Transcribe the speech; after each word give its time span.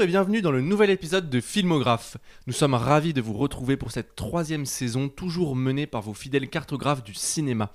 Bonjour 0.00 0.08
et 0.08 0.12
bienvenue 0.12 0.40
dans 0.40 0.50
le 0.50 0.62
nouvel 0.62 0.88
épisode 0.88 1.28
de 1.28 1.40
Filmographe. 1.42 2.16
Nous 2.46 2.54
sommes 2.54 2.72
ravis 2.72 3.12
de 3.12 3.20
vous 3.20 3.34
retrouver 3.34 3.76
pour 3.76 3.90
cette 3.90 4.14
troisième 4.14 4.64
saison, 4.64 5.10
toujours 5.10 5.54
menée 5.54 5.86
par 5.86 6.00
vos 6.00 6.14
fidèles 6.14 6.48
cartographes 6.48 7.04
du 7.04 7.12
cinéma. 7.12 7.70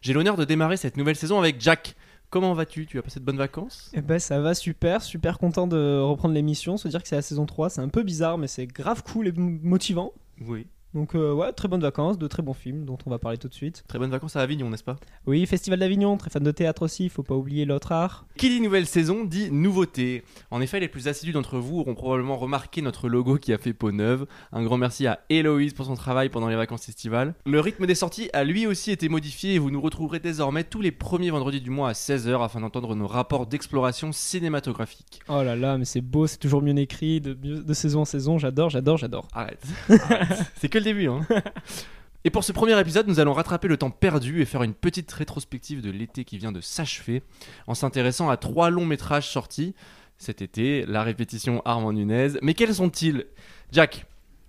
J'ai 0.00 0.12
l'honneur 0.12 0.36
de 0.36 0.44
démarrer 0.44 0.76
cette 0.76 0.96
nouvelle 0.96 1.16
saison 1.16 1.36
avec 1.36 1.60
Jack. 1.60 1.96
Comment 2.30 2.54
vas-tu? 2.54 2.86
Tu 2.86 3.00
as 3.00 3.02
passé 3.02 3.18
de 3.18 3.24
bonnes 3.24 3.38
vacances? 3.38 3.90
Eh 3.92 4.02
ben 4.02 4.20
ça 4.20 4.38
va 4.38 4.54
super, 4.54 5.02
super 5.02 5.36
content 5.36 5.66
de 5.66 5.98
reprendre 5.98 6.32
l'émission, 6.32 6.76
se 6.76 6.86
dire 6.86 7.02
que 7.02 7.08
c'est 7.08 7.16
la 7.16 7.22
saison 7.22 7.44
3, 7.44 7.70
c'est 7.70 7.80
un 7.80 7.88
peu 7.88 8.04
bizarre 8.04 8.38
mais 8.38 8.46
c'est 8.46 8.68
grave 8.68 9.02
cool 9.02 9.26
et 9.26 9.32
motivant. 9.32 10.12
Oui. 10.42 10.68
Donc 10.94 11.16
euh, 11.16 11.32
ouais, 11.32 11.52
très 11.52 11.66
bonnes 11.66 11.80
vacances, 11.80 12.18
de 12.18 12.26
très 12.28 12.42
bons 12.42 12.54
films 12.54 12.84
dont 12.84 12.96
on 13.04 13.10
va 13.10 13.18
parler 13.18 13.36
tout 13.36 13.48
de 13.48 13.54
suite. 13.54 13.84
Très 13.88 13.98
bonnes 13.98 14.12
vacances 14.12 14.36
à 14.36 14.40
Avignon, 14.40 14.70
n'est-ce 14.70 14.84
pas? 14.84 14.96
Oui, 15.26 15.44
Festival 15.44 15.80
d'Avignon, 15.80 16.16
très 16.16 16.30
fan 16.30 16.44
de 16.44 16.52
théâtre 16.52 16.82
aussi, 16.82 17.08
faut 17.08 17.24
pas 17.24 17.34
oublier 17.34 17.64
l'autre 17.64 17.90
art. 17.90 18.26
Qui 18.36 18.48
dit 18.48 18.60
nouvelle 18.60 18.86
saison 18.86 19.24
dit 19.24 19.50
nouveauté. 19.50 20.22
En 20.52 20.60
effet, 20.60 20.78
les 20.78 20.86
plus 20.86 21.08
assidus 21.08 21.32
d'entre 21.32 21.58
vous 21.58 21.80
auront 21.80 21.96
probablement 21.96 22.36
remarqué 22.36 22.80
notre 22.80 23.08
logo 23.08 23.38
qui 23.38 23.52
a 23.52 23.58
fait 23.58 23.72
peau 23.72 23.90
neuve. 23.90 24.26
Un 24.52 24.62
grand 24.62 24.76
merci 24.76 25.08
à 25.08 25.20
Héloïse 25.30 25.74
pour 25.74 25.86
son 25.86 25.96
travail 25.96 26.28
pendant 26.28 26.48
les 26.48 26.54
vacances 26.54 26.88
estivales. 26.88 27.34
Le 27.44 27.58
rythme 27.58 27.86
des 27.86 27.96
sorties 27.96 28.30
a 28.32 28.44
lui 28.44 28.68
aussi 28.68 28.92
été 28.92 29.08
modifié 29.08 29.54
et 29.54 29.58
vous 29.58 29.72
nous 29.72 29.80
retrouverez 29.80 30.20
désormais 30.20 30.62
tous 30.62 30.80
les 30.80 30.92
premiers 30.92 31.30
vendredis 31.30 31.60
du 31.60 31.70
mois 31.70 31.88
à 31.88 31.92
16h 31.92 32.44
afin 32.44 32.60
d'entendre 32.60 32.94
nos 32.94 33.08
rapports 33.08 33.48
d'exploration 33.48 34.12
cinématographique. 34.12 35.20
Oh 35.28 35.42
là 35.42 35.56
là, 35.56 35.76
mais 35.76 35.86
c'est 35.86 36.00
beau, 36.00 36.28
c'est 36.28 36.38
toujours 36.38 36.62
mieux 36.62 36.74
écrit, 36.78 37.20
de, 37.20 37.74
saison 37.74 38.02
en 38.02 38.04
saison, 38.04 38.38
j'adore, 38.38 38.70
j'adore, 38.70 38.96
j'adore. 38.96 39.28
Arrête. 39.32 39.62
Arrête. 39.88 40.52
C'est 40.56 40.68
que 40.68 40.83
le 40.84 40.92
début, 40.92 41.08
hein. 41.08 41.26
Et 42.26 42.30
pour 42.30 42.42
ce 42.42 42.52
premier 42.52 42.78
épisode, 42.80 43.06
nous 43.06 43.20
allons 43.20 43.34
rattraper 43.34 43.68
le 43.68 43.76
temps 43.76 43.90
perdu 43.90 44.40
et 44.40 44.46
faire 44.46 44.62
une 44.62 44.72
petite 44.72 45.12
rétrospective 45.12 45.82
de 45.82 45.90
l'été 45.90 46.24
qui 46.24 46.38
vient 46.38 46.52
de 46.52 46.62
s'achever 46.62 47.22
en 47.66 47.74
s'intéressant 47.74 48.30
à 48.30 48.38
trois 48.38 48.70
longs 48.70 48.86
métrages 48.86 49.28
sortis 49.28 49.74
cet 50.16 50.40
été, 50.40 50.86
la 50.86 51.02
répétition 51.02 51.60
Armand 51.66 51.92
Nunez. 51.92 52.28
Mais 52.40 52.54
quels 52.54 52.74
sont-ils? 52.74 53.26
Jack, 53.72 54.06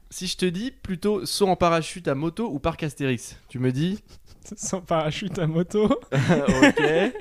si 0.10 0.28
je 0.28 0.38
te 0.38 0.46
dis 0.46 0.72
plutôt 0.72 1.26
saut 1.26 1.50
en 1.50 1.58
parachute 1.58 2.08
à 2.08 2.16
moto 2.16 2.50
ou 2.50 2.60
parc 2.60 2.84
Astérix, 2.84 3.36
tu 3.50 3.60
me 3.60 3.74
dis? 3.74 4.02
Sans 4.56 4.80
parachute 4.80 5.38
à 5.40 5.48
moto. 5.48 5.90
Ok. 6.14 7.14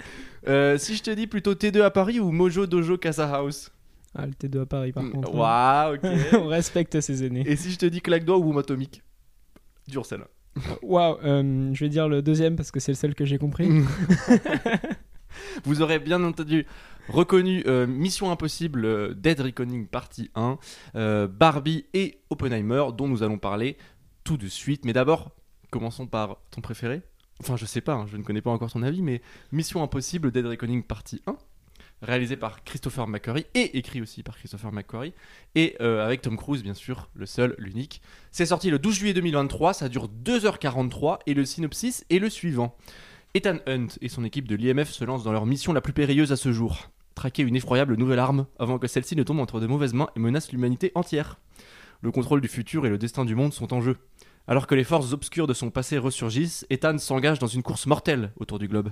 Euh, 0.47 0.77
si 0.77 0.95
je 0.95 1.03
te 1.03 1.11
dis 1.11 1.27
plutôt 1.27 1.55
T2 1.55 1.81
à 1.81 1.91
Paris 1.91 2.21
ou 2.21 2.31
Mojo 2.31 2.67
Dojo 2.67 2.99
Casa 2.99 3.35
House? 3.35 3.73
Ah, 4.15 4.27
le 4.27 4.33
T2 4.33 4.63
à 4.63 4.67
Paris 4.67 4.93
par 4.93 5.11
contre. 5.11 5.35
Waouh, 5.35 5.95
ok. 5.95 6.01
on 6.35 6.47
respecte 6.47 7.01
ses 7.01 7.25
aînés. 7.25 7.45
Et 7.47 7.57
si 7.57 7.71
je 7.71 7.79
te 7.79 7.87
dis 7.87 8.01
claque 8.01 8.25
doigt 8.25 8.39
ou 8.39 8.45
boum 8.45 8.59
atomique 8.59 9.03
Dur 9.89 10.07
celle-là. 10.07 10.29
Waouh, 10.83 11.19
euh, 11.25 11.71
je 11.75 11.85
vais 11.85 11.89
dire 11.89 12.09
le 12.09 12.23
deuxième 12.23 12.57
parce 12.57 12.71
que 12.71 12.81
c'est 12.81 12.93
le 12.93 12.97
seul 12.97 13.15
que 13.15 13.25
j'ai 13.25 13.39
compris. 13.39 13.69
Vous 15.65 15.83
aurez 15.83 15.99
bien 15.99 16.23
entendu 16.23 16.67
reconnu 17.09 17.63
euh, 17.67 17.87
Mission 17.87 18.31
Impossible 18.31 18.85
euh, 18.85 19.15
Dead 19.15 19.41
Reckoning 19.41 19.87
Partie 19.87 20.31
1, 20.35 20.59
euh, 20.97 21.29
Barbie 21.29 21.87
et 21.93 22.21
Oppenheimer, 22.31 22.85
dont 22.97 23.09
nous 23.09 23.23
allons 23.23 23.39
parler 23.39 23.77
tout 24.25 24.37
de 24.37 24.47
suite. 24.47 24.85
Mais 24.85 24.93
d'abord, 24.93 25.33
commençons 25.71 26.07
par 26.07 26.39
ton 26.51 26.61
préféré. 26.61 27.03
Enfin, 27.41 27.57
je 27.57 27.67
sais 27.67 27.81
pas, 27.81 27.95
hein, 27.95 28.07
je 28.07 28.17
ne 28.17 28.23
connais 28.23 28.43
pas 28.43 28.51
encore 28.51 28.71
ton 28.71 28.83
avis, 28.83 29.03
mais 29.03 29.21
Mission 29.51 29.83
Impossible 29.83 30.31
Dead 30.31 30.47
Reckoning 30.47 30.83
Partie 30.83 31.21
1, 31.27 31.37
réalisé 32.05 32.37
par 32.37 32.63
Christopher 32.65 33.09
McQuarrie 33.09 33.47
et 33.55 33.77
écrit 33.77 34.01
aussi 34.01 34.23
par 34.23 34.37
Christopher 34.37 34.73
McQuarrie, 34.73 35.15
et 35.55 35.77
euh, 35.81 36.05
avec 36.05 36.23
Tom 36.23 36.37
Cruise, 36.37 36.63
bien 36.63 36.75
sûr, 36.75 37.09
le 37.15 37.27
seul, 37.27 37.55
l'unique. 37.59 38.01
C'est 38.31 38.47
sorti 38.47 38.71
le 38.71 38.79
12 38.79 38.95
juillet 38.95 39.15
2023, 39.15 39.75
ça 39.75 39.89
dure 39.89 40.09
2h43, 40.25 41.19
et 41.27 41.35
le 41.35 41.45
synopsis 41.45 42.05
est 42.11 42.19
le 42.19 42.31
suivant. 42.31 42.77
Ethan 43.35 43.57
Hunt 43.67 43.89
et 44.01 44.09
son 44.09 44.25
équipe 44.25 44.47
de 44.47 44.55
l'IMF 44.55 44.91
se 44.91 45.05
lancent 45.05 45.25
dans 45.25 45.33
leur 45.33 45.47
mission 45.47 45.73
la 45.73 45.81
plus 45.81 45.93
périlleuse 45.93 46.31
à 46.31 46.37
ce 46.37 46.53
jour. 46.53 46.91
Traquer 47.17 47.43
une 47.43 47.57
effroyable 47.57 47.97
nouvelle 47.97 48.19
arme 48.21 48.47
avant 48.59 48.79
que 48.79 48.87
celle-ci 48.87 49.17
ne 49.17 49.23
tombe 49.23 49.41
entre 49.41 49.59
de 49.59 49.67
mauvaises 49.67 49.95
mains 49.95 50.09
et 50.15 50.21
menace 50.21 50.53
l'humanité 50.53 50.93
entière. 50.95 51.39
Le 52.01 52.13
contrôle 52.13 52.41
du 52.41 52.49
futur 52.49 52.87
et 52.87 52.91
le 52.91 52.99
destin 52.99 53.25
du 53.25 53.35
monde 53.35 53.53
sont 53.53 53.73
en 53.73 53.81
jeu. 53.81 53.97
Alors 54.47 54.67
que 54.67 54.75
les 54.75 54.85
forces 54.85 55.13
obscures 55.13 55.47
de 55.47 55.55
son 55.55 55.71
passé 55.71 55.97
ressurgissent, 55.97 56.67
Ethan 56.69 56.99
s'engage 56.99 57.39
dans 57.39 57.47
une 57.47 57.63
course 57.63 57.87
mortelle 57.87 58.31
autour 58.37 58.59
du 58.59 58.69
globe. 58.69 58.91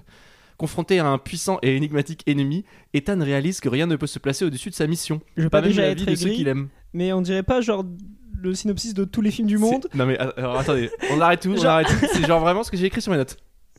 Confronté 0.59 0.99
à 0.99 1.07
un 1.07 1.19
puissant 1.19 1.59
et 1.63 1.77
énigmatique 1.77 2.23
ennemi, 2.27 2.65
Ethan 2.95 3.19
réalise 3.21 3.61
que 3.61 3.69
rien 3.69 3.87
ne 3.87 3.97
peut 3.97 4.07
se 4.07 4.19
placer 4.19 4.45
au-dessus 4.45 4.71
de 4.71 4.75
sa 4.75 4.87
mission. 4.87 5.21
Je 5.37 5.43
vais 5.43 5.49
Pas 5.51 5.59
pas 5.59 5.63
même 5.63 5.71
déjà 5.71 5.83
être 5.89 6.05
de 6.07 6.15
ceux 6.15 6.27
aigri, 6.27 6.37
qu'il 6.37 6.49
aime. 6.49 6.69
mais 6.93 7.13
on 7.13 7.21
dirait 7.23 7.43
pas 7.43 7.61
genre 7.61 7.85
le 8.41 8.55
synopsis 8.55 8.95
de 8.95 9.05
tous 9.05 9.21
les 9.23 9.31
films 9.31 9.49
du 9.49 9.59
monde. 9.59 9.89
Non 9.95 10.05
mais 10.07 10.19
alors 10.19 10.59
attendez, 10.59 10.91
on 11.13 11.21
arrête 11.21 11.41
tout, 11.43 11.55
on 11.57 11.65
arrête 11.65 11.87
tout. 11.89 12.07
C'est 12.13 12.27
genre 12.27 12.41
vraiment 12.41 12.63
ce 12.65 12.71
que 12.71 12.77
j'ai 12.77 12.87
écrit 12.87 13.01
sur 13.01 13.13
mes 13.13 13.19
notes. 13.19 13.37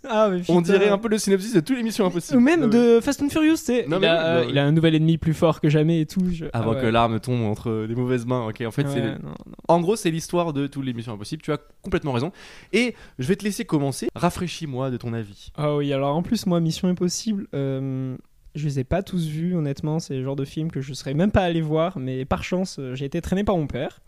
Ah, 0.07 0.29
mais 0.29 0.41
On 0.49 0.61
dirait 0.61 0.89
un 0.89 0.97
peu 0.97 1.07
le 1.07 1.17
synopsis 1.17 1.53
de 1.53 1.59
toutes 1.61 1.77
les 1.77 1.83
missions 1.83 2.05
impossibles. 2.05 2.37
Ou 2.37 2.41
même 2.41 2.61
Non, 2.61 2.67
mais- 2.67 2.73
de 2.95 2.99
Fast 3.01 3.21
and 3.21 3.29
Furious, 3.29 3.55
tu 3.55 3.63
sais. 3.63 3.85
Non, 3.87 3.99
il, 3.99 4.05
euh, 4.05 4.45
il 4.49 4.57
a 4.57 4.65
un 4.65 4.71
nouvel 4.71 4.95
ennemi 4.95 5.17
plus 5.17 5.33
fort 5.33 5.61
que 5.61 5.69
jamais 5.69 6.01
et 6.01 6.05
tout. 6.05 6.25
je- 6.31 6.45
Avant 6.53 6.71
ah 6.71 6.75
ouais. 6.75 6.81
que 6.81 6.87
l'arme 6.87 7.19
tombe 7.19 7.41
entre 7.43 7.85
les 7.87 7.95
mauvaises 7.95 8.25
mains. 8.25 8.47
Ok, 8.47 8.61
en 8.65 8.71
fait, 8.71 8.85
c'est 8.89 8.99
Ouais, 9.01 9.11
non, 9.23 9.29
non. 9.29 9.33
En 9.67 9.79
gros, 9.81 9.95
c'est 9.95 10.11
l'histoire 10.11 10.51
de 10.53 10.67
toutes 10.67 10.85
les 10.85 10.93
missions 10.93 11.13
impossibles. 11.13 11.41
Tu 11.41 11.51
as 11.51 11.59
complètement 11.81 12.11
raison. 12.11 12.31
Et 12.73 12.95
je 13.19 13.27
vais 13.27 13.35
te 13.35 13.43
laisser 13.43 13.65
commencer. 13.65 14.09
Rafraîchis-moi 14.15 14.91
de 14.91 14.97
ton 14.97 15.13
avis. 15.13 15.51
Ah 15.55 15.75
oui, 15.75 15.93
alors 15.93 16.15
en 16.15 16.21
plus, 16.23 16.45
moi, 16.45 16.59
Mission 16.59 16.87
Impossible, 16.89 17.47
euh, 17.55 18.15
je 18.55 18.65
les 18.65 18.79
ai 18.79 18.83
pas 18.83 19.03
tous 19.03 19.25
vus, 19.27 19.55
honnêtement. 19.55 19.99
C'est 19.99 20.15
le 20.15 20.23
genre 20.23 20.35
de 20.35 20.45
film 20.45 20.69
que 20.69 20.81
je 20.81 20.93
serais 20.93 21.13
même 21.13 21.31
pas 21.31 21.41
allé 21.43 21.61
voir, 21.61 21.97
mais 21.97 22.25
par 22.25 22.43
chance, 22.43 22.77
euh, 22.79 22.93
j'ai 22.95 23.05
été 23.05 23.21
traîné 23.21 23.43
par 23.43 23.55
mon 23.57 23.67
père. 23.67 23.99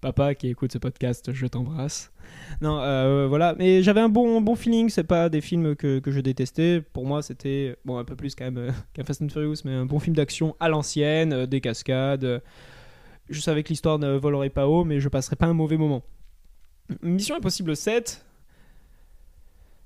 Papa 0.00 0.36
qui 0.36 0.46
écoute 0.46 0.72
ce 0.72 0.78
podcast, 0.78 1.32
je 1.32 1.46
t'embrasse. 1.48 2.12
Non, 2.60 2.78
euh, 2.80 3.26
voilà, 3.26 3.56
mais 3.58 3.82
j'avais 3.82 4.00
un 4.00 4.08
bon, 4.08 4.40
bon 4.40 4.54
feeling. 4.54 4.90
C'est 4.90 5.02
pas 5.02 5.28
des 5.28 5.40
films 5.40 5.74
que, 5.74 5.98
que 5.98 6.12
je 6.12 6.20
détestais. 6.20 6.80
Pour 6.92 7.04
moi, 7.04 7.20
c'était 7.20 7.76
bon 7.84 7.98
un 7.98 8.04
peu 8.04 8.14
plus 8.14 8.36
quand 8.36 8.44
même 8.44 8.58
euh, 8.58 8.70
qu'un 8.92 9.02
Fast 9.02 9.22
and 9.22 9.28
Furious, 9.28 9.56
mais 9.64 9.72
un 9.72 9.86
bon 9.86 9.98
film 9.98 10.14
d'action 10.14 10.54
à 10.60 10.68
l'ancienne, 10.68 11.32
euh, 11.32 11.46
des 11.46 11.60
cascades. 11.60 12.40
je 13.28 13.40
savais 13.40 13.64
que 13.64 13.70
l'histoire 13.70 13.98
ne 13.98 14.16
volerait 14.16 14.50
pas 14.50 14.68
haut, 14.68 14.84
mais 14.84 15.00
je 15.00 15.08
passerais 15.08 15.36
pas 15.36 15.46
un 15.46 15.54
mauvais 15.54 15.76
moment. 15.76 16.04
Mission 17.02 17.34
Impossible 17.34 17.76
7, 17.76 18.24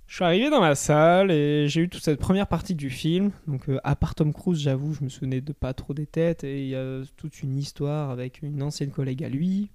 je 0.06 0.14
suis 0.14 0.24
arrivé 0.24 0.50
dans 0.50 0.60
la 0.60 0.74
salle 0.74 1.30
et 1.30 1.68
j'ai 1.68 1.80
eu 1.80 1.88
toute 1.88 2.04
cette 2.04 2.20
première 2.20 2.46
partie 2.48 2.74
du 2.74 2.90
film. 2.90 3.30
Donc, 3.48 3.62
à 3.82 3.96
part 3.96 4.14
Tom 4.14 4.34
Cruise, 4.34 4.60
j'avoue, 4.60 4.92
je 4.92 5.02
me 5.04 5.08
souvenais 5.08 5.40
de 5.40 5.52
pas 5.54 5.72
trop 5.72 5.94
des 5.94 6.06
têtes. 6.06 6.44
Et 6.44 6.64
il 6.64 6.68
y 6.68 6.76
a 6.76 7.00
toute 7.16 7.42
une 7.42 7.56
histoire 7.56 8.10
avec 8.10 8.42
une 8.42 8.62
ancienne 8.62 8.90
collègue 8.90 9.24
à 9.24 9.30
lui 9.30 9.70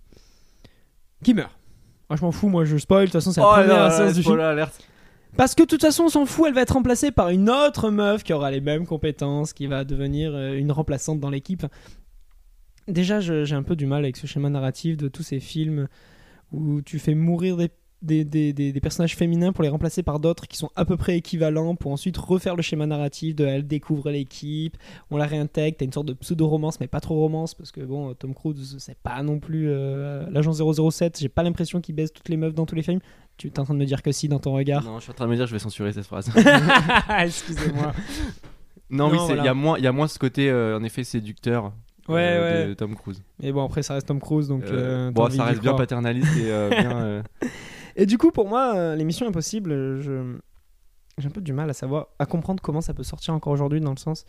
qui 1.24 1.34
meurt. 1.34 1.58
Moi, 2.10 2.18
je 2.18 2.22
m'en 2.24 2.32
fous, 2.32 2.48
moi 2.48 2.66
je 2.66 2.78
spoil. 2.78 3.02
De 3.02 3.06
toute 3.06 3.14
façon, 3.14 3.32
c'est 3.32 3.42
la 3.42 3.48
première 3.48 3.92
séance 3.92 4.14
du 4.14 4.24
film. 4.24 4.40
alerte. 4.40 4.88
Parce 5.36 5.54
que 5.54 5.64
de 5.64 5.68
toute 5.68 5.82
façon, 5.82 6.06
on 6.06 6.10
s'en 6.10 6.26
fout, 6.26 6.46
elle 6.48 6.54
va 6.54 6.62
être 6.62 6.72
remplacée 6.72 7.12
par 7.12 7.30
une 7.30 7.50
autre 7.50 7.92
meuf 7.92 8.24
qui 8.24 8.34
aura 8.34 8.50
les 8.50 8.62
mêmes 8.62 8.88
compétences, 8.88 9.54
qui 9.54 9.68
va 9.68 9.84
devenir 9.84 10.34
euh, 10.34 10.54
une 10.54 10.72
remplaçante 10.72 11.20
dans 11.20 11.30
l'équipe. 11.30 11.66
Déjà, 12.88 13.20
j'ai 13.20 13.54
un 13.54 13.64
peu 13.64 13.76
du 13.76 13.86
mal 13.86 14.04
avec 14.04 14.16
ce 14.16 14.26
schéma 14.26 14.50
narratif 14.50 14.96
de 14.96 15.10
tous 15.10 15.24
ces 15.24 15.42
films 15.42 15.88
où 16.54 16.82
tu 16.82 17.00
fais 17.00 17.14
mourir 17.14 17.58
des, 17.58 17.70
des, 18.07 18.23
des- 18.23 18.53
des- 18.53 18.72
des 18.72 18.79
personnages 18.81 19.16
féminins 19.16 19.51
pour 19.53 19.63
les 19.63 19.69
remplacer 19.69 20.01
par 20.01 20.19
d'autres 20.19 20.47
qui 20.47 20.57
sont 20.57 20.72
à 20.75 20.85
peu 20.85 20.97
près 20.97 21.16
équivalents, 21.18 21.75
pour 21.75 21.91
ensuite 21.91 22.18
refaire 22.18 22.56
le 22.56 22.63
schéma 22.63 22.88
narratif 22.88 23.35
de 23.35 23.45
elle 23.45 23.68
découvre 23.68 24.09
l'équipe, 24.09 24.75
on 25.12 25.18
la 25.18 25.25
réintègre, 25.28 25.78
t'as 25.78 25.85
une 25.85 25.94
sorte 25.94 26.07
de 26.07 26.13
pseudo-romance, 26.13 26.79
mais 26.79 26.88
pas 26.88 27.00
trop 27.01 27.16
romance, 27.16 27.53
parce 27.53 27.72
que 27.72 27.81
bon, 27.81 28.13
Tom 28.16 28.34
Cruise, 28.34 28.78
c'est 28.79 28.97
pas 28.97 29.22
non 29.22 29.40
plus 29.40 29.68
euh, 29.69 30.25
l'agent 30.31 30.53
007, 30.53 31.19
j'ai 31.19 31.29
pas 31.29 31.44
l'impression 31.44 31.79
qu'il 31.81 31.94
baise 31.94 32.12
toutes 32.12 32.29
les 32.29 32.38
meufs 32.38 32.56
dans 32.56 32.66
tous 32.66 32.75
les 32.75 32.81
films. 32.84 33.00
Tu 33.38 33.50
es 33.50 33.59
en 33.59 33.66
train 33.66 33.75
de 33.75 33.79
me 33.79 33.85
dire 33.85 34.01
que 34.01 34.12
si 34.12 34.28
dans 34.28 34.39
ton 34.39 34.53
regard. 34.56 34.84
Non, 34.84 34.97
je 34.97 35.03
suis 35.03 35.12
en 35.12 35.13
train 35.13 35.25
de 35.25 35.29
me 35.31 35.35
dire, 35.35 35.45
je 35.45 35.53
vais 35.53 35.59
censurer 35.59 35.91
cette 35.94 36.06
phrase. 36.07 36.31
Excusez-moi. 37.19 37.94
non, 38.89 39.09
oui, 39.12 39.18
Non, 39.18 39.24
il 39.24 39.25
voilà. 39.28 39.44
y 39.45 39.47
a 39.47 39.53
moins, 39.53 39.78
il 39.78 39.84
y 39.84 39.88
a 39.88 39.91
moins 39.91 40.07
ce 40.07 40.18
côté, 40.18 40.50
euh, 40.50 40.78
en 40.79 40.84
effet, 40.84 41.03
séducteur. 41.03 41.72
Ouais, 42.07 42.16
euh, 42.22 42.62
ouais. 42.63 42.69
De 42.69 42.74
Tom 42.74 42.95
Cruise. 42.95 43.22
Mais 43.41 43.51
bon, 43.51 43.66
après, 43.66 43.84
ça 43.84 43.94
reste 43.95 44.07
Tom 44.07 44.19
Cruise, 44.22 44.47
donc. 44.47 44.63
Euh, 44.63 45.09
euh, 45.09 45.12
bon, 45.12 45.29
ça 45.29 45.44
reste 45.44 45.62
bien 45.62 45.74
paternaliste 45.74 46.35
et 46.38 46.50
euh, 46.51 46.69
bien. 46.69 47.24
Et 47.97 48.06
du 48.06 48.18
coup, 48.18 48.31
pour 48.31 48.47
moi, 48.47 48.75
euh, 48.75 49.09
impossibles, 49.25 49.72
euh, 49.72 50.02
je... 50.02 50.38
j'ai 51.18 51.27
un 51.27 51.31
peu 51.31 51.42
du 51.42 51.51
mal 51.51 51.69
à 51.69 51.74
savoir, 51.74 52.07
à 52.19 52.25
comprendre 52.25 52.62
comment 52.63 52.80
ça 52.80 52.94
peut 52.94 53.04
sortir 53.04 53.33
encore 53.33 53.51
aujourd'hui, 53.51 53.81
dans 53.81 53.92
le 53.92 53.98
sens 53.98 54.24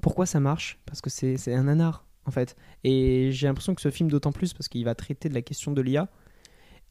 pourquoi 0.00 0.26
ça 0.26 0.40
marche, 0.40 0.78
parce 0.84 1.00
que 1.00 1.10
c'est 1.10 1.36
c'est 1.38 1.54
un 1.54 1.64
nanar, 1.64 2.04
en 2.26 2.30
fait. 2.30 2.54
Et 2.84 3.30
j'ai 3.32 3.46
l'impression 3.46 3.74
que 3.74 3.80
ce 3.80 3.90
film, 3.90 4.10
d'autant 4.10 4.32
plus, 4.32 4.52
parce 4.52 4.68
qu'il 4.68 4.84
va 4.84 4.94
traiter 4.94 5.28
de 5.28 5.34
la 5.34 5.42
question 5.42 5.72
de 5.72 5.80
l'IA. 5.80 6.08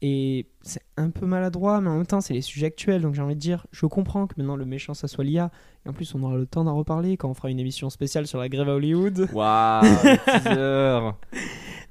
Et 0.02 0.50
c'est 0.60 0.82
un 0.98 1.08
peu 1.08 1.24
maladroit, 1.24 1.80
mais 1.80 1.88
en 1.88 1.96
même 1.96 2.06
temps, 2.06 2.20
c'est 2.20 2.34
les 2.34 2.42
sujets 2.42 2.66
actuels. 2.66 3.00
Donc 3.00 3.14
j'ai 3.14 3.22
envie 3.22 3.34
de 3.34 3.40
dire, 3.40 3.66
je 3.70 3.86
comprends 3.86 4.26
que 4.26 4.34
maintenant 4.36 4.56
le 4.56 4.66
méchant, 4.66 4.92
ça 4.92 5.08
soit 5.08 5.24
l'IA. 5.24 5.50
Et 5.86 5.88
en 5.88 5.94
plus, 5.94 6.14
on 6.14 6.22
aura 6.22 6.36
le 6.36 6.46
temps 6.46 6.64
d'en 6.64 6.76
reparler 6.76 7.16
quand 7.16 7.30
on 7.30 7.34
fera 7.34 7.50
une 7.50 7.60
émission 7.60 7.88
spéciale 7.88 8.26
sur 8.26 8.38
la 8.38 8.48
grève 8.48 8.68
à 8.68 8.74
Hollywood. 8.74 9.28
Waouh. 9.32 9.84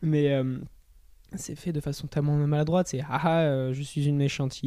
Mais 0.04 0.33
euh, 0.33 0.60
c'est 1.38 1.56
fait 1.56 1.72
de 1.72 1.80
façon 1.80 2.08
tellement 2.08 2.36
maladroite. 2.36 2.88
C'est 2.88 3.02
haha, 3.02 3.42
euh, 3.44 3.74
je 3.74 3.82
suis 3.82 4.06
une 4.08 4.18
méchante 4.18 4.60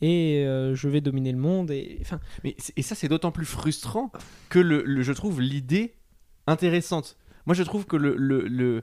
et 0.00 0.44
euh, 0.46 0.74
je 0.74 0.88
vais 0.88 1.00
dominer 1.00 1.32
le 1.32 1.38
monde. 1.38 1.70
Et 1.70 1.98
enfin, 2.00 2.20
Mais 2.44 2.56
et 2.76 2.82
ça, 2.82 2.94
c'est 2.94 3.08
d'autant 3.08 3.30
plus 3.32 3.44
frustrant 3.46 4.10
que 4.48 4.58
le, 4.58 4.82
le- 4.84 5.02
je 5.02 5.12
trouve 5.12 5.40
l'idée 5.40 5.94
intéressante. 6.46 7.16
Moi, 7.46 7.54
je 7.54 7.62
trouve 7.62 7.86
que 7.86 7.96
le, 7.96 8.14
le, 8.16 8.46
le- 8.46 8.82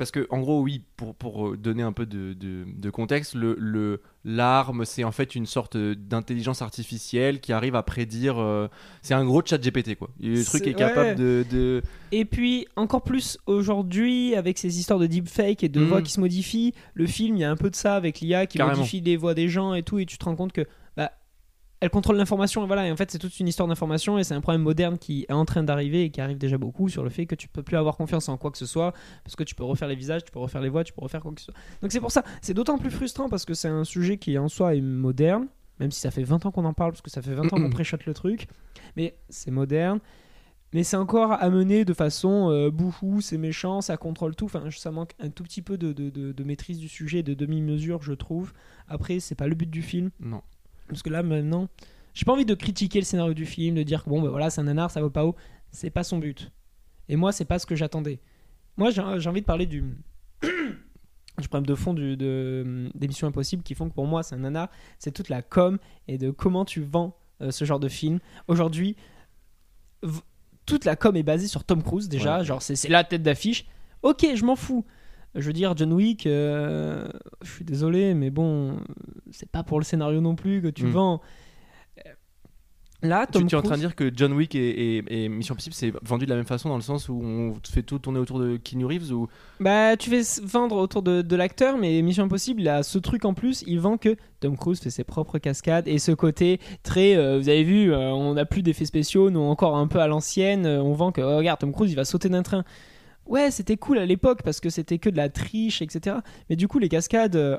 parce 0.00 0.10
que 0.10 0.26
en 0.30 0.40
gros 0.40 0.60
oui 0.62 0.82
pour, 0.96 1.14
pour 1.14 1.48
euh, 1.50 1.56
donner 1.56 1.82
un 1.82 1.92
peu 1.92 2.06
de, 2.06 2.32
de, 2.32 2.64
de 2.66 2.90
contexte 2.90 3.34
le 3.34 3.54
le- 3.58 4.00
l'arme 4.24 4.84
c'est 4.84 5.04
en 5.04 5.12
fait 5.12 5.34
une 5.34 5.46
sorte 5.46 5.76
d'intelligence 5.76 6.62
artificielle 6.62 7.40
qui 7.40 7.52
arrive 7.52 7.74
à 7.76 7.82
prédire 7.82 8.38
euh, 8.38 8.68
c'est 9.02 9.14
un 9.14 9.24
gros 9.24 9.42
chat 9.44 9.58
GPT 9.58 9.96
quoi 9.96 10.08
Et 10.20 10.28
le 10.36 10.44
truc 10.44 10.66
est 10.66 10.74
capable 10.74 11.10
ouais. 11.10 11.14
de, 11.14 11.44
de 11.50 11.82
Et 12.12 12.24
puis, 12.24 12.66
encore 12.76 13.02
plus 13.02 13.38
aujourd'hui, 13.46 14.34
avec 14.34 14.58
ces 14.58 14.78
histoires 14.80 14.98
de 14.98 15.06
deepfake 15.06 15.62
et 15.64 15.68
de 15.68 15.80
voix 15.80 16.02
qui 16.02 16.12
se 16.12 16.20
modifient, 16.20 16.72
le 16.94 17.06
film, 17.06 17.36
il 17.36 17.40
y 17.40 17.44
a 17.44 17.50
un 17.50 17.56
peu 17.56 17.70
de 17.70 17.76
ça 17.76 17.94
avec 17.94 18.20
l'IA 18.20 18.46
qui 18.46 18.58
Carrément. 18.58 18.78
modifie 18.78 19.00
les 19.00 19.16
voix 19.16 19.34
des 19.34 19.48
gens 19.48 19.74
et 19.74 19.82
tout, 19.82 19.98
et 19.98 20.06
tu 20.06 20.18
te 20.18 20.24
rends 20.24 20.36
compte 20.36 20.52
que 20.52 20.66
elle 21.80 21.90
contrôle 21.90 22.16
l'information, 22.16 22.62
et 22.62 22.66
voilà, 22.66 22.86
et 22.86 22.92
en 22.92 22.96
fait, 22.96 23.10
c'est 23.10 23.18
toute 23.18 23.38
une 23.40 23.48
histoire 23.48 23.66
d'information, 23.68 24.18
et 24.18 24.24
c'est 24.24 24.34
un 24.34 24.40
problème 24.40 24.62
moderne 24.62 24.98
qui 24.98 25.24
est 25.28 25.32
en 25.32 25.44
train 25.44 25.62
d'arriver 25.62 26.04
et 26.04 26.10
qui 26.10 26.20
arrive 26.20 26.36
déjà 26.38 26.58
beaucoup 26.58 26.88
sur 26.88 27.02
le 27.02 27.10
fait 27.10 27.24
que 27.26 27.34
tu 27.34 27.48
peux 27.48 27.62
plus 27.62 27.76
avoir 27.76 27.96
confiance 27.96 28.28
en 28.28 28.36
quoi 28.36 28.50
que 28.50 28.58
ce 28.58 28.66
soit, 28.66 28.92
parce 29.24 29.34
que 29.36 29.44
tu 29.44 29.54
peux 29.54 29.64
refaire 29.64 29.88
les 29.88 29.94
visages, 29.96 30.24
tu 30.24 30.30
peux 30.30 30.38
refaire 30.38 30.60
les 30.60 30.68
voix, 30.68 30.84
tu 30.84 30.92
peux 30.92 31.00
refaire 31.00 31.22
quoi 31.22 31.32
que 31.32 31.40
ce 31.40 31.46
soit. 31.46 31.54
Donc 31.82 31.90
c'est 31.92 32.00
pour 32.00 32.12
ça, 32.12 32.22
c'est 32.42 32.54
d'autant 32.54 32.76
plus 32.78 32.90
frustrant 32.90 33.28
parce 33.28 33.44
que 33.44 33.54
c'est 33.54 33.68
un 33.68 33.84
sujet 33.84 34.18
qui 34.18 34.36
en 34.38 34.48
soi 34.48 34.74
est 34.74 34.80
moderne, 34.82 35.46
même 35.78 35.90
si 35.90 36.00
ça 36.00 36.10
fait 36.10 36.22
20 36.22 36.44
ans 36.44 36.50
qu'on 36.50 36.66
en 36.66 36.74
parle, 36.74 36.92
parce 36.92 37.00
que 37.02 37.10
ça 37.10 37.22
fait 37.22 37.34
20 37.34 37.44
ans 37.52 37.56
qu'on 37.56 37.70
préchote 37.70 38.04
le 38.04 38.12
truc, 38.14 38.46
mais 38.96 39.16
c'est 39.30 39.50
moderne. 39.50 40.00
Mais 40.72 40.84
c'est 40.84 40.96
encore 40.96 41.32
amené 41.32 41.84
de 41.84 41.92
façon 41.92 42.48
euh, 42.50 42.70
bouhou, 42.70 43.20
c'est 43.20 43.38
méchant, 43.38 43.80
ça 43.80 43.96
contrôle 43.96 44.36
tout. 44.36 44.44
Enfin, 44.44 44.62
ça 44.70 44.92
manque 44.92 45.14
un 45.18 45.28
tout 45.28 45.42
petit 45.42 45.62
peu 45.62 45.76
de, 45.76 45.92
de- 45.92 46.10
de- 46.10 46.30
de 46.30 46.44
maîtrise 46.44 46.78
du 46.78 46.86
sujet, 46.88 47.24
de 47.24 47.34
demi-mesure, 47.34 48.02
je 48.02 48.12
trouve. 48.12 48.52
Après, 48.86 49.18
c'est 49.18 49.34
pas 49.34 49.48
le 49.48 49.56
but 49.56 49.68
du 49.68 49.82
film. 49.82 50.10
non 50.20 50.42
Parce 50.90 51.02
que 51.02 51.10
là, 51.10 51.22
maintenant, 51.22 51.68
j'ai 52.14 52.24
pas 52.24 52.32
envie 52.32 52.44
de 52.44 52.54
critiquer 52.54 52.98
le 52.98 53.04
scénario 53.04 53.34
du 53.34 53.46
film, 53.46 53.74
de 53.76 53.82
dire 53.82 54.04
que 54.04 54.10
bon, 54.10 54.20
ben 54.20 54.28
voilà, 54.28 54.50
c'est 54.50 54.60
un 54.60 54.64
nanar, 54.64 54.90
ça 54.90 55.00
vaut 55.00 55.10
pas 55.10 55.24
haut. 55.24 55.36
C'est 55.70 55.90
pas 55.90 56.04
son 56.04 56.18
but. 56.18 56.50
Et 57.08 57.16
moi, 57.16 57.32
c'est 57.32 57.44
pas 57.44 57.58
ce 57.58 57.66
que 57.66 57.74
j'attendais. 57.74 58.20
Moi, 58.76 58.90
j'ai 58.90 59.00
envie 59.02 59.40
de 59.40 59.46
parler 59.46 59.66
du. 59.66 59.84
du 60.42 61.48
problème 61.48 61.66
de 61.66 61.74
fond 61.74 61.94
du, 61.94 62.16
de, 62.16 62.90
des 62.94 63.08
Missions 63.08 63.26
Impossibles 63.26 63.62
qui 63.62 63.74
font 63.74 63.88
que 63.88 63.94
pour 63.94 64.06
moi, 64.06 64.22
c'est 64.22 64.34
un 64.34 64.38
nanar. 64.38 64.68
C'est 64.98 65.12
toute 65.12 65.28
la 65.28 65.42
com 65.42 65.78
et 66.08 66.18
de 66.18 66.30
comment 66.30 66.64
tu 66.64 66.82
vends 66.82 67.16
euh, 67.40 67.50
ce 67.50 67.64
genre 67.64 67.80
de 67.80 67.88
film. 67.88 68.18
Aujourd'hui, 68.48 68.96
toute 70.66 70.84
la 70.84 70.96
com 70.96 71.16
est 71.16 71.22
basée 71.22 71.46
sur 71.46 71.64
Tom 71.64 71.82
Cruise 71.82 72.08
déjà. 72.08 72.38
Ouais. 72.38 72.44
Genre, 72.44 72.62
c'est 72.62 72.76
c'est 72.76 72.88
la 72.88 73.04
tête 73.04 73.22
d'affiche. 73.22 73.66
Ok, 74.02 74.26
je 74.34 74.44
m'en 74.44 74.56
fous. 74.56 74.84
Je 75.34 75.46
veux 75.46 75.52
dire, 75.52 75.74
John 75.76 75.92
Wick, 75.92 76.26
euh, 76.26 77.06
je 77.42 77.50
suis 77.50 77.64
désolé, 77.64 78.14
mais 78.14 78.30
bon, 78.30 78.76
c'est 79.30 79.48
pas 79.48 79.62
pour 79.62 79.78
le 79.78 79.84
scénario 79.84 80.20
non 80.20 80.34
plus 80.34 80.60
que 80.60 80.68
tu 80.68 80.86
Mm. 80.86 80.90
vends. 80.90 81.20
Là, 83.02 83.24
tu, 83.24 83.32
Tom 83.32 83.46
tu 83.46 83.54
es 83.54 83.58
en 83.58 83.62
train 83.62 83.76
de 83.76 83.80
dire 83.80 83.96
que 83.96 84.10
John 84.14 84.34
Wick 84.34 84.54
et, 84.54 84.98
et- 84.98 85.24
et 85.24 85.28
Mission 85.30 85.54
Impossible 85.54 85.72
c'est 85.74 85.90
vendu 86.02 86.26
de 86.26 86.30
la 86.30 86.36
même 86.36 86.44
façon 86.44 86.68
dans 86.68 86.76
le 86.76 86.82
sens 86.82 87.08
où 87.08 87.14
on 87.22 87.54
fait 87.66 87.82
tout 87.82 87.98
tourner 87.98 88.18
autour 88.18 88.38
de 88.38 88.58
Keanu 88.58 88.84
Reeves 88.84 89.10
ou? 89.10 89.26
Bah, 89.58 89.96
tu 89.96 90.10
fais 90.10 90.20
vendre 90.44 90.76
autour 90.76 91.02
de, 91.02 91.22
de 91.22 91.36
l'acteur, 91.36 91.78
mais 91.78 92.02
Mission 92.02 92.24
Impossible, 92.24 92.60
il 92.60 92.68
a 92.68 92.82
ce 92.82 92.98
truc 92.98 93.24
en 93.24 93.32
plus, 93.32 93.64
il 93.66 93.80
vend 93.80 93.96
que 93.96 94.16
Tom 94.40 94.54
Cruise 94.54 94.80
fait 94.80 94.90
ses 94.90 95.04
propres 95.04 95.38
cascades 95.38 95.88
et 95.88 95.98
ce 95.98 96.12
côté 96.12 96.60
très, 96.82 97.16
euh, 97.16 97.38
vous 97.38 97.48
avez 97.48 97.64
vu, 97.64 97.90
euh, 97.90 98.10
on 98.12 98.34
n'a 98.34 98.44
plus 98.44 98.60
d'effets 98.62 98.84
spéciaux, 98.84 99.30
nous 99.30 99.40
encore 99.40 99.78
un 99.78 99.86
peu 99.86 100.00
à 100.00 100.06
l'ancienne, 100.06 100.66
on 100.66 100.92
vend 100.92 101.10
que, 101.10 101.22
oh, 101.22 101.38
regarde, 101.38 101.58
Tom 101.58 101.72
Cruise, 101.72 101.90
il 101.92 101.96
va 101.96 102.04
sauter 102.04 102.28
d'un 102.28 102.42
train. 102.42 102.64
Ouais, 103.26 103.50
c'était 103.50 103.76
cool 103.76 103.98
à 103.98 104.06
l'époque 104.06 104.42
parce 104.42 104.60
que 104.60 104.70
c'était 104.70 104.98
que 104.98 105.08
de 105.10 105.16
la 105.16 105.28
triche, 105.28 105.82
etc. 105.82 106.16
Mais 106.48 106.56
du 106.56 106.66
coup, 106.68 106.78
les 106.78 106.88
cascades, 106.88 107.36
euh, 107.36 107.58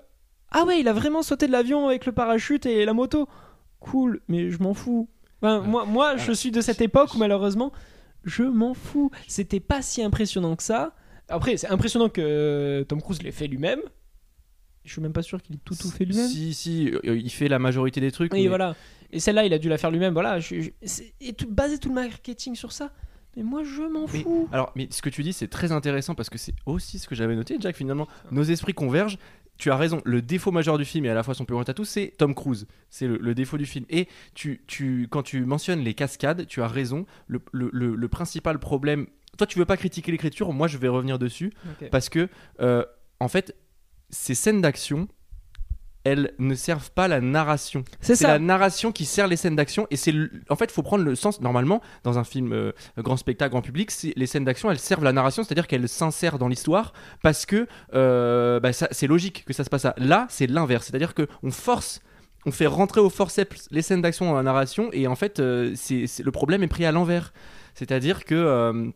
ah 0.52 0.66
ouais, 0.66 0.80
il 0.82 0.88
a 0.88 0.94
vraiment 0.94 1.22
sauté 1.24 1.48
de 1.48 1.52
l'avion 1.52 1.88
avec 1.88 2.06
le 2.06 2.12
parachute 2.12 2.66
et 2.66 2.84
la 2.86 2.94
moto. 2.94 3.28
Cool, 3.80 4.22
mais 4.28 4.50
je 4.52 4.62
m'en 4.62 4.74
fous. 4.74 5.10
Enfin, 5.42 5.62
Ouais. 5.62 5.68
moi, 5.68 5.86
moi, 5.86 6.18
je 6.18 6.32
suis 6.34 6.52
de 6.52 6.62
cette 6.62 6.82
époque 6.82 7.16
où 7.16 7.18
malheureusement, 7.18 7.72
je 8.26 8.44
m'en 8.44 8.74
fous. 8.74 9.12
C'était 9.28 9.60
pas 9.62 9.82
si 9.82 10.04
impressionnant 10.04 10.56
que 10.56 10.64
ça. 10.64 10.94
Après, 11.30 11.56
c'est 11.58 11.68
impressionnant 11.70 12.10
que 12.10 12.22
euh, 12.22 12.84
Tom 12.84 13.02
Cruise 13.02 13.22
l'ait 13.24 13.32
fait 13.32 13.48
lui-même. 13.48 13.80
Je 14.84 14.92
suis 14.92 15.02
même 15.02 15.14
pas 15.14 15.22
sûr 15.22 15.42
qu'il 15.42 15.56
ait 15.56 15.60
tout 15.64 15.76
tout 15.76 15.90
fait 15.90 16.06
lui-même. 16.06 16.28
si 16.28 16.54
si 16.54 16.90
euh, 17.06 17.16
il 17.16 17.30
fait 17.30 17.48
la 17.48 17.60
majorité 17.60 18.02
des 18.02 18.12
trucs 18.12 18.34
Et 18.34 18.42
mais- 18.42 18.48
voilà. 18.48 18.76
Et 19.14 19.20
celle-là, 19.20 19.46
il 19.46 19.54
a 19.54 19.58
dû 19.60 19.70
la 19.70 19.78
faire 19.78 19.92
lui-même. 19.92 20.14
Voilà. 20.14 20.40
Je, 20.40 20.60
je- 20.62 20.70
c'est- 20.84 21.14
et 21.22 21.34
tout, 21.34 21.48
baser 21.50 21.78
tout 21.78 21.90
le 21.90 21.96
marketing 21.96 22.56
sur 22.56 22.72
ça. 22.72 22.92
Mais 23.38 23.44
moi, 23.44 23.64
je 23.64 23.82
m'en 23.84 24.08
Mais- 24.12 24.24
fous. 24.24 24.50
Alors, 24.52 24.72
mais 24.76 24.88
ce 24.92 25.02
que 25.02 25.10
tu 25.10 25.24
dis, 25.24 25.34
c'est 25.34 25.48
très 25.48 25.72
intéressant 25.72 26.16
parce 26.16 26.30
que 26.30 26.38
c'est 26.38 26.54
aussi 26.66 27.00
ce 27.00 27.08
que 27.08 27.16
j'avais 27.16 27.36
noté, 27.36 27.56
Jack. 27.60 27.76
Finalement, 27.76 28.08
nos 28.32 28.44
esprits 28.44 28.74
convergent. 28.74 29.18
Tu 29.58 29.70
as 29.70 29.76
raison. 29.78 30.02
Le 30.06 30.22
défaut 30.24 30.52
majeur 30.52 30.78
du 30.80 30.86
film 30.86 31.06
et 31.06 31.10
à 31.10 31.14
la 31.14 31.22
fois 31.24 31.34
son 31.36 31.46
plus 31.46 31.54
grand 31.54 31.68
atout, 31.70 31.86
c'est 31.86 32.14
Tom 32.18 32.34
Cruise. 32.34 32.66
C'est 32.90 33.08
le, 33.08 33.18
le 33.18 33.36
défaut 33.36 33.58
du 33.58 33.66
film. 33.68 33.86
Et 33.90 34.08
tu, 34.34 34.64
tu, 34.68 35.08
quand 35.12 35.22
tu 35.24 35.46
mentionnes 35.46 35.82
les 35.82 35.94
cascades, 35.94 36.48
tu 36.48 36.62
as 36.64 36.68
raison. 36.68 37.06
Le, 37.28 37.42
le- 37.52 37.70
le- 37.72 38.08
principal 38.10 38.58
problème. 38.60 39.06
Toi, 39.38 39.46
tu 39.48 39.60
veux 39.60 39.66
pas 39.66 39.78
critiquer 39.78 40.12
l'écriture. 40.12 40.52
Moi, 40.52 40.68
je 40.68 40.78
vais 40.78 40.88
revenir 40.88 41.20
dessus 41.20 41.54
parce 41.92 42.10
que, 42.10 42.28
euh, 42.60 42.84
en 43.20 43.28
fait, 43.28 43.56
ces 44.10 44.34
scènes 44.36 44.62
d'action, 44.62 45.08
elles 46.04 46.34
ne 46.40 46.56
servent 46.56 46.92
pas 46.92 47.08
la 47.08 47.22
narration. 47.22 47.84
C'est 48.00 48.16
ça. 48.16 48.28
la 48.30 48.40
narration 48.40 48.92
qui 48.92 49.06
sert 49.06 49.28
les 49.28 49.36
scènes 49.38 49.56
d'action 49.56 49.86
et 49.92 49.96
c'est 49.96 50.12
le- 50.12 50.32
en 50.50 50.56
fait 50.56 50.66
il 50.66 50.72
faut 50.74 50.82
prendre 50.84 51.04
le 51.04 51.16
sens 51.16 51.42
normalement 51.42 51.82
dans 52.04 52.18
un 52.18 52.24
film 52.24 52.54
euh, 52.54 52.72
grand 52.98 53.18
spectacle 53.18 53.52
grand 53.52 53.62
public 53.62 53.92
les 54.16 54.26
scènes 54.26 54.44
d'action 54.46 54.72
elles 54.72 54.80
servent 54.80 55.04
la 55.04 55.14
narration 55.14 55.44
c'est-à-dire 55.44 55.68
qu'elles 55.68 55.88
s'insèrent 55.88 56.40
dans 56.40 56.48
l'histoire 56.48 56.94
parce 57.22 57.46
que 57.46 57.68
euh, 57.94 58.60
bah, 58.60 58.72
c'est 58.74 59.08
logique 59.08 59.44
que 59.46 59.54
ça 59.54 59.64
se 59.64 59.70
passe 59.70 59.84
là 59.84 59.94
là 59.98 60.26
c'est 60.30 60.48
l'inverse 60.48 60.88
c'est-à-dire 60.88 61.14
que 61.14 61.28
on 61.44 61.52
force 61.52 62.00
on 62.48 62.52
fait 62.52 62.66
rentrer 62.68 63.00
au 63.02 63.10
forceps 63.12 63.68
les 63.70 63.84
scènes 63.84 64.02
d'action 64.02 64.26
dans 64.26 64.34
la 64.36 64.44
narration 64.44 64.90
et 64.94 65.06
en 65.08 65.16
fait 65.16 65.40
euh, 65.40 65.74
c'est 65.76 66.06
le 66.24 66.32
problème 66.32 66.64
est 66.64 66.68
pris 66.68 66.86
à 66.86 66.92
l'envers 66.92 67.32
c'est-à-dire 67.76 68.26
que 68.26 68.92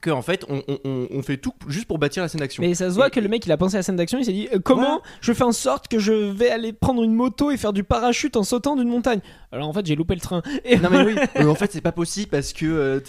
que 0.00 0.10
en 0.10 0.22
fait 0.22 0.44
on, 0.48 0.62
on- 0.84 1.22
fait 1.22 1.36
tout 1.36 1.52
juste 1.66 1.86
pour 1.86 1.98
bâtir 1.98 2.22
la 2.22 2.28
scène 2.28 2.40
d'action. 2.40 2.62
Mais 2.62 2.74
ça 2.74 2.88
se 2.90 2.94
voit 2.94 3.08
Et- 3.08 3.10
que 3.10 3.20
le 3.20 3.28
mec 3.28 3.44
il 3.44 3.52
a 3.52 3.56
pensé 3.56 3.74
à 3.76 3.78
la 3.78 3.82
scène 3.82 3.96
d'action, 3.96 4.18
il 4.18 4.24
s'est 4.24 4.32
dit 4.32 4.48
euh, 4.54 4.58
comment 4.58 5.02
je 5.20 5.32
fais 5.32 5.44
en 5.44 5.52
sorte 5.52 5.88
que 5.88 5.98
je 5.98 6.12
vais 6.12 6.50
aller 6.50 6.72
prendre 6.72 7.02
une 7.02 7.12
moto 7.14 7.50
et 7.50 7.56
faire 7.56 7.72
du 7.72 7.84
parachute 7.84 8.36
en 8.36 8.42
sautant 8.44 8.76
d'une 8.76 8.88
montagne? 8.88 9.20
Alors 9.52 9.68
en 9.68 9.72
fait 9.72 9.84
j'ai 9.86 9.96
loupé 9.96 10.14
le 10.14 10.20
train. 10.20 10.42
Et 10.64 10.76
non 10.78 10.88
mais 10.90 11.02
oui, 11.04 11.14
euh, 11.36 11.46
en 11.48 11.54
fait 11.54 11.72
c'est 11.72 11.80
pas 11.80 11.92
possible 11.92 12.30
parce 12.30 12.52
que 12.52 12.66
euh, 12.66 13.00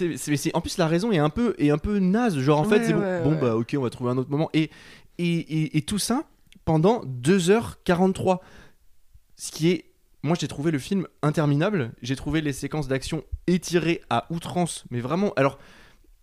en 0.54 0.62
plus 0.62 0.78
la 0.78 0.88
raison 0.88 1.12
est 1.12 1.18
un 1.20 1.30
peu 1.30 1.56
est 1.60 1.70
un 1.70 1.78
peu 1.78 2.00
naze. 2.00 2.38
Genre 2.40 2.60
en 2.60 2.64
fait 2.64 2.80
Ouais, 2.80 2.86
c'est 2.86 2.94
bon, 2.94 3.00
ouais, 3.02 3.22
bon 3.24 3.32
ouais. 3.32 3.42
bah 3.42 3.56
ok 3.56 3.76
on 3.78 3.82
va 3.82 3.90
trouver 3.90 4.12
un 4.12 4.18
autre 4.18 4.30
moment. 4.32 4.50
Et 4.54 4.70
et, 5.18 5.26
et, 5.40 5.78
et 5.78 5.82
tout 5.82 6.00
ça 6.00 6.24
pendant 6.66 7.02
2h43 7.04 8.40
ce 9.36 9.52
qui 9.52 9.70
est 9.70 9.86
moi 10.22 10.36
j'ai 10.40 10.48
trouvé 10.50 10.72
le 10.72 10.80
film 10.80 11.08
interminable. 11.22 11.92
J'ai 12.02 12.16
trouvé 12.16 12.42
les 12.42 12.52
séquences 12.54 12.88
d'action 12.90 13.24
étirées 13.48 14.02
à 14.10 14.26
outrance 14.30 14.84
mais 14.92 15.00
vraiment 15.00 15.32
alors 15.38 15.58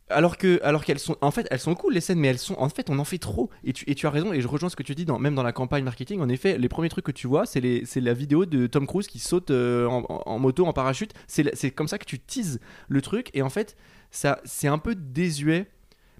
alors 0.08 0.36
que 0.36 0.60
alors 0.62 0.84
qu'elles 0.84 0.98
sont 0.98 1.16
en 1.20 1.30
fait 1.30 1.46
elles 1.50 1.60
sont 1.60 1.74
cool 1.74 1.94
les 1.94 2.00
scènes 2.00 2.20
mais 2.20 2.28
elles 2.28 2.38
sont 2.38 2.54
en 2.58 2.68
fait 2.68 2.90
on 2.90 2.98
en 2.98 3.04
fait 3.04 3.18
trop. 3.18 3.50
Et 3.64 3.72
tu, 3.72 3.84
et 3.88 3.94
tu 3.94 4.06
as 4.06 4.10
raison 4.10 4.32
et 4.32 4.40
je 4.40 4.48
rejoins 4.48 4.68
ce 4.68 4.76
que 4.76 4.82
tu 4.82 4.94
dis 4.94 5.04
dans, 5.04 5.18
même 5.18 5.34
dans 5.34 5.42
la 5.42 5.52
campagne 5.52 5.84
marketing 5.84 6.20
en 6.20 6.28
effet 6.28 6.58
les 6.58 6.68
premiers 6.68 6.88
trucs 6.88 7.04
que 7.04 7.12
tu 7.12 7.26
vois 7.26 7.44
c'est 7.46 7.60
la 7.96 8.12
vidéo 8.14 8.46
de 8.46 8.66
Tom 8.66 8.86
Cruise 8.86 9.06
qui 9.06 9.18
saute 9.18 9.50
euh, 9.50 9.86
en, 9.86 10.38
moto 10.38 10.66
en 10.66 10.72
parachute. 10.72 11.12
C'est 11.26 11.70
comme 11.70 11.88
ça 11.88 11.98
que 11.98 12.04
tu 12.04 12.18
teases 12.18 12.60
le 12.88 13.02
truc 13.02 13.30
et 13.34 13.42
en 13.42 13.50
fait 13.50 13.76
ça 14.10 14.40
c'est 14.44 14.68
un 14.68 14.78
peu 14.78 14.94
désuet 14.94 15.66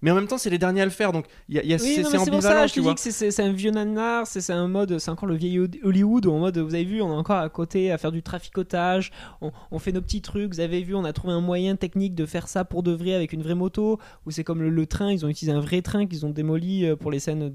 mais 0.03 0.11
en 0.11 0.15
même 0.15 0.26
temps 0.26 0.38
c'est 0.38 0.50
les 0.50 0.59
derniers 0.59 0.83
à 0.83 0.85
le 0.85 0.91
faire 0.91 1.12
donc 1.12 1.26
il 1.49 1.57
y 1.57 1.59
a, 1.59 1.65
y 1.65 1.73
a- 1.73 1.76
Oui, 1.76 1.95
c'est 2.11 2.17
pour 2.31 2.43
ça, 2.43 2.67
je 2.67 2.73
te 2.73 2.75
tu 2.75 2.81
vois 2.81 2.95
que 2.95 3.00
c'est- 3.00 3.41
un 3.41 3.53
vieux 3.53 3.71
nanar, 3.71 4.26
c'est 4.26 4.50
un 4.53 4.69
mode, 4.69 4.99
c'est 4.99 5.11
encore 5.11 5.29
le 5.29 5.35
vieil 5.37 5.59
Hol- 5.59 5.71
Hollywood 5.83 6.26
en 6.26 6.38
mode, 6.38 6.59
vous 6.59 6.75
avez 6.75 6.85
vu, 6.85 7.00
on 7.03 7.12
est 7.12 7.17
encore 7.17 7.37
à 7.38 7.49
côté 7.49 7.91
à 7.93 7.99
faire 7.99 8.12
du 8.12 8.23
traficotage, 8.23 9.11
on, 9.41 9.53
on 9.71 9.79
fait 9.79 9.93
nos 9.93 10.00
petits 10.03 10.23
trucs, 10.23 10.53
vous 10.53 10.61
avez 10.61 10.83
vu, 10.83 10.95
on 10.95 11.05
a 11.05 11.12
trouvé 11.12 11.33
un 11.33 11.41
moyen 11.41 11.76
technique 11.76 12.15
de 12.15 12.26
faire 12.26 12.49
ça 12.49 12.65
pour 12.65 12.83
de 12.83 12.93
vrai 12.93 13.15
avec 13.15 13.33
une 13.33 13.43
vraie 13.43 13.55
moto, 13.55 13.99
ou 14.26 14.31
c'est 14.31 14.45
comme 14.45 14.61
le, 14.62 14.71
le 14.71 14.87
train, 14.87 15.11
ils 15.12 15.25
ont 15.25 15.29
utilisé 15.29 15.57
un 15.57 15.61
vrai 15.61 15.83
train 15.83 16.07
qu'ils 16.07 16.26
ont 16.26 16.31
démoli 16.31 16.85
euh, 16.85 16.97
pour 16.97 17.11
les 17.11 17.19
scènes 17.19 17.53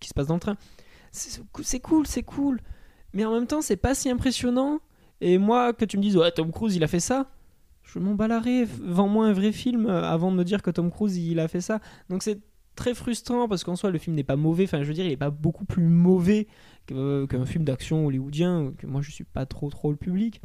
qui 0.00 0.08
se 0.08 0.14
passent 0.14 0.26
dans 0.28 0.34
le 0.34 0.40
train. 0.40 0.56
C'est 1.10 1.42
c'est 1.62 1.80
cool, 1.80 2.06
c'est 2.06 2.22
cool, 2.22 2.60
mais 3.12 3.24
en 3.24 3.32
même 3.32 3.46
temps, 3.46 3.60
c'est 3.60 3.76
pas 3.76 3.94
si 3.94 4.08
impressionnant. 4.08 4.80
Et 5.20 5.38
moi, 5.38 5.72
que 5.72 5.84
tu 5.84 5.96
me 5.98 6.02
dises, 6.02 6.16
ouais, 6.16 6.30
Tom 6.32 6.50
Cruise, 6.50 6.74
il 6.74 6.82
a 6.82 6.88
fait 6.88 7.00
ça. 7.00 7.26
Je 7.92 7.98
m'en 7.98 8.14
bats 8.14 8.26
la 8.26 8.40
ré, 8.40 8.64
vends-moi 8.64 9.26
un 9.26 9.34
vrai 9.34 9.52
film 9.52 9.84
euh, 9.84 10.02
avant 10.02 10.32
de 10.32 10.36
me 10.38 10.44
dire 10.44 10.62
que 10.62 10.70
Tom 10.70 10.90
Cruise 10.90 11.18
il 11.18 11.38
a 11.38 11.46
fait 11.46 11.60
ça. 11.60 11.78
Donc 12.08 12.22
c'est 12.22 12.40
très 12.74 12.94
frustrant 12.94 13.48
parce 13.48 13.64
qu'en 13.64 13.76
soi 13.76 13.90
le 13.90 13.98
film 13.98 14.16
n'est 14.16 14.24
pas 14.24 14.36
mauvais, 14.36 14.64
enfin 14.64 14.82
je 14.82 14.88
veux 14.88 14.94
dire 14.94 15.04
il 15.04 15.12
est 15.12 15.16
pas 15.18 15.28
beaucoup 15.28 15.66
plus 15.66 15.82
mauvais 15.82 16.46
euh, 16.90 17.26
qu'un 17.26 17.44
film 17.44 17.64
d'action 17.64 18.06
hollywoodien, 18.06 18.72
que 18.78 18.86
moi 18.86 19.02
je 19.02 19.10
suis 19.10 19.24
pas 19.24 19.44
trop 19.44 19.68
trop 19.68 19.90
le 19.90 19.98
public. 19.98 20.40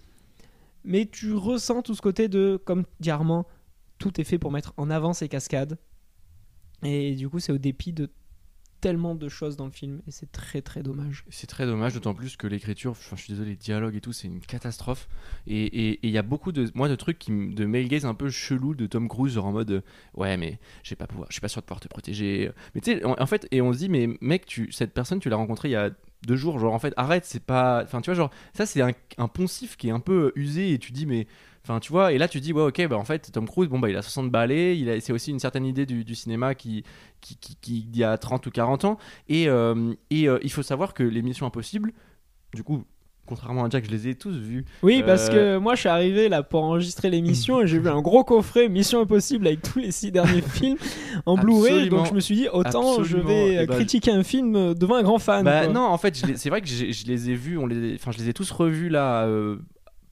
Mais 0.83 1.05
tu 1.05 1.33
ressens 1.35 1.83
tout 1.83 1.95
ce 1.95 2.01
côté 2.01 2.27
de, 2.27 2.61
comme 2.65 2.83
dit 2.99 3.11
tout 3.97 4.19
est 4.19 4.25
fait 4.25 4.39
pour 4.39 4.51
mettre 4.51 4.73
en 4.75 4.89
avant 4.89 5.13
ces 5.13 5.29
cascades. 5.29 5.77
Et 6.83 7.15
du 7.15 7.29
coup 7.29 7.39
c'est 7.39 7.53
au 7.53 7.57
dépit 7.57 7.93
de 7.93 8.09
tellement 8.81 9.15
de 9.15 9.27
choses 9.29 9.57
dans 9.57 9.65
le 9.65 9.71
film 9.71 10.01
et 10.07 10.11
c'est 10.11 10.31
très 10.31 10.61
très 10.61 10.83
dommage. 10.83 11.23
C'est 11.29 11.47
très 11.47 11.65
dommage, 11.65 11.93
d'autant 11.93 12.13
plus 12.13 12.37
que 12.37 12.47
l'écriture, 12.47 12.95
je 12.95 13.15
suis 13.15 13.33
désolé, 13.33 13.51
les 13.51 13.55
dialogues 13.55 13.95
et 13.95 14.01
tout, 14.01 14.13
c'est 14.13 14.27
une 14.27 14.39
catastrophe. 14.39 15.07
Et 15.47 15.99
il 16.05 16.11
y 16.11 16.17
a 16.17 16.21
beaucoup 16.21 16.51
de, 16.51 16.69
moi, 16.75 16.89
de 16.89 16.95
trucs 16.95 17.25
de 17.27 17.65
male 17.65 17.87
gaze 17.87 18.05
un 18.05 18.13
peu 18.13 18.29
chelou 18.29 18.75
de 18.75 18.85
Tom 18.87 19.07
Cruise, 19.07 19.37
en 19.37 19.51
mode, 19.51 19.71
euh, 19.71 19.81
ouais, 20.13 20.37
mais 20.37 20.59
je 20.83 20.95
pas 20.95 21.07
pouvoir, 21.07 21.27
je 21.29 21.35
suis 21.35 21.41
pas 21.41 21.47
sûr 21.47 21.61
de 21.61 21.65
pouvoir 21.65 21.79
te 21.79 21.87
protéger. 21.87 22.51
Mais 22.75 22.81
tu 22.81 22.93
sais, 22.93 23.03
en, 23.03 23.25
fait, 23.25 23.47
et 23.51 23.61
on 23.61 23.73
se 23.73 23.79
dit, 23.79 23.89
mais 23.89 24.09
mec, 24.21 24.45
tu, 24.45 24.71
cette 24.71 24.93
personne, 24.93 25.19
tu 25.19 25.29
l'as 25.29 25.35
rencontrée 25.35 25.69
il 25.69 25.73
y 25.73 25.75
a 25.75 25.91
deux 26.25 26.35
jours, 26.35 26.59
genre 26.59 26.73
en 26.73 26.79
fait, 26.79 26.93
arrête, 26.97 27.25
c'est 27.25 27.43
pas, 27.43 27.83
enfin, 27.83 28.01
tu 28.01 28.09
vois, 28.09 28.15
genre, 28.15 28.31
ça, 28.53 28.65
c'est 28.65 28.81
un, 28.81 28.91
un 29.17 29.27
poncif 29.27 29.77
qui 29.77 29.89
est 29.89 29.91
un 29.91 29.99
peu 29.99 30.31
usé 30.35 30.73
et 30.73 30.79
tu 30.79 30.91
dis, 30.91 31.05
mais. 31.05 31.27
Enfin, 31.67 31.81
tu 31.81 31.91
vois, 31.91 32.13
et 32.13 32.17
là 32.17 32.29
tu 32.29 32.39
dis, 32.39 32.53
ouais, 32.53 32.61
ok, 32.63 32.87
bah 32.87 32.95
en 32.97 33.03
fait, 33.03 33.29
Tom 33.31 33.45
Cruise, 33.45 33.67
bon, 33.67 33.77
bah 33.79 33.89
il 33.89 33.97
a 33.97 34.01
60 34.01 34.31
balais, 34.31 34.77
il 34.77 34.89
a, 34.89 35.01
c'est 35.01 35.11
aussi 35.11 35.31
une 35.31 35.39
certaine 35.39 35.65
idée 35.65 35.85
du, 35.85 36.05
du 36.05 36.15
cinéma 36.15 36.55
qui, 36.55 36.83
qui, 37.19 37.35
qui, 37.35 37.55
qui- 37.59 37.87
il 37.91 37.97
y 37.97 38.05
a 38.05 38.17
30 38.17 38.45
ou 38.47 38.51
40 38.51 38.85
ans. 38.85 38.97
Et, 39.27 39.49
euh, 39.49 39.93
et 40.09 40.29
euh, 40.29 40.39
il 40.43 40.51
faut 40.51 40.63
savoir 40.63 40.93
que 40.93 41.03
les 41.03 41.21
Missions 41.21 41.45
Impossibles, 41.45 41.91
du 42.53 42.63
coup, 42.63 42.85
contrairement 43.25 43.65
à 43.65 43.69
Jack, 43.69 43.83
je 43.83 43.91
les 43.91 44.07
ai 44.07 44.15
tous 44.15 44.37
vus. 44.37 44.63
Oui, 44.81 45.03
parce 45.05 45.27
Euh, 45.29 45.57
que 45.57 45.61
moi 45.61 45.75
je 45.75 45.81
suis 45.81 45.89
arrivé 45.89 46.29
là 46.29 46.43
pour 46.43 46.63
enregistrer 46.63 47.09
l'émission 47.09 47.59
et 47.61 47.67
j'ai 47.67 47.79
vu 47.79 47.89
un 47.89 48.01
gros 48.01 48.23
coffret 48.23 48.69
Mission 48.69 49.01
Impossible 49.01 49.45
avec 49.47 49.61
tous 49.61 49.79
les 49.79 49.91
six 49.91 50.09
derniers 50.13 50.41
films 50.53 50.77
en 51.25 51.35
Blu-ray. 51.35 51.89
Donc 51.89 52.05
je 52.07 52.13
me 52.13 52.21
suis 52.21 52.35
dit, 52.35 52.47
autant 52.47 53.03
je 53.03 53.17
vais 53.17 53.65
bah, 53.65 53.75
critiquer 53.75 54.11
un 54.11 54.23
film 54.23 54.73
devant 54.73 54.95
un 54.95 55.03
grand 55.03 55.19
fan. 55.19 55.43
Bah 55.43 55.67
non, 55.67 55.81
en 55.81 55.97
fait, 55.97 56.15
c'est 56.37 56.49
vrai 56.49 56.61
que 56.61 56.67
je 56.69 57.05
les 57.05 57.29
ai 57.29 57.35
vus, 57.35 57.57
on 57.57 57.65
les, 57.67 57.95
enfin, 57.95 58.11
je 58.13 58.19
les 58.19 58.29
ai 58.29 58.33
tous 58.33 58.49
revus 58.51 58.87
là. 58.87 59.25
euh, 59.25 59.57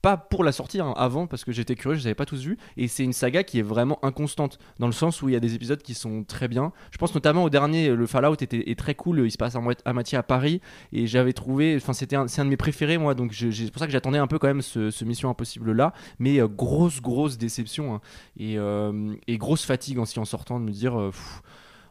pas 0.06 0.16
pour 0.16 0.44
la 0.44 0.52
sortie, 0.52 0.78
hein, 0.80 0.94
avant, 0.96 1.26
parce 1.26 1.44
que 1.44 1.50
j'étais 1.50 1.74
curieux, 1.74 1.96
je 1.96 2.02
les 2.02 2.06
avais 2.06 2.14
pas 2.14 2.26
tous 2.26 2.40
vus. 2.44 2.58
Et 2.76 2.86
c'est 2.86 3.02
une 3.02 3.12
saga 3.12 3.42
qui 3.42 3.58
est 3.58 3.62
vraiment 3.62 3.98
inconstante, 4.04 4.60
dans 4.78 4.86
le 4.86 4.92
sens 4.92 5.20
où 5.20 5.28
il 5.28 5.32
y 5.32 5.36
a 5.36 5.40
des 5.40 5.56
épisodes 5.56 5.82
qui 5.82 5.94
sont 5.94 6.22
très 6.22 6.46
bien. 6.46 6.70
Je 6.92 6.98
pense 6.98 7.12
notamment 7.12 7.42
au 7.42 7.50
dernier, 7.50 7.88
le 7.88 8.06
Fallout 8.06 8.36
était 8.40 8.70
est 8.70 8.78
très 8.78 8.94
cool, 8.94 9.22
il 9.26 9.32
se 9.32 9.36
passe 9.36 9.56
à, 9.56 9.60
moit- 9.60 9.82
à 9.84 9.92
moitié 9.92 10.16
à 10.16 10.22
Paris, 10.22 10.60
et 10.92 11.08
j'avais 11.08 11.32
trouvé, 11.32 11.74
enfin 11.74 11.92
c'était 11.92 12.14
un, 12.14 12.28
c'est 12.28 12.40
un 12.40 12.44
de 12.44 12.50
mes 12.50 12.56
préférés 12.56 12.98
moi, 12.98 13.14
donc 13.16 13.34
c'est 13.34 13.72
pour 13.72 13.80
ça 13.80 13.86
que 13.86 13.92
j'attendais 13.92 14.18
un 14.18 14.28
peu 14.28 14.38
quand 14.38 14.46
même 14.46 14.62
ce, 14.62 15.04
Mission 15.04 15.28
Impossible 15.28 15.72
là, 15.72 15.92
mais 16.20 16.40
euh, 16.40 16.46
grosse, 16.46 17.02
grosse 17.02 17.36
déception, 17.36 17.96
hein. 17.96 18.00
et, 18.38 18.58
euh, 18.58 19.12
et 19.26 19.38
grosse 19.38 19.64
fatigue 19.64 19.98
en 19.98 20.04
sortant 20.04 20.60
de 20.60 20.64
me 20.66 20.70
dire... 20.70 20.96
euh, 20.96 21.10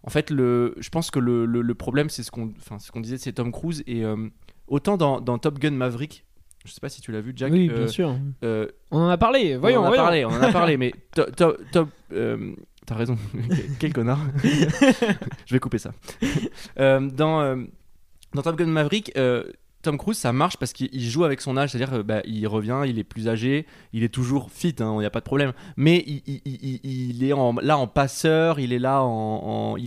en 0.04 0.10
fait, 0.10 0.30
le, 0.30 0.76
je 0.78 0.90
pense 0.90 1.12
que 1.12 1.20
le, 1.20 1.74
problème, 1.74 2.10
c'est 2.10 2.22
ce 2.24 2.30
qu'on 2.32 2.54
ce 2.62 3.00
disait, 3.00 3.18
c'est 3.18 3.34
Tom 3.34 3.52
Cruise. 3.52 3.84
Et 3.88 4.06
euh, 4.06 4.30
autant 4.68 4.98
dans 4.98 5.38
Top 5.40 5.58
Gun 5.58 5.72
Maverick, 5.72 6.25
je 6.66 6.72
sais 6.72 6.82
pas 6.82 6.90
si 6.90 7.02
tu 7.02 7.12
l'as 7.12 7.22
vu, 7.22 7.32
Jack. 7.36 7.52
oui, 7.52 7.70
bien 7.70 7.88
sûr. 7.88 8.16
euh, 8.44 8.68
On 8.92 9.00
en 9.00 9.10
a 9.10 9.18
parlé, 9.18 9.56
voyons, 9.56 9.80
on 9.82 9.84
en 9.84 9.86
a 9.86 9.90
voyons. 9.90 10.04
parlé, 10.04 10.26
on 10.26 10.30
en 10.30 10.42
a 10.42 10.52
parlé, 10.52 10.78
mais 10.78 10.92
to- 11.16 11.30
to- 11.32 11.58
Top. 11.72 11.90
euh, 12.12 12.54
T'as 12.86 12.96
raison, 12.96 13.18
quel 13.80 13.94
connard. 13.94 14.20
je 14.44 15.54
vais 15.54 15.60
couper 15.60 15.80
ça. 15.80 15.92
Euh, 16.80 17.00
dans, 17.00 17.66
dans 18.34 18.42
Top 18.44 18.58
Gun 18.58 18.68
Maverick, 18.68 19.12
Tom 19.86 20.00
Cruise, 20.00 20.18
ça 20.18 20.34
marche 20.34 20.58
parce 20.58 20.74
qu'il 20.74 20.90
il 20.92 21.10
joue 21.10 21.24
avec 21.24 21.42
son 21.42 21.58
âge, 21.58 21.72
c'est-à-dire 21.72 21.94
euh, 21.94 22.04
bah, 22.04 22.22
il 22.26 22.48
revient, 22.48 22.82
il 22.88 22.98
est 22.98 23.04
plus 23.04 23.30
âgé, 23.30 23.68
il 23.94 24.04
est 24.04 24.10
toujours 24.10 24.50
fit, 24.52 24.76
il 24.80 24.86
n'y 24.86 25.06
a 25.06 25.12
pas 25.12 25.20
de 25.20 25.26
problème. 25.26 25.54
Mais 25.78 26.04
il, 26.26 27.24
est 27.24 27.34
là 27.62 27.78
en 27.78 27.88
passeur, 27.88 28.60
il 28.60 28.74
est 28.74 28.80
là 28.80 29.04
en, 29.04 29.78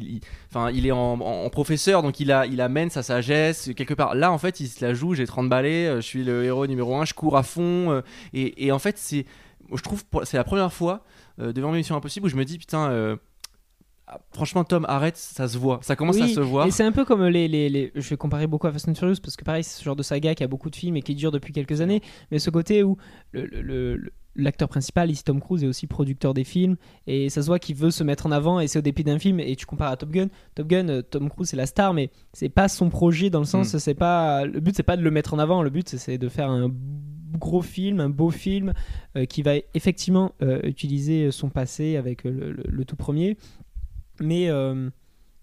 enfin, 0.51 0.71
il 0.71 0.87
est 0.87 0.93
en, 0.93 1.51
professeur, 1.51 2.03
donc 2.03 2.21
il, 2.21 2.31
amène 2.31 2.91
sa 2.91 3.03
sagesse 3.03 3.71
quelque 3.77 3.95
part. 3.95 4.15
Là, 4.15 4.31
en 4.31 4.39
fait, 4.39 4.61
il 4.61 4.69
se 4.69 4.85
la 4.85 4.95
joue, 4.95 5.15
j'ai 5.15 5.27
30 5.27 5.49
balais, 5.49 5.87
euh, 5.87 5.97
je 5.97 6.07
suis 6.07 6.23
le 6.23 6.45
héros 6.45 6.67
numéro 6.69 6.95
1, 6.97 7.05
je 7.05 7.15
cours 7.15 7.37
à 7.37 7.43
fond. 7.43 7.91
euh, 7.91 8.03
et, 8.33 8.71
en 8.71 8.79
fait, 8.79 8.99
c'est, 8.99 9.27
je 9.75 9.83
trouve, 9.83 10.05
c'est 10.23 10.37
la 10.37 10.45
première 10.45 10.73
fois 10.73 11.03
devant 11.39 11.71
Mission 11.73 11.97
Impossible 11.97 12.27
où 12.27 12.29
je 12.29 12.37
me 12.37 12.45
dis, 12.45 12.59
putain, 12.59 13.19
franchement, 14.33 14.65
Tom, 14.65 14.85
arrête, 14.89 15.17
ça 15.17 15.49
se 15.49 15.59
voit, 15.59 15.81
ça 15.83 15.97
commence 15.97 16.21
à 16.21 16.29
se 16.29 16.41
voir. 16.41 16.67
Et 16.67 16.71
c'est 16.71 16.85
un 16.85 16.93
peu 16.93 17.05
comme 17.05 17.25
les, 17.27 17.49
les, 17.49 17.69
les- 17.69 17.93
Je 17.95 18.09
vais 18.09 18.17
comparer 18.17 18.47
beaucoup 18.47 18.67
à 18.67 18.73
Fast 18.73 18.89
and 18.89 18.95
Furious 18.95 19.17
parce 19.23 19.37
que 19.37 19.45
pareil, 19.45 19.65
c'est 19.65 19.79
ce 19.79 19.85
genre 19.85 19.97
de 19.97 20.03
saga 20.03 20.35
qui 20.35 20.45
a 20.45 20.49
beaucoup 20.49 20.71
de 20.71 20.77
films 20.77 20.97
et 20.97 21.03
qui 21.03 21.15
dure 21.15 21.31
depuis 21.33 21.53
quelques 21.53 21.81
années. 21.81 22.01
Mais 22.31 22.39
ce 22.39 22.51
côté 22.51 22.83
où 22.83 22.97
l'acteur 24.37 24.69
principal, 24.69 25.11
ici 25.11 25.25
Tom 25.25 25.41
Cruise, 25.41 25.65
est 25.65 25.67
aussi 25.67 25.87
producteur 25.87 26.33
des 26.33 26.45
films 26.45 26.77
et 27.07 27.29
ça 27.29 27.43
se 27.43 27.47
voit 27.49 27.59
qu'il 27.59 27.75
veut 27.75 27.91
se 27.91 28.05
mettre 28.05 28.27
en 28.27 28.31
avant 28.31 28.61
et 28.61 28.69
c'est 28.69 28.79
au 28.79 28.83
dépit 28.83 29.03
d'un 29.05 29.19
film. 29.19 29.41
Et 29.41 29.57
tu 29.57 29.67
compares 29.67 29.91
à 29.93 29.97
Top 29.97 30.11
Gun. 30.11 30.29
Top 30.55 30.69
Gun, 30.69 30.89
euh, 30.89 31.03
Tom 31.03 31.29
Cruise 31.29 31.49
c'est 31.49 31.57
la 31.57 31.67
star, 31.67 31.93
mais 31.93 32.11
c'est 32.33 32.49
pas 32.49 32.69
son 32.69 32.89
projet 32.89 33.31
dans 33.31 33.41
le 33.41 33.47
sens, 33.47 33.75
Mm. 33.75 33.79
c'est 33.79 33.95
pas. 33.95 34.45
Le 34.45 34.61
but 34.61 34.77
c'est 34.77 34.83
pas 34.85 34.97
de 34.97 35.03
le 35.03 35.11
mettre 35.11 35.35
en 35.35 35.39
avant. 35.39 35.63
Le 35.63 35.71
but 35.71 35.89
c'est- 35.89 36.19
de 36.19 36.29
faire 36.29 36.51
un 36.51 36.71
gros 37.39 37.63
film, 37.63 38.01
un 38.01 38.09
beau 38.09 38.31
film 38.31 38.73
euh, 39.17 39.25
qui 39.27 39.43
va 39.43 39.53
effectivement 39.75 40.33
euh, 40.43 40.61
utiliser 40.63 41.31
son 41.31 41.51
passé 41.51 41.97
avec 41.97 42.25
le- 42.25 42.53
le- 42.53 42.65
le 42.67 42.85
tout 42.85 42.97
premier 42.97 43.37
mais 44.21 44.49
euh, 44.49 44.91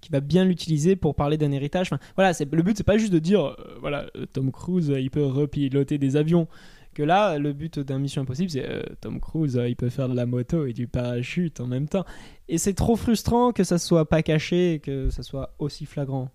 qui 0.01 0.11
va 0.11 0.19
bien 0.19 0.45
l'utiliser 0.45 0.95
pour 0.95 1.15
parler 1.15 1.37
d'un 1.37 1.51
héritage. 1.51 1.87
Enfin, 1.91 1.99
voilà, 2.15 2.31
le 2.39 2.61
but, 2.61 2.77
c'est 2.77 2.83
pas 2.83 2.97
juste 2.97 3.13
de 3.13 3.19
dire, 3.19 3.43
euh, 3.45 3.77
voilà, 3.79 4.07
euh, 4.15 4.25
Tom 4.31 4.51
Cruise, 4.51 4.93
il 4.95 5.09
peut 5.11 5.25
repiloter 5.25 5.97
des 5.97 6.15
avions. 6.15 6.47
Que 6.93 7.03
là, 7.03 7.37
le 7.37 7.51
but 7.51 7.77
d'un 7.79 7.99
Mission 7.99 8.21
Impossible, 8.21 8.49
c'est 8.49 8.65
Tom 9.01 9.19
Cruise, 9.19 9.59
il 9.67 9.75
peut 9.75 9.89
faire 9.89 10.07
de 10.07 10.15
la 10.15 10.25
moto 10.25 10.65
et 10.65 10.71
du 10.71 10.87
parachute 10.87 11.59
en 11.59 11.67
même 11.67 11.89
temps. 11.89 12.05
Et 12.47 12.57
c'est 12.57 12.73
trop 12.73 12.95
frustrant 12.95 13.51
que 13.51 13.65
ça 13.65 13.77
soit 13.77 14.07
pas 14.07 14.23
caché 14.23 14.79
que 14.81 15.09
ça 15.09 15.21
soit 15.21 15.53
aussi 15.59 15.85
flagrant. 15.85 16.31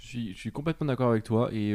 Je 0.00 0.32
suis, 0.32 0.50
complètement 0.50 0.86
d'accord 0.86 1.10
avec 1.10 1.24
toi. 1.24 1.50
Et, 1.52 1.74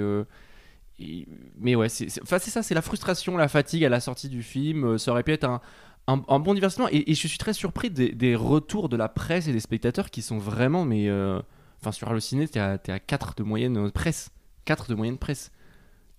mais 1.60 1.76
ouais, 1.76 1.90
c'est 1.90 2.10
c'est- 2.10 2.26
ça, 2.26 2.64
c'est 2.64 2.74
la 2.74 2.82
frustration, 2.82 3.38
la 3.38 3.48
fatigue 3.48 3.86
à 3.86 3.90
la 3.90 4.00
sortie 4.00 4.30
du 4.30 4.42
film. 4.42 4.98
Ça 4.98 5.12
aurait 5.12 5.24
pu 5.24 5.34
être 5.34 5.44
un, 5.44 5.62
un- 6.08 6.24
un 6.28 6.40
bon 6.40 6.54
divertissement. 6.54 6.88
Et, 6.92 7.12
et 7.12 7.16
je 7.16 7.28
suis 7.28 7.38
très 7.38 7.54
surpris 7.54 7.90
des, 7.90 8.12
des 8.12 8.36
retours 8.36 8.90
de 8.90 8.98
la 8.98 9.10
presse 9.10 9.48
et 9.48 9.54
des 9.54 9.60
spectateurs 9.60 10.10
qui 10.10 10.22
sont 10.22 10.38
vraiment. 10.38 10.86
Mais 10.86 11.08
euh, 11.10 11.40
enfin, 11.82 11.92
sur 11.92 12.10
Allociné, 12.10 12.48
t'es 12.48 12.60
à, 12.60 12.78
t'es 12.78 12.92
à 12.92 13.00
4 13.00 13.36
de 13.38 13.44
moyenne 13.44 13.78
euh, 13.78 13.90
presse. 13.90 14.30
4 14.66 14.90
de 14.90 14.96
moyenne 14.96 15.18
presse. 15.18 15.52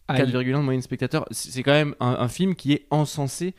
Aïe. 0.08 0.20
4,1 0.22 0.44
de 0.58 0.62
moyenne 0.64 0.82
spectateur. 0.82 1.26
C'est 1.30 1.50
c'est 1.52 1.62
quand 1.62 1.72
même 1.72 1.94
un, 2.00 2.16
un 2.18 2.28
film 2.28 2.54
qui 2.54 2.72
est 2.72 2.86
encensé 2.90 3.54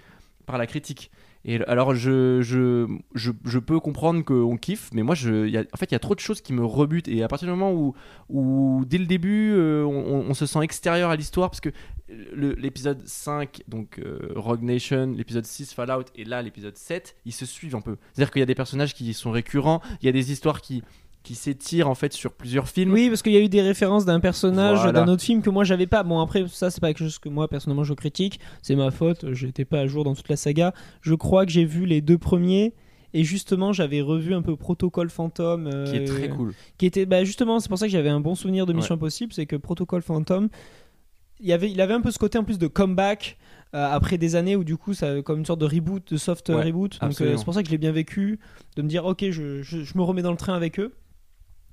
par 0.46 0.58
la 0.58 0.68
critique. 0.68 1.10
Et 1.46 1.62
alors, 1.66 1.94
je, 1.94 2.42
je, 2.42 2.88
je, 3.16 3.32
je 3.44 3.60
peux 3.60 3.80
comprendre 3.80 4.24
qu'on 4.24 4.56
kiffe, 4.56 4.90
mais 4.94 5.04
moi, 5.04 5.14
je, 5.14 5.60
en 5.74 5.78
fait, 5.78 5.92
il 5.92 5.92
y 5.92 5.96
a 5.96 6.00
trop 6.00 6.16
de 6.16 6.22
choses 6.22 6.40
qui 6.40 6.54
me 6.54 6.64
rebutent. 6.64 7.10
Et 7.10 7.22
à 7.22 7.28
partir 7.28 7.48
du 7.48 7.52
moment 7.52 7.74
où, 7.74 7.94
où 8.30 8.84
dès 8.86 8.98
le 8.98 9.06
début, 9.06 9.52
euh, 9.54 9.84
on, 9.84 10.34
se 10.34 10.46
sent 10.46 10.60
extérieur 10.62 11.10
à 11.10 11.18
l'histoire, 11.18 11.50
parce 11.50 11.60
que 11.60 11.70
l'épisode 12.08 13.06
5, 13.06 13.64
donc 13.68 14.00
euh, 14.00 14.32
Rogue 14.36 14.64
Nation, 14.64 15.14
l'épisode 15.18 15.46
6, 15.46 15.74
Fallout, 15.74 16.06
et 16.16 16.24
là, 16.24 16.42
l'épisode 16.42 16.78
7, 16.78 17.18
ils 17.26 17.34
se 17.34 17.46
suivent 17.46 17.76
un 17.76 17.82
peu. 17.82 17.98
C'est-à-dire 18.14 18.32
qu'il 18.32 18.40
y 18.40 18.44
a 18.44 18.48
des 18.48 18.56
personnages 18.56 18.94
qui 18.94 19.14
sont 19.14 19.32
récurrents, 19.32 19.82
il 20.02 20.06
y 20.06 20.10
a 20.10 20.14
des 20.14 20.32
histoires 20.32 20.62
qui, 20.62 20.82
qui 21.24 21.36
s'étirent, 21.36 21.90
en 21.90 21.96
fait, 21.96 22.12
sur 22.14 22.34
plusieurs 22.34 22.68
films. 22.68 22.92
Oui, 22.94 23.08
parce 23.10 23.22
qu'il 23.22 23.32
y 23.32 23.38
a 23.38 23.42
eu 23.42 23.48
des 23.50 23.62
références 23.62 24.04
d'un 24.06 24.20
personnage 24.20 24.80
Voilà. 24.82 24.92
d'un 25.06 25.12
autre 25.12 25.24
film 25.24 25.42
que 25.42 25.50
moi 25.50 25.64
j'avais 25.64 25.88
pas. 25.88 26.04
Bon, 26.04 26.20
après, 26.20 26.46
ça, 26.50 26.70
c'est 26.70 26.82
pas 26.82 26.88
quelque 26.90 27.00
chose 27.06 27.18
que 27.20 27.30
moi 27.30 27.48
personnellement 27.48 27.84
je 27.86 27.94
critique. 27.94 28.40
C'est 28.62 28.76
ma 28.76 28.92
faute. 28.92 29.32
J'étais 29.34 29.64
pas 29.66 29.80
à 29.80 29.88
jour 29.88 30.04
dans 30.04 30.14
toute 30.16 30.28
la 30.30 30.36
saga. 30.36 30.74
Je 31.02 31.16
crois 31.16 31.46
que 31.46 31.52
j'ai 31.52 31.66
vu 31.66 31.86
les 31.86 32.02
deux 32.02 32.18
premiers. 32.18 32.74
Et 33.16 33.24
justement, 33.24 33.72
j'avais 33.74 34.02
revu 34.02 34.34
un 34.34 34.42
peu 34.42 34.56
Protocole 34.56 35.10
Phantom. 35.10 35.68
euh, 35.68 35.86
Qui 35.86 35.98
est 35.98 36.06
très 36.06 36.30
cool. 36.30 36.54
qui 36.78 36.86
était 36.88 37.06
bah, 37.06 37.24
justement 37.24 37.60
c'est 37.60 37.70
pour 37.70 37.78
ça 37.78 37.86
que 37.86 37.92
j'avais 37.92 38.10
un 38.10 38.20
bon 38.20 38.34
souvenir 38.36 38.66
de 38.66 38.74
Mission 38.74 38.96
Ouais. 38.96 39.00
Impossible 39.00 39.32
c'est 39.34 39.46
que 39.46 39.56
Protocol 39.56 40.02
Phantom 40.02 40.50
il 41.40 41.52
avait 41.52 41.70
il 41.70 41.80
avait 41.82 41.94
un 41.94 42.02
peu 42.02 42.10
ce 42.12 42.18
côté 42.20 42.38
en 42.40 42.44
plus 42.44 42.58
de 42.58 42.68
comeback 42.68 43.38
euh, 43.76 43.88
après 43.92 44.18
des 44.18 44.36
années 44.36 44.56
où 44.56 44.64
du 44.64 44.78
coup 44.78 44.94
ça 44.96 45.22
comme 45.22 45.40
une 45.40 45.46
sorte 45.46 45.60
de 45.62 45.66
reboot 45.66 46.12
de 46.12 46.18
soft 46.18 46.50
Ouais, 46.50 46.64
reboot 46.64 47.00
donc 47.02 47.20
euh, 47.22 47.36
c'est 47.38 47.44
pour 47.46 47.54
ça 47.54 47.62
que 47.62 47.68
je 47.68 47.72
l'ai 47.72 47.78
bien 47.78 47.92
vécu 47.92 48.40
de 48.78 48.82
me 48.82 48.88
dire 48.88 49.06
ok 49.06 49.26
je, 49.30 49.62
je, 49.62 49.84
je 49.84 49.98
me 49.98 50.02
remets 50.04 50.22
dans 50.24 50.32
le 50.32 50.38
train 50.38 50.56
avec 50.56 50.80
eux 50.80 50.94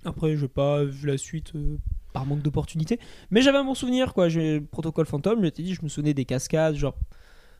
après 0.04 0.36
je 0.36 0.42
n'ai 0.42 0.48
pas 0.48 0.84
vu 0.84 1.06
la 1.06 1.18
suite 1.18 1.54
euh, 1.54 1.76
par 2.12 2.26
manque 2.26 2.42
d'opportunité 2.42 2.98
mais 3.30 3.42
j'avais 3.42 3.58
un 3.58 3.64
bon 3.64 3.74
souvenir 3.74 4.14
quoi 4.14 4.28
j'ai 4.28 4.60
Protocol 4.60 5.06
Phantom 5.06 5.42
je 5.44 5.48
dit 5.50 5.74
je 5.74 5.82
me 5.82 5.88
souvenais 5.88 6.14
des 6.14 6.24
cascades 6.24 6.74
genre 6.76 6.96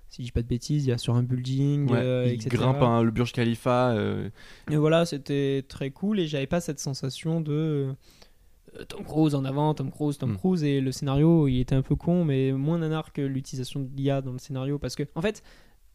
si 0.08 0.22
je 0.22 0.26
dis 0.26 0.32
pas 0.32 0.42
de 0.42 0.48
bêtises 0.48 0.86
il 0.86 0.88
y 0.88 0.92
a 0.92 0.98
sur 0.98 1.14
un 1.14 1.22
building 1.22 1.88
Ouais, 1.88 1.98
euh, 1.98 2.26
il 2.26 2.32
etc. 2.34 2.48
grimpe 2.56 2.82
un- 2.82 3.02
le 3.02 3.10
Burj 3.12 3.32
Khalifa. 3.32 3.90
euh, 3.92 4.28
Et 4.70 4.76
voilà, 4.76 5.06
c'était 5.06 5.64
très 5.68 5.90
cool 5.90 6.18
et 6.18 6.26
j'avais 6.26 6.48
pas 6.48 6.60
cette 6.60 6.80
sensation 6.80 7.40
de 7.40 7.94
euh, 8.76 8.84
Tom 8.88 9.04
Cruise 9.04 9.34
en 9.36 9.44
avant, 9.44 9.72
Tom 9.74 9.90
Cruise, 9.92 10.18
Tom 10.18 10.32
Mm. 10.32 10.36
Cruise 10.36 10.64
et 10.64 10.80
le 10.80 10.90
scénario 10.90 11.46
il 11.46 11.60
était 11.60 11.76
un 11.76 11.82
peu 11.82 11.94
con 11.94 12.24
mais 12.24 12.50
moins 12.52 12.78
nanar 12.78 13.12
que 13.12 13.20
l'utilisation 13.22 13.80
de 13.80 13.88
l'IA 13.96 14.20
dans 14.20 14.32
le 14.32 14.38
scénario 14.38 14.78
parce 14.80 14.96
que 14.96 15.04
en 15.14 15.20
fait, 15.22 15.44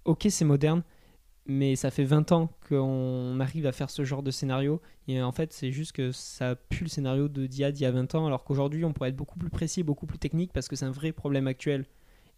ok 0.06 0.28
c'est 0.30 0.46
moderne 0.46 0.84
mais 1.46 1.76
ça 1.76 1.92
fait 1.92 2.04
20 2.04 2.32
ans 2.32 2.50
qu'on 2.68 3.40
arrive 3.40 3.68
à 3.68 3.72
faire 3.72 3.90
ce 3.90 4.04
genre 4.04 4.24
de 4.24 4.32
scénario 4.32 4.82
et 5.08 5.22
en 5.22 5.32
fait 5.32 5.54
c'est 5.54 5.72
juste 5.72 5.92
que 5.92 6.12
ça 6.12 6.56
pue 6.56 6.86
le 6.86 6.90
scénario 6.90 7.28
de 7.28 7.46
d'IA 7.46 7.72
d'il 7.72 7.84
y 7.84 7.86
a 7.86 7.92
20 7.92 8.16
ans 8.16 8.26
alors 8.26 8.44
qu'aujourd'hui 8.44 8.84
on 8.86 8.94
pourrait 8.94 9.10
être 9.10 9.16
beaucoup 9.16 9.38
plus 9.38 9.50
précis, 9.50 9.84
beaucoup 9.84 10.08
plus 10.08 10.18
technique 10.18 10.52
parce 10.54 10.68
que 10.68 10.76
c'est 10.76 10.86
un 10.86 10.92
vrai 10.92 11.12
problème 11.12 11.48
actuel 11.48 11.86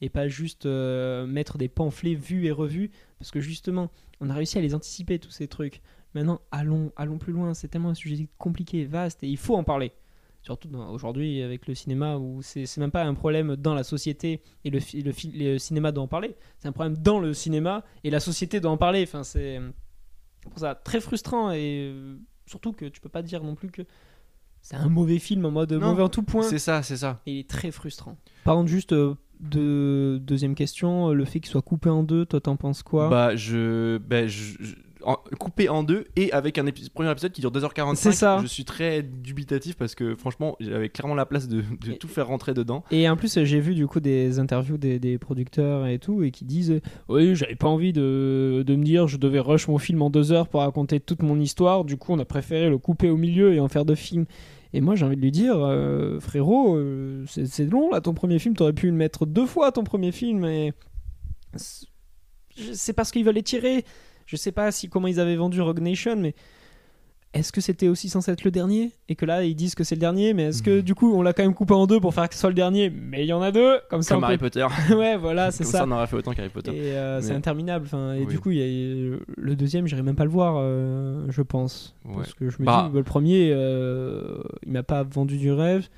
et 0.02 0.10
pas 0.10 0.28
juste 0.28 0.66
euh, 0.66 1.26
mettre 1.26 1.58
des 1.58 1.70
pamphlets 1.70 2.16
vus 2.16 2.46
et 2.46 2.52
revus 2.52 2.92
parce 3.18 3.32
que 3.32 3.40
justement 3.40 3.90
on 4.20 4.30
a 4.30 4.34
réussi 4.34 4.58
à 4.58 4.62
les 4.62 4.76
anticiper 4.76 5.20
tous 5.20 5.32
ces 5.32 5.48
trucs 5.48 5.82
Maintenant, 6.18 6.42
allons, 6.52 6.92
allons 6.96 7.18
plus 7.18 7.34
loin. 7.34 7.54
C'est 7.54 7.68
tellement 7.68 7.90
un 7.90 7.96
sujet 7.96 8.28
compliqué, 8.38 8.86
vaste, 8.86 9.24
et 9.24 9.28
il 9.28 9.38
faut 9.38 9.56
en 9.56 9.64
parler. 9.64 9.92
Surtout 10.48 10.70
aujourd'hui 10.78 11.42
avec 11.42 11.68
le 11.68 11.76
cinéma 11.76 12.16
où 12.16 12.42
c'est 12.42 12.78
même 12.78 12.90
pas 12.90 13.04
un 13.04 13.16
problème 13.16 13.58
dans 13.58 13.74
la 13.74 13.84
société 13.84 14.42
et 14.64 14.70
le, 14.70 14.80
le, 14.94 15.58
cinéma 15.58 15.92
doit 15.92 16.06
en 16.06 16.08
parler. 16.08 16.38
C'est 16.58 16.70
un 16.70 16.72
problème 16.72 16.96
dans 16.96 17.20
le 17.20 17.34
cinéma 17.34 17.84
et 18.06 18.10
la 18.10 18.22
société 18.22 18.62
doit 18.62 18.72
en 18.72 18.78
parler. 18.78 19.04
Enfin, 19.04 19.26
c'est 19.26 19.60
pour 20.50 20.58
ça 20.58 20.74
très 20.74 21.02
frustrant 21.02 21.52
et 21.52 21.92
euh, 21.92 22.16
surtout 22.46 22.72
que 22.72 22.86
tu 22.86 23.02
peux 23.02 23.10
pas 23.10 23.24
dire 23.24 23.44
non 23.44 23.56
plus 23.56 23.70
que 23.70 23.82
c'est 24.62 24.78
un 24.78 24.88
mauvais 24.88 25.20
film 25.20 25.44
en 25.44 25.52
mode 25.52 25.74
Non, 25.74 25.90
mauvais 25.90 26.04
en 26.04 26.08
tout 26.08 26.24
point. 26.24 26.44
C'est 26.44 26.60
ça, 26.60 26.82
c'est 26.82 26.96
ça. 26.96 27.20
Et 27.26 27.34
il 27.34 27.40
est 27.40 27.50
très 27.50 27.72
frustrant. 27.72 28.18
Par 28.46 28.56
contre, 28.56 28.70
juste 28.70 28.94
euh, 28.94 29.16
de, 29.42 30.18
deuxième 30.22 30.56
question, 30.56 31.12
le 31.12 31.26
fait 31.26 31.42
qu'il 31.42 31.52
soit 31.52 31.62
coupé 31.62 31.90
en 31.90 32.04
deux, 32.04 32.26
toi 32.26 32.40
t'en 32.40 32.56
penses 32.56 32.84
quoi? 32.84 33.10
Bah, 33.10 33.36
je, 33.36 33.98
bah, 33.98 34.28
je, 34.28 34.54
je- 34.62 34.76
en- 35.08 35.18
coupé 35.40 35.70
en 35.70 35.84
deux 35.84 36.06
et 36.16 36.32
avec 36.34 36.58
un 36.58 36.66
épi- 36.68 36.90
premier 36.92 37.10
épisode 37.12 37.32
qui 37.32 37.42
dure 37.42 37.52
2h45. 37.52 37.96
C'est 37.96 38.12
ça. 38.12 38.40
Je 38.42 38.48
suis 38.48 38.66
très 38.66 39.02
dubitatif 39.02 39.76
parce 39.78 39.96
que 39.96 40.16
franchement, 40.16 40.56
j'avais 40.60 40.90
clairement 40.90 41.16
la 41.16 41.26
place 41.26 41.48
de, 41.48 41.62
de 41.82 41.92
Et- 41.94 41.98
tout 41.98 42.08
faire 42.08 42.28
rentrer 42.28 42.54
dedans. 42.54 42.84
Et 42.92 43.08
en 43.10 43.16
plus, 43.16 43.44
j'ai 43.44 43.60
vu 43.60 43.74
du 43.74 43.88
coup 43.88 44.00
des 44.02 44.38
interviews 44.38 44.78
des, 44.78 45.00
des 45.00 45.18
producteurs 45.18 45.88
et 45.88 45.98
tout, 45.98 46.22
et 46.24 46.32
qui 46.32 46.46
disent 46.46 46.82
Oui, 47.08 47.36
j'avais 47.36 47.56
pas 47.56 47.68
envie 47.70 47.94
de, 47.94 48.64
de 48.68 48.76
me 48.76 48.84
dire 48.84 49.08
je 49.08 49.18
devais 49.18 49.40
rush 49.40 49.68
mon 49.68 49.78
film 49.78 50.02
en 50.02 50.10
deux 50.10 50.32
heures 50.32 50.48
pour 50.50 50.60
raconter 50.60 51.00
toute 51.00 51.24
mon 51.24 51.40
histoire, 51.40 51.86
du 51.86 51.98
coup, 51.98 52.12
on 52.14 52.20
a 52.20 52.26
préféré 52.26 52.70
le 52.70 52.78
couper 52.78 53.10
au 53.10 53.18
milieu 53.18 53.54
et 53.54 53.60
en 53.60 53.68
faire 53.70 53.86
deux 53.86 53.96
films. 53.96 54.26
Et 54.74 54.82
moi, 54.82 54.96
j'ai 54.96 55.06
envie 55.06 55.16
de 55.16 55.22
lui 55.22 55.32
dire 55.32 55.56
euh, 55.58 56.20
Frérot, 56.20 56.76
euh, 56.76 57.24
c'est 57.28 57.64
long 57.66 57.90
là, 57.92 58.02
ton 58.02 58.14
premier 58.14 58.38
film, 58.40 58.54
t'aurais 58.56 58.74
pu 58.74 58.88
le 58.88 58.92
mettre 58.94 59.26
deux 59.26 59.46
fois 59.46 59.72
ton 59.72 59.86
premier 59.86 60.12
film, 60.12 60.44
et. 60.44 60.74
c'est- 61.56 61.86
C'est 62.74 62.94
parce 62.94 63.12
qu'ils 63.12 63.24
veulent 63.24 63.38
étirer. 63.38 63.86
Je 64.28 64.36
sais 64.36 64.52
pas 64.52 64.72
si 64.72 64.88
comment 64.90 65.08
ils 65.08 65.20
avaient 65.20 65.36
vendu 65.38 65.60
Rogue 65.62 65.80
Nation, 65.82 66.16
mais. 66.16 66.36
Est-ce 67.34 67.52
que 67.52 67.60
c'était 67.62 67.90
aussi 67.90 68.08
censé 68.10 68.32
être 68.32 68.46
le 68.46 68.52
dernier? 68.52 68.94
Et 69.10 69.16
que 69.16 69.26
là, 69.26 69.44
ils 69.44 69.54
disent 69.54 69.76
que 69.76 69.84
c'est 69.84 69.94
le 69.96 70.00
dernier, 70.00 70.34
mais 70.34 70.44
est-ce 70.46 70.64
que 70.64 70.80
du 70.80 70.96
coup, 70.96 71.14
on 71.14 71.22
l'a 71.22 71.34
quand 71.34 71.44
même 71.44 71.54
coupé 71.54 71.74
en 71.74 71.86
deux 71.86 72.00
pour 72.00 72.14
faire 72.14 72.28
que 72.30 72.34
ce 72.34 72.40
soit 72.40 72.50
le 72.50 72.56
dernier? 72.56 72.90
Mais 72.90 73.26
il 73.26 73.28
y 73.28 73.34
en 73.34 73.42
a 73.42 73.52
deux 73.52 73.80
Comme 73.90 74.02
ça, 74.02 74.16
Comme 74.16 74.24
Harry 74.24 74.38
peut- 74.38 74.46
Potter. 74.50 74.66
ouais, 74.96 75.18
voilà, 75.18 75.52
c'est 75.52 75.64
Comme 75.64 75.72
ça. 75.72 75.78
ça, 75.80 75.86
on 75.88 75.92
aurait 75.92 76.08
fait 76.08 76.16
autant 76.16 76.32
qu'Harry 76.34 76.50
Potter. 76.50 76.72
Et 76.72 76.94
euh, 76.98 77.22
c'est 77.22 77.34
interminable. 77.34 77.86
Enfin, 77.86 78.14
et 78.14 78.22
Oui. 78.22 78.28
du 78.28 78.40
coup, 78.40 78.52
il 78.52 78.58
y 78.58 78.62
a- 79.14 79.18
le 79.36 79.56
deuxième, 79.56 79.86
j'irai 79.88 80.02
même 80.04 80.16
pas 80.16 80.24
le 80.24 80.32
voir, 80.32 80.56
euh, 80.58 81.26
je 81.30 81.42
pense. 81.42 81.94
Ouais. 82.06 82.16
Parce 82.16 82.34
que 82.34 82.50
je 82.50 82.58
me 82.60 82.66
Bah. 82.66 82.88
dis, 82.90 82.98
le 82.98 83.04
premier, 83.04 83.52
euh, 83.54 84.42
il 84.66 84.72
m'a 84.72 84.84
pas 84.84 85.04
vendu 85.04 85.38
du 85.38 85.52
rêve. 85.52 85.90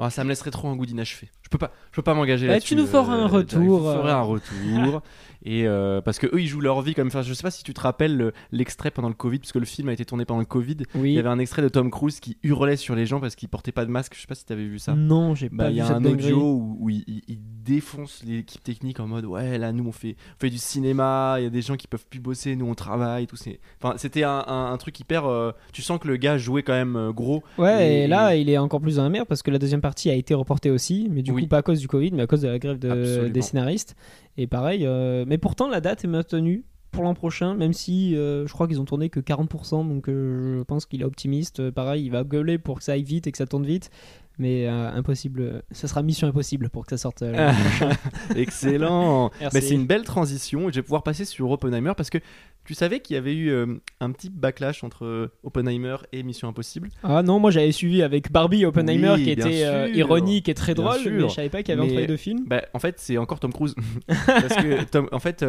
Ah, 0.00 0.10
ça 0.10 0.22
me 0.22 0.28
laisserait 0.28 0.50
trop 0.50 0.68
un 0.68 0.76
goût 0.76 0.86
d'inachevé. 0.86 1.28
Je 1.42 1.48
peux 1.48 1.58
pas, 1.58 1.72
je 1.92 1.96
peux 1.96 2.02
pas 2.02 2.14
m'engager 2.14 2.46
Bah, 2.46 2.54
là-dessus. 2.54 2.74
tu 2.74 2.80
nous 2.80 2.86
feras 2.86 3.12
un 3.14 3.22
euh, 3.22 3.26
retour, 3.26 3.78
Je 3.92 3.98
ferai 3.98 4.10
euh. 4.10 4.14
un 4.16 4.22
retour. 4.22 5.02
et 5.44 5.66
euh, 5.66 6.00
parce 6.00 6.18
que 6.18 6.26
eux, 6.26 6.40
ils 6.40 6.46
jouent 6.46 6.60
leur 6.60 6.80
vie 6.82 6.94
même. 6.96 7.06
Enfin, 7.08 7.22
je 7.22 7.32
sais 7.32 7.42
pas 7.42 7.50
si 7.50 7.62
tu 7.64 7.72
te 7.74 7.80
rappelles 7.80 8.16
le- 8.16 8.32
l'extrait 8.52 8.90
pendant 8.90 9.08
le 9.08 9.14
Covid, 9.14 9.38
parce 9.38 9.52
que 9.52 9.58
le 9.58 9.64
film 9.66 9.88
a 9.88 9.92
été 9.92 10.04
tourné 10.04 10.24
pendant 10.24 10.40
le 10.40 10.46
Covid. 10.46 10.76
Il 10.94 11.00
Oui. 11.00 11.12
y 11.14 11.18
avait 11.18 11.28
un 11.28 11.38
extrait 11.38 11.62
de 11.62 11.68
Tom 11.68 11.90
Cruise 11.90 12.20
qui 12.20 12.36
hurlait 12.42 12.76
sur 12.76 12.94
les 12.94 13.06
gens 13.06 13.20
parce 13.20 13.36
qu'il 13.36 13.48
portait 13.48 13.72
pas 13.72 13.84
de 13.84 13.90
masque. 13.90 14.14
Je 14.16 14.20
sais 14.20 14.26
pas 14.26 14.34
si 14.34 14.44
t'avais 14.44 14.66
vu 14.66 14.78
ça. 14.78 14.94
Non, 14.94 15.34
j'ai 15.34 15.48
Bah, 15.48 15.64
pas 15.64 15.70
il 15.70 15.76
y 15.76 15.80
vu 15.80 15.86
a 15.86 15.94
un 15.96 16.04
audio 16.04 16.38
où, 16.40 16.76
où 16.80 16.90
il, 16.90 17.04
il- 17.06 17.22
il 17.28 17.38
défonce 17.64 18.22
l'équipe 18.26 18.62
technique 18.64 18.98
en 18.98 19.06
mode 19.06 19.26
ouais 19.26 19.58
là 19.58 19.72
nous 19.72 19.84
on 19.86 19.92
fait, 19.92 20.16
on 20.36 20.40
fait 20.40 20.48
du 20.48 20.56
cinéma 20.56 21.34
il 21.38 21.44
y 21.44 21.46
a 21.46 21.50
des 21.50 21.60
gens 21.60 21.76
qui 21.76 21.86
peuvent 21.86 22.06
plus 22.08 22.18
bosser 22.18 22.56
nous 22.56 22.64
on 22.66 22.74
travaille 22.74 23.26
tout 23.26 23.36
enfin 23.82 23.94
c'était 23.98 24.22
un, 24.22 24.42
un- 24.46 24.72
un 24.72 24.76
truc 24.78 24.98
hyper 24.98 25.26
euh, 25.26 25.52
tu 25.74 25.82
sens 25.82 25.98
que 26.00 26.08
le 26.08 26.16
gars 26.16 26.38
jouait 26.38 26.62
quand 26.62 26.72
même 26.72 26.96
euh, 26.96 27.12
gros 27.12 27.42
Ouais, 27.58 27.86
et, 27.92 28.04
Et- 28.04 28.06
là, 28.06 28.34
il 28.36 28.48
est 28.48 28.56
encore 28.56 28.80
plus 28.80 28.96
dans 28.96 29.02
la 29.02 29.10
merde 29.10 29.26
parce 29.28 29.42
que 29.42 29.50
la 29.50 29.58
deuxième 29.58 29.82
partie 29.82 30.08
a 30.08 30.14
été 30.14 30.32
reportée 30.32 30.70
aussi, 30.70 31.08
mais 31.10 31.20
du 31.22 31.30
Oui. 31.30 31.42
coup, 31.42 31.48
pas 31.48 31.58
à 31.58 31.62
cause 31.62 31.78
du 31.80 31.88
Covid, 31.88 32.12
mais 32.12 32.22
à 32.22 32.26
cause 32.26 32.40
de 32.40 32.48
la 32.48 32.58
grève 32.58 32.78
de- 32.78 33.28
des 33.28 33.42
scénaristes. 33.42 33.94
Et 34.38 34.46
pareil, 34.46 34.86
euh, 34.86 35.24
mais 35.26 35.36
pourtant, 35.36 35.68
la 35.68 35.80
date 35.80 36.04
est 36.04 36.08
maintenue 36.08 36.64
pour 36.92 37.02
l'an 37.02 37.12
prochain, 37.12 37.54
même 37.54 37.72
si 37.72 38.14
euh, 38.14 38.46
je 38.46 38.52
crois 38.52 38.68
qu'ils 38.68 38.80
ont 38.80 38.84
tourné 38.84 39.10
que 39.10 39.18
40%, 39.18 39.86
donc 39.86 40.08
euh, 40.08 40.58
je 40.58 40.62
pense 40.62 40.86
qu'il 40.86 41.02
est 41.02 41.04
optimiste. 41.04 41.70
Pareil, 41.72 42.04
il 42.04 42.10
va 42.12 42.22
gueuler 42.22 42.56
pour 42.56 42.78
que 42.78 42.84
ça 42.84 42.92
aille 42.92 43.02
vite 43.02 43.26
et 43.26 43.32
que 43.32 43.36
ça 43.36 43.46
tourne 43.46 43.66
vite, 43.66 43.90
mais 44.38 44.66
euh, 44.68 44.90
impossible, 44.92 45.62
ça 45.70 45.88
sera 45.88 46.02
mission 46.02 46.28
impossible 46.28 46.68
pour 46.70 46.84
que 46.86 46.90
ça 46.90 46.96
sorte. 46.96 47.22
euh, 47.22 47.50
excellent 48.36 49.30
mais 49.52 49.60
c'est 49.60 49.74
une 49.74 49.86
belle 49.86 50.04
transition 50.04 50.68
et 50.68 50.72
je 50.72 50.76
vais 50.76 50.82
pouvoir 50.82 51.02
passer 51.02 51.24
sur 51.24 51.50
Oppenheimer 51.50 51.92
parce 51.96 52.10
que 52.10 52.18
tu 52.64 52.74
savais 52.74 53.00
qu'il 53.00 53.14
y 53.14 53.16
avait 53.18 53.34
eu 53.34 53.48
euh, 53.50 53.66
un 54.00 54.10
petit 54.12 54.28
backlash 54.28 54.84
entre 54.84 55.04
euh, 55.06 55.32
Oppenheimer 55.42 55.96
et 56.12 56.22
Mission 56.22 56.48
Impossible 56.48 56.90
Ah 57.02 57.22
non, 57.22 57.38
moi 57.40 57.50
j'avais 57.50 57.72
suivi 57.72 58.02
avec 58.02 58.30
Barbie 58.30 58.66
Oppenheimer 58.66 59.12
Oui, 59.14 59.24
qui 59.24 59.30
était 59.30 59.64
euh, 59.64 59.88
ironique 59.88 60.48
et 60.50 60.54
très 60.54 60.74
drôle, 60.74 60.98
mais 61.04 61.20
je 61.28 61.28
savais 61.28 61.48
pas 61.48 61.62
qu'il 61.62 61.74
y 61.74 61.78
avait 61.78 61.86
Mais- 61.86 61.92
entre 61.92 62.00
les 62.02 62.06
deux 62.06 62.16
films. 62.18 62.44
Bah, 62.46 62.62
en 62.74 62.78
fait, 62.78 62.96
c'est 62.98 63.16
encore 63.16 63.40
Tom 63.40 63.52
Cruise. 63.54 63.74
Parce 64.26 64.54
que, 64.56 64.84
Tom- 64.84 65.08
en 65.12 65.18
fait, 65.18 65.44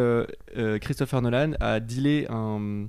Christopher 0.80 1.20
Nolan 1.20 1.52
a 1.60 1.78
dealé 1.80 2.26
un- 2.30 2.86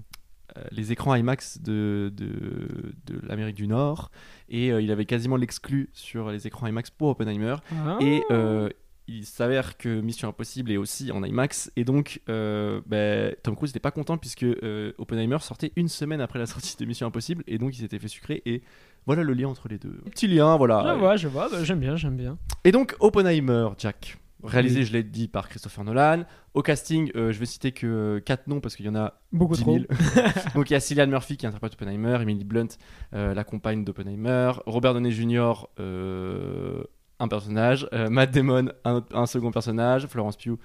les 0.72 0.92
écrans 0.92 1.16
IMAX 1.16 1.62
de, 1.62 2.12
de, 2.16 2.94
de 3.06 3.20
l'Amérique 3.28 3.56
du 3.56 3.68
Nord 3.68 4.12
et 4.50 4.72
euh, 4.72 4.82
il 4.82 4.92
avait 4.92 5.06
quasiment 5.06 5.38
l'exclu 5.38 5.90
sur 5.94 6.30
les 6.30 6.48
écrans 6.48 6.68
IMAX 6.68 6.90
pour 6.90 7.10
Oppenheimer. 7.10 7.56
Ah. 7.72 7.98
Et 8.02 8.24
euh, 8.32 8.70
il 9.08 9.26
s'avère 9.26 9.78
que 9.78 10.02
Mission 10.02 10.30
Impossible 10.30 10.72
est 10.72 10.78
aussi 10.78 11.12
en 11.12 11.24
IMAX 11.24 11.72
et 11.76 11.84
donc 11.84 12.22
euh, 12.30 12.82
bah, 12.86 13.36
Tom 13.44 13.56
Cruise 13.56 13.72
n'était 13.72 13.80
pas 13.80 13.92
content 13.92 14.18
puisque 14.18 14.44
euh, 14.44 14.94
Oppenheimer 14.98 15.40
sortait 15.40 15.72
une 15.76 15.88
semaine 15.88 16.22
après 16.22 16.40
la 16.40 16.46
sortie 16.46 16.76
de 16.78 16.86
Mission 16.86 17.08
Impossible 17.08 17.44
et 17.48 17.58
donc 17.58 17.76
il 17.76 17.80
s'était 17.80 18.00
fait 18.00 18.08
sucrer 18.08 18.42
et 18.46 18.62
voilà 19.06 19.24
le 19.24 19.34
lien 19.34 19.48
entre 19.48 19.68
les 19.68 19.78
deux. 19.78 20.02
Petit 20.12 20.28
lien, 20.28 20.56
voilà. 20.58 20.94
Je 20.94 21.00
vois, 21.00 21.16
je 21.16 21.28
vois, 21.28 21.50
bah, 21.50 21.64
j'aime 21.64 21.80
bien, 21.80 21.96
j'aime 21.96 22.16
bien. 22.16 22.38
Et 22.64 22.72
donc 22.72 22.96
Oppenheimer, 23.00 23.70
Jack, 23.78 24.18
réalisé, 24.44 24.84
je 24.84 24.94
l'ai 24.94 25.04
dit, 25.04 25.28
par 25.28 25.50
Christopher 25.50 25.84
Nolan. 25.84 26.24
Au 26.54 26.62
casting, 26.62 27.12
euh, 27.16 27.32
je 27.32 27.40
vais 27.40 27.46
citer 27.46 27.72
que 27.72 28.20
4 28.26 28.48
noms 28.48 28.60
parce 28.60 28.76
qu'il 28.76 28.86
y 28.86 28.90
en 28.90 28.96
a 28.96 29.14
Beaucoup 29.32 29.56
10 29.56 29.62
trop. 29.62 29.74
000. 29.74 29.86
donc 30.56 30.70
il 30.70 30.74
y 30.74 30.76
a 30.76 30.80
Cillian 30.80 31.08
Murphy 31.08 31.38
qui 31.38 31.46
interprète 31.48 31.74
Oppenheimer, 31.74 32.18
Emily 32.22 32.44
Blunt, 32.44 32.68
euh, 33.14 33.34
la 33.34 33.44
compagne 33.44 33.84
d'Oppenheimer, 33.84 34.52
Robert 34.66 34.94
Downey 34.94 35.12
Jr., 35.12 35.54
euh, 35.80 36.84
un 37.20 37.28
personnage, 37.28 37.88
euh, 37.94 38.10
Matt 38.10 38.32
Damon, 38.32 38.70
un, 38.84 39.04
un 39.14 39.26
second 39.26 39.52
personnage, 39.52 40.08
Florence 40.08 40.38
Pugh. 40.38 40.58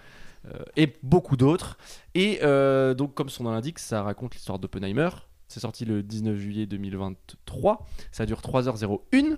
euh, 0.46 0.58
et 0.76 0.94
beaucoup 1.02 1.36
d'autres. 1.36 1.76
Et 2.14 2.38
euh, 2.42 2.94
donc, 2.94 3.14
comme 3.14 3.28
son 3.28 3.44
nom 3.44 3.50
l'indique, 3.52 3.78
ça 3.78 4.02
raconte 4.02 4.34
l'histoire 4.34 4.58
d'Oppenheimer. 4.58 5.08
C'est 5.48 5.60
sorti 5.60 5.84
le 5.84 6.02
19 6.02 6.36
juillet 6.36 6.66
2023. 6.66 7.84
Ça 8.12 8.26
dure 8.26 8.40
3h01. 8.40 9.36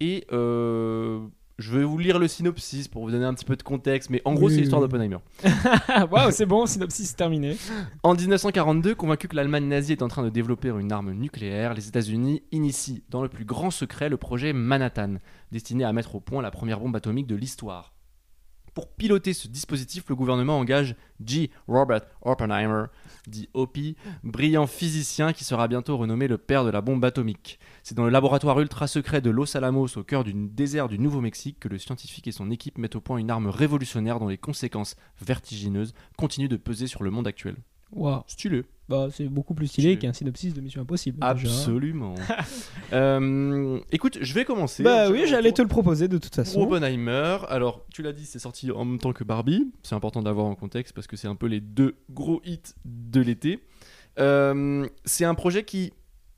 Et 0.00 0.26
euh, 0.32 1.20
je 1.58 1.76
vais 1.76 1.84
vous 1.84 1.98
lire 1.98 2.20
le 2.20 2.28
synopsis 2.28 2.86
pour 2.86 3.02
vous 3.02 3.10
donner 3.10 3.24
un 3.24 3.34
petit 3.34 3.44
peu 3.44 3.56
de 3.56 3.62
contexte. 3.62 4.10
Mais 4.10 4.22
en 4.24 4.34
gros, 4.34 4.46
Oui, 4.46 4.54
c'est 4.54 4.60
l'histoire 4.60 4.80
d'Oppenheimer. 4.80 5.18
Waouh, 6.10 6.30
c'est 6.30 6.46
bon, 6.46 6.66
synopsis 6.66 7.16
terminé. 7.16 7.56
En 8.04 8.14
1942, 8.14 8.94
convaincu 8.94 9.26
que 9.26 9.34
l'Allemagne 9.34 9.66
nazie 9.66 9.92
est 9.92 10.02
en 10.02 10.08
train 10.08 10.22
de 10.22 10.30
développer 10.30 10.68
une 10.68 10.92
arme 10.92 11.12
nucléaire, 11.12 11.74
les 11.74 11.88
États-Unis 11.88 12.42
initient 12.52 13.00
dans 13.10 13.22
le 13.22 13.28
plus 13.28 13.44
grand 13.44 13.70
secret 13.72 14.08
le 14.08 14.16
projet 14.16 14.52
Manhattan, 14.52 15.16
destiné 15.50 15.84
à 15.84 15.92
mettre 15.92 16.14
au 16.14 16.20
point 16.20 16.42
la 16.42 16.52
première 16.52 16.78
bombe 16.78 16.94
atomique 16.94 17.26
de 17.26 17.34
l'histoire. 17.34 17.92
Pour 18.74 18.88
piloter 18.92 19.32
ce 19.32 19.48
dispositif, 19.48 20.04
le 20.08 20.14
gouvernement 20.14 20.56
engage 20.56 20.94
G. 21.24 21.50
Robert 21.66 22.02
Oppenheimer, 22.22 22.84
dit 23.26 23.48
Opie, 23.54 23.96
brillant 24.22 24.66
physicien 24.66 25.32
qui 25.32 25.44
sera 25.44 25.68
bientôt 25.68 25.96
renommé 25.96 26.28
le 26.28 26.38
père 26.38 26.64
de 26.64 26.70
la 26.70 26.80
bombe 26.80 27.04
atomique. 27.04 27.58
C'est 27.82 27.96
dans 27.96 28.04
le 28.04 28.10
laboratoire 28.10 28.60
ultra 28.60 28.86
secret 28.86 29.20
de 29.20 29.30
Los 29.30 29.56
Alamos, 29.56 29.96
au 29.96 30.04
cœur 30.04 30.24
du 30.24 30.32
désert 30.34 30.88
du 30.88 30.98
Nouveau-Mexique, 30.98 31.58
que 31.60 31.68
le 31.68 31.78
scientifique 31.78 32.28
et 32.28 32.32
son 32.32 32.50
équipe 32.50 32.78
mettent 32.78 32.96
au 32.96 33.00
point 33.00 33.18
une 33.18 33.30
arme 33.30 33.48
révolutionnaire 33.48 34.18
dont 34.18 34.28
les 34.28 34.38
conséquences 34.38 34.96
vertigineuses 35.20 35.94
continuent 36.16 36.48
de 36.48 36.56
peser 36.56 36.86
sur 36.86 37.02
le 37.02 37.10
monde 37.10 37.26
actuel. 37.26 37.56
Waouh. 37.92 38.22
Stylé. 38.26 38.64
Bah, 38.88 39.08
c'est 39.12 39.28
beaucoup 39.28 39.54
plus 39.54 39.66
stylé 39.66 39.98
qu'un 39.98 40.14
synopsis 40.14 40.54
de 40.54 40.60
Mission 40.62 40.80
Impossible. 40.80 41.18
Absolument. 41.20 42.14
Euh, 42.94 43.78
écoute, 43.92 44.16
je 44.22 44.32
vais 44.32 44.46
commencer. 44.46 44.82
Bah 44.82 45.08
Je 45.08 45.12
oui, 45.12 45.26
j'allais 45.26 45.52
te 45.52 45.60
le 45.60 45.68
proposer 45.68 46.08
de 46.08 46.16
toute 46.16 46.34
façon. 46.34 46.62
Oppenheimer. 46.62 47.36
Alors, 47.50 47.84
tu 47.92 48.00
l'as 48.02 48.14
dit, 48.14 48.24
c'est 48.24 48.38
sorti 48.38 48.70
en 48.70 48.86
même 48.86 48.98
temps 48.98 49.12
que 49.12 49.24
Barbie. 49.24 49.70
C'est 49.82 49.94
important 49.94 50.22
d'avoir 50.22 50.46
en 50.46 50.54
contexte 50.54 50.94
parce 50.94 51.06
que 51.06 51.14
c'est 51.14 51.28
un 51.28 51.34
peu 51.34 51.48
les 51.48 51.60
deux 51.60 51.96
gros 52.08 52.40
hits 52.46 52.62
de 52.86 53.20
l'été. 53.20 53.62
Euh, 54.18 54.88
c'est 55.04 55.26
un 55.26 55.34
projet 55.34 55.64
qui 55.64 55.92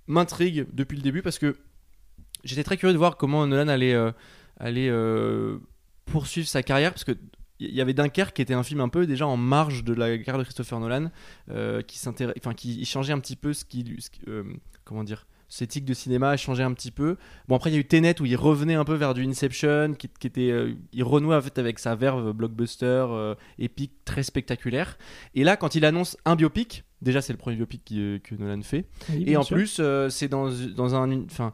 m'intrigue 0.09 0.67
depuis 0.73 0.97
le 0.97 1.03
début 1.03 1.23
parce 1.23 1.39
que 1.39 1.57
j'étais 2.43 2.65
très 2.65 2.77
curieux 2.77 2.93
de 2.93 2.99
voir 2.99 3.17
comment 3.17 3.47
Nolan 3.47 3.69
allait, 3.69 3.95
euh, 3.95 4.11
allait 4.59 4.89
euh, 4.91 5.59
poursuivre 6.07 6.49
sa 6.49 6.65
carrière 6.65 6.93
parce 6.93 7.05
que 7.05 7.13
il 7.61 7.75
y 7.75 7.81
avait 7.81 7.95
Dunkerque 7.95 8.35
qui 8.35 8.43
était 8.43 8.55
un 8.55 8.63
film 8.63 8.81
un 8.81 8.89
peu 8.89 9.07
déjà 9.07 9.27
en 9.27 9.37
marge 9.37 9.85
de 9.85 9.93
la 9.95 10.17
carrière 10.19 10.39
de 10.39 10.45
Christopher 10.45 10.81
Nolan 10.81 11.11
euh, 11.51 11.83
qui 11.83 11.99
s'intéresse 11.99 12.35
enfin 12.39 12.55
qui 12.55 12.85
changeait 12.85 13.13
un 13.13 13.21
petit 13.21 13.37
peu 13.37 13.53
ce 13.53 13.65
qui 13.65 13.85
ce 13.99 14.11
qui- 14.11 14.21
euh, 14.29 14.45
comment 14.85 15.05
dire 15.05 15.27
éthique 15.61 15.85
de 15.85 15.95
cinéma 15.95 16.31
a 16.31 16.37
changé 16.37 16.63
un 16.63 16.73
petit 16.73 16.93
peu. 16.93 17.17
Bon 17.49 17.57
après 17.57 17.71
il 17.71 17.73
y 17.73 17.77
a 17.77 17.81
eu 17.81 17.85
Tenet 17.85 18.21
où 18.21 18.25
il 18.25 18.37
revenait 18.37 18.77
un 18.77 18.85
peu 18.85 18.95
vers 18.95 19.15
du 19.15 19.25
Inception 19.27 19.95
qui, 19.99 20.09
qui 20.21 20.29
était 20.29 20.51
euh, 20.53 20.75
il 20.93 21.03
renouait 21.03 21.35
en 21.35 21.43
fait 21.43 21.59
avec 21.59 21.81
sa 21.81 21.97
verve 21.97 22.33
blockbuster 22.33 22.85
euh, 23.11 23.35
épique 23.59 23.93
très 24.05 24.23
spectaculaire. 24.23 24.97
Et 25.35 25.43
là 25.43 25.57
quand 25.57 25.75
il 25.75 25.85
annonce 25.85 26.17
un 26.25 26.37
biopic 26.37 26.85
déjà 27.03 27.21
c'est 27.21 27.33
le 27.33 27.37
premier 27.39 27.57
biopic 27.57 27.85
qui, 27.85 28.21
que 28.23 28.37
Nolan 28.37 28.63
fait. 28.63 28.85
Oui, 29.11 29.25
et 29.27 29.37
en 29.37 29.43
sûr. 29.43 29.57
plus, 29.57 29.79
euh, 29.81 30.09
c'est 30.09 30.29
dans, 30.29 30.51
dans 30.77 30.95
un, 30.95 31.25
enfin, 31.25 31.53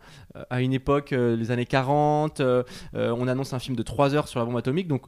à 0.50 0.60
une 0.60 0.72
époque, 0.74 1.12
les 1.12 1.50
années 1.52 1.66
40, 1.66 2.40
euh, 2.40 2.64
euh, 2.96 3.14
on 3.16 3.28
annonce 3.28 3.52
un 3.54 3.60
film 3.60 3.76
de 3.76 3.82
3 3.84 4.14
heures 4.16 4.26
sur 4.28 4.40
la 4.40 4.44
bombe 4.46 4.56
atomique, 4.56 4.88
donc 4.88 5.02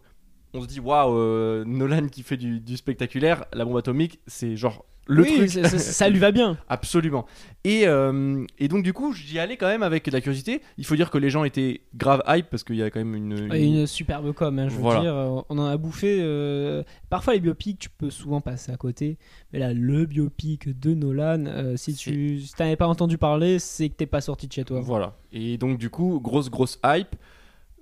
on 0.55 0.63
se 0.63 0.67
dit, 0.67 0.81
waouh, 0.81 1.17
euh, 1.17 1.65
Nolan 1.67 2.09
qui 2.09 2.23
fait 2.23 2.37
du, 2.37 2.61
du 2.61 2.77
spectaculaire, 2.77 3.45
la 3.53 3.65
bombe 3.65 3.77
atomique, 3.77 4.21
c'est 4.27 4.57
genre 4.57 4.85
le 5.11 5.23
Oui, 5.23 5.47
truc. 5.49 5.49
ça 5.79 6.09
lui 6.11 6.19
va 6.19 6.33
bien. 6.33 6.59
Absolument. 6.69 7.25
Et, 7.65 7.87
euh, 7.87 8.45
et 8.59 8.69
donc, 8.69 8.83
du 8.85 8.93
coup, 8.93 9.15
j'y 9.15 9.39
allais 9.39 9.57
quand 9.57 9.67
même 9.67 9.83
avec 9.83 10.05
de 10.05 10.11
la 10.11 10.21
curiosité. 10.21 10.61
Il 10.77 10.85
faut 10.85 10.97
dire 10.97 11.11
que 11.11 11.17
les 11.17 11.31
gens 11.31 11.45
étaient 11.45 11.81
grave 11.95 12.23
hype 12.29 12.51
parce 12.51 12.63
qu'il 12.63 12.77
y 12.77 12.83
a 12.83 12.91
quand 12.91 12.99
même 13.01 13.15
une. 13.15 13.51
Une 13.55 13.87
superbe 13.87 14.33
com, 14.35 14.59
hein, 14.59 14.69
je 14.69 14.75
veux 14.75 14.83
Voilà. 14.83 15.01
dire. 15.01 15.15
euh, 15.15 15.41
On 15.49 15.59
en 15.59 15.65
a 15.65 15.79
bouffé. 15.79 16.19
euh, 16.21 16.83
Parfois, 17.09 17.33
les 17.33 17.41
biopics, 17.41 17.79
tu 17.79 17.89
peux 17.89 18.11
souvent 18.11 18.43
passer 18.43 18.71
à 18.71 18.77
côté. 18.77 19.17
Mais 19.55 19.59
là, 19.61 19.73
le 19.73 20.05
biopic 20.05 20.79
de 20.79 20.93
Nolan, 20.93 21.47
euh, 21.47 21.77
si 21.79 21.95
tu 21.95 22.41
si 22.41 22.53
t'avais 22.55 22.77
pas 22.77 22.87
entendu 22.87 23.17
parler, 23.17 23.59
c'est 23.59 23.89
que 23.89 23.95
t'es 23.95 24.05
pas 24.07 24.21
sorti 24.21 24.47
de 24.47 24.53
chez 24.53 24.65
toi. 24.67 24.81
Voilà. 24.83 25.15
Et 25.33 25.57
donc, 25.57 25.79
du 25.79 25.89
coup, 25.89 26.21
grosse, 26.21 26.51
grosse 26.51 26.79
hype. 26.85 27.17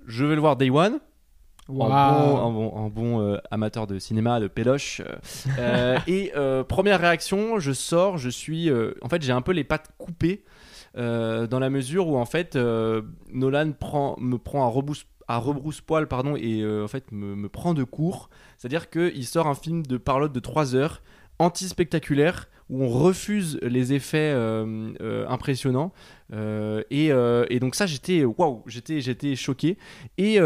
Je 0.06 0.24
vais 0.24 0.36
le 0.36 0.40
voir 0.40 0.54
Day 0.54 0.70
One. 0.70 1.00
En 1.68 1.74
Waouh. 1.74 2.90
bon, 2.90 3.20
euh, 3.20 3.38
amateur 3.50 3.86
de 3.86 3.98
cinéma, 3.98 4.40
de 4.40 4.48
péloche. 4.48 5.00
euh, 5.00 5.16
euh, 5.58 5.98
et 6.06 6.32
euh, 6.36 6.64
première 6.64 7.00
réaction, 7.00 7.58
je 7.58 7.72
sors, 7.72 8.18
je 8.18 8.28
suis. 8.30 8.70
en 9.02 9.08
fait, 9.08 9.22
j'ai 9.22 9.32
un 9.32 9.42
peu 9.42 9.52
les 9.52 9.64
pattes 9.64 9.90
coupées 9.98 10.44
dans 10.94 11.58
la 11.60 11.68
mesure 11.68 12.08
où 12.08 12.16
en 12.16 12.24
fait 12.24 12.56
Nolan 13.32 13.72
prend, 13.72 14.16
me 14.18 14.38
prend 14.38 14.64
à 14.64 14.68
rebrousse 14.68 15.06
à 15.28 15.38
rebrousse-poil 15.38 16.06
pardon 16.06 16.36
et 16.36 16.64
en 16.64 16.86
fait 16.88 17.10
me, 17.12 17.34
me 17.34 17.48
prend 17.48 17.74
de 17.74 17.82
court 17.82 18.30
c'est 18.56 18.66
à 18.66 18.70
dire 18.70 18.88
qu'il 18.88 19.26
sort 19.26 19.46
un 19.48 19.56
film 19.56 19.84
de 19.84 19.96
parlotte 19.98 20.32
de 20.32 20.38
3 20.40 20.74
heures 20.76 21.02
anti-spectaculaire 21.38 22.48
où 22.68 22.82
on 22.82 22.88
refuse 22.88 23.60
les 23.62 23.92
effets 23.92 24.32
euh, 24.34 24.92
euh, 25.00 25.24
impressionnants. 25.28 25.92
Euh, 26.32 26.82
et, 26.90 27.10
et 27.54 27.60
donc 27.60 27.76
ça 27.76 27.86
j'étais 27.86 28.24
waouh 28.24 28.64
j'étais 28.66 29.00
j'étais 29.00 29.36
choqué. 29.36 29.78
Et 30.18 30.38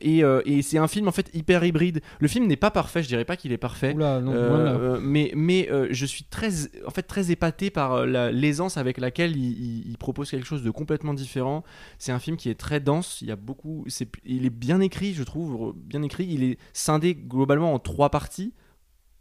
et, 0.00 0.22
et 0.44 0.62
c'est 0.62 0.78
un 0.78 0.86
film 0.86 1.08
en 1.08 1.12
fait 1.12 1.28
hyper 1.34 1.64
hybride. 1.64 2.00
Le 2.20 2.28
film 2.28 2.46
n'est 2.46 2.54
pas 2.56 2.70
parfait 2.70 3.02
je 3.02 3.08
dirais 3.08 3.24
pas 3.24 3.36
qu'il 3.36 3.50
est 3.50 3.58
parfait. 3.58 3.92
Oula, 3.94 4.20
non, 4.20 5.00
mais 5.00 5.32
mais 5.34 5.68
je 5.90 6.06
suis 6.06 6.22
très 6.22 6.50
en 6.86 6.90
fait 6.90 7.02
très 7.02 7.32
épaté 7.32 7.70
par 7.70 8.06
la- 8.06 8.30
l'aisance 8.30 8.76
avec 8.76 8.98
laquelle 8.98 9.36
il, 9.36 9.58
il- 9.60 9.88
il 9.90 9.98
propose 9.98 10.30
quelque 10.30 10.46
chose 10.46 10.62
de 10.62 10.70
complètement 10.70 11.14
différent. 11.14 11.64
C'est 11.98 12.12
un 12.12 12.20
film 12.20 12.36
qui 12.36 12.48
est 12.48 12.54
très 12.54 12.78
dense. 12.78 13.18
Il 13.22 13.26
y 13.28 13.32
a 13.32 13.36
beaucoup 13.36 13.84
c'est 13.88 14.08
il 14.24 14.46
est 14.46 14.50
bien 14.50 14.80
écrit 14.80 15.14
je 15.14 15.24
trouve 15.24 15.74
bien 15.76 16.02
écrit. 16.02 16.28
Il 16.30 16.44
est 16.44 16.58
scindé 16.72 17.16
globalement 17.16 17.74
en 17.74 17.80
trois 17.80 18.10
parties 18.10 18.52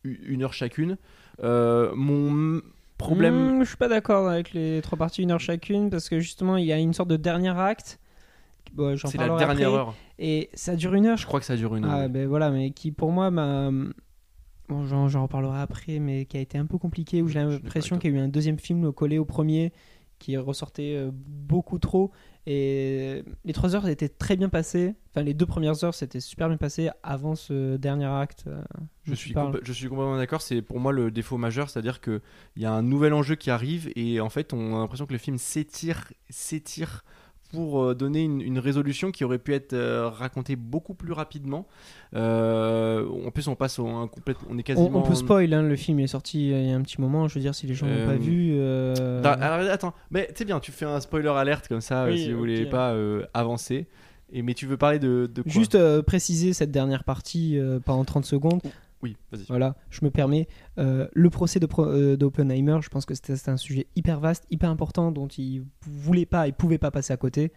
une 0.03 0.43
heure 0.43 0.53
chacune 0.53 0.97
Euh, 1.43 1.93
mon 1.95 2.61
problème 2.97 3.59
Hmm, 3.59 3.63
je 3.63 3.67
suis 3.67 3.77
pas 3.77 3.87
d'accord 3.87 4.27
avec 4.27 4.53
les 4.53 4.81
trois 4.81 4.97
parties, 4.97 5.21
une 5.23 5.31
heure 5.31 5.39
chacune, 5.39 5.89
parce 5.89 6.09
que 6.09 6.19
justement, 6.19 6.57
il 6.57 6.65
y 6.65 6.73
a 6.73 6.77
une 6.77 6.93
sorte 6.93 7.09
de 7.09 7.15
dernier 7.15 7.57
acte. 7.57 7.99
Bon, 8.73 8.95
j'en 8.95 9.07
c'est 9.07 9.17
la 9.17 9.27
dernière 9.27 9.49
après, 9.49 9.63
heure 9.63 9.95
Et 10.19 10.49
ça 10.53 10.75
dure 10.75 10.93
une 10.93 11.05
heure, 11.07 11.17
je 11.17 11.25
crois 11.25 11.39
que 11.39 11.45
ça 11.45 11.55
dure 11.55 11.75
une 11.75 11.85
heure 11.85 11.91
Ah, 11.91 12.07
ben 12.07 12.27
voilà, 12.27 12.51
mais 12.51 12.71
qui 12.71 12.91
pour 12.91 13.11
moi 13.11 13.31
m'a. 13.31 13.71
Bon, 14.67 14.85
j'en, 14.85 15.07
j'en 15.07 15.23
reparlerai 15.23 15.59
après, 15.59 15.97
mais 15.97 16.25
qui 16.25 16.37
a 16.37 16.41
été 16.41 16.57
un 16.57 16.65
peu 16.67 16.77
compliqué, 16.77 17.21
où 17.23 17.27
j'ai 17.27 17.39
l'impression 17.39 17.97
qu'il 17.97 18.13
y 18.13 18.17
a 18.17 18.19
eu 18.19 18.21
un 18.21 18.27
deuxième 18.27 18.59
film 18.59 18.91
collé 18.93 19.17
au 19.17 19.25
premier 19.25 19.73
qui 20.19 20.37
ressortait 20.37 20.95
euh, 20.95 21.11
beaucoup 21.13 21.79
trop. 21.79 22.11
Et 22.47 23.23
les 23.45 23.53
trois 23.53 23.75
heures 23.75 23.87
étaient 23.87 24.09
très 24.09 24.35
bien 24.35 24.49
passées. 24.49 24.95
Enfin, 25.11 25.21
les 25.23 25.33
deux 25.33 25.45
premières 25.45 25.83
heures, 25.83 25.93
c'était 25.93 26.19
super 26.19 26.47
bien 26.47 26.57
passé 26.57 26.89
avant 27.03 27.35
ce 27.35 27.77
dernier 27.77 28.05
acte. 28.05 28.45
euh, 28.47 28.61
Je 29.03 29.13
suis, 29.13 29.33
je 29.63 29.73
suis 29.73 29.87
complètement 29.89 30.17
d'accord. 30.17 30.41
C'est 30.41 30.61
pour 30.61 30.79
moi 30.79 30.91
le 30.91 31.11
défaut 31.11 31.37
majeur, 31.37 31.69
c'est-à-dire 31.69 32.01
que 32.01 32.21
il 32.55 32.63
y 32.63 32.65
a 32.65 32.71
un 32.71 32.81
nouvel 32.81 33.13
enjeu 33.13 33.35
qui 33.35 33.51
arrive 33.51 33.91
et 33.95 34.19
en 34.19 34.29
fait 34.29 34.53
on 34.53 34.75
a 34.75 34.79
l'impression 34.79 35.05
que 35.05 35.13
le 35.13 35.19
film 35.19 35.37
s'étire, 35.37 36.11
s'étire 36.29 37.03
pour 37.51 37.81
euh, 37.83 37.95
donner 37.95 38.23
une, 38.23 38.41
une 38.41 38.59
résolution 38.59 39.11
qui 39.11 39.23
aurait 39.23 39.39
pu 39.39 39.53
être 39.53 39.73
euh, 39.73 40.07
racontée 40.09 40.55
beaucoup 40.55 40.93
plus 40.93 41.13
rapidement. 41.13 41.67
Euh, 42.15 43.05
en 43.25 43.31
plus 43.31 43.47
on 43.47 43.55
passe 43.55 43.79
au 43.79 43.87
un 43.87 44.07
complète, 44.07 44.37
on 44.49 44.57
est 44.57 44.63
quasiment. 44.63 44.99
on 44.99 45.01
peut 45.01 45.15
spoil, 45.15 45.53
hein, 45.53 45.61
le 45.63 45.75
film 45.75 45.99
est 45.99 46.07
sorti 46.07 46.49
il 46.51 46.67
y 46.67 46.71
a 46.71 46.75
un 46.75 46.81
petit 46.81 46.99
moment. 47.01 47.27
Je 47.27 47.35
veux 47.35 47.41
dire, 47.41 47.55
si 47.55 47.67
les 47.67 47.73
gens 47.73 47.87
Euh, 47.89 48.05
pas 48.07 48.15
vu. 48.15 49.41
alors, 49.41 49.69
attends, 49.71 49.93
mais 50.11 50.29
c'est 50.35 50.45
bien, 50.45 50.59
tu 50.59 50.71
fais 50.71 50.85
un 50.85 50.99
spoiler 50.99 51.29
alerte 51.29 51.67
comme 51.67 51.81
ça 51.81 52.05
Oui, 52.05 52.19
si 52.19 52.27
vous 52.27 52.33
ok. 52.33 52.39
voulez 52.39 52.65
pas 52.65 52.95
avancer. 53.33 53.87
Et 54.31 54.43
mais 54.43 54.53
tu 54.53 54.67
veux 54.67 54.77
parler 54.77 54.99
de, 54.99 55.27
de 55.33 55.41
quoi? 55.41 55.51
Juste 55.51 56.01
préciser 56.01 56.53
cette 56.53 56.69
dernière 56.71 57.03
partie 57.03 57.57
euh, 57.57 57.79
pendant 57.79 58.05
30 58.05 58.25
secondes. 58.25 58.61
Oui, 59.01 59.15
vas-y. 59.31 59.45
Voilà, 59.47 59.75
je 59.89 60.03
me 60.03 60.09
permets. 60.11 60.47
Euh, 60.77 61.07
le 61.13 61.29
procès 61.29 61.59
euh, 61.79 62.17
d'Oppenheimer, 62.17 62.79
je 62.81 62.89
pense 62.89 63.05
que 63.05 63.13
c'était 63.13 63.49
un 63.49 63.57
sujet 63.57 63.87
hyper 63.95 64.19
vaste, 64.19 64.45
hyper 64.51 64.69
important, 64.69 65.11
dont 65.11 65.27
il 65.27 65.63
voulait 65.81 66.25
pas 66.25 66.47
et 66.47 66.51
pouvait 66.51 66.77
pas 66.77 66.91
passer 66.91 67.13
à 67.13 67.17
côté. 67.17 67.53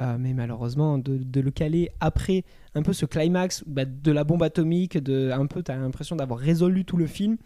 Euh, 0.00 0.16
mais 0.18 0.32
malheureusement, 0.32 0.96
de, 0.96 1.40
le 1.40 1.50
caler 1.50 1.90
après 2.00 2.44
un 2.74 2.82
peu 2.82 2.92
ce 2.92 3.04
climax 3.04 3.64
bah, 3.66 3.84
de 3.84 4.12
la 4.12 4.24
bombe 4.24 4.42
atomique, 4.42 4.96
de, 4.96 5.30
un 5.32 5.46
peu, 5.46 5.62
tu 5.62 5.72
as 5.72 5.76
l'impression 5.76 6.16
d'avoir 6.16 6.38
résolu 6.38 6.84
tout 6.84 6.96
le 6.96 7.06
film. 7.06 7.32
De 7.34 7.40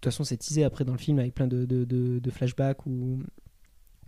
toute 0.00 0.04
façon, 0.06 0.24
c'est 0.24 0.38
teasé 0.38 0.64
après 0.64 0.84
dans 0.84 0.92
le 0.92 0.98
film 0.98 1.18
avec 1.18 1.34
plein 1.34 1.46
de, 1.46 1.64
de- 1.64 1.84
de 2.18 2.30
flashbacks 2.30 2.84
ou, 2.86 3.22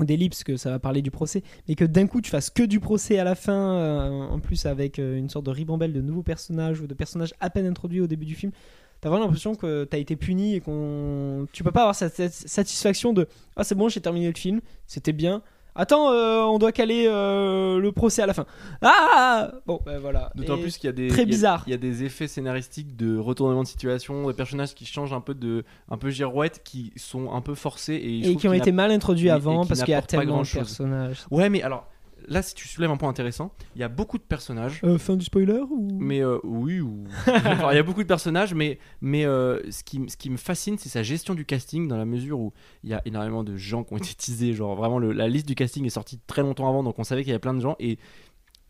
ou 0.01 0.05
d'ellipses 0.05 0.45
que 0.45 0.57
ça 0.57 0.71
va 0.71 0.79
parler 0.79 1.03
du 1.03 1.11
procès. 1.11 1.43
Mais 1.69 1.75
que 1.75 1.85
d'un 1.85 2.07
coup, 2.07 2.21
tu 2.21 2.31
fasses 2.31 2.51
que 2.51 2.63
du 2.63 2.81
procès 2.81 3.19
à 3.19 3.25
la 3.25 3.35
fin, 3.35 3.75
euh, 3.75 4.11
en 4.11 4.39
plus 4.39 4.67
avec 4.67 4.99
euh, 4.99 5.17
une 5.17 5.29
sorte 5.29 5.47
de 5.47 5.51
ribambelle 5.51 5.93
de 5.93 6.01
nouveaux 6.01 6.23
personnages 6.23 6.81
ou 6.81 6.87
de 6.87 6.95
personnages 6.95 7.35
à 7.41 7.51
peine 7.51 7.67
introduits 7.67 8.01
au 8.01 8.07
début 8.07 8.27
du 8.27 8.35
film. 8.35 8.53
T'as 9.01 9.11
vraiment 9.11 9.25
l'impression 9.25 9.55
que 9.55 9.85
t'as 9.85 9.99
été 9.99 10.17
puni 10.17 10.55
et 10.55 10.61
qu'on. 10.61 11.47
Tu 11.53 11.63
peux 11.63 11.71
pas 11.71 11.83
avoir 11.83 11.95
cette 11.95 12.33
satisfaction 12.33 13.13
de 13.13 13.29
Ah, 13.55 13.63
c'est 13.63 13.75
bon, 13.75 13.89
j'ai 13.89 14.01
terminé 14.01 14.27
le 14.29 14.35
film, 14.35 14.61
c'était 14.87 15.13
bien. 15.13 15.43
Attends, 15.77 16.11
euh, 16.11 16.41
on 16.43 16.59
doit 16.59 16.73
caler 16.73 17.07
euh, 17.07 17.79
le 17.79 17.93
procès 17.93 18.23
à 18.23 18.27
la 18.27 18.33
fin. 18.35 18.47
Ah 18.83 19.51
Bon, 19.67 19.81
ben 19.85 19.99
voilà. 19.99 20.31
D'autant 20.35 20.57
Et- 20.57 20.63
plus 20.63 20.79
qu'il 20.79 20.87
y 20.87 20.91
a 20.91 20.93
des 20.93 21.09
très 21.09 21.23
il 21.23 21.29
y 21.29 21.31
a- 21.31 21.35
bizarre. 21.35 21.63
Il 21.67 21.71
y 21.71 21.75
a 21.75 21.79
des 21.79 22.03
effets 22.05 22.29
scénaristiques 22.29 22.97
de 22.97 23.19
retournement 23.19 23.63
de 23.63 23.69
situation, 23.69 24.27
des 24.29 24.35
personnages 24.35 24.75
qui 24.75 24.87
changent 24.87 25.13
un 25.13 25.21
peu 25.21 25.35
de 25.35 25.65
un 25.91 25.99
peu 25.99 26.11
girouette, 26.11 26.63
qui 26.65 26.93
sont 26.97 27.33
un 27.33 27.41
peu 27.43 27.55
forcés 27.55 27.95
et, 27.95 28.23
je 28.23 28.29
Et 28.29 28.31
trouve 28.33 28.41
qui 28.41 28.49
ont 28.49 28.53
qu'il 28.53 28.61
été 28.61 28.73
mal 28.73 28.91
introduits 28.91 29.29
et 29.29 29.31
avant 29.31 29.63
qui 29.63 29.69
parce 29.69 29.81
qu'il 29.81 29.91
y 29.91 29.93
a 29.93 29.97
n'apportent 29.97 30.11
pas 30.13 30.17
tellement 30.19 30.33
de 30.33 30.37
grand-chose. 30.37 30.59
personnages. 30.63 31.27
Ouais, 31.31 31.49
mais 31.51 31.63
alors 31.63 31.87
là, 32.29 32.43
si 32.43 32.55
tu 32.55 32.67
soulèves 32.69 32.91
un 32.91 32.97
point 32.97 33.09
intéressant, 33.09 33.53
il 33.75 33.81
y 33.81 33.85
a 33.85 33.89
beaucoup 33.89 34.19
de 34.19 34.23
personnages. 34.23 34.81
Euh, 34.85 34.99
fin 34.99 35.17
du 35.17 35.25
spoiler 35.25 35.61
ou... 35.71 35.89
Mais 36.01 36.21
euh, 36.21 36.39
oui, 36.45 36.81
ou... 36.81 37.05
Enfin, 37.27 37.73
il 37.73 37.77
y 37.77 37.79
a 37.79 37.83
beaucoup 37.83 38.03
de 38.03 38.09
personnages, 38.09 38.55
mais, 38.55 38.79
mais 39.01 39.25
euh, 39.25 39.61
ce, 39.71 39.83
qui, 39.85 40.01
ce 40.09 40.17
qui 40.17 40.31
me 40.31 40.37
fascine, 40.37 40.79
c'est 40.79 40.89
sa 40.89 41.03
gestion 41.03 41.35
du 41.35 41.45
casting, 41.45 41.89
dans 41.89 41.97
la 41.97 42.05
mesure 42.05 42.39
où 42.41 42.53
il 42.85 42.91
y 42.91 42.95
a 42.95 43.03
énormément 43.05 43.45
de 43.45 43.57
gens 43.57 43.85
qui 43.85 43.95
ont 43.95 43.99
été 43.99 44.15
teasés. 44.15 44.53
Genre, 44.55 44.75
vraiment, 44.77 44.99
le- 44.99 45.13
la 45.13 45.29
liste 45.29 45.47
du 45.47 45.55
casting 45.55 45.85
est 45.87 45.91
sortie 45.91 46.19
très 46.27 46.43
longtemps 46.43 46.69
avant, 46.69 46.83
donc 46.83 46.99
on 46.99 47.05
savait 47.05 47.23
qu'il 47.23 47.31
y 47.31 47.33
avait 47.33 47.39
plein 47.41 47.55
de 47.55 47.61
gens. 47.61 47.77
Et 47.79 47.99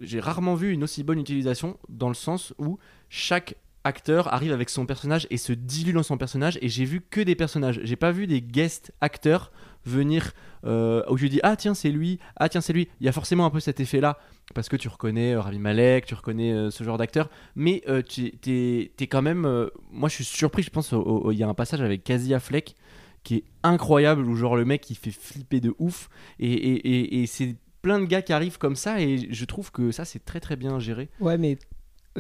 j'ai 0.01 0.21
rarement 0.21 0.55
vu 0.55 0.73
une 0.73 0.83
aussi 0.85 1.03
bonne 1.03 1.19
utilisation, 1.19 1.79
dans 1.89 2.09
le 2.09 2.15
sens 2.15 2.53
où 2.59 2.79
chaque 3.09 3.57
acteur 3.85 4.35
arrive 4.35 4.53
avec 4.53 4.69
son 4.69 4.85
personnage 4.85 5.29
et 5.31 5.37
se 5.37 5.53
dilue 5.53 5.93
dans 5.93 6.03
son 6.03 6.19
personnage. 6.19 6.59
Et 6.61 6.69
j'ai 6.69 6.85
vu 6.85 7.01
que 7.01 7.21
des 7.21 7.37
personnages. 7.37 7.81
J'ai 7.85 7.97
pas 7.97 8.11
vu 8.11 8.27
des 8.27 8.43
guest 8.43 8.93
acteurs 9.01 9.53
venir 9.87 10.33
euh, 10.65 11.03
où 11.09 11.17
je 11.17 11.27
dis 11.27 11.41
ah 11.43 11.57
tiens 11.57 11.75
c'est 11.75 11.91
lui 11.91 12.19
ah 12.37 12.49
tiens 12.49 12.61
c'est 12.61 12.73
lui. 12.73 12.89
Il 13.01 13.07
y 13.07 13.09
a 13.09 13.13
forcément 13.13 13.47
un 13.47 13.51
peu 13.51 13.61
cet 13.61 13.81
effet 13.81 14.01
là 14.01 14.19
parce 14.55 14.69
que 14.69 14.77
tu 14.77 14.89
reconnais 14.89 15.35
euh, 15.35 15.41
Rami 15.41 15.59
Malek 15.59 16.07
tu 16.07 16.15
reconnais 16.15 16.53
euh, 16.53 16.71
ce 16.71 16.85
genre 16.85 16.99
d'acteur 16.99 17.31
mais 17.55 17.83
euh, 17.89 18.03
tu 18.03 18.33
t'es 18.33 19.07
quand 19.07 19.23
même 19.23 19.69
moi 19.91 20.09
je 20.09 20.15
suis 20.17 20.25
surpris 20.25 20.63
je 20.63 20.71
pense 20.71 20.93
il 20.93 21.39
y 21.39 21.43
a 21.43 21.49
un 21.49 21.55
passage 21.55 21.81
avec 21.81 22.05
Casey 22.05 22.35
Affleck 22.35 22.75
qui 23.23 23.37
est 23.37 23.45
incroyable 23.63 24.23
où 24.23 24.37
genre 24.37 24.57
le 24.57 24.65
mec 24.65 24.89
il 24.91 24.97
fait 24.97 25.11
flipper 25.11 25.61
de 25.61 25.75
ouf 25.79 26.09
et, 26.39 26.53
et, 26.53 26.75
et, 26.77 27.23
et 27.23 27.27
c'est 27.27 27.57
plein 27.83 28.01
de 28.01 28.05
gars 28.07 28.23
qui 28.23 28.33
arrivent 28.33 28.59
comme 28.59 28.75
ça 28.77 29.01
et 29.01 29.29
je 29.31 29.45
trouve 29.45 29.71
que 29.71 29.93
ça 29.93 30.05
c'est 30.05 30.25
très 30.25 30.41
très 30.41 30.57
bien 30.57 30.81
géré. 30.81 31.09
Ouais, 31.21 31.39
mais 31.39 31.57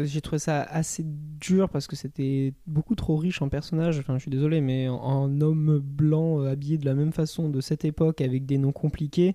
j'ai 0.04 0.20
trouvé 0.20 0.38
ça 0.38 0.62
assez 0.62 1.04
dur 1.40 1.68
parce 1.68 1.86
que 1.86 1.96
c'était 1.96 2.52
beaucoup 2.66 2.94
trop 2.94 3.16
riche 3.16 3.40
en 3.42 3.48
personnages. 3.48 3.98
Enfin, 3.98 4.14
je 4.16 4.22
suis 4.22 4.30
désolé, 4.30 4.60
mais 4.60 4.88
en, 4.88 4.96
en 4.96 5.40
homme 5.40 5.78
blanc 5.78 6.40
euh, 6.40 6.50
habillé 6.50 6.78
de 6.78 6.84
la 6.84 6.94
même 6.94 7.12
façon 7.12 7.48
de 7.48 7.60
cette 7.60 7.84
époque 7.84 8.20
avec 8.20 8.46
des 8.46 8.58
noms 8.58 8.72
compliqués. 8.72 9.34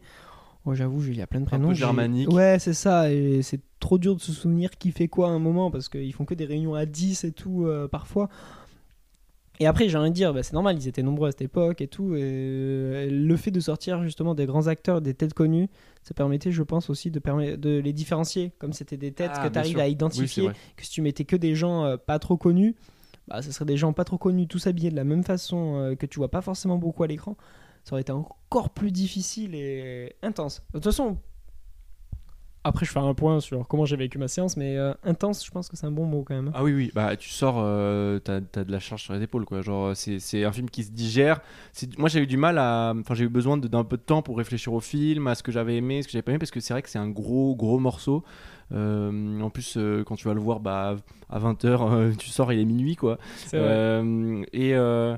Oh, 0.66 0.76
J'avoue, 0.76 1.04
il 1.06 1.18
y 1.18 1.22
a 1.22 1.28
plein 1.28 1.40
de 1.40 1.46
prénoms. 1.46 1.70
peu 1.70 1.74
j'ai- 1.74 1.80
germanique. 1.80 2.32
Ouais, 2.32 2.58
c'est 2.60 2.74
ça. 2.76 3.12
Et 3.12 3.42
c'est 3.42 3.62
trop 3.80 3.98
dur 3.98 4.16
de 4.16 4.22
se 4.22 4.32
souvenir 4.32 4.70
qui 4.78 4.92
fait 4.92 5.08
quoi 5.08 5.28
à 5.30 5.32
un 5.32 5.40
moment 5.40 5.72
parce 5.72 5.90
qu'ils 5.90 6.14
font 6.14 6.24
que 6.26 6.36
des 6.36 6.46
réunions 6.46 6.76
à 6.76 6.86
10 6.86 7.24
et 7.24 7.32
tout 7.32 7.66
euh, 7.66 7.88
parfois. 7.88 8.30
Et 9.62 9.68
après, 9.68 9.88
j'ai 9.90 9.98
envie 10.00 10.10
de 10.10 10.16
dire, 10.16 10.34
bah, 10.34 10.42
c'est 10.42 10.54
normal, 10.54 10.76
ils 10.76 10.88
étaient 10.88 11.04
nombreux 11.04 11.28
à 11.28 11.32
cette 11.32 11.44
époque 11.44 11.82
et 11.82 11.88
tout. 11.88 12.16
Et 12.16 12.22
euh, 12.24 13.10
le 13.12 13.38
fait 13.38 13.52
de 13.52 13.60
sortir 13.60 14.02
justement 14.02 14.34
des 14.34 14.48
grands 14.48 14.66
acteurs, 14.66 15.02
des 15.02 15.14
têtes 15.14 15.36
connues, 15.36 15.70
ça 16.02 16.16
permettait, 16.16 16.52
je 16.52 16.64
pense, 16.64 16.90
aussi 16.90 17.12
de, 17.12 17.22
les 17.78 17.94
différencier. 17.94 18.54
Comme 18.58 18.74
c'était 18.74 18.98
des 18.98 19.12
têtes 19.12 19.30
Ah, 19.36 19.48
que 19.48 19.54
tu 19.54 19.60
arrives 19.60 19.74
sûr. 19.74 19.82
à 19.82 19.88
identifier, 19.88 20.50
que 20.76 20.84
si 20.84 20.90
tu 20.90 21.04
mettais 21.04 21.26
que 21.26 21.36
des 21.36 21.54
gens 21.54 21.86
euh, 21.86 21.98
pas 21.98 22.18
trop 22.18 22.38
connus, 22.38 22.74
bah, 23.28 23.44
ce 23.44 23.52
serait 23.52 23.66
des 23.66 23.78
gens 23.78 23.94
pas 23.94 24.04
trop 24.04 24.18
connus, 24.18 24.48
tous 24.48 24.66
habillés 24.66 24.90
de 24.90 24.96
la 24.96 25.04
même 25.04 25.24
façon, 25.24 25.76
euh, 25.78 25.96
que 25.96 26.08
tu 26.08 26.18
vois 26.18 26.32
pas 26.32 26.42
forcément 26.42 26.80
beaucoup 26.80 27.04
à 27.04 27.08
l'écran. 27.08 27.38
Ça 27.84 27.94
aurait 27.94 28.02
été 28.02 28.12
encore 28.12 28.72
plus 28.72 28.92
difficile 28.92 29.54
et 29.54 30.16
intense. 30.24 30.64
De 30.70 30.80
toute 30.80 30.86
façon, 30.86 31.18
après 32.64 32.86
je 32.86 32.92
fais 32.92 33.00
un 33.00 33.14
point 33.14 33.40
sur 33.40 33.68
comment 33.68 33.86
j'ai 33.86 33.96
vécu 33.96 34.18
ma 34.18 34.28
séance, 34.28 34.56
mais 34.58 34.78
euh, 34.78 34.94
intense, 35.04 35.46
je 35.46 35.52
pense 35.52 35.68
que 35.70 35.76
c'est 35.78 35.88
un 35.88 35.92
bon 35.92 36.06
mot 36.06 36.24
quand 36.24 36.36
même. 36.36 36.52
Ah 36.54 36.64
oui, 36.64 36.74
oui, 36.74 36.92
bah 36.94 37.16
tu 37.16 37.30
sors, 37.30 37.56
euh, 37.60 38.20
t'as 38.20 38.36
as 38.56 38.64
de 38.64 38.72
la 38.72 38.80
charge 38.80 39.04
sur 39.04 39.14
les 39.14 39.22
épaules, 39.24 39.46
quoi. 39.46 39.62
Genre, 39.62 39.96
c'est 39.96 40.20
c'est 40.20 40.44
un 40.44 40.52
film 40.52 40.70
qui 40.70 40.84
se 40.84 40.92
digère. 40.92 41.42
Moi, 41.98 42.10
j'ai 42.10 42.20
eu 42.22 42.28
du 42.28 42.38
mal 42.38 42.58
à. 42.58 42.94
Enfin, 43.00 43.16
j'ai 43.16 43.26
eu 43.26 43.30
besoin 43.30 43.58
de- 43.58 43.68
d'un 43.68 43.84
peu 43.84 43.98
de 43.98 44.02
temps 44.04 44.22
pour 44.22 44.38
réfléchir 44.38 44.74
au 44.74 44.80
film, 44.80 45.28
à 45.28 45.36
ce 45.36 45.44
que 45.44 45.52
j'avais 45.52 45.76
aimé, 45.78 46.02
ce 46.02 46.08
que 46.08 46.12
j'avais 46.12 46.22
pas 46.24 46.32
aimé, 46.32 46.40
parce 46.40 46.52
que 46.52 46.60
c'est 46.60 46.74
vrai 46.74 46.82
que 46.82 46.90
c'est 46.90 47.00
un 47.00 47.10
gros, 47.10 47.56
gros 47.56 47.80
morceau. 47.80 48.24
Euh, 48.74 49.42
en 49.42 49.50
plus, 49.50 49.76
euh, 49.78 50.04
quand 50.06 50.16
tu 50.16 50.28
vas 50.28 50.34
le 50.34 50.40
voir, 50.40 50.60
bah, 50.60 50.96
à 51.30 51.40
20h, 51.40 52.16
tu 52.18 52.30
sors, 52.30 52.54
il 52.54 52.60
est 52.60 52.66
minuit, 52.66 52.96
quoi. 52.96 53.18
Euh, 53.58 54.44
et, 54.54 54.76
euh, 54.76 55.18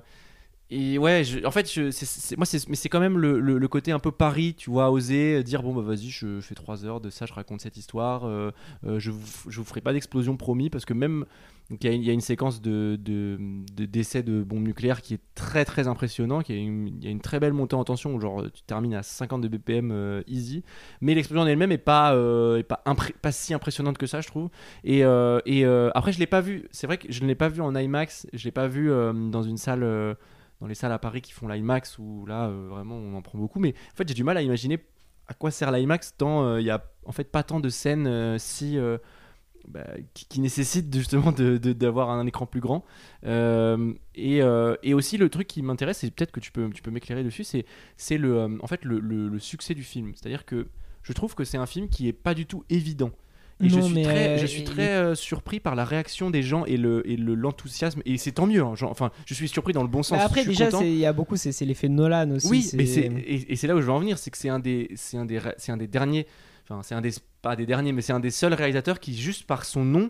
et 0.75 0.97
ouais, 0.97 1.23
en 1.45 1.51
fait, 1.51 1.71
je, 1.71 1.91
c'est- 1.91 2.35
moi, 2.37 2.45
mais 2.67 2.75
c'est 2.75 2.89
quand 2.89 2.99
même 2.99 3.17
le, 3.17 3.67
côté 3.67 3.91
un 3.91 3.99
peu 3.99 4.11
Paris, 4.11 4.55
tu 4.57 4.69
vois, 4.71 4.91
oser 4.91 5.35
euh, 5.35 5.43
dire 5.43 5.61
bon, 5.61 5.73
bah 5.73 5.81
vas-y, 5.81 6.09
je 6.09 6.39
fais 6.41 6.55
3 6.55 6.85
heures 6.85 7.01
de 7.01 7.09
ça, 7.09 7.25
je 7.25 7.33
raconte 7.33 7.61
cette 7.61 7.77
histoire, 7.77 8.25
euh, 8.25 8.51
euh, 8.85 8.99
je, 8.99 9.11
vous, 9.11 9.19
vous 9.45 9.63
ferai 9.63 9.81
pas 9.81 9.93
d'explosion 9.93 10.35
promis, 10.37 10.69
parce 10.69 10.85
que 10.85 10.93
même, 10.93 11.25
il 11.69 12.03
y, 12.03 12.09
a- 12.09 12.13
une 12.13 12.21
séquence 12.21 12.61
de, 12.61 12.97
de, 13.01 13.37
de 13.75 13.85
d'essai 13.85 14.23
de 14.23 14.41
bombes 14.43 14.63
nucléaires 14.63 15.01
qui 15.01 15.13
est 15.13 15.21
très 15.35 15.63
très 15.65 15.87
impressionnant, 15.87 16.41
il 16.49 17.03
y 17.03 17.07
a 17.07 17.11
une 17.11 17.21
très 17.21 17.39
belle 17.39 17.53
montée 17.53 17.75
en 17.75 17.83
tension, 17.83 18.13
où 18.15 18.19
genre 18.19 18.43
tu 18.53 18.63
termines 18.63 18.95
à 18.95 19.03
50 19.03 19.41
de 19.41 19.47
BPM 19.47 20.23
easy, 20.27 20.63
mais 21.01 21.13
l'explosion 21.13 21.43
en 21.43 21.47
elle-même 21.47 21.71
est 21.71 21.77
pas, 21.77 22.15
est 22.57 22.63
pas, 22.63 22.83
pas 23.21 23.31
si 23.31 23.53
impressionnante 23.53 23.97
que 23.97 24.07
ça, 24.07 24.21
je 24.21 24.27
trouve. 24.27 24.49
Et, 24.83 25.03
après, 25.03 26.11
je 26.13 26.19
l'ai 26.19 26.27
pas 26.27 26.41
vu, 26.41 26.67
c'est 26.71 26.87
vrai 26.87 26.97
que 26.97 27.11
je 27.11 27.21
ne 27.21 27.27
l'ai 27.27 27.35
pas 27.35 27.49
vu 27.49 27.61
en 27.61 27.75
IMAX, 27.75 28.27
je 28.33 28.43
l'ai 28.45 28.51
pas 28.51 28.67
vu 28.67 28.89
dans 28.89 29.43
une 29.43 29.57
salle. 29.57 30.15
Dans 30.59 30.67
les 30.67 30.75
salles 30.75 30.91
à 30.91 30.99
Paris 30.99 31.21
qui 31.21 31.33
font 31.33 31.47
l'IMAX 31.47 31.97
où 31.99 32.25
là 32.25 32.47
euh, 32.47 32.67
vraiment 32.69 32.95
on 32.95 33.15
en 33.15 33.21
prend 33.21 33.37
beaucoup. 33.37 33.59
Mais 33.59 33.73
en 33.93 33.95
fait 33.95 34.07
j'ai 34.07 34.13
du 34.13 34.23
mal 34.23 34.37
à 34.37 34.41
imaginer 34.41 34.79
à 35.27 35.33
quoi 35.33 35.51
sert 35.51 35.71
l'IMAX 35.71 36.15
tant 36.17 36.43
euh, 36.43 36.61
il 36.61 36.65
y 36.65 36.69
a 36.71 36.83
en 37.05 37.11
fait 37.11 37.25
pas 37.25 37.43
tant 37.43 37.59
de 37.59 37.69
scènes 37.69 38.07
euh, 38.07 38.37
si 38.37 38.77
bah, 39.67 39.87
qui, 40.13 40.25
qui 40.25 40.41
nécessitent 40.41 40.93
justement 40.93 41.31
d'avoir 41.31 42.09
un 42.09 42.25
écran 42.27 42.45
plus 42.45 42.61
grand. 42.61 42.83
Et, 43.23 44.37
et 44.37 44.93
aussi 44.93 45.17
le 45.17 45.29
truc 45.29 45.47
qui 45.47 45.61
m'intéresse 45.61 46.03
et 46.03 46.11
peut-être 46.11 46.31
que 46.31 46.39
tu 46.39 46.51
peux 46.51 46.69
tu 46.69 46.81
peux 46.81 46.91
m'éclairer 46.91 47.23
dessus 47.23 47.45
c'est 47.97 48.17
le 48.17 48.59
en 48.61 48.67
fait 48.67 48.83
le, 48.83 49.39
succès 49.39 49.73
du 49.73 49.83
film. 49.83 50.13
C'est 50.15 50.27
à 50.27 50.29
dire 50.29 50.45
que 50.45 50.67
je 51.01 51.11
trouve 51.13 51.35
que 51.35 51.43
c'est 51.43 51.57
un 51.57 51.65
film 51.65 51.89
qui 51.89 52.07
est 52.07 52.13
pas 52.13 52.33
du 52.33 52.45
tout 52.45 52.63
évident 52.69 53.11
et 53.63 53.69
je 53.69 53.75
Non, 53.75 53.85
suis 53.85 53.93
mais, 53.95 54.03
très, 54.03 54.27
euh, 54.29 54.37
je 54.37 54.45
suis 54.45 54.63
très 54.63 54.89
euh, 54.89 55.15
surpris 55.15 55.59
par 55.59 55.75
la 55.75 55.85
réaction 55.85 56.29
des 56.29 56.43
gens 56.43 56.65
et 56.65 56.77
le 56.77 57.09
et 57.09 57.15
le- 57.17 57.35
l'enthousiasme 57.35 58.01
et 58.05 58.17
c'est 58.17 58.31
tant 58.33 58.45
mieux 58.47 58.61
hein, 58.63 58.75
genre, 58.75 58.91
enfin 58.91 59.11
je 59.25 59.33
suis 59.33 59.47
surpris 59.47 59.73
dans 59.73 59.81
le 59.83 59.87
bon 59.87 60.03
sens 60.03 60.17
Mais 60.17 60.23
après, 60.23 60.45
déjà, 60.45 60.69
il 60.81 60.95
y 60.97 61.05
a 61.05 61.13
beaucoup, 61.13 61.35
c'est 61.37 61.59
l'effet 61.65 61.89
Nolan 61.89 62.31
aussi. 62.31 62.47
Oui, 62.49 62.69
mais 62.73 62.85
c'est 62.85 63.01
et, 63.01 63.51
et 63.53 63.55
c'est 63.55 63.67
là 63.67 63.75
où 63.75 63.81
je 63.81 63.85
veux 63.85 63.91
en 63.91 63.99
venir, 63.99 64.17
c'est 64.17 64.31
que 64.31 64.37
c'est 64.37 64.49
un 64.49 64.59
des 64.59 64.89
c'est 64.95 65.17
un 65.17 65.25
des 65.25 65.39
c'est 65.57 65.71
un 65.71 65.77
des 65.77 65.87
derniers, 65.87 66.27
enfin 66.67 66.81
c'est 66.83 66.95
un 66.95 67.01
des 67.01 67.11
pas 67.41 67.55
des 67.55 67.65
derniers, 67.65 67.91
mais 67.91 68.01
c'est 68.01 68.13
un 68.13 68.19
des 68.19 68.31
seuls 68.31 68.53
réalisateurs 68.53 68.99
qui 68.99 69.15
juste 69.17 69.45
par 69.45 69.65
son 69.65 69.83
nom 69.83 70.09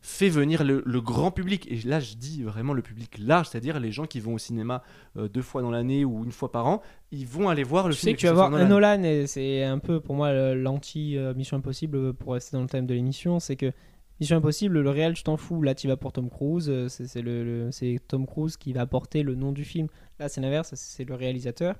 fait 0.00 0.28
venir 0.28 0.64
le, 0.64 0.82
le 0.86 1.00
grand 1.00 1.30
public. 1.30 1.66
Et 1.70 1.76
là, 1.86 2.00
je 2.00 2.14
dis 2.14 2.42
vraiment 2.42 2.72
le 2.72 2.82
public 2.82 3.18
large, 3.18 3.48
c'est-à-dire 3.48 3.80
les 3.80 3.90
gens 3.92 4.06
qui 4.06 4.20
vont 4.20 4.34
au 4.34 4.38
cinéma 4.38 4.82
euh, 5.16 5.28
deux 5.28 5.42
fois 5.42 5.60
dans 5.62 5.70
l'année 5.70 6.04
ou 6.04 6.24
une 6.24 6.32
fois 6.32 6.52
par 6.52 6.66
an, 6.66 6.82
ils 7.10 7.26
vont 7.26 7.48
aller 7.48 7.64
voir 7.64 7.88
le 7.88 7.94
Tu 7.94 8.00
film. 8.00 8.10
sais 8.10 8.14
que 8.14 8.20
tu 8.20 8.26
vas 8.26 8.32
voir 8.32 8.50
Nolan, 8.50 9.02
et 9.02 9.26
c'est 9.26 9.64
un 9.64 9.78
peu 9.78 10.00
pour 10.00 10.14
moi 10.14 10.32
l'anti-Mission 10.54 11.56
Impossible 11.58 12.14
pour 12.14 12.34
rester 12.34 12.56
dans 12.56 12.62
le 12.62 12.68
thème 12.68 12.86
de 12.86 12.94
l'émission. 12.94 13.40
C'est 13.40 13.56
que 13.56 13.72
Mission 14.20 14.36
Impossible, 14.38 14.80
le 14.80 14.90
réel, 14.90 15.14
tu 15.14 15.22
t'en 15.22 15.36
fous. 15.36 15.62
Là, 15.62 15.74
tu 15.74 15.86
vas 15.88 15.96
pour 15.96 16.12
Tom 16.12 16.28
Cruise. 16.28 16.68
euh, 16.68 16.88
C'est 16.88 17.22
le, 17.22 17.70
Tom 18.08 18.26
Cruise 18.26 18.56
qui 18.56 18.72
va 18.72 18.86
porter 18.86 19.22
le 19.22 19.34
nom 19.34 19.52
du 19.52 19.64
film. 19.64 19.88
Là, 20.18 20.28
c'est 20.28 20.40
l'inverse, 20.40 20.72
c'est 20.74 21.04
le 21.04 21.14
réalisateur. 21.14 21.76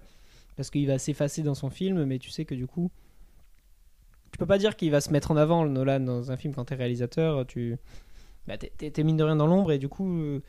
Parce 0.57 0.70
qu'il 0.70 0.87
va 0.87 0.98
s'effacer 0.98 1.42
dans 1.42 1.54
son 1.54 1.70
film, 1.70 2.04
mais 2.04 2.18
tu 2.18 2.31
sais 2.31 2.44
que 2.44 2.54
du 2.54 2.66
coup. 2.66 2.90
Tu 4.31 4.38
peux 4.38 4.46
pas 4.46 4.59
dire 4.59 4.76
qu'il 4.76 4.90
va 4.90 5.00
se 5.00 5.11
mettre 5.11 5.31
en 5.31 5.37
avant, 5.37 5.64
le 5.64 5.70
Nolan, 5.70 6.00
dans 6.00 6.31
un 6.31 6.37
film 6.37 6.54
quand 6.54 6.66
t'es 6.66 6.74
réalisateur. 6.74 7.46
Tu. 7.46 7.76
Bah, 8.46 8.57
t'es- 8.57 9.05
mine 9.05 9.16
de 9.16 9.24
rien 9.24 9.37
dans 9.37 9.46
l'ombre, 9.46 9.72
et 9.72 9.79
du 9.79 9.88
coup. 9.88 10.09
euh, 10.20 10.40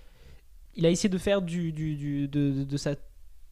il 0.75 0.85
a 0.85 0.89
essayé 0.89 1.09
de 1.09 1.17
faire 1.17 1.41
du, 1.41 1.71
du- 1.73 1.95
du- 1.95 2.27
de, 2.29 2.51
de- 2.51 2.63
de 2.63 2.77
sa 2.77 2.95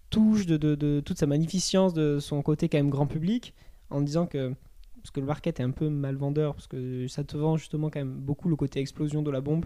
touche, 0.09 0.45
de, 0.45 1.01
toute 1.01 1.17
sa 1.17 1.25
magnificence, 1.25 1.93
de 1.93 2.19
son 2.19 2.41
côté 2.41 2.69
quand 2.69 2.77
même 2.77 2.89
grand 2.89 3.07
public, 3.07 3.53
en 3.89 3.99
disant 4.01 4.25
que 4.27 4.53
parce 5.01 5.11
que 5.11 5.19
le 5.19 5.25
market 5.25 5.59
est 5.59 5.63
un 5.63 5.71
peu 5.71 5.89
mal 5.89 6.15
vendeur, 6.15 6.53
parce 6.53 6.67
que 6.67 7.07
ça 7.07 7.23
te 7.23 7.35
vend 7.35 7.57
justement 7.57 7.89
quand 7.89 7.99
même 7.99 8.13
beaucoup 8.13 8.47
le 8.49 8.55
côté 8.55 8.79
explosion 8.79 9.21
de 9.23 9.31
la 9.31 9.41
bombe, 9.41 9.65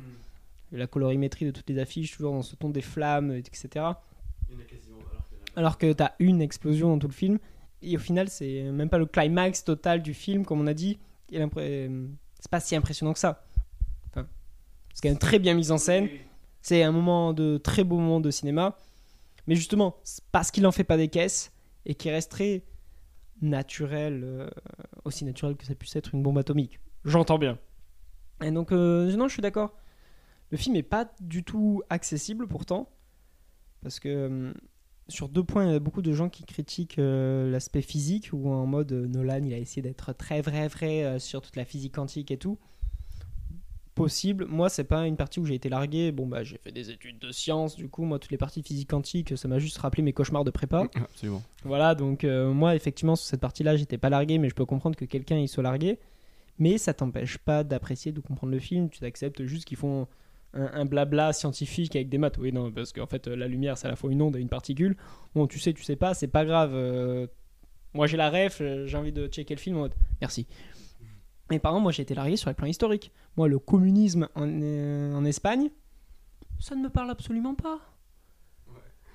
la 0.71 0.88
colorimétrie 0.88 1.45
de 1.45 1.51
toutes 1.51 1.69
les 1.69 1.77
affiches, 1.79 2.12
toujours 2.15 2.34
dans 2.34 2.41
ce 2.41 2.55
ton 2.55 2.69
des 2.69 2.81
flammes, 2.81 3.31
etc. 3.31 3.67
Alors 5.55 5.77
que 5.77 5.91
tu 5.93 6.01
as 6.03 6.15
une 6.19 6.41
explosion 6.41 6.89
dans 6.89 6.99
tout 6.99 7.07
le 7.07 7.13
film, 7.13 7.38
et 7.84 7.95
au 7.95 7.99
final, 7.99 8.29
c'est 8.29 8.63
même 8.71 8.89
pas 8.89 8.97
le 8.97 9.05
climax 9.05 9.63
total 9.63 10.01
du 10.01 10.13
film, 10.13 10.45
comme 10.45 10.62
on 10.62 10.67
a 10.67 10.73
dit. 10.73 10.97
L'impré- 11.31 11.89
C'est 12.39 12.49
pas 12.49 12.60
si 12.60 12.75
impressionnant 12.75 13.13
que 13.13 13.19
ça. 13.19 13.43
C'est 14.93 15.01
quand 15.04 15.10
même 15.10 15.17
très 15.17 15.39
bien 15.39 15.54
mis 15.54 15.71
en 15.71 15.77
scène. 15.77 16.10
C'est 16.62 16.84
un 16.84 16.91
moment 16.91 17.34
de 17.34 17.58
très 17.58 17.84
beau 17.84 17.97
moment 17.97 18.19
de 18.19 18.32
cinéma. 18.32 18.77
Mais 19.47 19.56
justement, 19.56 19.95
parce 20.32 20.51
qu'il 20.51 20.65
en 20.67 20.71
fait 20.71 20.84
pas 20.84 20.97
des 20.97 21.08
caisses 21.08 21.51
et 21.86 21.95
qui 21.95 22.10
reste 22.10 22.32
très 22.32 22.63
naturel, 23.41 24.21
euh, 24.23 24.49
aussi 25.04 25.25
naturel 25.25 25.56
que 25.56 25.65
ça 25.65 25.75
puisse 25.75 25.95
être 25.95 26.13
une 26.13 26.21
bombe 26.21 26.38
atomique. 26.38 26.80
J'entends 27.06 27.39
bien. 27.39 27.58
Et 28.43 28.51
donc, 28.51 28.71
euh, 28.71 29.12
non, 29.15 29.27
je 29.27 29.34
suis 29.34 29.41
d'accord. 29.41 29.73
Le 30.51 30.58
film 30.58 30.75
est 30.75 30.84
pas 30.84 31.12
du 31.19 31.43
tout 31.43 31.82
accessible 31.89 32.47
pourtant. 32.47 32.89
Parce 33.82 33.99
que 33.99 34.10
euh, 34.10 34.54
sur 35.08 35.27
deux 35.27 35.43
points, 35.43 35.65
il 35.65 35.71
y 35.71 35.75
a 35.75 35.80
beaucoup 35.80 36.04
de 36.04 36.13
gens 36.13 36.30
qui 36.30 36.43
critiquent 36.43 36.97
l'aspect 36.97 37.82
physique, 37.82 38.30
ou 38.32 38.49
en 38.49 38.65
mode 38.65 38.91
Nolan, 38.91 39.43
il 39.43 39.54
a 39.54 39.58
essayé 39.58 39.82
d'être 39.82 40.13
très 40.13 40.41
vrai, 40.41 40.67
vrai 40.67 41.19
sur 41.19 41.41
toute 41.41 41.56
la 41.56 41.65
physique 41.65 41.95
quantique 41.95 42.32
et 42.32 42.38
tout. 42.38 42.60
Possible. 43.95 44.45
Moi, 44.45 44.69
c'est 44.69 44.86
pas 44.86 45.06
une 45.06 45.17
partie 45.17 45.39
où 45.39 45.45
j'ai 45.45 45.56
été 45.56 45.67
largué. 45.67 46.12
Bon, 46.12 46.25
bah, 46.25 46.43
j'ai 46.43 46.58
fait 46.58 46.71
des 46.71 46.89
études 46.91 47.19
de 47.19 47.32
sciences, 47.32 47.75
du 47.75 47.89
coup, 47.89 48.04
moi, 48.04 48.19
toutes 48.19 48.32
les 48.32 48.38
parties 48.38 48.63
physique 48.63 48.89
quantique, 48.89 49.38
ça 49.38 49.47
m'a 49.47 49.60
juste 49.60 49.77
rappelé 49.77 50.01
mes 50.01 50.13
cauchemars 50.13 50.43
de 50.45 50.51
prépa. 50.51 50.88
Absolument. 50.95 51.43
Voilà, 51.65 51.93
donc 51.93 52.23
euh, 52.23 52.51
moi, 52.54 52.75
effectivement, 52.75 53.15
sur 53.15 53.27
cette 53.27 53.41
partie-là, 53.41 53.75
j'étais 53.75 53.97
pas 53.97 54.10
largué, 54.10 54.38
mais 54.38 54.49
je 54.49 54.56
peux 54.56 54.65
comprendre 54.65 54.95
que 54.95 55.06
quelqu'un 55.06 55.38
y 55.38 55.47
soit 55.47 55.63
largué. 55.63 55.99
Mais 56.58 56.77
ça 56.77 56.93
t'empêche 56.93 57.38
pas 57.38 57.63
d'apprécier, 57.63 58.12
de 58.12 58.19
comprendre 58.21 58.54
le 58.54 58.60
film. 58.60 58.89
Tu 58.89 59.04
acceptes 59.04 59.43
juste 59.45 59.65
qu'ils 59.65 59.77
font 59.77 60.08
un, 60.54 60.69
un 60.73 60.86
blabla 60.86 61.34
scientifique 61.34 61.95
avec 61.95 62.08
des 62.10 62.17
maths. 62.17 62.38
Oui, 62.38 62.51
non, 62.54 62.71
parce 62.71 62.93
qu'en 62.93 63.08
fait, 63.08 63.27
la 63.27 63.47
lumière, 63.47 63.77
c'est 63.77 63.88
à 63.88 63.89
la 63.89 63.95
fois 63.95 64.12
une 64.12 64.21
onde 64.21 64.36
et 64.36 64.39
une 64.39 64.49
particule. 64.49 64.95
Bon, 65.36 65.47
tu 65.47 65.60
sais, 65.60 65.73
tu 65.73 65.84
sais 65.84 65.95
pas, 65.95 66.13
c'est 66.13 66.27
pas 66.27 66.45
grave. 66.45 66.71
euh, 66.75 67.27
moi, 67.93 68.08
j'ai 68.08 68.15
la 68.15 68.30
ref, 68.30 68.60
euh, 68.62 68.86
j'ai 68.88 68.97
envie 68.97 69.12
de 69.12 69.27
checker 69.27 69.54
le 69.54 69.60
film 69.60 69.75
en 69.75 69.80
mode 69.82 69.95
merci. 70.21 70.47
Mais 71.51 71.59
par 71.59 71.73
exemple, 71.73 71.83
moi, 71.83 71.91
j'ai 71.91 72.01
été 72.01 72.15
largué 72.15 72.37
sur 72.37 72.49
les 72.49 72.53
plans 72.55 72.65
historiques. 72.67 73.11
Moi, 73.37 73.47
le 73.47 73.59
communisme 73.59 74.27
en, 74.35 74.47
euh, 74.49 75.13
en 75.15 75.23
Espagne, 75.25 75.69
ça 76.59 76.75
ne 76.75 76.81
me 76.81 76.89
parle 76.89 77.11
absolument 77.11 77.53
pas. 77.55 77.79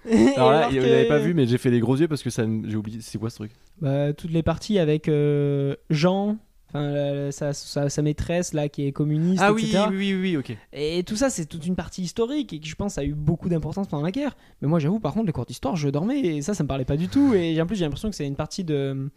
Alors 0.37 0.53
là, 0.53 0.59
Alors 0.59 0.70
vous 0.70 0.77
que- 0.77 0.83
l'avez 0.83 1.09
pas 1.09 1.18
vu, 1.18 1.35
mais 1.35 1.46
j'ai 1.46 1.59
fait 1.59 1.70
les 1.70 1.81
gros 1.81 1.96
yeux 1.96 2.07
parce 2.09 2.22
que 2.22 2.31
ça, 2.31 2.46
me- 2.46 2.68
j'ai 2.68 2.77
oublié. 2.77 3.01
C'est 3.01 3.18
quoi 3.18 3.31
ce 3.31 3.37
truc? 3.37 3.53
Bah, 3.81 4.12
toutes 4.12 4.31
les 4.31 4.42
parties 4.44 4.79
avec 4.79 5.09
euh, 5.09 5.75
Jean, 5.90 6.38
enfin 6.68 7.31
sa, 7.33 7.53
sa- 7.53 7.88
sa 7.88 8.03
maîtresse 8.03 8.53
là 8.53 8.68
qui 8.68 8.87
est 8.87 8.92
communiste, 8.92 9.42
Ah 9.44 9.53
oui, 9.53 9.64
etc. 9.64 9.87
oui, 9.90 9.96
oui, 10.14 10.14
oui, 10.20 10.37
ok. 10.37 10.57
Et 10.72 11.03
tout 11.05 11.16
ça, 11.16 11.29
c'est 11.29 11.46
toute 11.46 11.66
une 11.66 11.75
partie 11.75 12.03
historique 12.03 12.53
et 12.53 12.61
qui, 12.61 12.68
je 12.68 12.77
pense, 12.77 12.99
a 12.99 13.05
eu 13.05 13.14
beaucoup 13.14 13.49
d'importance 13.49 13.88
pendant 13.88 14.05
la 14.05 14.12
guerre. 14.12 14.37
Mais 14.62 14.68
moi, 14.68 14.79
j'avoue, 14.79 15.01
par 15.01 15.12
contre, 15.12 15.27
les 15.27 15.33
cours 15.33 15.46
d'histoire, 15.46 15.75
je 15.75 15.88
dormais 15.88 16.20
et 16.20 16.42
ça, 16.42 16.55
ça 16.55 16.62
me 16.62 16.68
parlait 16.68 16.85
pas 16.85 16.96
du 16.96 17.09
tout. 17.09 17.35
Et 17.35 17.61
en 17.61 17.66
plus, 17.66 17.77
j'ai 17.77 17.85
l'impression 17.85 18.09
que 18.11 18.14
c'est 18.16 18.27
une 18.27 18.37
partie 18.37 18.62
de, 18.62 19.11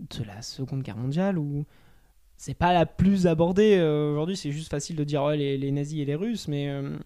de 0.00 0.24
la 0.24 0.40
Seconde 0.40 0.82
Guerre 0.82 0.96
mondiale 0.96 1.38
où 1.38 1.64
c'est 2.44 2.54
pas 2.54 2.72
la 2.72 2.86
plus 2.86 3.28
abordée. 3.28 3.76
Euh, 3.78 4.10
Aujourd'hui, 4.10 4.36
c'est 4.36 4.50
juste 4.50 4.68
facile 4.68 4.96
de 4.96 5.04
dire 5.04 5.22
ouais, 5.22 5.36
les, 5.36 5.56
les 5.56 5.70
nazis 5.70 6.00
et 6.00 6.04
les 6.04 6.16
Russes, 6.16 6.48
mais 6.48 6.68
euh, 6.68 6.96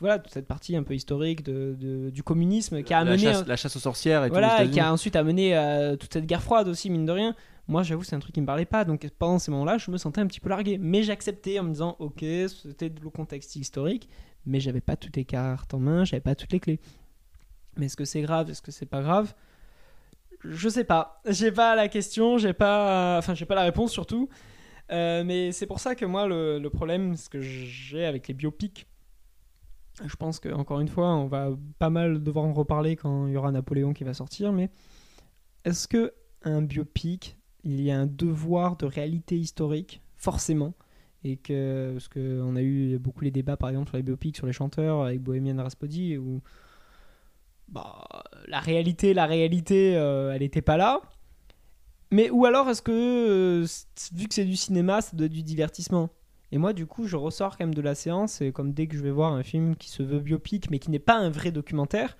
voilà, 0.00 0.18
toute 0.18 0.34
cette 0.34 0.46
partie 0.46 0.76
un 0.76 0.82
peu 0.82 0.94
historique 0.94 1.42
de, 1.42 1.74
de- 1.80 2.10
du 2.10 2.22
communisme 2.22 2.82
qui 2.82 2.92
a 2.92 3.02
la, 3.02 3.12
amené. 3.12 3.22
chasse, 3.22 3.46
la 3.46 3.56
chasse 3.56 3.74
aux 3.76 3.80
sorcières 3.80 4.24
et 4.24 4.28
Voilà, 4.28 4.56
tout. 4.58 4.62
et 4.64 4.70
qui 4.70 4.80
a 4.80 4.92
ensuite 4.92 5.16
amené 5.16 5.54
à 5.56 5.96
toute 5.96 6.12
cette 6.12 6.26
guerre 6.26 6.42
froide 6.42 6.68
aussi, 6.68 6.90
mine 6.90 7.06
de 7.06 7.12
rien. 7.12 7.34
Moi, 7.68 7.82
j'avoue, 7.84 8.02
c'est 8.02 8.14
un 8.16 8.18
truc 8.18 8.34
qui 8.34 8.40
me 8.42 8.46
parlait 8.46 8.66
pas. 8.66 8.84
Donc, 8.84 9.08
pendant 9.18 9.38
ces 9.38 9.50
moments-là, 9.52 9.78
je 9.78 9.90
me 9.90 9.96
sentais 9.96 10.20
un 10.20 10.26
petit 10.26 10.40
peu 10.40 10.50
largué. 10.50 10.76
Mais 10.78 11.02
j'acceptais 11.04 11.58
en 11.58 11.62
me 11.62 11.70
disant, 11.70 11.96
ok, 11.98 12.18
c'était 12.20 12.92
le 13.02 13.08
contexte 13.08 13.56
historique, 13.56 14.10
mais 14.44 14.60
j'avais 14.60 14.80
pas 14.82 14.96
toutes 14.96 15.16
les 15.16 15.24
cartes 15.24 15.72
en 15.72 15.78
main, 15.78 16.04
j'avais 16.04 16.20
pas 16.20 16.34
toutes 16.34 16.52
les 16.52 16.60
clés. 16.60 16.80
Mais 17.78 17.86
est-ce 17.86 17.96
que 17.96 18.04
c'est 18.04 18.20
grave 18.20 18.50
Est-ce 18.50 18.60
que 18.60 18.72
c'est 18.72 18.84
pas 18.84 19.00
grave? 19.00 19.32
Je 20.44 20.68
sais 20.68 20.84
pas. 20.84 21.22
J'ai 21.26 21.52
pas 21.52 21.76
la 21.76 21.88
question, 21.88 22.36
j'ai 22.36 22.52
pas, 22.52 23.16
enfin, 23.18 23.32
j'ai 23.34 23.46
pas 23.46 23.54
la 23.54 23.62
réponse 23.62 23.90
surtout. 23.92 24.28
Euh, 24.92 25.24
mais 25.24 25.52
c'est 25.52 25.66
pour 25.66 25.80
ça 25.80 25.94
que 25.94 26.04
moi, 26.04 26.26
le, 26.26 26.68
problème, 26.68 27.16
ce 27.16 27.28
que 27.28 27.40
j'ai 27.40 28.04
avec 28.04 28.28
les 28.28 28.34
biopics, 28.34 28.86
je 30.04 30.16
pense 30.16 30.38
que 30.38 30.48
encore 30.50 30.80
une 30.80 30.88
fois, 30.88 31.14
on 31.14 31.26
va 31.26 31.50
pas 31.78 31.90
mal 31.90 32.22
devoir 32.22 32.44
en 32.44 32.52
reparler 32.52 32.96
quand 32.96 33.26
il 33.26 33.32
y 33.32 33.36
aura 33.36 33.52
Napoléon 33.52 33.92
qui 33.92 34.04
va 34.04 34.14
sortir. 34.14 34.52
Mais 34.52 34.70
est-ce 35.64 35.88
que 35.88 36.12
un 36.42 36.62
biopic, 36.62 37.38
il 37.64 37.80
y 37.80 37.90
a 37.90 37.98
un 37.98 38.06
devoir 38.06 38.76
de 38.76 38.86
réalité 38.86 39.38
historique, 39.38 40.02
forcément, 40.16 40.74
et 41.24 41.36
que 41.36 41.92
parce 41.92 42.08
que 42.08 42.40
on 42.42 42.56
a 42.56 42.62
eu 42.62 42.98
beaucoup 42.98 43.22
les 43.22 43.30
débats 43.30 43.56
par 43.56 43.68
exemple 43.68 43.88
sur 43.88 43.96
les 43.96 44.02
biopics 44.02 44.36
sur 44.36 44.46
les 44.46 44.52
chanteurs 44.52 45.02
avec 45.02 45.20
Bohemian 45.20 45.56
Rhapsody 45.56 46.18
où 46.18 46.42
bah, 47.68 48.04
la 48.48 48.60
réalité, 48.60 49.14
la 49.14 49.26
réalité, 49.26 49.96
euh, 49.96 50.32
elle 50.32 50.40
n'était 50.42 50.62
pas 50.62 50.76
là. 50.76 51.00
Mais 52.12 52.28
ou 52.28 52.44
alors 52.44 52.68
est-ce 52.68 52.82
que 52.82 52.92
euh, 52.92 53.66
vu 54.14 54.28
que 54.28 54.34
c'est 54.34 54.44
du 54.44 54.54
cinéma, 54.54 55.00
ça 55.00 55.16
doit 55.16 55.26
être 55.26 55.32
du 55.32 55.42
divertissement? 55.42 56.10
Et 56.52 56.58
moi 56.58 56.74
du 56.74 56.86
coup, 56.86 57.06
je 57.06 57.16
ressors 57.16 57.56
quand 57.56 57.64
même 57.64 57.74
de 57.74 57.80
la 57.80 57.94
séance 57.94 58.42
et 58.42 58.52
comme 58.52 58.74
dès 58.74 58.86
que 58.86 58.94
je 58.94 59.02
vais 59.02 59.10
voir 59.10 59.32
un 59.32 59.42
film 59.42 59.74
qui 59.76 59.88
se 59.88 60.02
veut 60.02 60.20
biopic 60.20 60.70
mais 60.70 60.78
qui 60.78 60.90
n'est 60.90 60.98
pas 60.98 61.16
un 61.16 61.30
vrai 61.30 61.50
documentaire, 61.50 62.18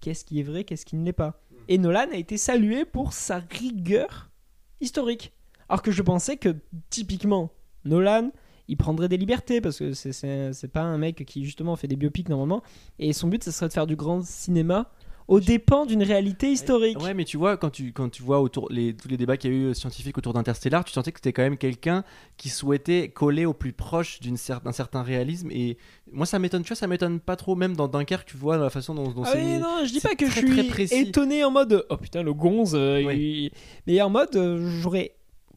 qu'est-ce 0.00 0.24
qui 0.24 0.40
est 0.40 0.42
vrai, 0.42 0.64
qu'est-ce 0.64 0.86
qui 0.86 0.96
ne 0.96 1.04
l'est 1.04 1.12
pas? 1.12 1.42
Et 1.68 1.76
Nolan 1.76 2.06
a 2.12 2.16
été 2.16 2.38
salué 2.38 2.86
pour 2.86 3.12
sa 3.12 3.38
rigueur 3.38 4.30
historique. 4.80 5.34
Alors 5.68 5.82
que 5.82 5.90
je 5.90 6.00
pensais 6.00 6.38
que 6.38 6.56
typiquement 6.88 7.50
Nolan, 7.84 8.30
il 8.68 8.78
prendrait 8.78 9.08
des 9.08 9.18
libertés 9.18 9.60
parce 9.60 9.78
que 9.78 9.92
c'est 9.92 10.72
pas 10.72 10.82
un 10.82 10.96
mec 10.96 11.26
qui 11.26 11.44
justement 11.44 11.76
fait 11.76 11.88
des 11.88 11.96
biopics 11.96 12.30
normalement. 12.30 12.62
Et 12.98 13.12
son 13.12 13.28
but 13.28 13.44
ce 13.44 13.50
serait 13.50 13.68
de 13.68 13.74
faire 13.74 13.86
du 13.86 13.96
grand 13.96 14.24
cinéma 14.24 14.90
aux 15.28 15.40
dépens 15.40 15.86
d'une 15.86 16.02
réalité 16.04 16.50
historique. 16.52 17.00
Ouais, 17.02 17.12
mais 17.14 17.24
tu 17.24 17.36
vois, 17.36 17.56
quand 17.56 17.70
tu, 17.70 17.92
quand 17.92 18.08
tu 18.08 18.22
vois 18.22 18.40
autour 18.40 18.68
les, 18.70 18.94
tous 18.94 19.08
les 19.08 19.16
débats 19.16 19.36
qu'il 19.36 19.50
y 19.50 19.54
a 19.54 19.56
eu 19.56 19.64
euh, 19.70 19.74
scientifiques 19.74 20.16
autour 20.16 20.32
d'Interstellar, 20.34 20.84
tu 20.84 20.92
sentais 20.92 21.10
que 21.10 21.18
c'était 21.18 21.32
quand 21.32 21.42
même 21.42 21.56
quelqu'un 21.58 22.04
qui 22.36 22.48
souhaitait 22.48 23.08
coller 23.08 23.44
au 23.44 23.52
plus 23.52 23.72
proche 23.72 24.20
cer- 24.20 24.62
d'un 24.62 24.70
certain 24.72 25.02
réalisme. 25.02 25.50
Et 25.50 25.78
moi, 26.12 26.26
ça 26.26 26.38
m'étonne, 26.38 26.62
tu 26.62 26.68
vois, 26.68 26.76
ça 26.76 26.86
m'étonne 26.86 27.18
pas 27.18 27.34
trop, 27.34 27.56
même 27.56 27.74
dans 27.74 27.88
Dunkerque, 27.88 28.26
tu 28.28 28.36
vois 28.36 28.56
la 28.56 28.70
façon 28.70 28.94
dont, 28.94 29.08
dont 29.10 29.22
Ah 29.24 29.30
c'est. 29.32 29.42
oui, 29.42 29.58
non, 29.58 29.78
je 29.84 29.90
dis 29.92 30.00
pas 30.00 30.14
que 30.14 30.26
très, 30.26 30.42
je 30.42 30.86
suis 30.86 31.08
étonné 31.08 31.42
en 31.42 31.50
mode 31.50 31.84
oh 31.90 31.96
putain 31.96 32.22
le 32.22 32.32
gonze, 32.32 32.74
euh, 32.76 33.02
Oui. 33.04 33.16
il- 33.16 33.50
mais 33.88 34.00
en 34.00 34.10
mode 34.10 34.36
euh, 34.36 34.80
j'aurais 34.80 35.15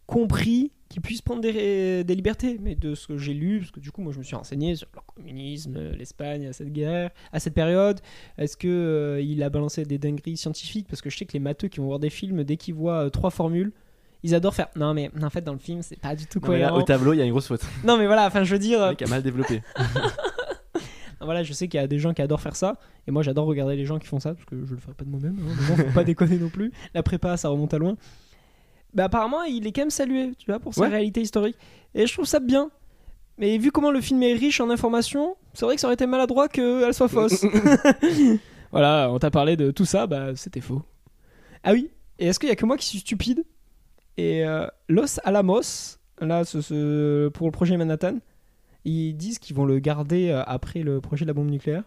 compris 0.09 0.71
qu'il 0.89 1.01
puisse 1.03 1.21
prendre 1.21 1.41
des, 1.41 2.03
des 2.03 2.15
libertés, 2.15 2.57
mais 2.59 2.75
de 2.75 2.95
ce 2.95 3.07
que 3.07 3.17
j'ai 3.17 3.33
lu, 3.33 3.59
parce 3.59 3.71
que 3.71 3.79
du 3.79 3.91
coup 3.91 4.01
moi 4.01 4.11
je 4.11 4.17
me 4.17 4.23
suis 4.23 4.35
renseigné 4.35 4.75
sur 4.75 4.87
le 4.93 4.99
communisme, 5.15 5.75
euh, 5.77 5.95
l'Espagne 5.95 6.47
à 6.47 6.53
cette 6.53 6.73
guerre, 6.73 7.11
à 7.31 7.39
cette 7.39 7.53
période, 7.53 8.01
est-ce 8.39 8.57
que 8.57 8.67
euh, 8.67 9.21
il 9.21 9.43
a 9.43 9.49
balancé 9.49 9.85
des 9.85 9.99
dingueries 9.99 10.35
scientifiques? 10.35 10.87
Parce 10.89 11.01
que 11.01 11.11
je 11.11 11.17
sais 11.17 11.25
que 11.25 11.33
les 11.33 11.39
matheux 11.39 11.67
qui 11.67 11.79
vont 11.79 11.85
voir 11.85 11.99
des 11.99 12.09
films 12.09 12.43
dès 12.43 12.57
qu'ils 12.57 12.73
voient 12.73 13.05
euh, 13.05 13.09
trois 13.09 13.29
formules. 13.29 13.71
Ils 14.21 14.35
adorent 14.35 14.55
faire. 14.55 14.67
Non, 14.75 14.93
mais 14.93 15.09
en 15.23 15.29
fait, 15.29 15.39
dans 15.39 15.53
le 15.53 15.59
film, 15.59 15.81
c'est 15.81 15.97
pas 15.97 16.13
du 16.13 16.25
tout 16.25 16.41
cohérent. 16.41 16.77
au 16.77 16.81
tableau, 16.81 17.13
il 17.13 17.19
y 17.19 17.21
a 17.21 17.23
une 17.23 17.31
grosse 17.31 17.47
faute. 17.47 17.61
non, 17.85 17.97
mais 17.97 18.05
voilà, 18.05 18.27
enfin, 18.27 18.43
je 18.43 18.51
veux 18.51 18.59
dire. 18.59 18.81
Le 18.81 18.89
mec 18.89 19.01
a 19.01 19.07
mal 19.07 19.23
développé. 19.23 19.61
Voilà, 21.21 21.43
je 21.43 21.51
sais 21.51 21.67
qu'il 21.67 21.79
y 21.79 21.83
a 21.83 21.87
des 21.87 21.99
gens 21.99 22.13
qui 22.13 22.21
adorent 22.21 22.39
faire 22.39 22.55
ça, 22.55 22.77
et 23.05 23.11
moi 23.11 23.23
j'adore 23.23 23.45
regarder 23.45 23.75
les 23.75 23.85
gens 23.85 23.99
qui 23.99 24.07
font 24.07 24.19
ça, 24.19 24.33
parce 24.33 24.45
que 24.45 24.65
je 24.65 24.73
le 24.73 24.79
ferai 24.79 24.93
pas 24.93 25.03
de 25.03 25.09
moi-même, 25.09 25.37
hein, 25.37 25.75
faut 25.75 25.93
pas 25.93 26.03
déconner 26.05 26.37
non 26.37 26.49
plus. 26.49 26.71
La 26.93 27.03
prépa, 27.03 27.35
ça 27.35 27.49
remonte 27.49 27.73
à 27.73 27.77
loin. 27.77 27.97
Bah 28.93 29.05
apparemment, 29.05 29.43
il 29.43 29.67
est 29.67 29.71
quand 29.71 29.81
même 29.81 29.89
salué, 29.89 30.31
tu 30.37 30.47
vois, 30.49 30.59
pour 30.59 30.73
sa 30.73 30.81
Ouais. 30.81 30.87
réalité 30.87 31.21
historique. 31.21 31.55
Et 31.93 32.07
je 32.07 32.13
trouve 32.13 32.25
ça 32.25 32.39
bien. 32.39 32.69
Mais 33.37 33.57
vu 33.57 33.71
comment 33.71 33.91
le 33.91 34.01
film 34.01 34.21
est 34.23 34.33
riche 34.33 34.59
en 34.59 34.69
informations, 34.69 35.35
c'est 35.53 35.65
vrai 35.65 35.75
que 35.75 35.81
ça 35.81 35.87
aurait 35.87 35.93
été 35.93 36.05
maladroit 36.07 36.47
qu'elle 36.49 36.93
soit 36.93 37.07
fausse. 37.07 37.45
voilà, 38.71 39.09
on 39.11 39.19
t'a 39.19 39.31
parlé 39.31 39.55
de 39.55 39.71
tout 39.71 39.85
ça, 39.85 40.07
bah 40.07 40.35
c'était 40.35 40.61
faux. 40.61 40.81
Ah 41.63 41.71
oui, 41.73 41.89
et 42.19 42.27
est-ce 42.27 42.39
qu'il 42.39 42.49
y 42.49 42.51
a 42.51 42.55
que 42.55 42.65
moi 42.65 42.77
qui 42.77 42.85
suis 42.85 42.99
stupide? 42.99 43.43
Et 44.17 44.45
euh, 44.45 44.67
Los 44.89 45.19
Alamos, 45.23 45.97
là, 46.19 46.43
ce, 46.43 46.61
ce- 46.61 47.29
pour 47.29 47.47
le 47.47 47.51
projet 47.51 47.77
Manhattan, 47.77 48.17
ils 48.85 49.13
disent 49.13 49.39
qu'ils 49.39 49.55
vont 49.55 49.65
le 49.65 49.79
garder 49.79 50.29
euh, 50.29 50.43
après 50.45 50.81
le 50.83 50.99
projet 50.99 51.23
de 51.25 51.29
la 51.29 51.33
bombe 51.33 51.49
nucléaire. 51.49 51.83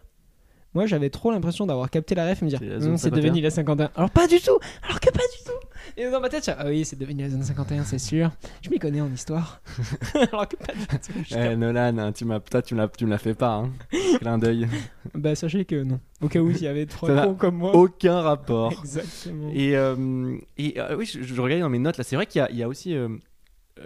Moi, 0.73 0.85
j'avais 0.87 1.09
trop 1.09 1.31
l'impression 1.31 1.65
d'avoir 1.67 1.89
capté 1.89 2.15
la 2.15 2.27
ref 2.29 2.41
et 2.41 2.45
me 2.45 2.49
dire 2.49 2.59
C'est 2.59 2.73
Hum, 2.73 2.79
zone 2.81 2.97
c'est 2.97 3.09
51. 3.09 3.21
devenu 3.21 3.41
la 3.41 3.49
51. 3.51 3.91
Alors 3.95 4.09
pas 4.09 4.27
du 4.27 4.39
tout 4.41 4.57
Alors 4.87 4.99
que 4.99 5.11
pas 5.11 5.19
du 5.19 5.43
tout 5.45 5.67
Et 5.97 6.09
dans 6.09 6.19
ma 6.19 6.29
tête, 6.29 6.49
ah 6.57 6.65
oui, 6.67 6.83
c'est 6.85 6.97
devenu 6.97 7.21
la 7.23 7.29
zone 7.29 7.43
51, 7.43 7.83
c'est 7.83 7.99
sûr. 7.99 8.31
Je 8.61 8.69
m'y 8.71 8.79
connais 8.79 9.01
en 9.01 9.11
histoire. 9.13 9.61
Alors 10.15 10.47
que 10.47 10.55
pas 10.55 10.73
du 10.73 10.85
tout. 10.87 11.35
Eh, 11.37 11.55
Nolan, 11.55 11.97
hein, 11.99 12.11
tu 12.11 12.25
m'as, 12.25 12.39
toi, 12.39 12.61
tu 12.63 12.73
me 12.73 12.79
l'as, 12.79 12.87
tu 12.87 13.05
me 13.05 13.11
l'as 13.11 13.17
fait 13.19 13.35
pas. 13.35 13.53
Hein. 13.55 13.71
Clin 14.19 14.37
d'œil. 14.39 14.67
Bah 15.13 15.35
sachez 15.35 15.65
que 15.65 15.83
non. 15.83 15.99
Au 16.21 16.27
cas 16.27 16.39
où 16.39 16.49
il 16.49 16.61
y 16.61 16.67
avait 16.67 16.85
trois 16.87 17.23
cons 17.23 17.35
comme 17.35 17.57
moi. 17.57 17.75
Aucun 17.75 18.21
rapport. 18.21 18.71
Exactement. 18.79 19.51
Et, 19.53 19.75
euh, 19.77 20.37
et 20.57 20.79
euh, 20.79 20.95
oui, 20.97 21.05
je, 21.05 21.21
je 21.21 21.41
regardais 21.41 21.61
dans 21.61 21.69
mes 21.69 21.79
notes 21.79 21.97
là. 21.99 22.03
C'est 22.03 22.15
vrai 22.15 22.25
qu'il 22.25 22.45
y 22.51 22.55
y 22.55 22.63
a 22.63 22.67
aussi 22.67 22.95
euh, 22.95 23.09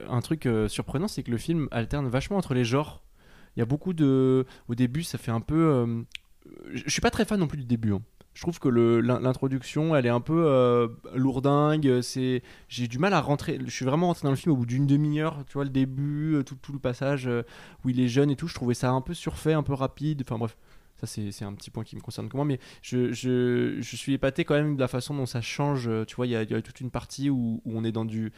un 0.10 0.22
truc 0.22 0.48
surprenant, 0.68 1.08
c'est 1.10 1.24
que 1.24 1.32
le 1.32 1.38
film 1.38 1.68
alterne 1.72 2.08
vachement 2.08 2.38
entre 2.38 2.54
les 2.54 2.64
genres. 2.64 3.04
Il 3.56 3.60
y 3.60 3.64
a 3.64 3.66
beaucoup 3.66 3.94
de. 3.94 4.46
Au 4.70 4.76
début, 4.76 5.04
ça 5.04 5.18
fait 5.18 5.32
un 5.32 5.42
peu. 5.42 6.06
Je 6.74 6.90
suis 6.90 7.02
pas 7.02 7.10
très 7.10 7.26
fan 7.26 7.40
non 7.40 7.48
plus 7.48 7.58
du 7.58 7.66
début. 7.66 7.94
hein. 7.94 8.02
Je 8.38 8.44
trouve 8.44 8.60
que 8.60 8.70
l'introduction, 8.70 9.96
elle 9.96 10.06
est 10.06 10.10
un 10.10 10.22
peu 10.22 10.46
euh, 10.46 10.90
lourdingue. 11.16 12.02
C'est, 12.02 12.44
j'ai 12.70 12.88
du 12.88 13.00
mal 13.00 13.14
à 13.14 13.20
rentrer. 13.20 13.58
Je 13.66 13.72
suis 13.72 13.84
vraiment 13.84 14.06
rentré 14.06 14.26
dans 14.26 14.30
le 14.30 14.36
film 14.36 14.54
au 14.54 14.58
bout 14.58 14.68
d'une 14.68 14.86
demi-heure. 14.86 15.44
Tu 15.48 15.54
vois 15.54 15.64
le 15.64 15.72
début, 15.72 16.36
euh, 16.36 16.44
tout, 16.44 16.72
le 16.72 16.78
passage 16.78 17.28
euh, 17.28 17.42
où 17.84 17.90
il 17.90 18.00
est 18.00 18.08
jeune 18.08 18.30
et 18.30 18.36
tout. 18.36 18.48
Je 18.48 18.54
trouvais 18.54 18.76
ça 18.76 18.92
un 18.92 19.02
peu 19.02 19.16
surfait, 19.16 19.54
un 19.54 19.64
peu 19.64 19.74
rapide. 19.74 20.22
Enfin 20.24 20.38
bref. 20.38 20.56
Ça, 21.02 21.08
c'est 21.08 21.46
un 21.46 21.54
petit 21.54 21.72
point 21.72 21.84
qui 21.84 21.96
me 21.96 22.02
concerne 22.02 22.30
que 22.30 22.36
moi, 22.36 22.46
mais 22.46 22.60
je, 22.84 23.82
suis 23.82 24.14
épaté 24.14 24.46
quand 24.46 24.56
même 24.56 24.76
de 24.76 24.82
la 24.82 24.88
façon 24.88 25.16
dont 25.16 25.26
ça 25.26 25.42
change. 25.42 25.90
Tu 26.06 26.16
vois, 26.16 26.28
il 26.28 26.32
y 26.32 26.36
a, 26.36 26.62
toute 26.62 26.80
une 26.80 26.92
partie 26.92 27.32
où 27.32 27.60
on 27.66 27.84
est 27.84 27.92
dans 27.92 28.06
du. 28.06 28.32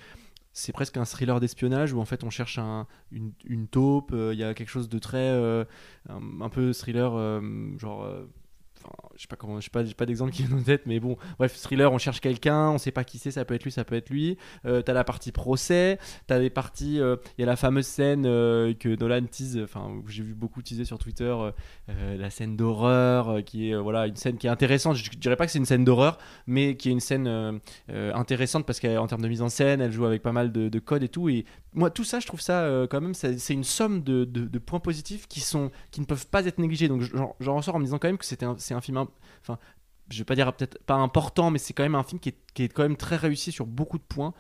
C'est 0.51 0.73
presque 0.73 0.97
un 0.97 1.05
thriller 1.05 1.39
d'espionnage 1.39 1.93
où 1.93 1.99
en 2.01 2.05
fait 2.05 2.23
on 2.23 2.29
cherche 2.29 2.57
un- 2.57 2.88
une, 3.12 3.31
taupe. 3.67 4.12
euh, 4.13 4.33
Il 4.33 4.39
y 4.39 4.43
a 4.43 4.53
quelque 4.53 4.69
chose 4.69 4.89
de 4.89 4.99
très. 4.99 5.17
euh, 5.29 5.63
un, 6.09 6.41
un 6.41 6.49
peu 6.49 6.73
thriller, 6.73 7.13
euh, 7.15 7.41
genre. 7.77 8.03
Je 9.15 9.21
sais 9.21 9.28
pas 9.28 9.36
comment, 9.36 9.60
je 9.60 9.65
sais 9.65 9.69
pas, 9.71 9.84
pas 9.84 10.06
d'exemple 10.06 10.32
qui 10.32 10.43
vient 10.43 10.58
en 10.58 10.62
tête, 10.62 10.84
mais 10.86 10.99
bon, 10.99 11.17
bref, 11.38 11.60
thriller, 11.60 11.91
on 11.91 11.97
cherche 11.97 12.19
quelqu'un, 12.21 12.69
on 12.69 12.78
sait 12.78 12.91
pas 12.91 13.04
qui 13.04 13.17
c'est, 13.17 13.32
ça 13.32 13.45
peut 13.45 13.54
être 13.54 13.63
lui, 13.63 13.71
ça 13.71 13.84
peut 13.84 13.95
être 13.95 14.10
lui. 14.10 14.38
Euh, 14.65 14.82
t'as 14.82 14.93
la 14.93 15.04
partie 15.04 15.32
procès, 15.32 15.97
t'as 16.28 16.39
des 16.39 16.49
parties, 16.49 16.99
euh, 16.99 17.15
il 17.38 17.41
y 17.41 17.43
a 17.43 17.47
la 17.47 17.56
fameuse 17.56 17.86
scène 17.86 18.25
euh, 18.25 18.73
que 18.73 18.95
Nolan 18.95 19.25
tease, 19.25 19.60
enfin, 19.63 20.02
j'ai 20.08 20.23
vu 20.23 20.34
beaucoup 20.34 20.62
teaser 20.62 20.86
sur 20.86 20.97
Twitter, 20.97 21.36
euh, 21.89 22.17
la 22.17 22.30
scène 22.30 22.56
d'horreur, 22.56 23.43
qui 23.43 23.71
est 23.71 23.75
voilà 23.75 24.08
une 24.08 24.15
scène 24.15 24.38
qui 24.38 24.47
est 24.47 24.49
intéressante. 24.52 24.95
Je, 24.95 25.06
je 25.12 25.17
dirais 25.17 25.36
pas 25.36 25.45
que 25.45 25.52
c'est 25.52 25.60
une 25.60 25.65
scène 25.65 25.84
d'horreur, 25.84 26.17
mais 26.47 26.75
qui 26.75 26.89
est 26.89 26.91
une 26.91 26.99
scène 26.99 27.60
intéressante 27.89 28.65
parce 28.65 28.80
qu'en 28.80 29.08
termes 29.08 29.21
de 29.21 29.28
mise 29.28 29.41
en 29.41 29.49
scène, 29.49 29.82
elle 29.82 29.91
joue 29.91 30.06
avec 30.06 30.21
pas 30.21 30.32
mal 30.32 30.52
de, 30.52 30.69
de 30.69 30.80
codes 30.80 31.04
et 31.04 31.10
tout. 31.10 31.30
Et 31.30 31.45
moi, 31.73 31.89
tout 31.89 32.04
ça, 32.04 32.19
je 32.19 32.28
trouve 32.28 32.41
ça 32.41 32.88
quand 32.89 33.02
même, 33.02 33.13
c'est 33.13 33.54
une 33.54 33.63
somme 33.63 34.02
de, 34.04 34.25
de- 34.25 34.60
points 34.60 34.80
positifs 34.80 35.28
qui 35.28 35.39
sont, 35.39 35.71
qui 35.89 36.02
ne 36.02 36.06
peuvent 36.06 36.28
pas 36.28 36.45
être 36.45 36.60
négligés. 36.60 36.88
Donc, 36.88 37.02
j'en 37.39 37.56
ressors 37.56 37.75
en 37.75 37.80
me 37.80 37.86
disant 37.86 37.97
quand 37.97 38.08
même 38.08 38.17
que 38.17 38.25
c'était, 38.25 38.45
c'est 38.58 38.73
un 38.73 38.78
film, 38.81 38.97
im- 38.97 39.09
enfin, 39.41 39.57
je 40.11 40.17
vais 40.19 40.23
pas 40.25 40.35
dire 40.35 40.51
peut-être 40.53 40.79
pas 40.85 40.95
important, 40.95 41.51
mais 41.51 41.59
c'est 41.59 41.73
quand 41.73 41.83
même 41.83 41.95
un 41.95 42.03
film 42.03 42.19
qui 42.19 42.29
est, 42.29 42.37
qui 42.53 42.63
est 42.63 42.69
quand 42.69 42.83
même 42.83 42.97
très 42.97 43.15
réussi 43.15 43.51
sur 43.51 43.65
beaucoup 43.65 43.97
de 43.97 44.03
points. 44.03 44.33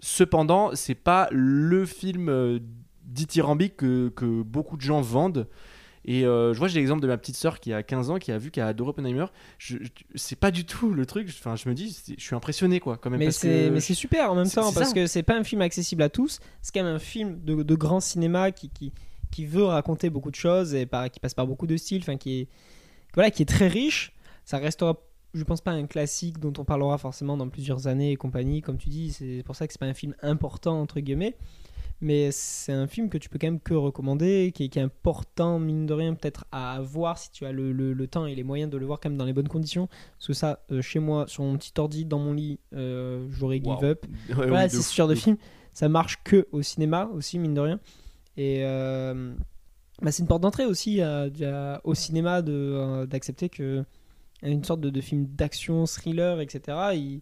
Cependant, 0.00 0.70
c'est 0.74 0.94
pas 0.96 1.28
le 1.30 1.86
film 1.86 2.28
euh, 2.28 2.58
dithyrambique 3.04 3.76
que, 3.76 4.08
que 4.08 4.42
beaucoup 4.42 4.76
de 4.76 4.82
gens 4.82 5.00
vendent. 5.00 5.48
Et 6.04 6.26
euh, 6.26 6.52
je 6.52 6.58
vois, 6.58 6.66
j'ai 6.66 6.80
l'exemple 6.80 7.00
de 7.00 7.06
ma 7.06 7.16
petite 7.16 7.36
sœur 7.36 7.60
qui 7.60 7.72
a 7.72 7.84
15 7.84 8.10
ans, 8.10 8.18
qui 8.18 8.32
a 8.32 8.38
vu, 8.38 8.50
qui 8.50 8.60
a 8.60 8.66
adoré 8.66 8.90
Oppenheimer. 8.90 9.26
Je, 9.58 9.76
je- 9.80 9.88
c'est 10.16 10.34
pas 10.34 10.50
du 10.50 10.64
tout 10.64 10.92
le 10.92 11.06
truc. 11.06 11.28
Enfin, 11.28 11.54
je 11.54 11.68
me 11.68 11.74
dis, 11.74 11.96
je 12.18 12.20
suis 12.20 12.34
impressionné, 12.34 12.80
quoi, 12.80 12.96
quand 12.96 13.08
même. 13.10 13.20
Mais 13.20 13.30
c'est, 13.30 13.80
super 13.94 14.32
en 14.32 14.34
même 14.34 14.50
temps 14.50 14.72
parce 14.72 14.88
ça. 14.88 14.94
que 14.94 15.06
c'est 15.06 15.22
pas 15.22 15.36
un 15.38 15.44
film 15.44 15.60
accessible 15.60 16.02
à 16.02 16.08
tous. 16.08 16.40
C'est 16.60 16.74
quand 16.74 16.82
même 16.82 16.96
un 16.96 16.98
film 16.98 17.38
de, 17.44 17.62
de 17.62 17.74
grand 17.76 18.00
cinéma 18.00 18.50
qui, 18.50 18.68
qui, 18.70 18.92
qui 19.30 19.46
veut 19.46 19.62
raconter 19.62 20.10
beaucoup 20.10 20.32
de 20.32 20.36
choses 20.36 20.74
et 20.74 20.86
par, 20.86 21.08
qui 21.08 21.20
passe 21.20 21.34
par 21.34 21.46
beaucoup 21.46 21.68
de 21.68 21.76
styles, 21.76 22.02
enfin 22.02 22.16
qui 22.16 22.40
est 22.40 22.48
voilà, 23.14 23.30
qui 23.30 23.42
est 23.42 23.46
très 23.46 23.68
riche. 23.68 24.12
Ça 24.44 24.58
restera, 24.58 24.98
je 25.34 25.44
pense 25.44 25.60
pas 25.60 25.72
un 25.72 25.86
classique 25.86 26.38
dont 26.38 26.52
on 26.58 26.64
parlera 26.64 26.98
forcément 26.98 27.36
dans 27.36 27.48
plusieurs 27.48 27.86
années 27.86 28.12
et 28.12 28.16
compagnie. 28.16 28.60
Comme 28.62 28.78
tu 28.78 28.88
dis, 28.88 29.12
c'est 29.12 29.42
pour 29.44 29.54
ça 29.56 29.66
que 29.66 29.72
c'est 29.72 29.78
pas 29.80 29.86
un 29.86 29.94
film 29.94 30.14
important 30.22 30.80
entre 30.80 31.00
guillemets. 31.00 31.36
Mais 32.04 32.32
c'est 32.32 32.72
un 32.72 32.88
film 32.88 33.08
que 33.08 33.16
tu 33.16 33.28
peux 33.28 33.38
quand 33.38 33.46
même 33.46 33.60
que 33.60 33.74
recommander, 33.74 34.50
qui 34.52 34.64
est, 34.64 34.68
qui 34.68 34.80
est 34.80 34.82
important, 34.82 35.60
mine 35.60 35.86
de 35.86 35.94
rien, 35.94 36.14
peut-être 36.14 36.44
à 36.50 36.80
voir 36.82 37.16
si 37.16 37.30
tu 37.30 37.46
as 37.46 37.52
le, 37.52 37.70
le- 37.70 37.92
le 37.92 38.06
temps 38.08 38.26
et 38.26 38.34
les 38.34 38.42
moyens 38.42 38.68
de 38.72 38.76
le 38.76 38.86
voir 38.86 38.98
quand 38.98 39.08
même 39.08 39.16
dans 39.18 39.24
les 39.24 39.32
bonnes 39.32 39.46
conditions. 39.46 39.86
Parce 40.18 40.26
que 40.26 40.32
ça, 40.32 40.64
euh, 40.72 40.82
chez 40.82 40.98
moi, 40.98 41.26
sur 41.28 41.44
mon 41.44 41.56
petit 41.56 41.72
ordi, 41.78 42.04
dans 42.04 42.18
mon 42.18 42.32
lit, 42.32 42.58
euh, 42.74 43.28
j'aurais 43.30 43.58
give 43.58 43.68
Waouh. 43.68 43.84
up. 43.84 44.04
Ouais, 44.30 44.34
Voilà, 44.34 44.64
oui, 44.64 44.70
c'est 44.70 44.82
ce 44.82 44.92
genre 44.96 45.06
de 45.06 45.14
film. 45.14 45.36
Ça 45.74 45.88
marche 45.88 46.18
que 46.24 46.48
au 46.50 46.60
cinéma 46.62 47.08
aussi, 47.14 47.38
mine 47.38 47.54
de 47.54 47.60
rien. 47.60 47.78
Et 48.36 48.64
euh, 48.64 49.32
bah, 50.02 50.12
c'est 50.12 50.22
une 50.22 50.28
porte 50.28 50.42
d'entrée 50.42 50.64
aussi 50.66 51.00
à- 51.00 51.28
à- 51.42 51.80
au 51.84 51.94
cinéma 51.94 52.42
de, 52.42 52.52
euh, 52.52 53.06
d'accepter 53.06 53.48
que 53.48 53.84
une 54.42 54.64
sorte 54.64 54.80
de, 54.80 54.90
de 54.90 55.00
film 55.00 55.26
d'action, 55.26 55.84
thriller, 55.86 56.40
etc. 56.40 56.76
Il, 56.94 57.20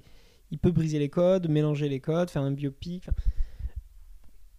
il 0.50 0.58
peut 0.58 0.70
briser 0.70 0.98
les 0.98 1.10
codes, 1.10 1.48
mélanger 1.48 1.88
les 1.88 2.00
codes, 2.00 2.30
faire 2.30 2.42
un 2.42 2.50
biopic. 2.52 3.08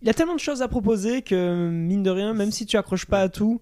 Il 0.02 0.08
y 0.08 0.10
a 0.10 0.14
tellement 0.14 0.36
de 0.36 0.40
choses 0.40 0.62
à 0.62 0.68
proposer 0.68 1.22
que, 1.24 1.70
mine 1.70 2.04
de 2.04 2.10
rien, 2.12 2.34
même 2.34 2.52
si 2.52 2.66
tu 2.66 2.78
accroches 2.78 3.06
pas 3.06 3.22
à 3.22 3.30
tout, 3.30 3.62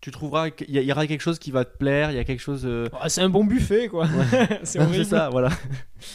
Tu 0.00 0.10
trouveras 0.10 0.50
qu'il 0.50 0.70
y, 0.70 0.92
aura 0.92 1.06
quelque 1.06 1.20
chose 1.22 1.38
qui 1.38 1.50
va 1.50 1.64
te 1.64 1.76
plaire. 1.76 2.10
Il 2.10 2.16
y 2.16 2.18
a 2.20 2.24
quelque 2.24 2.40
chose. 2.40 2.62
euh, 2.66 2.88
oh, 2.92 3.08
c'est 3.08 3.22
un 3.22 3.28
bon 3.30 3.44
buffet, 3.44 3.88
quoi. 3.88 4.06
horrible. 4.32 4.60
c'est 4.64 5.04
ça, 5.04 5.28
voilà. 5.30 5.50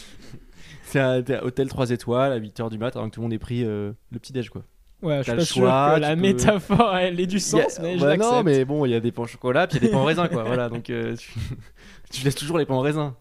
c'est 0.85 0.99
un 0.99 1.23
hôtel 1.41 1.67
3 1.67 1.91
étoiles 1.91 2.31
à 2.31 2.39
8h 2.39 2.69
du 2.69 2.77
mat 2.77 2.95
avant 2.95 3.09
que 3.09 3.15
tout 3.15 3.19
le 3.21 3.23
monde 3.25 3.33
ait 3.33 3.39
pris 3.39 3.63
euh, 3.63 3.91
le 4.11 4.19
petit 4.19 4.31
déj 4.33 4.49
quoi. 4.49 4.63
Ouais, 5.01 5.17
je 5.19 5.23
suis 5.23 5.31
pas 5.31 5.35
le 5.37 5.45
sûr 5.45 5.55
choix, 5.61 5.93
que 5.95 5.99
la 6.01 6.15
peux- 6.15 6.21
métaphore, 6.21 6.95
elle 6.97 7.19
ait 7.19 7.25
du 7.27 7.39
sens, 7.39 7.79
a- 7.79 7.81
mais 7.81 7.95
je 7.97 8.01
bah 8.01 8.09
l'accepte. 8.17 8.31
non, 8.33 8.43
mais 8.43 8.65
bon, 8.65 8.85
il 8.85 8.91
y 8.91 8.95
a 8.95 8.99
des 8.99 9.11
pains 9.11 9.23
au 9.23 9.27
chocolat, 9.27 9.65
puis 9.67 9.77
il 9.77 9.81
y 9.81 9.85
a 9.85 9.87
des 9.87 9.93
pains 9.93 10.01
au 10.01 10.05
raisin 10.05 10.27
quoi. 10.27 10.43
Voilà, 10.47 10.67
donc 10.69 10.89
euh, 10.89 11.15
tu... 11.15 11.31
tu 12.11 12.23
laisses 12.25 12.35
toujours 12.35 12.57
les 12.57 12.65
pains 12.65 12.75
au 12.75 12.81
raisin. 12.81 13.15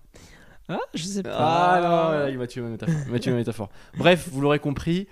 Ah, 0.68 0.80
je 0.94 1.02
sais 1.04 1.22
pas. 1.22 1.30
Ah 1.38 2.20
non, 2.24 2.28
il 2.32 2.36
m'a 2.38 2.46
tué 2.46 2.60
ma 2.60 2.68
métaphore. 2.68 2.94
Il 3.06 3.12
m'a 3.12 3.18
tué 3.18 3.30
ma 3.30 3.36
métaphore. 3.38 3.70
Bref, 3.96 4.28
vous 4.30 4.40
l'aurez 4.40 4.58
compris. 4.58 5.06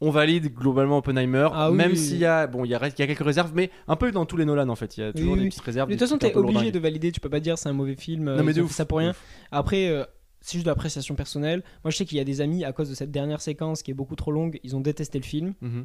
On 0.00 0.10
valide 0.10 0.54
globalement 0.54 0.98
Oppenheimer, 0.98 1.48
Ah 1.52 1.70
oui, 1.70 1.76
même 1.76 1.90
oui, 1.92 1.96
s'il 1.96 2.12
oui. 2.14 2.18
y 2.20 2.24
a 2.26 2.46
bon, 2.46 2.64
il 2.64 2.70
y 2.70 2.74
a, 2.74 2.78
il 2.86 2.98
y 2.98 3.02
a 3.02 3.06
quelques 3.08 3.24
réserves, 3.24 3.50
mais 3.54 3.70
un 3.88 3.96
peu 3.96 4.12
dans 4.12 4.26
tous 4.26 4.36
les 4.36 4.44
Nolan 4.44 4.68
en 4.68 4.76
fait. 4.76 4.96
Il 4.96 5.00
y 5.00 5.04
a 5.04 5.12
toujours 5.12 5.36
des 5.36 5.48
petites 5.48 5.60
réserves. 5.62 5.88
De 5.88 5.94
toute 5.94 6.00
façon, 6.00 6.18
t'es 6.18 6.34
obligé 6.36 6.70
de 6.70 6.78
valider. 6.78 7.10
Tu 7.10 7.20
peux 7.20 7.30
pas 7.30 7.40
dire 7.40 7.58
c'est 7.58 7.68
un 7.68 7.72
mauvais 7.72 7.96
film. 7.96 8.32
Non 8.34 8.42
mais 8.44 8.52
ils 8.52 8.56
de 8.58 8.62
ouf. 8.62 8.70
ça 8.72 8.84
pour 8.84 8.98
rien. 8.98 9.10
ouf. 9.10 9.22
Après, 9.50 9.88
euh, 9.88 10.04
c'est 10.40 10.52
juste 10.54 10.66
de 10.66 10.70
l'appréciation 10.70 11.14
personnelle. 11.16 11.64
Moi, 11.82 11.90
je 11.90 11.96
sais 11.96 12.04
qu'il 12.04 12.16
y 12.18 12.20
a 12.20 12.24
des 12.24 12.40
amis 12.40 12.64
à 12.64 12.72
cause 12.72 12.88
de 12.90 12.94
cette 12.94 13.10
dernière 13.10 13.40
séquence 13.40 13.82
qui 13.82 13.90
est 13.90 13.94
beaucoup 13.94 14.14
trop 14.14 14.30
longue. 14.30 14.60
Ils 14.62 14.76
ont 14.76 14.80
détesté 14.80 15.18
le 15.18 15.24
film. 15.24 15.54
Mhm. 15.62 15.84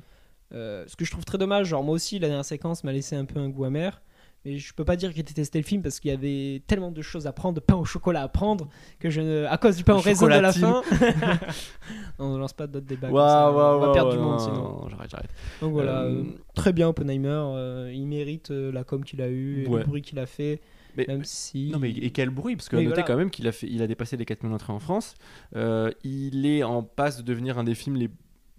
Euh, 0.53 0.83
ce 0.87 0.95
que 0.95 1.05
je 1.05 1.11
trouve 1.11 1.25
très 1.25 1.37
dommage. 1.37 1.67
Genre 1.67 1.83
moi 1.83 1.95
aussi, 1.95 2.19
la 2.19 2.27
dernière 2.27 2.45
séquence 2.45 2.83
m'a 2.83 2.91
laissé 2.91 3.15
un 3.15 3.25
peu 3.25 3.39
un 3.39 3.49
goût 3.49 3.65
amer. 3.65 4.01
Mais 4.45 4.57
je 4.57 4.73
peux 4.73 4.83
pas 4.83 4.97
dire 4.97 5.09
que 5.09 5.15
j'ai 5.15 5.23
détesté 5.23 5.57
le 5.57 5.63
film 5.63 5.81
parce 5.81 6.01
qu'il 6.01 6.11
y 6.11 6.13
avait 6.13 6.61
tellement 6.67 6.91
de 6.91 7.01
choses 7.01 7.27
à 7.27 7.31
prendre, 7.31 7.55
de 7.55 7.59
pain 7.61 7.75
au 7.75 7.85
chocolat 7.85 8.23
à 8.23 8.27
prendre, 8.27 8.67
que 8.99 9.09
je 9.09 9.21
ne... 9.21 9.45
à 9.45 9.57
cause 9.57 9.77
du 9.77 9.85
pain 9.85 9.93
au 9.93 10.01
raisin 10.01 10.29
à 10.29 10.41
la 10.41 10.51
fin. 10.51 10.81
on 12.19 12.33
ne 12.33 12.39
lance 12.39 12.51
pas 12.51 12.67
d'autres 12.67 12.85
débats. 12.85 13.07
ça, 13.07 13.51
waouh, 13.51 13.77
on 13.77 13.85
va 13.85 13.93
perdre 13.93 14.11
du 14.11 14.17
monde 14.17 14.33
non, 14.33 14.39
sinon. 14.39 14.55
non, 14.81 14.89
j'arrête, 14.89 15.09
j'arrête. 15.09 15.29
Donc 15.61 15.71
voilà, 15.71 16.01
Euh, 16.01 16.23
euh, 16.23 16.23
très 16.55 16.73
bien 16.73 16.89
Oppenheimer, 16.89 17.29
euh, 17.29 17.91
il 17.93 18.05
mérite 18.05 18.49
la 18.49 18.83
com 18.83 19.03
qu'il 19.05 19.21
a 19.21 19.29
eu, 19.29 19.65
Ouais. 19.67 19.79
le 19.79 19.85
bruit 19.85 20.01
qu'il 20.01 20.19
a 20.19 20.25
fait, 20.25 20.59
Mais- 20.97 21.05
même 21.07 21.23
si. 21.23 21.69
Non 21.71 21.79
mais 21.79 21.91
et 21.91 22.09
quel 22.11 22.29
bruit 22.29 22.55
parce 22.57 22.67
que 22.69 22.75
notez 22.75 22.87
voilà. 22.87 23.03
quand 23.03 23.15
même 23.15 23.29
qu'il 23.31 23.47
a 23.47 23.51
fait, 23.53 23.67
il 23.69 23.81
a 23.81 23.87
dépassé 23.87 24.17
les 24.17 24.25
4 24.25 24.43
millions 24.43 24.55
d'entrées 24.55 24.73
en 24.73 24.79
France. 24.79 25.15
Euh, 25.55 25.89
il 26.03 26.45
est 26.45 26.63
en 26.63 26.83
passe 26.83 27.17
de 27.17 27.23
devenir 27.23 27.57
un 27.57 27.63
des 27.63 27.75
films 27.75 27.95
les 27.95 28.09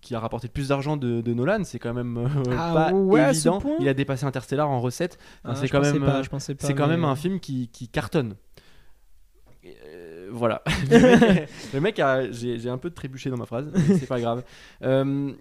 qui 0.04 0.14
a 0.14 0.20
rapporté 0.20 0.46
le 0.46 0.52
plus 0.52 0.68
d'argent 0.68 0.96
de, 0.96 1.20
de 1.20 1.34
Nolan. 1.34 1.64
C'est 1.64 1.78
quand 1.78 1.94
même 1.94 2.18
euh, 2.18 2.56
Ah 2.56 2.72
pas 2.74 2.92
ouais, 2.92 3.30
évident. 3.30 3.60
Il 3.80 3.88
a 3.88 3.94
dépassé 3.94 4.24
Interstellar 4.24 4.68
en 4.68 4.80
recettes. 4.80 5.18
Enfin, 5.42 5.54
Ah, 5.54 5.60
c'est 5.60 5.68
quand 5.68 5.80
même 5.80 6.04
pas, 6.04 6.18
euh, 6.18 6.22
je 6.22 6.30
pensais 6.30 6.54
pas, 6.54 6.66
c'est 6.66 6.74
quand 6.74 6.86
même 6.86 7.04
un 7.04 7.16
film 7.16 7.40
qui, 7.40 7.68
qui 7.68 7.88
cartonne. 7.88 8.34
Euh, 9.64 10.28
voilà. 10.30 10.62
le 10.90 11.00
mec, 11.00 11.50
le 11.72 11.80
mec 11.80 11.98
a, 11.98 12.30
j'ai, 12.30 12.58
j'ai 12.58 12.68
un 12.68 12.78
peu 12.78 12.90
trébuché 12.90 13.30
dans 13.30 13.38
ma 13.38 13.46
phrase, 13.46 13.70
mais 13.72 13.98
c'est 13.98 14.06
pas 14.06 14.20
grave. 14.20 14.44
Euh, 14.82 15.32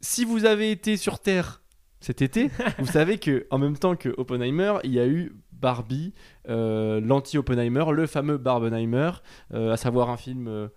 si 0.00 0.24
vous 0.24 0.44
avez 0.44 0.70
été 0.70 0.96
sur 0.96 1.18
Terre 1.18 1.60
cet 2.00 2.22
été, 2.22 2.50
vous 2.78 2.86
savez 2.86 3.18
que 3.18 3.46
en 3.50 3.58
même 3.58 3.76
temps 3.76 3.96
que 3.96 4.08
Oppenheimer, 4.16 4.74
il 4.84 4.92
y 4.92 5.00
a 5.00 5.06
eu 5.06 5.34
Barbie, 5.52 6.14
euh, 6.48 7.00
l'anti-Oppenheimer, 7.00 7.84
le 7.92 8.06
fameux 8.06 8.38
Barbenheimer, 8.38 9.10
euh, 9.52 9.72
à 9.72 9.76
savoir 9.76 10.10
un 10.10 10.16
film 10.16 10.48
euh, 10.48 10.68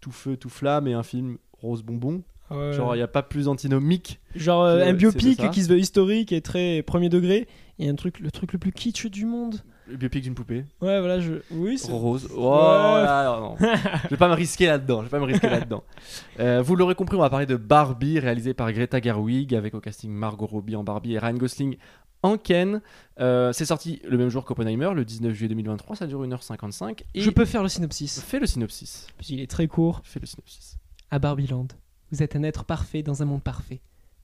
tout 0.00 0.12
feu, 0.12 0.36
tout 0.36 0.48
flamme 0.48 0.86
et 0.86 0.94
un 0.94 1.02
film 1.02 1.38
rose 1.52 1.82
bonbon. 1.82 2.22
Ouais. 2.50 2.72
Genre, 2.72 2.94
il 2.94 2.98
n'y 2.98 3.02
a 3.04 3.08
pas 3.08 3.22
plus 3.22 3.48
antinomique. 3.48 4.20
Genre 4.34 4.62
euh, 4.64 4.84
que 4.84 4.88
un 4.88 4.92
biopic 4.92 5.50
qui 5.50 5.62
se 5.62 5.68
veut 5.68 5.78
historique 5.78 6.32
et 6.32 6.40
très 6.40 6.82
premier 6.82 7.08
degré. 7.08 7.48
Et 7.78 7.88
un 7.88 7.94
truc, 7.94 8.20
le 8.20 8.30
truc 8.30 8.52
le 8.52 8.58
plus 8.58 8.72
kitsch 8.72 9.06
du 9.06 9.26
monde. 9.26 9.62
Le 9.88 9.96
biopic 9.96 10.22
d'une 10.24 10.34
poupée. 10.34 10.64
Ouais, 10.80 10.98
voilà, 10.98 11.20
je. 11.20 11.34
Oui, 11.50 11.78
c'est. 11.78 11.92
Rose. 11.92 12.28
Oh, 12.34 12.40
Ouais. 12.50 13.02
là, 13.04 13.38
non. 13.40 13.56
je 14.04 14.08
vais 14.08 14.16
pas 14.16 14.28
me 14.28 14.34
risquer 14.34 14.66
là-dedans. 14.66 14.98
Je 15.00 15.04
vais 15.04 15.10
pas 15.10 15.20
me 15.20 15.24
risquer 15.24 15.48
là-dedans. 15.48 15.82
Euh, 16.40 16.60
vous 16.60 16.76
l'aurez 16.76 16.94
compris, 16.94 17.16
on 17.16 17.20
va 17.20 17.30
parler 17.30 17.46
de 17.46 17.56
Barbie, 17.56 18.18
réalisé 18.18 18.52
par 18.52 18.70
Greta 18.72 19.00
Gerwig, 19.00 19.54
avec 19.54 19.74
au 19.74 19.80
casting 19.80 20.10
Margot 20.10 20.44
Robbie 20.46 20.76
en 20.76 20.84
Barbie 20.84 21.14
et 21.14 21.18
Ryan 21.18 21.32
Gosling 21.34 21.76
en 22.22 22.36
Ken. 22.36 22.82
Euh, 23.20 23.52
c'est 23.54 23.64
sorti 23.64 24.02
le 24.06 24.18
même 24.18 24.28
jour 24.28 24.44
qu'Oppenheimer, 24.44 24.90
le 24.94 25.04
19 25.06 25.32
juillet 25.32 25.48
2023. 25.48 25.96
Ça 25.96 26.06
dure 26.06 26.22
1h55. 26.26 27.04
Et 27.14 27.20
Je 27.22 27.30
peux 27.30 27.44
faire 27.46 27.62
le 27.62 27.68
synopsis. 27.70 28.20
fais 28.20 28.38
le 28.38 28.46
synopsis. 28.46 29.06
Parce 29.16 29.28
qu'il 29.28 29.40
est 29.40 29.50
très 29.50 29.66
court. 29.66 30.00
Fais 30.04 30.20
le 30.20 30.26
synopsis. 30.26 30.76
À 31.10 31.18
Barbieland, 31.18 31.68
vous 32.12 32.22
êtes 32.22 32.36
un 32.36 32.42
être 32.42 32.64
parfait 32.64 33.02
dans 33.02 33.22
un 33.22 33.26
monde 33.26 33.42
parfait. 33.42 33.80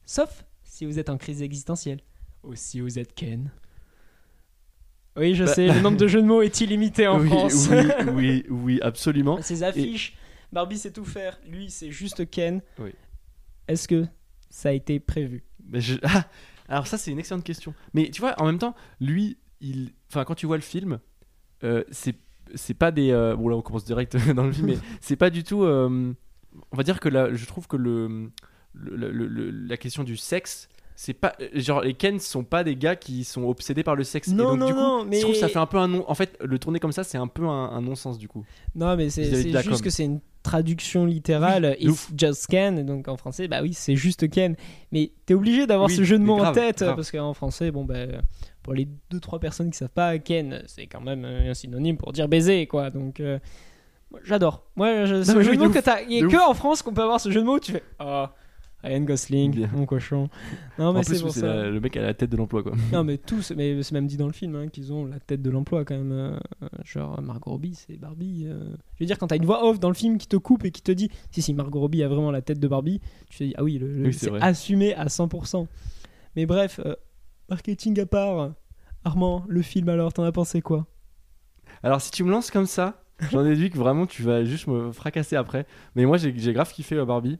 Sauf 0.07 0.45
si 0.63 0.87
vous 0.87 0.99
êtes 0.99 1.11
en 1.11 1.19
crise 1.19 1.43
existentielle. 1.43 2.01
Ou 2.45 2.55
si 2.55 2.81
vous 2.81 2.99
êtes 2.99 3.15
Ken. 3.15 3.51
Oui, 5.17 5.35
je 5.35 5.45
Bah- 5.45 5.55
sais, 5.55 5.67
le 5.69 5.81
nombre 5.81 5.99
de 5.99 6.07
jeux 6.07 6.23
de 6.23 6.27
mots 6.27 6.41
est 6.43 6.61
illimité 6.61 7.07
en 7.07 7.21
oui, 7.21 7.29
France. 7.29 7.69
oui, 7.71 7.87
oui, 8.15 8.45
oui, 8.49 8.79
absolument. 8.83 9.41
Ces 9.43 9.63
affiches, 9.63 10.17
Barbie 10.53 10.79
sait 10.79 10.91
tout 10.91 11.05
faire. 11.05 11.39
Lui, 11.47 11.71
c'est 11.71 11.91
juste 11.91 12.29
Ken. 12.31 12.63
Oui. 12.79 12.91
Est-ce 13.69 13.87
que 13.87 14.07
ça 14.49 14.71
a 14.71 14.73
été 14.73 14.99
prévu? 15.01 15.45
Mais 15.69 15.81
je- 15.81 15.99
Ah, 16.03 16.25
alors 16.69 16.87
ça 16.87 16.97
c'est 16.97 17.11
une 17.11 17.19
excellente 17.19 17.45
question. 17.45 17.75
Mais 17.93 18.11
tu 18.11 18.21
vois, 18.23 18.35
en 18.41 18.47
même 18.47 18.59
temps, 18.59 18.75
lui, 19.01 19.37
il, 19.61 19.91
enfin 20.09 20.25
quand 20.25 20.35
tu 20.35 20.47
vois 20.47 20.57
le 20.57 20.63
film, 20.63 20.99
euh, 21.65 21.85
c'est 21.91 22.15
c'est 22.55 22.75
pas 22.75 22.91
des, 22.91 23.11
euh, 23.11 23.37
bon 23.37 23.49
là 23.49 23.57
on 23.57 23.63
commence 23.63 23.85
direct 23.85 24.17
dans 24.35 24.45
le 24.45 24.53
film, 24.53 24.67
mais 24.69 24.79
c'est 25.01 25.17
pas 25.17 25.29
du 25.31 25.45
tout. 25.45 25.63
euh, 25.65 26.15
on 26.73 26.77
va 26.77 26.83
dire 26.83 27.01
que 27.01 27.09
là, 27.09 27.29
je 27.33 27.45
trouve 27.47 27.67
que 27.67 27.77
le, 27.77 28.31
le- 28.75 29.11
le- 29.11 29.27
le- 29.29 29.51
la 29.51 29.77
question 29.77 30.05
du 30.05 30.17
sexe. 30.17 30.69
C'est 30.95 31.15
pas 31.15 31.35
genre 31.55 31.81
les 31.81 31.95
Ken 31.95 32.21
sont 32.21 32.45
pas 32.45 32.63
des 32.63 32.77
gars 32.77 32.97
qui 32.97 33.25
sont 33.25 33.45
obsédés 33.45 33.83
par 33.83 33.97
le 33.97 34.05
sexe. 34.05 34.29
Et 34.29 34.33
Non, 34.35 34.51
donc, 34.51 34.59
non, 34.61 34.67
du 34.67 34.73
coup, 34.75 34.79
non, 34.79 35.05
mais- 35.07 35.17
je 35.17 35.23
trouve 35.23 35.33
que 35.35 35.41
ça 35.41 35.49
fait 35.49 35.59
un 35.59 35.67
peu 35.67 35.79
un 35.79 35.89
non. 35.89 36.05
En 36.09 36.15
fait, 36.15 36.39
le 36.45 36.59
tourner 36.59 36.79
comme 36.81 36.93
ça, 36.93 37.03
c'est 37.03 37.17
un 37.19 37.27
peu 37.27 37.45
un, 37.47 37.71
un 37.71 37.81
non-sens 37.81 38.19
du 38.19 38.29
coup. 38.29 38.45
Non, 38.75 38.95
mais 38.95 39.09
c'est 39.09 39.25
juste 39.25 39.63
com. 39.69 39.81
que 39.81 39.91
c'est 39.91 40.05
une 40.05 40.21
traduction 40.43 41.07
littérale. 41.07 41.77
Oui, 41.81 41.89
It's 41.89 42.09
just 42.17 42.47
Ken. 42.47 42.85
Donc 42.85 43.09
en 43.09 43.17
français, 43.17 43.49
bah 43.49 43.61
oui, 43.63 43.73
c'est 43.73 43.97
juste 43.97 44.29
Ken. 44.31 44.55
Mais 44.93 45.13
t'es 45.25 45.33
obligé 45.35 45.67
d'avoir 45.67 45.89
Oui, 45.89 45.97
ce 45.97 46.05
jeu 46.05 46.19
de 46.19 46.25
mots 46.25 46.39
en 46.39 46.53
tête 46.53 46.81
grave. 46.81 46.95
parce 46.95 47.11
qu'en 47.11 47.33
français, 47.33 47.71
bon, 47.71 47.85
bah, 47.85 47.95
pour 48.63 48.75
les 48.75 48.87
2-3 49.11 49.41
personnes 49.41 49.71
qui 49.71 49.79
savent 49.79 49.89
pas, 49.89 50.19
Ken, 50.19 50.63
c'est 50.67 50.87
quand 50.87 51.01
même 51.01 51.25
euh, 51.25 51.51
un 51.51 51.55
synonyme 51.55 51.97
pour 51.97 52.13
dire 52.13 52.29
baiser, 52.29 52.67
quoi. 52.67 52.91
Donc. 52.91 53.19
euh, 53.19 53.39
J'adore. 54.25 54.65
Moi, 54.77 55.05
je, 55.07 55.23
ce 55.23 55.33
mais 55.33 55.43
jeu 55.45 55.51
oui, 55.53 55.57
de 55.57 55.63
de 55.63 55.67
mots 55.69 55.73
que 55.73 55.79
ouf. 55.79 55.85
t'as. 55.85 56.03
Il 56.03 56.09
n'y 56.09 56.19
a 56.19 56.23
De 56.23 56.27
que 56.29 56.37
en 56.51 56.55
France 56.55 56.83
qu'on 56.83 56.93
peut 56.93 57.03
avoir 57.03 57.21
ce 57.21 57.31
jeu 57.31 57.41
de 57.41 57.47
mots 57.47 57.57
où 57.57 57.61
tu 57.61 57.73
fais. 57.73 57.83
Ah, 57.99 58.35
Ryan 58.85 59.01
Gosling, 59.03 59.53
Bien. 59.55 59.71
mon 59.73 59.87
cochon. 59.87 60.29
Non, 60.79 60.93
mais 60.93 60.99
en 60.99 61.03
c'est 61.05 61.11
plus, 61.13 61.23
pour 61.23 61.31
c'est 61.31 61.41
ça. 61.41 61.47
la- 61.55 61.71
le 61.71 61.79
mec 61.81 61.97
à 61.97 62.03
la 62.03 62.15
tête 62.15 62.31
de 62.31 62.37
l'emploi 62.37 62.65
quoi. 62.65 62.73
Non, 62.93 63.05
mais 63.05 63.17
tous, 63.27 63.53
mais 63.57 63.81
c'est 63.85 63.93
même 63.93 64.09
dit 64.09 64.17
dans 64.17 64.27
le 64.27 64.33
film 64.33 64.57
hein, 64.57 64.67
qu'ils 64.69 64.93
ont 64.93 65.05
la 65.07 65.21
tête 65.21 65.41
de 65.41 65.51
l'emploi 65.51 65.85
quand 65.85 65.95
même. 65.95 66.11
euh, 66.11 66.39
genre 66.85 67.23
Margot 67.23 67.53
Robbie, 67.53 67.75
c'est 67.77 67.97
Barbie. 67.97 68.45
euh. 68.47 68.59
Je 68.97 69.05
veux 69.05 69.07
dire, 69.07 69.19
quand 69.19 69.29
t'as 69.29 69.37
une 69.37 69.45
voix 69.47 69.65
off 69.65 69.79
dans 69.79 69.89
le 69.89 69.95
film 69.95 70.19
qui 70.19 70.27
te 70.27 70.37
coupe 70.37 70.65
et 70.65 70.73
qui 70.73 70.83
te 70.83 70.91
dit 70.91 71.11
si, 71.31 71.43
si, 71.43 71.55
Margot 71.55 71.79
Robbie 71.79 72.03
a 72.03 72.09
vraiment 72.09 72.33
la 72.33 72.43
tête 72.43 72.59
de 72.59 72.67
Barbie, 72.67 73.01
tu 73.31 73.39
te 73.39 73.45
dis 73.45 73.55
ah 73.57 73.63
oui, 73.63 73.79
le, 73.79 73.87
le- 73.87 74.07
Oui, 74.07 74.13
c'est 74.13 74.25
c'est 74.27 74.31
vrai. 74.31 74.41
assumé 74.43 74.95
à 74.95 75.07
100%. 75.07 75.67
Mais 76.35 76.45
bref, 76.47 76.81
euh, 76.85 76.97
marketing 77.49 78.01
à 78.01 78.07
part, 78.07 78.51
Armand, 79.05 79.45
le 79.49 79.63
film 79.63 79.89
alors, 79.91 80.13
t'en 80.13 80.25
as 80.25 80.33
pensé 80.33 80.61
quoi? 80.61 80.87
Alors 81.85 82.01
si 82.01 82.11
tu 82.11 82.25
me 82.25 82.31
lances 82.33 82.51
comme 82.51 82.67
ça, 82.67 83.02
j'en 83.31 83.43
déduis 83.45 83.71
que 83.71 83.79
vraiment 83.79 84.07
tu 84.07 84.23
vas 84.23 84.45
juste 84.45 84.67
me 84.67 84.93
fracasser 84.93 85.37
après. 85.37 85.67
Mais 85.97 86.05
moi 86.07 86.17
j'ai 86.17 86.33
grave 86.53 86.73
kiffé 86.73 86.97
euh, 86.97 87.05
Barbie. 87.05 87.39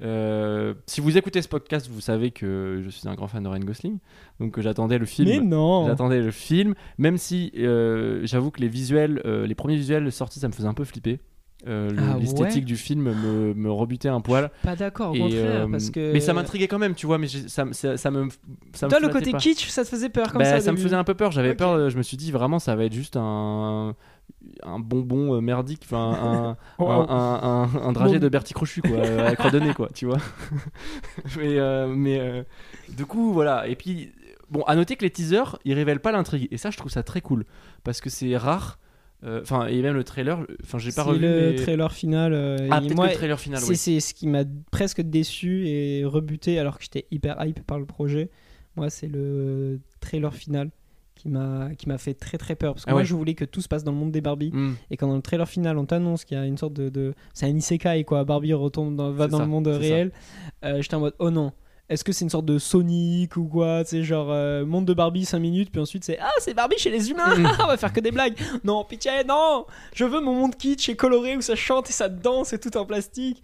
Euh, 0.00 0.74
si 0.86 1.00
vous 1.00 1.18
écoutez 1.18 1.42
ce 1.42 1.48
podcast, 1.48 1.88
vous 1.90 2.00
savez 2.00 2.30
que 2.30 2.80
je 2.84 2.88
suis 2.88 3.08
un 3.08 3.14
grand 3.14 3.26
fan 3.26 3.42
de 3.42 3.48
Ryan 3.48 3.64
Gosling. 3.64 3.98
Donc 4.38 4.56
euh, 4.58 4.62
j'attendais 4.62 4.98
le 4.98 5.06
film. 5.06 5.28
Mais 5.28 5.40
non 5.40 5.86
J'attendais 5.86 6.20
le 6.20 6.30
film, 6.30 6.74
même 6.98 7.18
si 7.18 7.52
j'avoue 8.22 8.50
que 8.50 8.60
les 8.60 8.68
visuels, 8.68 9.20
les 9.24 9.54
premiers 9.54 9.76
visuels 9.76 10.10
sortis, 10.12 10.40
ça 10.40 10.48
me 10.48 10.52
faisait 10.52 10.68
un 10.68 10.74
peu 10.74 10.84
flipper. 10.84 11.20
Euh, 11.66 11.90
Ah 11.98 12.16
L'esthétique 12.20 12.54
ouais 12.54 12.60
du 12.60 12.76
film 12.76 13.02
me, 13.02 13.52
me 13.54 13.70
rebutait 13.70 14.08
un 14.08 14.20
poil. 14.20 14.50
Pas 14.62 14.76
d'accord, 14.76 15.10
au 15.10 15.14
Et, 15.14 15.18
contraire, 15.18 15.62
euh, 15.66 15.70
parce 15.70 15.90
que. 15.90 16.12
Mais 16.12 16.20
ça 16.20 16.32
m'intriguait 16.32 16.68
quand 16.68 16.78
même, 16.78 16.94
tu 16.94 17.06
vois. 17.06 17.18
Mais 17.18 17.26
ça, 17.26 17.64
ça, 17.72 17.96
ça 17.96 18.10
me, 18.12 18.28
ça 18.74 18.86
me 18.86 18.90
Toi, 18.90 19.00
le 19.00 19.08
côté 19.08 19.32
pas. 19.32 19.38
kitsch, 19.38 19.66
ça 19.68 19.82
te 19.84 19.88
faisait 19.88 20.08
peur 20.08 20.30
comme 20.32 20.40
Bah, 20.42 20.44
ça. 20.44 20.60
ça 20.60 20.70
me 20.72 20.76
faisait 20.76 20.94
un 20.94 21.02
peu 21.04 21.14
peur. 21.14 21.32
J'avais 21.32 21.54
peur. 21.54 21.90
Je 21.90 21.96
me 21.98 22.02
suis 22.02 22.16
dit 22.16 22.30
vraiment, 22.30 22.60
ça 22.60 22.76
va 22.76 22.84
être 22.84 22.92
juste 22.92 23.16
un, 23.16 23.96
un 24.62 24.78
bonbon 24.78 25.34
euh, 25.36 25.40
merdique, 25.40 25.82
enfin 25.84 26.12
un, 26.22 26.56
Oh, 26.78 26.88
un, 26.90 27.06
oh. 27.08 27.12
un, 27.12 27.70
un- 27.74 27.82
un 27.88 27.92
dragée 27.92 28.18
Bon. 28.18 28.24
de 28.24 28.28
Bertie 28.28 28.54
Crochu, 28.54 28.82
quoi, 28.82 28.96
euh, 28.98 29.26
avec 29.26 29.38
redonné, 29.40 29.74
quoi, 29.74 29.88
tu 29.94 30.06
vois. 30.06 30.18
mais 31.38 31.58
euh, 31.58 31.86
mais 31.88 32.18
euh, 32.20 32.42
du 32.96 33.06
coup, 33.06 33.32
voilà. 33.32 33.66
Et 33.68 33.76
puis, 33.76 34.12
bon, 34.50 34.62
à 34.62 34.74
noter 34.76 34.96
que 34.96 35.04
les 35.04 35.10
teasers, 35.10 35.58
ils 35.64 35.74
révèlent 35.74 36.00
pas 36.00 36.12
l'intrigue. 36.12 36.48
Et 36.50 36.56
ça, 36.58 36.70
je 36.70 36.76
trouve 36.76 36.90
ça 36.90 37.02
très 37.02 37.20
cool 37.20 37.44
parce 37.84 38.00
que 38.00 38.10
c'est 38.10 38.36
rare. 38.36 38.78
Euh, 39.24 39.40
Enfin, 39.42 39.66
et 39.66 39.82
même 39.82 39.94
le 39.94 40.04
trailer. 40.04 40.46
Enfin, 40.62 40.78
j'ai 40.78 40.92
pas 40.92 41.02
revu. 41.02 41.18
le 41.20 41.50
mais- 41.50 41.56
trailer 41.56 41.90
final. 41.92 42.32
Ah, 42.70 42.80
peut-être 42.80 43.02
le 43.02 43.12
trailer 43.14 43.40
final, 43.40 43.60
C'est 43.60 43.68
oui. 43.70 43.76
c'est 43.76 43.98
ce 44.00 44.14
qui 44.14 44.28
m'a 44.28 44.44
presque 44.70 45.00
déçu 45.00 45.66
et 45.66 46.04
rebuté 46.04 46.58
alors 46.60 46.78
que 46.78 46.84
j'étais 46.84 47.06
hyper 47.10 47.36
hype 47.44 47.60
par 47.66 47.80
le 47.80 47.84
projet. 47.84 48.30
Moi, 48.76 48.90
c'est 48.90 49.08
le 49.08 49.80
trailer 49.98 50.32
final 50.32 50.70
qui 51.18 51.28
m'a 51.28 51.68
qui 51.76 51.86
m'a 51.88 51.98
fait 51.98 52.14
très 52.14 52.38
très 52.38 52.54
peur 52.54 52.72
parce 52.74 52.84
que 52.86 52.90
Ah 52.90 52.94
moi 52.94 53.00
ouais. 53.02 53.06
je 53.06 53.14
voulais 53.14 53.34
que 53.34 53.44
tout 53.44 53.60
se 53.60 53.68
passe 53.68 53.84
dans 53.84 53.92
le 53.92 53.98
monde 53.98 54.12
des 54.12 54.20
Barbie 54.22 54.50
Hmm. 54.52 54.74
et 54.90 54.96
quand 54.96 55.08
dans 55.08 55.16
le 55.16 55.20
trailer 55.22 55.46
final 55.48 55.76
on 55.76 55.84
t'annonce 55.84 56.24
qu'il 56.24 56.38
y 56.38 56.40
a 56.40 56.46
une 56.46 56.56
sorte 56.56 56.72
de, 56.72 56.88
de- 56.88 57.14
c'est 57.34 57.46
un 57.46 57.54
isekai 57.56 58.04
quoi 58.04 58.24
Barbie 58.24 58.54
retombe 58.54 58.96
dans, 58.96 59.10
va 59.10 59.26
dans 59.28 59.38
ça, 59.38 59.42
le 59.44 59.50
monde 59.50 59.66
réel 59.66 60.12
euh, 60.64 60.80
j'étais 60.80 60.94
en 60.94 61.00
mode 61.00 61.14
oh 61.18 61.30
non 61.30 61.52
est-ce 61.90 62.04
que 62.04 62.12
c'est 62.12 62.24
une 62.26 62.28
sorte 62.30 62.44
de 62.44 62.58
Sonic 62.58 63.34
ou 63.38 63.44
quoi? 63.46 63.82
Tu 63.82 63.88
sais, 63.92 64.02
genre 64.02 64.28
euh, 64.30 64.66
monde 64.66 64.84
de 64.84 64.92
Barbie 64.92 65.24
5 65.24 65.38
minutes, 65.38 65.70
puis 65.72 65.80
ensuite 65.80 66.04
c'est 66.04 66.18
Ah, 66.20 66.28
c'est 66.38 66.52
Barbie 66.52 66.76
chez 66.76 66.90
les 66.90 67.10
humains 67.10 67.34
Mm. 67.34 67.46
On 67.64 67.66
va 67.66 67.78
faire 67.78 67.94
que 67.94 68.00
des 68.00 68.10
blagues 68.10 68.34
Non, 68.62 68.84
pitié, 68.84 69.24
non 69.26 69.64
Je 69.94 70.04
veux 70.04 70.20
mon 70.20 70.34
monde 70.34 70.54
kitsch 70.54 70.90
et 70.90 70.96
coloré 70.96 71.34
où 71.38 71.40
ça 71.40 71.54
chante 71.56 71.88
et 71.88 71.94
ça 71.94 72.10
danse 72.10 72.52
et 72.52 72.60
tout 72.60 72.76
en 72.76 72.84
plastique. 72.84 73.42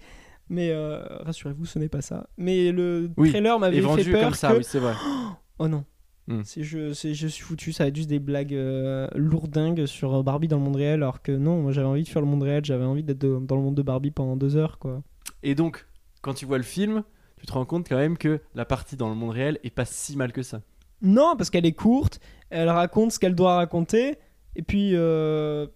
Mais 0.51 0.69
euh, 0.73 1.01
rassurez-vous, 1.25 1.65
ce 1.65 1.79
n'est 1.79 1.89
pas 1.89 2.03
ça. 2.03 2.27
Mais 2.37 2.71
le 2.71 3.11
Oui, 3.17 3.31
trailer 3.31 3.59
m'avait 3.59 3.81
fait 3.81 4.11
peur 4.13 4.25
comme 4.25 4.35
ça, 4.35 4.53
que- 4.53 4.59
oui, 4.59 4.65
c'est 4.67 4.79
vrai. 4.79 4.93
Oh 5.59 5.67
non. 5.67 5.85
Hmm. 6.27 6.41
Je, 6.57 6.93
je 6.93 7.27
suis 7.27 7.43
foutu, 7.45 7.73
ça 7.73 7.85
va 7.85 7.89
être 7.89 7.97
juste 7.97 8.09
des 8.09 8.19
blagues 8.19 8.55
euh, 8.55 9.09
lourdingues 9.15 9.85
sur 9.85 10.25
Barbie 10.25 10.49
dans 10.49 10.57
le 10.57 10.63
monde 10.63 10.77
réel, 10.77 11.03
alors 11.03 11.21
que 11.21 11.33
non, 11.33 11.61
moi 11.61 11.73
j'avais 11.73 11.87
envie 11.87 12.03
de 12.03 12.09
faire 12.09 12.23
le 12.23 12.29
monde 12.29 12.43
réel, 12.43 12.65
j'avais 12.65 12.85
envie 12.85 13.03
d'être 13.03 13.21
dans 13.21 13.57
le 13.57 13.63
monde 13.63 13.75
de 13.75 13.83
Barbie 13.83 14.11
pendant 14.11 14.37
deux 14.37 14.57
heures, 14.57 14.79
quoi. 14.79 15.03
Et 15.43 15.55
donc, 15.55 15.87
quand 16.23 16.33
tu 16.33 16.47
vois 16.47 16.57
le 16.57 16.65
film, 16.65 17.05
tu 17.39 17.45
te 17.45 17.53
rends 17.53 17.67
compte 17.67 17.87
quand 17.87 17.99
même 17.99 18.17
que 18.17 18.41
la 18.55 18.65
partie 18.65 18.97
dans 18.97 19.11
le 19.11 19.15
monde 19.15 19.31
réel 19.31 19.59
est 19.65 19.71
pas 19.71 19.85
si 19.85 20.17
mal 20.17 20.33
que 20.33 20.43
ça. 20.43 20.63
Non, 21.03 21.35
parce 21.37 21.51
qu'elle 21.51 21.67
est 21.67 21.73
courte, 21.73 22.21
elle 22.49 22.71
raconte 22.71 23.13
ce 23.13 23.19
qu'elle 23.19 23.35
doit 23.35 23.57
raconter, 23.57 24.17
et 24.57 24.63
puis 24.63 24.93
euh, 24.95 25.67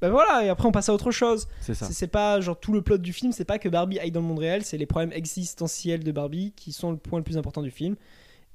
ben 0.00 0.10
voilà, 0.10 0.44
et 0.44 0.48
après 0.48 0.66
on 0.66 0.72
passe 0.72 0.88
à 0.88 0.94
autre 0.94 1.10
chose. 1.10 1.48
C'est 1.60 1.74
ça. 1.74 1.84
C'est 1.86 2.06
pas 2.08 2.40
genre 2.40 2.58
tout 2.58 2.72
le 2.72 2.80
plot 2.80 2.96
du 2.96 3.12
film, 3.12 3.32
c'est 3.32 3.44
pas 3.44 3.58
que 3.58 3.68
Barbie 3.68 3.98
aille 3.98 4.12
dans 4.12 4.20
le 4.20 4.26
monde 4.26 4.38
réel, 4.38 4.64
c'est 4.64 4.78
les 4.78 4.86
problèmes 4.86 5.12
existentiels 5.12 6.02
de 6.02 6.12
Barbie 6.12 6.54
qui 6.56 6.72
sont 6.72 6.92
le 6.92 6.96
point 6.96 7.18
le 7.18 7.24
plus 7.24 7.36
important 7.36 7.60
du 7.60 7.70
film. 7.70 7.96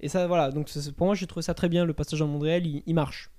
Et 0.04 0.10
ça, 0.10 0.28
voilà, 0.28 0.52
donc 0.52 0.70
pour 0.98 1.08
moi 1.08 1.16
j'ai 1.16 1.28
trouvé 1.28 1.44
ça 1.44 1.54
très 1.54 1.70
bien, 1.70 1.86
le 1.86 1.94
passage 1.94 2.20
dans 2.20 2.26
le 2.26 2.32
monde 2.32 2.44
réel, 2.44 2.68
il, 2.68 2.84
il 2.86 2.94
marche. 2.94 3.32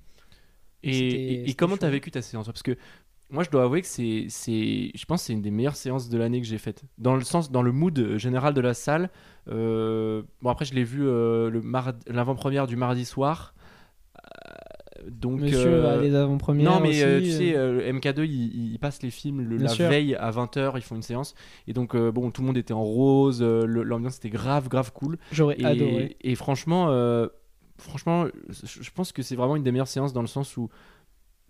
Et, 0.82 1.54
comment 1.56 1.74
chaud. 1.74 1.80
t'as 1.80 1.90
vécu 1.90 2.10
ta 2.10 2.22
séance 2.22 2.46
Parce 2.46 2.62
que 2.62 2.76
moi, 3.30 3.42
je 3.42 3.50
dois 3.50 3.64
avouer 3.64 3.80
que 3.80 3.86
c'est, 3.86 4.26
c'est, 4.28 4.90
je 4.94 5.04
pense, 5.06 5.22
que 5.22 5.26
c'est 5.26 5.32
une 5.32 5.42
des 5.42 5.50
meilleures 5.50 5.76
séances 5.76 6.08
de 6.08 6.18
l'année 6.18 6.40
que 6.40 6.46
j'ai 6.46 6.58
faites. 6.58 6.82
Dans 6.98 7.16
le 7.16 7.24
sens, 7.24 7.50
dans 7.50 7.62
le 7.62 7.72
mood 7.72 8.16
général 8.16 8.54
de 8.54 8.60
la 8.60 8.74
salle. 8.74 9.10
Euh, 9.48 10.22
bon, 10.42 10.50
après, 10.50 10.64
je 10.64 10.74
l'ai 10.74 10.84
vu 10.84 11.06
euh, 11.06 11.50
le 11.50 11.62
l'avant-première 12.06 12.66
du 12.66 12.76
mardi 12.76 13.04
soir. 13.04 13.54
Donc, 15.10 15.40
Monsieur 15.40 15.58
euh, 15.66 15.98
a 15.98 16.00
des 16.02 16.14
avant-premières. 16.14 16.70
non, 16.70 16.80
mais 16.80 17.02
euh, 17.02 17.18
aussi, 17.20 17.26
tu 17.30 17.32
sais, 17.36 17.54
euh. 17.56 17.80
euh, 17.80 17.92
MK2, 17.92 18.24
ils, 18.26 18.72
ils 18.74 18.78
passent 18.78 19.02
les 19.02 19.10
films 19.10 19.40
le- 19.42 19.56
la 19.56 19.68
sûr. 19.68 19.88
veille 19.88 20.14
à 20.14 20.30
20h, 20.30 20.72
ils 20.76 20.82
font 20.82 20.96
une 20.96 21.02
séance. 21.02 21.34
Et 21.66 21.72
donc, 21.72 21.96
bon, 21.96 22.30
tout 22.30 22.40
le 22.42 22.46
monde 22.46 22.56
était 22.58 22.72
en 22.74 22.82
rose, 22.84 23.42
l'ambiance 23.42 24.16
était 24.18 24.30
grave, 24.30 24.68
grave 24.68 24.92
cool. 24.92 25.18
J'aurais 25.32 25.56
Et, 25.60 25.64
adoré. 25.64 26.16
et 26.20 26.34
franchement, 26.34 26.86
franchement, 27.78 28.26
je 28.48 28.90
pense 28.94 29.12
que 29.12 29.22
c'est 29.22 29.36
vraiment 29.36 29.56
une 29.56 29.62
des 29.62 29.72
meilleures 29.72 29.88
séances 29.88 30.12
dans 30.12 30.22
le 30.22 30.26
sens 30.28 30.56
où 30.56 30.68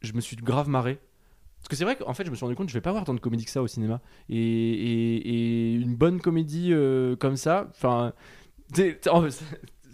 je 0.02 0.12
me 0.14 0.20
suis 0.20 0.36
grave 0.36 0.68
marré. 0.68 0.98
Parce 1.58 1.68
que 1.68 1.76
c'est 1.76 1.84
vrai 1.84 1.96
qu'en 1.96 2.12
fait, 2.12 2.26
je 2.26 2.30
me 2.30 2.36
suis 2.36 2.44
rendu 2.44 2.56
compte 2.56 2.66
que 2.66 2.72
je 2.72 2.76
vais 2.76 2.82
pas 2.82 2.92
voir 2.92 3.04
tant 3.04 3.14
de 3.14 3.20
comédies 3.20 3.46
que 3.46 3.50
ça 3.50 3.62
au 3.62 3.66
cinéma. 3.66 4.02
Et, 4.28 4.36
et- 4.36 5.28
et 5.28 5.72
une 5.74 5.94
bonne 5.96 6.20
comédie 6.20 6.70
euh, 6.72 7.16
comme 7.16 7.36
ça, 7.36 7.68
enfin. 7.70 8.12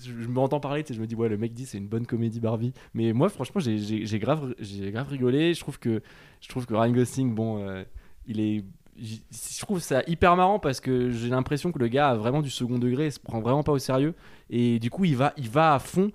Je 0.05 0.23
je 0.23 0.29
m'entends 0.29 0.61
parler, 0.61 0.85
je 0.89 1.01
me 1.01 1.07
dis, 1.07 1.15
ouais, 1.15 1.29
le 1.29 1.37
mec 1.39 1.53
dit 1.53 1.67
c'est 1.67 1.79
une 1.79 1.89
bonne 1.89 2.07
comédie 2.07 2.41
Barbie. 2.41 2.73
Mais 2.95 3.13
moi, 3.13 3.29
franchement, 3.29 3.61
j'ai- 3.61 4.19
grave, 4.19 4.55
grave 4.93 5.09
rigolé. 5.09 5.55
Je 5.55 5.61
trouve 5.61 5.79
que, 5.79 6.03
je 6.41 6.49
trouve 6.49 6.67
que 6.67 6.75
Ryan 6.75 6.93
Gosling, 6.93 7.35
bon, 7.35 7.59
euh, 7.67 7.85
il 8.27 8.41
est. 8.41 8.65
Je 9.03 9.61
trouve 9.61 9.81
ça 9.81 10.03
hyper 10.07 10.37
marrant 10.37 10.59
parce 10.59 10.81
que 10.81 11.11
j'ai 11.11 11.29
l'impression 11.31 11.73
que 11.73 11.79
le 11.79 11.89
gars 11.89 12.11
a 12.11 12.17
vraiment 12.17 12.43
du 12.43 12.51
second 12.51 12.79
degré, 12.79 13.07
il 13.07 13.13
se 13.13 13.19
prend 13.21 13.41
vraiment 13.41 13.63
pas 13.63 13.73
au 13.73 13.79
sérieux. 13.79 14.15
Et 14.51 14.79
du 14.79 14.91
coup, 14.91 15.05
il 15.07 15.17
va, 15.17 15.33
il 15.39 15.49
va 15.49 15.75
à 15.75 15.79
fond. 15.79 16.11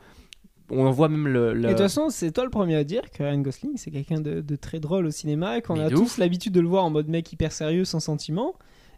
On 0.69 0.85
en 0.85 0.91
voit 0.91 1.09
même 1.09 1.27
le. 1.27 1.53
le- 1.53 1.59
Et 1.59 1.63
de 1.63 1.69
toute 1.69 1.77
façon, 1.79 2.09
c'est 2.09 2.31
toi 2.31 2.43
le 2.43 2.49
premier 2.49 2.75
à 2.75 2.83
dire 2.83 3.09
que 3.11 3.23
Ryan 3.23 3.39
Gosling, 3.39 3.77
c'est 3.77 3.91
quelqu'un 3.91 4.19
de, 4.21 4.41
de 4.41 4.55
très 4.55 4.79
drôle 4.79 5.05
au 5.05 5.11
cinéma 5.11 5.57
et 5.57 5.61
qu'on 5.61 5.79
a 5.79 5.89
tous 5.95 6.17
l'habitude 6.17 6.53
de 6.53 6.59
le 6.59 6.67
voir 6.67 6.83
en 6.83 6.89
mode 6.89 7.07
mec 7.07 7.31
hyper 7.31 7.51
sérieux, 7.51 7.85
sans 7.85 7.99
sentiment. 7.99 8.53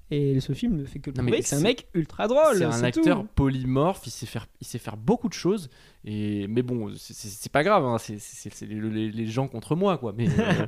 Et 0.09 0.39
ce 0.39 0.53
film 0.53 0.77
ne 0.77 0.85
fait 0.85 0.99
que 0.99 1.11
prouver 1.11 1.39
que 1.41 1.45
c'est 1.45 1.57
un 1.57 1.59
mec 1.59 1.87
ultra 1.93 2.27
drôle. 2.29 2.55
c'est 2.57 2.63
un 2.63 2.83
acteur 2.83 3.21
tout. 3.21 3.27
polymorphe, 3.35 4.01
il 4.07 4.09
sait 4.11 4.25
faire, 4.25 4.47
il 4.61 4.65
sait 4.67 4.77
faire 4.79 4.95
beaucoup 4.95 5.27
de 5.27 5.33
choses. 5.33 5.69
Et 6.05 6.47
mais 6.47 6.61
bon, 6.61 6.93
c'est- 6.95 7.51
pas 7.51 7.63
grave, 7.63 7.83
hein, 7.85 7.97
c'est 7.97 8.17
les, 8.65 9.25
gens 9.25 9.49
contre 9.49 9.75
moi, 9.75 9.97
quoi. 9.97 10.13
Mais, 10.17 10.27
euh, 10.39 10.65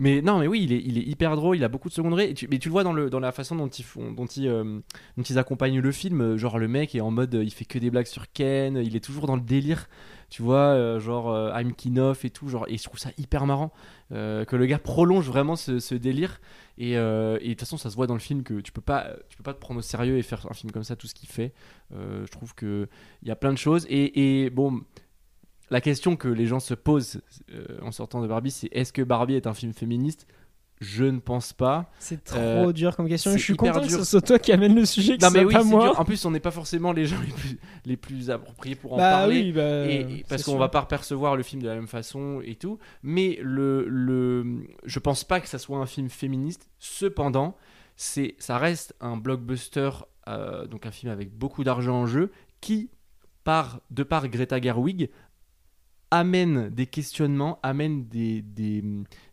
mais 0.00 0.22
non, 0.22 0.40
mais 0.40 0.48
oui, 0.48 0.62
il 0.64 0.72
est, 0.72 0.82
il 0.84 0.98
est 0.98 1.02
hyper 1.02 1.36
drôle, 1.36 1.56
il 1.56 1.62
a 1.62 1.68
beaucoup 1.68 1.88
de 1.88 1.94
second 1.94 2.10
degré. 2.10 2.30
Et 2.30 2.34
tu, 2.34 2.48
mais 2.50 2.58
tu 2.58 2.68
le 2.68 2.72
vois 2.72 2.82
dans, 2.82 2.92
le, 2.92 3.10
dans 3.10 3.20
la 3.20 3.30
façon 3.30 3.54
dont 3.54 3.68
ils 3.68 3.84
font, 3.84 4.10
dont 4.10 4.26
ils, 4.26 4.48
euh, 4.48 4.80
dont 5.16 5.22
ils 5.22 5.38
accompagnent 5.38 5.78
le 5.80 5.92
film. 5.92 6.20
euh, 6.20 6.36
Genre 6.36 6.58
le 6.58 6.66
mec 6.66 6.96
est 6.96 7.00
en 7.00 7.12
mode, 7.12 7.34
il 7.40 7.52
fait 7.52 7.64
que 7.64 7.78
des 7.78 7.90
blagues 7.90 8.06
sur 8.06 8.30
Ken, 8.32 8.76
il 8.76 8.96
est 8.96 9.04
toujours 9.04 9.26
dans 9.26 9.36
le 9.36 9.42
délire. 9.42 9.88
Tu 10.30 10.42
vois, 10.42 10.56
euh, 10.74 11.00
genre 11.00 11.30
euh, 11.30 11.52
I'm 11.58 11.72
Kinoff 11.74 12.24
et 12.24 12.30
tout, 12.30 12.48
genre, 12.48 12.66
et 12.68 12.76
je 12.76 12.82
trouve 12.82 12.98
ça 12.98 13.10
hyper 13.16 13.46
marrant 13.46 13.72
euh, 14.12 14.44
que 14.44 14.56
le 14.56 14.66
gars 14.66 14.78
prolonge 14.78 15.26
vraiment 15.26 15.56
ce, 15.56 15.78
ce 15.78 15.94
délire. 15.94 16.40
Et, 16.78 16.96
euh, 16.96 17.38
et 17.40 17.48
de 17.48 17.50
toute 17.50 17.60
façon, 17.60 17.76
ça 17.76 17.90
se 17.90 17.96
voit 17.96 18.06
dans 18.06 18.14
le 18.14 18.20
film 18.20 18.44
que 18.44 18.60
tu 18.60 18.70
peux 18.70 18.80
pas, 18.80 19.10
peux 19.36 19.42
pas 19.42 19.52
te 19.52 19.58
prendre 19.58 19.80
au 19.80 19.82
sérieux 19.82 20.16
et 20.16 20.22
faire 20.22 20.46
un 20.48 20.54
film 20.54 20.70
comme 20.70 20.84
ça, 20.84 20.94
tout 20.94 21.08
ce 21.08 21.14
qu'il 21.14 21.28
fait. 21.28 21.52
Euh, 21.92 22.24
je 22.24 22.30
trouve 22.30 22.54
que 22.54 22.88
il 23.22 23.28
y 23.28 23.32
a 23.32 23.36
plein 23.36 23.52
de 23.52 23.58
choses. 23.58 23.84
Et, 23.88 24.44
et 24.44 24.50
bon, 24.50 24.80
la 25.70 25.80
question 25.80 26.16
que 26.16 26.28
les 26.28 26.46
gens 26.46 26.60
se 26.60 26.74
posent 26.74 27.20
euh, 27.52 27.78
en 27.82 27.90
sortant 27.90 28.22
de 28.22 28.28
Barbie, 28.28 28.52
c'est 28.52 28.68
est-ce 28.70 28.92
que 28.92 29.02
Barbie 29.02 29.34
est 29.34 29.48
un 29.48 29.54
film 29.54 29.72
féministe? 29.72 30.28
Je 30.80 31.04
ne 31.04 31.18
pense 31.18 31.52
pas. 31.52 31.90
C'est 31.98 32.22
trop 32.22 32.38
Euh, 32.38 32.72
dur 32.72 32.94
comme 32.96 33.08
question. 33.08 33.32
Je 33.32 33.38
suis 33.38 33.56
content 33.56 33.80
que 33.80 33.88
ce 33.88 34.04
soit 34.04 34.20
toi 34.20 34.38
qui 34.38 34.52
amène 34.52 34.74
le 34.76 34.84
sujet, 34.84 35.16
que 35.18 35.22
Non 35.22 35.28
ce 35.28 35.34
mais 35.34 35.40
soit 35.40 35.48
oui, 35.48 35.54
pas 35.54 35.64
moi. 35.64 35.82
dur. 35.90 35.98
En 36.00 36.04
plus, 36.04 36.24
on 36.24 36.30
n'est 36.30 36.38
pas 36.40 36.50
forcément 36.52 36.92
les 36.92 37.06
gens 37.06 37.16
les 37.20 37.32
plus, 37.32 37.58
les 37.84 37.96
plus 37.96 38.30
appropriés 38.30 38.76
pour 38.76 38.92
en 38.92 38.96
bah 38.96 39.10
parler. 39.10 39.42
oui, 39.42 39.52
bah, 39.52 39.86
Et- 39.86 40.00
et 40.20 40.24
parce 40.28 40.44
qu'on 40.44 40.56
va 40.56 40.68
pas 40.68 40.82
percevoir 40.84 41.36
le 41.36 41.42
film 41.42 41.62
de 41.62 41.68
la 41.68 41.74
même 41.74 41.88
façon 41.88 42.40
et 42.44 42.54
tout. 42.54 42.78
Mais 43.02 43.38
le, 43.42 43.86
le, 43.88 44.66
je 44.84 44.98
pense 45.00 45.24
pas 45.24 45.40
que 45.40 45.48
ça 45.48 45.58
soit 45.58 45.78
un 45.78 45.86
film 45.86 46.08
féministe. 46.08 46.68
Cependant, 46.78 47.56
c'est, 47.96 48.36
ça 48.38 48.56
reste 48.58 48.94
un 49.00 49.16
blockbuster, 49.16 49.90
euh, 50.28 50.66
donc 50.68 50.86
un 50.86 50.92
film 50.92 51.10
avec 51.10 51.36
beaucoup 51.36 51.64
d'argent 51.64 51.96
en 52.02 52.06
jeu, 52.06 52.30
qui, 52.60 52.90
par, 53.42 53.80
de 53.90 54.04
par 54.04 54.28
Greta 54.28 54.60
Gerwig, 54.60 55.10
amène 56.10 56.70
des 56.70 56.86
questionnements, 56.86 57.58
amène 57.62 58.06
des, 58.06 58.42
des, 58.42 58.82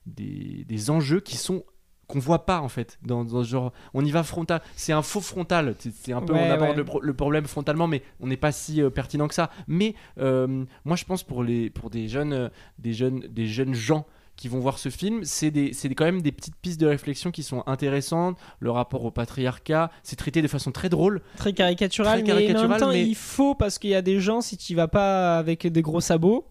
des, 0.06 0.66
des 0.68 0.90
enjeux 0.90 1.20
qui 1.20 1.38
sont 1.38 1.64
qu'on 2.08 2.20
voit 2.20 2.46
pas 2.46 2.60
en 2.62 2.70
fait 2.70 3.00
dans, 3.02 3.24
dans 3.26 3.44
ce 3.44 3.50
genre 3.50 3.74
on 3.96 4.06
y 4.06 4.12
va 4.12 4.22
frontal 4.22 4.62
c'est 4.76 4.94
un 4.94 5.02
faux 5.02 5.22
frontal 5.22 5.74
c'est 6.04 6.14
un 6.14 6.22
peu 6.22 6.34
Ouais, 6.34 6.48
on 6.48 6.52
aborde 6.52 6.70
ouais. 6.72 6.76
le, 6.76 6.86
pro- 6.86 7.02
le 7.02 7.14
problème 7.16 7.46
frontalement 7.46 7.88
mais 7.88 8.04
on 8.20 8.28
n'est 8.28 8.38
pas 8.38 8.52
si 8.52 8.80
euh, 8.80 8.92
pertinent 8.92 9.28
que 9.28 9.34
ça 9.34 9.50
mais 9.68 9.96
euh, 10.20 10.66
moi 10.84 10.96
je 10.96 11.06
pense 11.06 11.24
pour 11.24 11.44
les 11.44 11.72
pour 11.72 11.90
des 11.90 12.08
jeunes 12.08 12.34
euh, 12.34 12.50
des 12.78 12.94
jeunes 12.94 13.22
des 13.22 13.48
jeunes 13.48 13.74
gens 13.74 14.06
qui 14.36 14.50
vont 14.50 14.60
voir 14.60 14.78
ce 14.80 14.90
film, 14.90 15.24
c'est 15.24 15.50
des, 15.50 15.72
c'est 15.72 15.88
quand 15.96 16.04
même 16.04 16.22
des 16.22 16.34
petites 16.34 16.58
pistes 16.58 16.78
de 16.82 16.86
réflexion 16.88 17.32
qui 17.32 17.42
sont 17.42 17.64
intéressantes. 17.68 18.38
Le 18.60 18.70
rapport 18.70 19.06
au 19.06 19.10
patriarcat, 19.10 19.90
c'est 20.04 20.18
traité 20.18 20.42
de 20.42 20.50
façon 20.50 20.74
très 20.74 20.90
drôle. 20.90 21.22
Très 21.38 21.54
caricatural, 21.54 22.22
Très 22.22 22.34
mais- 22.36 22.48
mais, 22.54 22.60
en 22.60 22.68
même 22.68 22.78
temps, 22.78 22.90
mais- 22.90 23.08
il 23.08 23.16
faut 23.16 23.56
parce 23.56 23.80
qu'il 23.80 23.92
y 23.92 23.96
a 23.96 24.02
des 24.02 24.20
gens, 24.20 24.42
si 24.42 24.58
tu 24.58 24.76
vas 24.76 24.90
pas 24.90 25.38
avec 25.38 25.66
des 25.66 25.82
gros 25.82 26.02
sabots, 26.02 26.50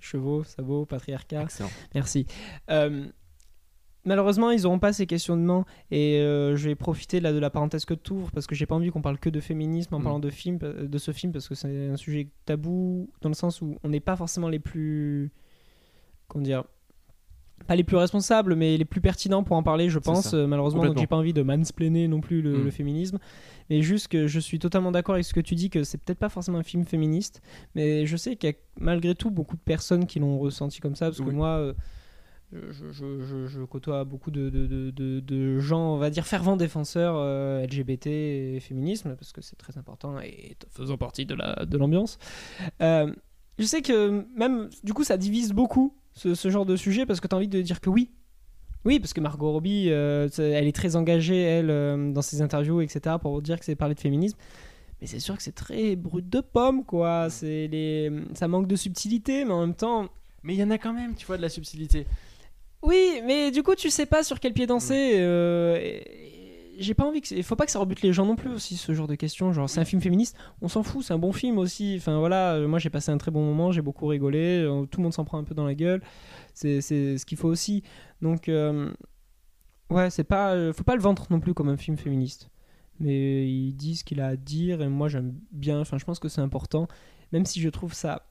chevaux, 0.00 0.44
sabots, 0.44 0.84
patriarcat, 0.86 1.42
Excellent. 1.42 1.70
merci. 1.94 2.26
Euh, 2.70 3.06
malheureusement, 4.04 4.50
ils 4.50 4.62
n'auront 4.62 4.78
pas 4.78 4.92
ces 4.92 5.06
questionnements 5.06 5.64
et 5.90 6.18
euh, 6.20 6.56
je 6.56 6.68
vais 6.68 6.74
profiter 6.74 7.20
là 7.20 7.32
de 7.32 7.38
la 7.38 7.50
parenthèse 7.50 7.84
que 7.84 7.94
tu 7.94 8.12
ouvres 8.12 8.30
parce 8.32 8.46
que 8.46 8.54
j'ai 8.54 8.66
pas 8.66 8.74
envie 8.74 8.90
qu'on 8.90 9.02
parle 9.02 9.18
que 9.18 9.28
de 9.30 9.40
féminisme 9.40 9.94
en 9.94 9.98
Mm. 10.00 10.02
parlant 10.04 10.18
de 10.20 10.30
film, 10.30 10.58
euh, 10.62 10.86
de 10.88 10.98
ce 10.98 11.10
film 11.12 11.32
parce 11.32 11.48
que 11.48 11.54
c'est 11.54 11.88
un 11.88 11.96
sujet 11.96 12.28
tabou 12.46 13.10
dans 13.20 13.28
le 13.28 13.34
sens 13.34 13.60
où 13.60 13.76
on 13.82 13.88
n'est 13.88 14.00
pas 14.00 14.16
forcément 14.16 14.48
les 14.48 14.60
plus, 14.60 15.30
comment 16.28 16.44
dire. 16.44 16.64
Pas 17.66 17.76
les 17.76 17.84
plus 17.84 17.96
responsables, 17.96 18.54
mais 18.54 18.76
les 18.78 18.84
plus 18.86 19.00
pertinents 19.02 19.42
pour 19.42 19.56
en 19.56 19.62
parler, 19.62 19.90
je 19.90 19.98
pense. 19.98 20.32
Euh, 20.32 20.46
malheureusement, 20.46 20.86
donc 20.86 20.98
j'ai 20.98 21.06
pas 21.06 21.16
envie 21.16 21.34
de 21.34 21.42
mansplainer 21.42 22.08
non 22.08 22.20
plus 22.22 22.40
le, 22.40 22.58
Mm. 22.58 22.64
le 22.64 22.70
féminisme. 22.70 23.18
Mais 23.68 23.82
juste 23.82 24.08
que 24.08 24.26
je 24.26 24.40
suis 24.40 24.58
totalement 24.58 24.90
d'accord 24.90 25.14
avec 25.16 25.26
ce 25.26 25.34
que 25.34 25.40
tu 25.40 25.54
dis, 25.54 25.68
que 25.68 25.84
c'est 25.84 25.98
peut-être 25.98 26.18
pas 26.18 26.30
forcément 26.30 26.56
un 26.58 26.62
film 26.62 26.86
féministe, 26.86 27.42
mais 27.74 28.06
je 28.06 28.16
sais 28.16 28.36
qu'il 28.36 28.48
y 28.48 28.52
a 28.54 28.56
malgré 28.80 29.14
tout 29.14 29.30
beaucoup 29.30 29.56
de 29.56 29.60
personnes 29.60 30.06
qui 30.06 30.18
l'ont 30.18 30.38
ressenti 30.38 30.80
comme 30.80 30.94
ça, 30.94 31.06
parce 31.06 31.18
que 31.20 31.28
moi, 31.30 31.48
euh, 31.58 31.74
je, 32.50 32.90
je- 32.90 33.20
je- 33.20 33.46
je 33.46 33.60
côtoie 33.64 34.04
beaucoup 34.04 34.30
de, 34.30 34.48
de- 34.48 34.66
de- 34.66 34.90
de- 34.90 35.20
de 35.20 35.58
gens, 35.60 35.92
on 35.94 35.98
va 35.98 36.08
dire, 36.08 36.26
fervents 36.26 36.56
défenseurs 36.56 37.16
euh, 37.18 37.62
LGBT 37.66 38.06
et 38.56 38.60
féminisme, 38.60 39.14
parce 39.16 39.32
que 39.32 39.42
c'est 39.42 39.56
très 39.56 39.76
important 39.76 40.18
et 40.20 40.56
faisant 40.70 40.96
partie 40.96 41.26
de 41.26 41.76
l'ambiance. 41.76 42.18
Euh, 42.80 43.12
je 43.58 43.64
sais 43.64 43.82
que 43.82 44.24
même, 44.34 44.70
du 44.82 44.94
coup, 44.94 45.04
ça 45.04 45.18
divise 45.18 45.52
beaucoup 45.52 45.92
ce, 46.18 46.34
ce 46.34 46.50
genre 46.50 46.66
de 46.66 46.76
sujet, 46.76 47.06
parce 47.06 47.20
que 47.20 47.26
tu 47.28 47.34
as 47.34 47.38
envie 47.38 47.48
de 47.48 47.62
dire 47.62 47.80
que 47.80 47.88
oui. 47.90 48.10
Oui, 48.84 49.00
parce 49.00 49.12
que 49.12 49.20
Margot 49.20 49.50
Robbie, 49.52 49.86
euh, 49.90 50.28
elle 50.38 50.66
est 50.66 50.74
très 50.76 50.94
engagée, 50.96 51.40
elle, 51.42 51.70
euh, 51.70 52.12
dans 52.12 52.22
ses 52.22 52.42
interviews, 52.42 52.80
etc., 52.80 53.16
pour 53.20 53.42
dire 53.42 53.58
que 53.58 53.64
c'est 53.64 53.74
parler 53.74 53.94
de 53.94 54.00
féminisme. 54.00 54.36
Mais 55.00 55.06
c'est 55.06 55.20
sûr 55.20 55.36
que 55.36 55.42
c'est 55.42 55.54
très 55.54 55.94
brut 55.96 56.28
de 56.28 56.40
pomme, 56.40 56.84
quoi. 56.84 57.28
C'est 57.30 57.66
les... 57.68 58.10
Ça 58.34 58.48
manque 58.48 58.66
de 58.68 58.76
subtilité, 58.76 59.44
mais 59.44 59.52
en 59.52 59.60
même 59.60 59.74
temps, 59.74 60.08
Mais 60.42 60.54
il 60.54 60.60
y 60.60 60.64
en 60.64 60.70
a 60.70 60.78
quand 60.78 60.92
même, 60.92 61.14
tu 61.14 61.26
vois, 61.26 61.36
de 61.36 61.42
la 61.42 61.48
subtilité. 61.48 62.06
oui, 62.82 63.20
mais 63.26 63.50
du 63.50 63.62
coup, 63.62 63.74
tu 63.74 63.90
sais 63.90 64.06
pas 64.06 64.22
sur 64.22 64.38
quel 64.40 64.52
pied 64.52 64.66
danser. 64.66 65.14
euh, 65.18 65.76
et- 65.80 66.02
et 66.34 66.37
J'ai 66.78 66.94
pas 66.94 67.04
envie 67.04 67.20
que. 67.20 67.34
Il 67.34 67.42
faut 67.42 67.56
pas 67.56 67.66
que 67.66 67.72
ça 67.72 67.78
rebute 67.80 68.02
les 68.02 68.12
gens 68.12 68.24
non 68.24 68.36
plus 68.36 68.50
aussi, 68.50 68.76
ce 68.76 68.92
genre 68.94 69.08
de 69.08 69.16
questions. 69.16 69.52
Genre, 69.52 69.68
c'est 69.68 69.80
un 69.80 69.84
film 69.84 70.00
féministe, 70.00 70.36
on 70.62 70.68
s'en 70.68 70.82
fout, 70.82 71.02
c'est 71.02 71.12
un 71.12 71.18
bon 71.18 71.32
film 71.32 71.58
aussi. 71.58 71.96
Enfin 71.98 72.18
voilà, 72.18 72.54
euh, 72.54 72.68
moi 72.68 72.78
j'ai 72.78 72.90
passé 72.90 73.10
un 73.10 73.18
très 73.18 73.30
bon 73.30 73.42
moment, 73.44 73.72
j'ai 73.72 73.82
beaucoup 73.82 74.06
rigolé, 74.06 74.62
euh, 74.64 74.86
tout 74.86 75.00
le 75.00 75.02
monde 75.04 75.12
s'en 75.12 75.24
prend 75.24 75.38
un 75.38 75.44
peu 75.44 75.54
dans 75.54 75.66
la 75.66 75.74
gueule. 75.74 76.02
C'est 76.54 76.80
c'est 76.80 77.18
ce 77.18 77.26
qu'il 77.26 77.36
faut 77.38 77.48
aussi. 77.48 77.82
Donc, 78.22 78.48
euh, 78.48 78.90
ouais, 79.90 80.10
c'est 80.10 80.24
pas. 80.24 80.54
euh, 80.54 80.72
Faut 80.72 80.84
pas 80.84 80.94
le 80.96 81.02
vendre 81.02 81.26
non 81.30 81.40
plus 81.40 81.54
comme 81.54 81.68
un 81.68 81.76
film 81.76 81.96
féministe. 81.96 82.48
Mais 83.00 83.48
il 83.48 83.72
dit 83.74 83.96
ce 83.96 84.04
qu'il 84.04 84.20
a 84.20 84.28
à 84.28 84.36
dire, 84.36 84.82
et 84.82 84.88
moi 84.88 85.08
j'aime 85.08 85.34
bien. 85.52 85.80
Enfin, 85.80 85.98
je 85.98 86.04
pense 86.04 86.18
que 86.18 86.28
c'est 86.28 86.40
important. 86.40 86.88
Même 87.32 87.44
si 87.46 87.60
je 87.60 87.68
trouve 87.68 87.92
ça 87.94 88.26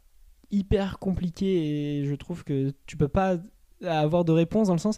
hyper 0.52 1.00
compliqué 1.00 2.00
et 2.00 2.06
je 2.06 2.16
trouve 2.16 2.44
que 2.44 2.74
tu 2.86 2.98
peux 2.98 3.08
pas 3.10 3.38
avoir 3.86 4.26
de 4.26 4.32
réponse 4.32 4.68
dans 4.68 4.74
le 4.74 4.80
sens 4.80 4.98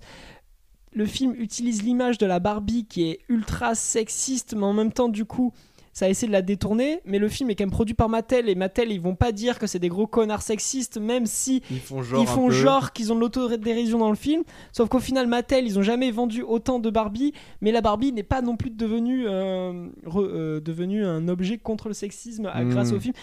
le 0.94 1.06
film 1.06 1.34
utilise 1.38 1.84
l'image 1.84 2.18
de 2.18 2.26
la 2.26 2.40
Barbie 2.40 2.86
qui 2.86 3.04
est 3.10 3.20
ultra 3.30 3.76
sexiste 3.76 4.56
mais 4.56 4.64
en 4.66 4.74
même 4.74 4.92
temps 4.92 5.10
du 5.10 5.26
coup 5.26 5.54
ça 5.92 6.08
essaie 6.08 6.28
de 6.28 6.32
la 6.32 6.42
détourner 6.44 7.02
mais 7.06 7.20
le 7.20 7.28
film 7.28 7.50
est 7.50 7.56
quand 7.56 7.64
même 7.64 7.72
produit 7.72 7.94
par 7.96 8.10
Mattel 8.10 8.48
et 8.48 8.56
Mattel 8.56 8.92
ils 8.92 9.02
vont 9.02 9.16
pas 9.16 9.32
dire 9.32 9.60
que 9.60 9.68
c'est 9.68 9.80
des 9.80 9.90
gros 9.90 10.08
connards 10.08 10.42
sexistes 10.44 10.98
même 10.98 11.26
si 11.26 11.62
Ils 11.72 11.80
font 11.80 12.02
genre. 12.04 12.22
ils 12.22 12.28
un 12.28 12.32
font 12.32 12.48
peu- 12.48 12.54
genre 12.54 12.94
qu'ils 12.94 13.12
ont 13.12 13.16
de 13.16 13.20
l'autodérision 13.22 13.98
dans 13.98 14.10
le 14.10 14.16
film 14.16 14.44
sauf 14.72 14.88
qu'au 14.88 15.00
final 15.00 15.28
Mattel 15.28 15.66
ils 15.66 15.78
ont 15.78 15.82
jamais 15.84 16.12
vendu 16.12 16.42
autant 16.42 16.80
de 16.80 16.90
Barbie 16.90 17.34
mais 17.62 17.72
la 17.72 17.82
Barbie 17.82 18.12
n'est 18.14 18.24
pas 18.24 18.42
non 18.42 18.56
plus 18.56 18.70
devenue 18.70 19.26
euh, 19.28 19.88
euh, 20.16 20.60
devenue 20.62 21.04
un 21.06 21.28
objet 21.28 21.58
contre 21.58 21.88
le 21.88 21.94
sexisme 21.94 22.46
euh, 22.46 22.64
Mm. 22.64 22.70
grâce 22.70 22.92
au 22.94 23.00
film 23.00 23.14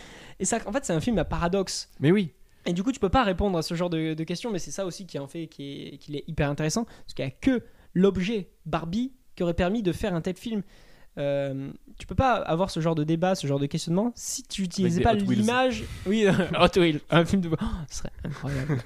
et 0.41 0.45
ça 0.45 0.59
en 0.67 0.73
fait 0.73 0.85
c'est 0.85 0.93
un 0.93 1.01
film 1.01 1.19
à 1.19 1.25
paradoxe 1.25 1.89
Mais 2.01 2.11
oui. 2.13 2.33
Et 2.67 2.73
du 2.73 2.83
coup, 2.83 2.93
tu 2.93 3.01
peux 3.01 3.09
pas 3.09 3.25
répondre 3.25 3.57
à 3.57 3.63
ce 3.63 3.75
genre 3.75 3.91
de, 3.91 4.15
de 4.15 4.25
questions, 4.25 4.51
mais 4.51 4.59
c'est 4.59 4.71
ça 4.71 4.85
aussi 4.87 5.07
qui 5.07 5.19
en 5.19 5.27
fait 5.29 5.47
qui 5.47 5.63
est- 5.95 5.99
qu'il 5.99 6.17
est, 6.17 6.25
hyper 6.27 6.51
intéressant, 6.51 6.85
parce 6.85 7.15
qu'il 7.15 7.25
y 7.25 7.29
a 7.29 7.31
que 7.31 7.63
l'objet 7.95 8.51
Barbie 8.67 9.13
qui 9.35 9.43
aurait 9.43 9.55
permis 9.55 9.83
de 9.83 9.93
faire 9.93 10.15
un 10.15 10.21
tel 10.21 10.37
film. 10.37 10.63
Euh, 11.19 11.71
tu 11.99 12.07
peux 12.07 12.15
pas 12.15 12.35
avoir 12.35 12.69
ce 12.71 12.79
genre 12.81 12.95
de 12.95 13.03
débat, 13.03 13.35
ce 13.35 13.47
genre 13.47 13.59
de 13.59 13.65
questionnement 13.65 14.13
si 14.15 14.43
tu 14.43 14.61
n'utilisais 14.63 15.01
pas 15.01 15.15
l'image. 15.15 15.85
Oui, 16.05 16.27
Hot 16.61 16.79
Wheels, 16.79 17.01
un 17.09 17.25
film 17.25 17.41
de. 17.41 17.49
Oh, 17.53 17.65
ce 17.89 17.97
serait 17.99 18.11
incroyable. 18.23 18.77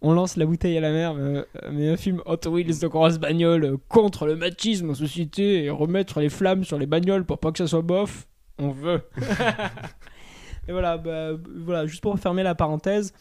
On 0.00 0.12
lance 0.12 0.36
la 0.36 0.46
bouteille 0.46 0.78
à 0.78 0.80
la 0.80 0.92
mer, 0.92 1.14
mais, 1.14 1.44
mais 1.72 1.88
un 1.88 1.96
film 1.96 2.22
Hot 2.26 2.48
Wheels 2.48 2.78
de 2.78 2.86
grosses 2.86 3.18
bagnoles 3.18 3.78
contre 3.88 4.26
le 4.26 4.36
machisme 4.36 4.90
en 4.90 4.94
société 4.94 5.64
et 5.64 5.70
remettre 5.70 6.20
les 6.20 6.28
flammes 6.28 6.62
sur 6.62 6.78
les 6.78 6.86
bagnoles 6.86 7.24
pour 7.24 7.38
pas 7.38 7.50
que 7.50 7.58
ça 7.58 7.66
soit 7.66 7.82
bof. 7.82 8.28
On 8.58 8.70
veut. 8.70 9.02
Et 10.68 10.72
voilà, 10.72 10.98
bah, 10.98 11.32
voilà, 11.56 11.86
juste 11.86 12.02
pour 12.02 12.18
fermer 12.18 12.42
la 12.42 12.54
parenthèse, 12.54 13.12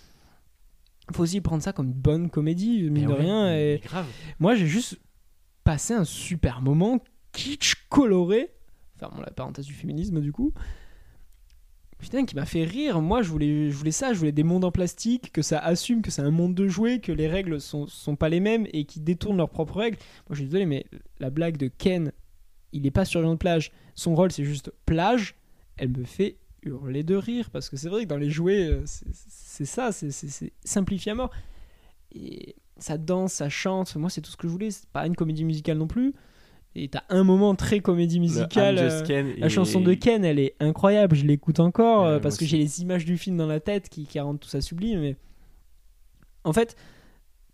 faut 1.12 1.24
aussi 1.24 1.42
prendre 1.42 1.62
ça 1.62 1.74
comme 1.74 1.88
une 1.88 1.94
bonne 1.94 2.30
comédie, 2.30 2.84
mine 2.84 2.94
Mais 2.94 3.02
de 3.02 3.08
ouais, 3.08 3.20
rien. 3.20 3.54
Et 3.54 3.82
grave. 3.84 4.08
moi, 4.40 4.56
j'ai 4.56 4.68
juste 4.68 5.00
passé 5.64 5.94
un 5.94 6.06
super 6.06 6.62
moment 6.62 7.00
kitsch 7.34 7.76
coloré. 7.90 8.52
Fermons 8.98 9.22
la 9.22 9.32
parenthèse 9.32 9.66
du 9.66 9.74
féminisme, 9.74 10.22
du 10.22 10.32
coup. 10.32 10.54
Putain, 11.98 12.26
qui 12.26 12.36
m'a 12.36 12.46
fait 12.46 12.64
rire. 12.64 13.02
Moi, 13.02 13.22
je 13.22 13.30
voulais, 13.30 13.70
je 13.70 13.76
voulais 13.76 13.92
ça. 13.92 14.14
Je 14.14 14.20
voulais 14.20 14.32
des 14.32 14.44
mondes 14.44 14.66
en 14.66 14.72
plastique, 14.72 15.32
que 15.32 15.42
ça 15.42 15.60
assume 15.60 16.02
que 16.02 16.12
c'est 16.12 16.22
un 16.22 16.32
monde 16.32 16.54
de 16.54 16.68
jouets, 16.68 17.00
que 17.00 17.12
les 17.12 17.28
règles 17.28 17.60
sont, 17.60 17.88
sont 17.88 18.16
pas 18.16 18.30
les 18.30 18.40
mêmes 18.40 18.68
et 18.74 18.86
qui 18.86 19.00
détournent 19.00 19.38
leurs 19.38 19.50
propres 19.50 19.78
règles. 19.78 19.98
Moi, 20.28 20.32
je 20.32 20.36
suis 20.36 20.46
désolé, 20.46 20.66
mais 20.66 20.86
la 21.20 21.30
blague 21.30 21.58
de 21.58 21.68
Ken, 21.68 22.12
il 22.72 22.86
est 22.86 22.92
pas 22.92 23.06
surveillant 23.06 23.34
de 23.34 23.38
plage. 23.38 23.72
Son 23.96 24.16
rôle, 24.16 24.32
c'est 24.32 24.46
juste 24.46 24.72
plage. 24.86 25.36
Elle 25.78 25.90
me 25.90 26.04
fait 26.04 26.38
hurler 26.66 27.04
de 27.04 27.16
rire 27.16 27.50
parce 27.52 27.70
que 27.70 27.78
c'est 27.78 27.90
vrai 27.90 28.04
que 28.04 28.10
dans 28.10 28.18
les 28.18 28.30
jouets, 28.30 28.68
euh, 28.68 28.82
c'est 28.86 29.66
ça, 29.66 29.92
c'est- 29.92 30.52
simplifié 30.64 31.12
à 31.12 31.16
mort. 31.16 31.32
Et 32.16 32.56
ça 32.78 32.98
danse, 32.98 33.34
ça 33.34 33.50
chante. 33.50 33.96
Moi, 33.96 34.10
c'est 34.10 34.22
tout 34.22 34.32
ce 34.32 34.38
que 34.38 34.48
je 34.48 34.52
voulais. 34.52 34.72
C'est 34.72 34.88
pas 34.90 35.06
une 35.08 35.16
comédie 35.16 35.46
musicale 35.46 35.78
non 35.78 35.88
plus. 35.88 36.14
Et 36.76 36.88
t'as 36.88 37.04
un 37.10 37.24
moment 37.24 37.54
très 37.56 37.80
comédie 37.82 38.16
Le 38.16 38.22
musicale. 38.22 38.78
Euh, 38.80 39.04
la 39.38 39.46
et- 39.46 39.50
chanson 39.50 39.80
de 39.82 39.94
Ken, 39.94 40.26
elle 40.26 40.40
est 40.40 40.56
incroyable. 40.60 41.16
Je 41.16 41.26
l'écoute 41.26 41.60
encore 41.60 42.06
euh, 42.06 42.20
parce 42.20 42.38
que 42.38 42.46
j'ai 42.46 42.58
les 42.58 42.82
images 42.82 43.06
du 43.06 43.18
film 43.18 43.38
dans 43.38 43.46
la 43.48 43.60
tête 43.60 43.90
qui, 43.90 44.06
qui 44.06 44.20
rendent 44.20 44.40
tout 44.40 44.50
ça 44.50 44.60
sublime. 44.62 45.00
Mais 45.02 45.16
en 46.44 46.52
fait, 46.54 46.76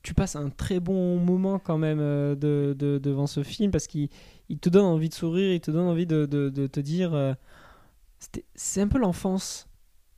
tu 0.04 0.14
passes 0.14 0.38
un 0.38 0.50
très 0.50 0.80
bon 0.80 1.18
moment 1.18 1.60
quand 1.60 1.78
même 1.78 2.00
de, 2.00 2.74
de- 2.78 2.98
devant 2.98 3.28
ce 3.28 3.44
film 3.44 3.72
parce 3.72 3.88
qu'il 3.88 4.08
il 4.48 4.58
te 4.58 4.70
donne 4.70 4.86
envie 4.86 5.10
de 5.10 5.14
sourire, 5.14 5.52
il 5.54 5.60
te 5.60 5.70
donne 5.72 5.88
envie 5.88 6.06
de 6.08 6.26
te 6.26 6.80
dire. 6.80 7.36
C'était- 8.20 8.46
c'est 8.56 8.82
un 8.82 8.88
peu 8.88 9.00
l'enfance. 9.00 9.68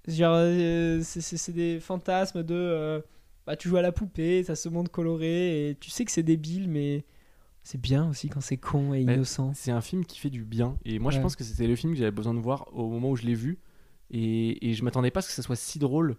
Genre, 0.07 0.35
euh, 0.35 1.01
c'est- 1.03 1.51
des 1.51 1.79
fantasmes 1.79 2.43
de. 2.43 2.55
euh, 2.55 3.01
bah, 3.45 3.55
tu 3.55 3.69
joues 3.69 3.77
à 3.77 3.81
la 3.81 3.91
poupée, 3.91 4.43
ça 4.43 4.55
se 4.55 4.67
monde 4.69 4.89
coloré 4.89 5.69
et 5.69 5.75
tu 5.75 5.89
sais 5.89 6.05
que 6.05 6.11
c'est 6.11 6.23
débile, 6.23 6.67
mais 6.69 7.05
c'est 7.63 7.79
bien 7.79 8.09
aussi 8.09 8.27
quand 8.29 8.41
c'est 8.41 8.57
con 8.57 8.93
et 8.93 9.01
innocent. 9.13 9.53
C'est 9.53 9.71
un 9.71 9.81
film 9.81 10.05
qui 10.05 10.19
fait 10.19 10.29
du 10.31 10.43
bien. 10.43 10.77
Et 10.85 10.97
moi, 10.99 11.11
je 11.11 11.17
pense 11.23 11.35
que 11.35 11.43
c'était 11.43 11.67
le 11.67 11.75
film 11.75 11.93
que 11.93 11.99
j'avais 11.99 12.11
besoin 12.11 12.33
de 12.33 12.39
voir 12.39 12.67
au 12.73 12.89
moment 12.89 13.11
où 13.11 13.15
je 13.15 13.23
l'ai 13.23 13.35
vu. 13.35 13.59
Et, 14.09 14.69
et 14.69 14.73
je 14.73 14.83
m'attendais 14.83 15.09
pas 15.11 15.19
à 15.19 15.21
ce 15.21 15.27
que 15.29 15.33
ça 15.33 15.41
soit 15.43 15.55
si 15.55 15.79
drôle. 15.79 16.17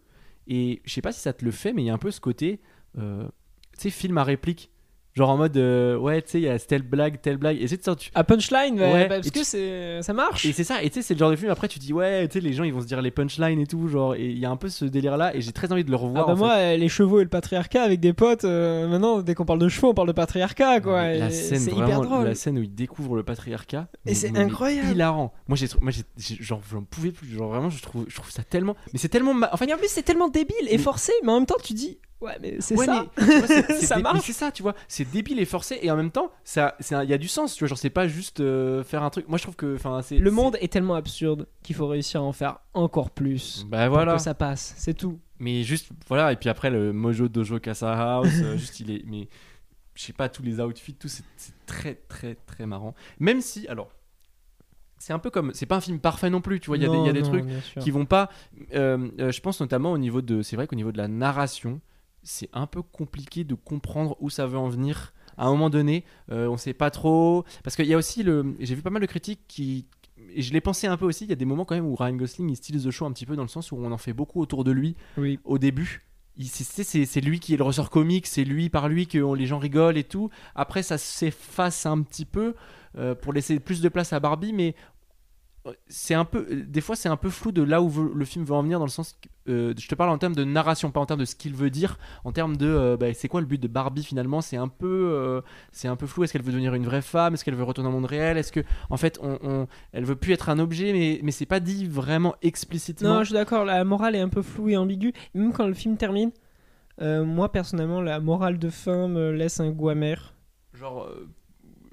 Et 0.48 0.80
je 0.84 0.92
sais 0.92 1.02
pas 1.02 1.12
si 1.12 1.20
ça 1.20 1.32
te 1.32 1.44
le 1.44 1.50
fait, 1.50 1.72
mais 1.72 1.82
il 1.82 1.86
y 1.86 1.90
a 1.90 1.94
un 1.94 1.98
peu 1.98 2.10
ce 2.10 2.20
côté, 2.20 2.60
euh, 2.98 3.28
tu 3.76 3.82
sais, 3.82 3.90
film 3.90 4.16
à 4.18 4.24
réplique. 4.24 4.70
Genre 5.14 5.28
en 5.28 5.36
mode, 5.36 5.54
euh, 5.58 5.96
ouais, 5.98 6.22
tu 6.22 6.30
sais, 6.30 6.38
il 6.40 6.44
y 6.44 6.48
a 6.48 6.58
telle 6.58 6.80
blague, 6.82 7.20
telle 7.20 7.36
blague. 7.36 7.60
Et 7.60 7.68
c'est 7.68 7.76
de 7.76 7.82
ça, 7.82 7.94
tu. 7.94 8.10
À 8.14 8.24
punchline, 8.24 8.80
ouais, 8.80 8.92
Ouais, 8.92 9.08
bah, 9.08 9.16
parce 9.16 9.30
que 9.30 9.44
c'est 9.44 10.00
ça 10.02 10.14
marche. 10.14 10.46
Et 10.46 10.52
c'est 10.52 10.64
ça, 10.64 10.82
et 10.82 10.88
tu 10.88 10.94
sais, 10.94 11.02
c'est 11.02 11.12
le 11.14 11.18
genre 11.18 11.30
de 11.30 11.36
film, 11.36 11.50
après 11.50 11.68
tu 11.68 11.78
dis, 11.78 11.92
ouais, 11.92 12.26
tu 12.28 12.34
sais, 12.34 12.40
les 12.40 12.54
gens 12.54 12.64
ils 12.64 12.72
vont 12.72 12.80
se 12.80 12.86
dire 12.86 13.02
les 13.02 13.10
punchlines 13.10 13.60
et 13.60 13.66
tout, 13.66 13.88
genre, 13.88 14.14
et 14.14 14.24
il 14.30 14.38
y 14.38 14.46
a 14.46 14.50
un 14.50 14.56
peu 14.56 14.70
ce 14.70 14.86
délire 14.86 15.18
là, 15.18 15.36
et 15.36 15.42
j'ai 15.42 15.52
très 15.52 15.70
envie 15.70 15.84
de 15.84 15.90
le 15.90 15.96
Ah 15.96 16.00
revoir. 16.00 16.26
bah 16.28 16.32
en 16.32 16.36
moi, 16.36 16.52
euh, 16.56 16.76
les 16.78 16.88
chevaux 16.88 17.20
et 17.20 17.24
le 17.24 17.28
patriarcat 17.28 17.82
avec 17.82 18.00
des 18.00 18.14
potes, 18.14 18.44
euh, 18.44 18.88
maintenant, 18.88 19.20
dès 19.20 19.34
qu'on 19.34 19.44
parle 19.44 19.58
de 19.58 19.68
chevaux, 19.68 19.90
on 19.90 19.94
parle 19.94 20.08
de 20.08 20.12
patriarcat, 20.12 20.80
quoi. 20.80 21.02
la 21.12 21.26
et 21.26 21.30
scène, 21.30 21.58
c'est 21.58 21.70
vraiment, 21.72 21.86
hyper 21.86 22.00
drôle. 22.00 22.24
la 22.24 22.34
scène 22.34 22.58
où 22.58 22.62
il 22.62 22.74
découvre 22.74 23.14
le 23.16 23.22
patriarcat. 23.22 23.88
Et 24.06 24.14
c'est 24.14 24.34
incroyable. 24.38 24.92
hilarant. 24.92 25.34
Moi, 25.46 25.56
j'ai, 25.58 25.66
moi, 25.82 25.92
j'ai- 25.92 26.36
genre, 26.42 26.62
j'en 26.70 26.84
pouvais 26.84 27.12
plus. 27.12 27.28
Genre, 27.28 27.50
vraiment, 27.50 27.68
je 27.68 27.82
trouve, 27.82 28.06
je 28.08 28.14
trouve 28.16 28.30
ça 28.30 28.42
tellement. 28.44 28.76
Mais 28.94 28.98
c'est 28.98 29.08
tellement. 29.10 29.34
ma- 29.34 29.50
Enfin, 29.52 29.66
Et 29.66 29.74
en 29.74 29.78
plus, 29.78 29.88
c'est 29.90 30.02
tellement 30.02 30.28
débile 30.28 30.54
et 30.68 30.72
Mais- 30.72 30.78
forcé, 30.78 31.12
mais 31.22 31.32
en 31.32 31.34
même 31.36 31.46
temps, 31.46 31.56
tu 31.62 31.74
dis, 31.74 31.98
ouais, 32.22 32.38
mais 32.40 32.56
c'est 32.60 32.76
ouais, 32.76 32.86
ça. 32.86 33.06
mais, 33.18 33.62
Ça 33.80 33.98
marche. 33.98 34.20
c'est 34.24 34.32
ça, 34.32 34.50
tu 34.50 34.62
vois. 34.62 34.74
C'est 34.88 35.10
débile 35.10 35.38
et 35.40 35.44
forcé, 35.44 35.78
et 35.82 35.90
en 35.90 35.96
même 35.96 36.10
temps, 36.10 36.30
ça, 36.44 36.76
il 36.80 37.08
y 37.10 37.12
a 37.12 37.18
du 37.18 37.28
sens, 37.28 37.54
tu 37.54 37.60
vois. 37.64 37.68
Genre, 37.68 37.78
c'est 37.78 37.90
pas 37.90 38.08
juste 38.08 38.40
euh, 38.40 38.82
faire 38.84 39.02
un 39.02 39.10
truc. 39.10 39.28
Moi, 39.28 39.38
je 39.38 39.42
trouve 39.42 39.56
que, 39.56 39.74
enfin. 39.74 40.00
Le 40.10 40.30
monde 40.30 40.56
est 40.60 40.72
tellement 40.72 40.94
absurde 40.94 41.46
qu'il 41.62 41.76
faut 41.76 41.86
réussir 41.86 42.20
à 42.20 42.24
en 42.24 42.32
faire 42.32 42.58
encore 42.74 43.10
plus. 43.10 43.66
Bah 43.68 43.84
Pour 43.86 43.94
voilà. 43.96 44.14
que 44.16 44.22
ça 44.22 44.34
passe, 44.34 44.74
c'est 44.78 44.94
tout. 44.94 45.18
Mais 45.38 45.62
juste, 45.64 45.88
voilà. 46.08 46.32
Et 46.32 46.36
puis 46.36 46.48
après, 46.48 46.70
le 46.70 46.92
Mojo 46.92 47.28
Dojo 47.28 47.58
Casa 47.58 47.92
House, 47.92 48.28
euh, 48.42 48.56
juste, 48.56 48.80
il 48.80 48.90
est. 48.90 49.02
Mais 49.06 49.28
je 49.94 50.02
sais 50.04 50.12
pas, 50.12 50.28
tous 50.28 50.42
les 50.42 50.60
outfits, 50.60 50.94
tout, 50.94 51.08
c'est, 51.08 51.24
très, 51.66 51.94
très, 51.96 52.34
très 52.46 52.64
marrant. 52.66 52.94
Même 53.18 53.40
si, 53.40 53.66
alors. 53.68 53.90
C'est 54.98 55.12
un 55.12 55.18
peu 55.18 55.30
comme. 55.30 55.50
C'est 55.52 55.66
pas 55.66 55.74
un 55.74 55.80
film 55.80 55.98
parfait 55.98 56.30
non 56.30 56.40
plus, 56.40 56.60
tu 56.60 56.68
vois. 56.68 56.76
Il 56.76 56.82
y 56.84 56.86
a 56.86 56.88
des, 56.88 56.96
il 56.96 57.06
y 57.06 57.08
a 57.08 57.12
des 57.12 57.22
Non, 57.22 57.28
trucs. 57.28 57.44
qui 57.80 57.90
vont 57.90 58.04
pas. 58.06 58.28
euh, 58.72 59.08
euh, 59.18 59.32
je 59.32 59.40
pense 59.40 59.60
notamment 59.60 59.90
au 59.90 59.98
niveau 59.98 60.22
de. 60.22 60.42
C'est 60.42 60.54
vrai 60.54 60.68
qu'au 60.68 60.76
niveau 60.76 60.92
de 60.92 60.98
la 60.98 61.08
narration, 61.08 61.80
c'est 62.22 62.48
un 62.52 62.66
peu 62.66 62.82
compliqué 62.82 63.44
de 63.44 63.54
comprendre 63.54 64.16
où 64.20 64.30
ça 64.30 64.46
veut 64.46 64.58
en 64.58 64.68
venir. 64.68 65.12
À 65.38 65.46
un 65.46 65.50
moment 65.50 65.70
donné, 65.70 66.04
euh, 66.30 66.46
on 66.48 66.56
sait 66.56 66.74
pas 66.74 66.90
trop. 66.90 67.44
Parce 67.64 67.74
qu'il 67.76 67.86
y 67.86 67.94
a 67.94 67.96
aussi 67.96 68.22
le. 68.22 68.54
J'ai 68.60 68.74
vu 68.74 68.82
pas 68.82 68.90
mal 68.90 69.00
de 69.02 69.06
critiques 69.06 69.40
qui. 69.48 69.86
Et 70.34 70.42
je 70.42 70.52
l'ai 70.52 70.60
pensé 70.60 70.86
un 70.86 70.96
peu 70.96 71.04
aussi. 71.06 71.24
Il 71.24 71.30
y 71.30 71.32
a 71.32 71.36
des 71.36 71.44
moments 71.44 71.64
quand 71.64 71.74
même 71.74 71.86
où 71.86 71.96
Ryan 71.96 72.14
Gosling 72.14 72.50
il 72.50 72.56
stylise 72.56 72.84
le 72.84 72.90
show 72.90 73.06
un 73.06 73.12
petit 73.12 73.26
peu 73.26 73.34
dans 73.34 73.42
le 73.42 73.48
sens 73.48 73.72
où 73.72 73.76
on 73.76 73.90
en 73.92 73.98
fait 73.98 74.12
beaucoup 74.12 74.40
autour 74.40 74.62
de 74.64 74.70
lui 74.70 74.94
Oui. 75.16 75.38
au 75.44 75.58
début. 75.58 76.02
C'est- 76.40 77.20
lui 77.20 77.40
qui 77.40 77.52
est 77.52 77.56
le 77.58 77.62
ressort 77.62 77.90
comique, 77.90 78.26
c'est 78.26 78.44
lui 78.44 78.70
par 78.70 78.88
lui 78.88 79.06
que 79.06 79.18
on- 79.18 79.34
les 79.34 79.46
gens 79.46 79.58
rigolent 79.58 79.98
et 79.98 80.04
tout. 80.04 80.30
Après, 80.54 80.82
ça 80.82 80.96
s'efface 80.96 81.84
un 81.86 82.00
petit 82.02 82.24
peu 82.24 82.54
euh, 82.98 83.14
pour 83.14 83.32
laisser 83.32 83.58
plus 83.58 83.80
de 83.80 83.88
place 83.88 84.12
à 84.12 84.20
Barbie, 84.20 84.52
mais 84.52 84.74
c'est 85.86 86.14
un 86.14 86.24
peu, 86.24 86.44
des 86.66 86.80
fois, 86.80 86.96
c'est 86.96 87.08
un 87.08 87.16
peu 87.16 87.30
flou 87.30 87.52
de 87.52 87.62
là 87.62 87.80
où 87.82 87.88
veut- 87.88 88.12
le 88.14 88.24
film 88.24 88.44
veut 88.44 88.54
en 88.54 88.62
venir 88.62 88.78
dans 88.80 88.84
le 88.84 88.90
sens. 88.90 89.16
que, 89.20 89.50
euh, 89.50 89.74
je 89.78 89.86
te 89.88 89.94
parle 89.94 90.10
en 90.10 90.18
termes 90.18 90.34
de 90.34 90.42
narration, 90.44 90.90
pas 90.90 90.98
en 91.00 91.06
termes 91.06 91.20
de 91.20 91.24
ce 91.24 91.34
qu'il 91.36 91.54
veut 91.54 91.70
dire, 91.70 91.98
en 92.24 92.32
termes 92.32 92.56
de, 92.56 92.66
euh, 92.66 92.96
bah, 92.96 93.12
c'est 93.14 93.28
quoi 93.28 93.40
le 93.40 93.46
but 93.46 93.60
de 93.60 93.68
Barbie 93.68 94.02
finalement? 94.04 94.40
C'est 94.40 94.56
un 94.56 94.68
peu, 94.68 94.86
euh, 95.12 95.40
c'est 95.72 95.86
un 95.88 95.94
peu 95.96 96.06
flou. 96.06 96.24
Est-ce 96.24 96.32
qu'elle 96.32 96.42
veut 96.42 96.52
devenir 96.52 96.74
une 96.74 96.84
vraie 96.84 97.02
femme? 97.02 97.34
Est-ce 97.34 97.44
qu'elle 97.44 97.54
veut 97.54 97.62
retourner 97.64 97.88
au 97.90 97.92
monde 97.92 98.06
réel? 98.06 98.38
Est-ce 98.38 98.50
que, 98.52 98.60
en 98.90 98.96
fait, 98.96 99.18
on, 99.22 99.38
on- 99.42 99.66
elle 99.92 100.04
veut 100.04 100.16
plus 100.16 100.32
être 100.32 100.48
un 100.48 100.58
objet, 100.58 100.92
mais, 100.92 101.20
mais 101.22 101.30
c'est 101.32 101.46
pas 101.46 101.60
dit 101.60 101.86
vraiment 101.86 102.34
explicitement. 102.42 103.14
Non, 103.14 103.20
je 103.20 103.26
suis 103.26 103.34
d'accord, 103.34 103.64
la 103.64 103.84
morale 103.84 104.16
est 104.16 104.20
un 104.20 104.28
peu 104.28 104.42
floue 104.42 104.70
et 104.70 104.76
ambiguë. 104.76 105.12
Même 105.34 105.52
quand 105.52 105.66
le 105.66 105.74
film 105.74 105.96
termine, 105.96 106.30
euh, 107.00 107.24
moi 107.24 107.50
personnellement, 107.52 108.00
la 108.00 108.20
morale 108.20 108.58
de 108.58 108.68
fin 108.70 109.06
me 109.08 109.30
laisse 109.30 109.60
un 109.60 109.70
goût 109.70 109.88
amer. 109.90 110.34
Genre. 110.74 111.08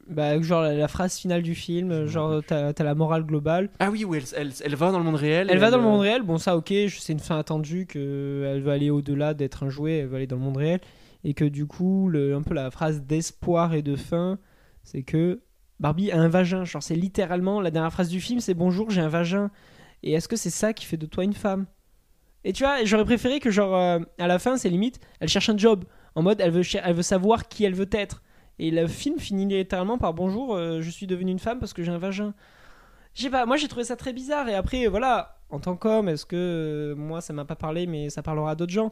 Bah, 0.10 0.42
genre 0.42 0.64
la, 0.64 0.74
la 0.74 0.88
phrase 0.88 1.18
finale 1.18 1.44
du 1.44 1.54
film, 1.54 2.08
genre 2.08 2.42
t'as 2.46 2.74
t'as 2.74 2.84
la 2.84 2.96
morale 2.96 3.24
globale. 3.24 3.70
Ah 3.80 3.92
oui, 3.92 4.06
où 4.06 4.16
elle, 4.16 4.24
elle, 4.36 4.52
elle 4.66 4.76
va 4.76 4.92
dans 4.92 4.98
le 4.98 5.06
monde 5.06 5.16
réel. 5.16 5.48
Elle 5.52 5.60
va 5.60 5.70
dans 5.70 5.78
le 5.78 5.84
euh, 5.84 5.88
monde 5.88 6.02
réel, 6.02 6.24
bon 6.24 6.40
ça 6.40 6.58
ok, 6.58 6.74
c'est 6.90 7.14
une 7.14 7.20
fin 7.20 7.38
attendue, 7.38 7.86
qu'elle 7.86 8.62
va 8.62 8.74
aller 8.74 8.90
au-delà 8.90 9.36
d'être 9.36 9.64
un 9.64 9.70
jouet, 9.70 10.00
elle 10.00 10.08
va 10.08 10.18
aller 10.18 10.28
dans 10.28 10.38
le 10.38 10.42
monde 10.42 10.58
réel. 10.58 10.80
Et 11.24 11.34
que 11.34 11.46
du 11.46 11.68
coup, 11.68 12.10
le, 12.10 12.34
un 12.34 12.42
peu 12.42 12.56
la 12.56 12.72
phrase 12.72 13.02
d'espoir 13.04 13.74
et 13.74 13.82
de 13.84 13.96
fin, 13.96 14.40
c'est 14.84 15.04
que 15.04 15.42
Barbie 15.80 16.12
a 16.12 16.18
un 16.18 16.28
vagin. 16.28 16.64
Genre 16.66 16.82
c'est 16.82 16.96
littéralement, 16.96 17.62
la 17.62 17.70
dernière 17.70 17.92
phrase 17.92 18.10
du 18.10 18.20
film, 18.20 18.40
c'est 18.40 18.56
bonjour, 18.56 18.90
j'ai 18.90 19.02
un 19.02 19.10
vagin. 19.10 19.52
Et 20.02 20.14
est-ce 20.14 20.28
que 20.28 20.38
c'est 20.38 20.50
ça 20.50 20.74
qui 20.74 20.86
fait 20.86 20.98
de 20.98 21.06
toi 21.06 21.24
une 21.24 21.34
femme? 21.34 21.68
Et 22.46 22.54
tu 22.54 22.64
vois, 22.64 22.84
j'aurais 22.84 23.06
préféré 23.06 23.40
que 23.40 23.52
genre 23.52 23.76
euh, 23.76 24.00
à 24.18 24.28
la 24.28 24.40
fin, 24.40 24.58
c'est 24.58 24.70
limite, 24.70 25.00
elle 25.20 25.28
cherche 25.28 25.50
un 25.50 25.58
job. 25.58 25.84
En 26.16 26.24
mode, 26.24 26.42
elle 26.42 26.52
veut, 26.52 26.64
elle 26.82 26.96
veut 26.96 27.04
savoir 27.04 27.48
qui 27.48 27.64
elle 27.66 27.76
veut 27.76 27.90
être. 27.92 28.24
Et 28.60 28.72
le 28.72 28.88
film 28.88 29.20
finit 29.20 29.46
littéralement 29.46 29.98
par 29.98 30.14
bonjour, 30.14 30.56
euh, 30.56 30.82
je 30.82 30.90
suis 30.90 31.08
devenue 31.08 31.32
une 31.32 31.40
femme 31.40 31.60
parce 31.60 31.74
que 31.74 31.82
j'ai 31.82 31.92
un 31.92 31.98
vagin. 31.98 32.34
Je 33.16 33.24
sais 33.24 33.30
pas, 33.30 33.46
moi 33.46 33.56
j'ai 33.56 33.70
trouvé 33.70 33.86
ça 33.86 33.96
très 33.96 34.12
bizarre. 34.12 34.50
Et 34.50 34.54
après, 34.54 34.88
voilà, 34.88 35.40
en 35.50 35.60
tant 35.60 35.76
qu'homme, 35.76 36.10
est-ce 36.10 36.26
que 36.26 36.36
euh, 36.36 36.96
moi 36.96 37.22
ça 37.22 37.32
m'a 37.34 37.46
pas 37.46 37.56
parlé, 37.56 37.88
mais 37.88 38.10
ça 38.10 38.22
parlera 38.22 38.52
à 38.52 38.56
d'autres 38.56 38.74
gens 38.74 38.92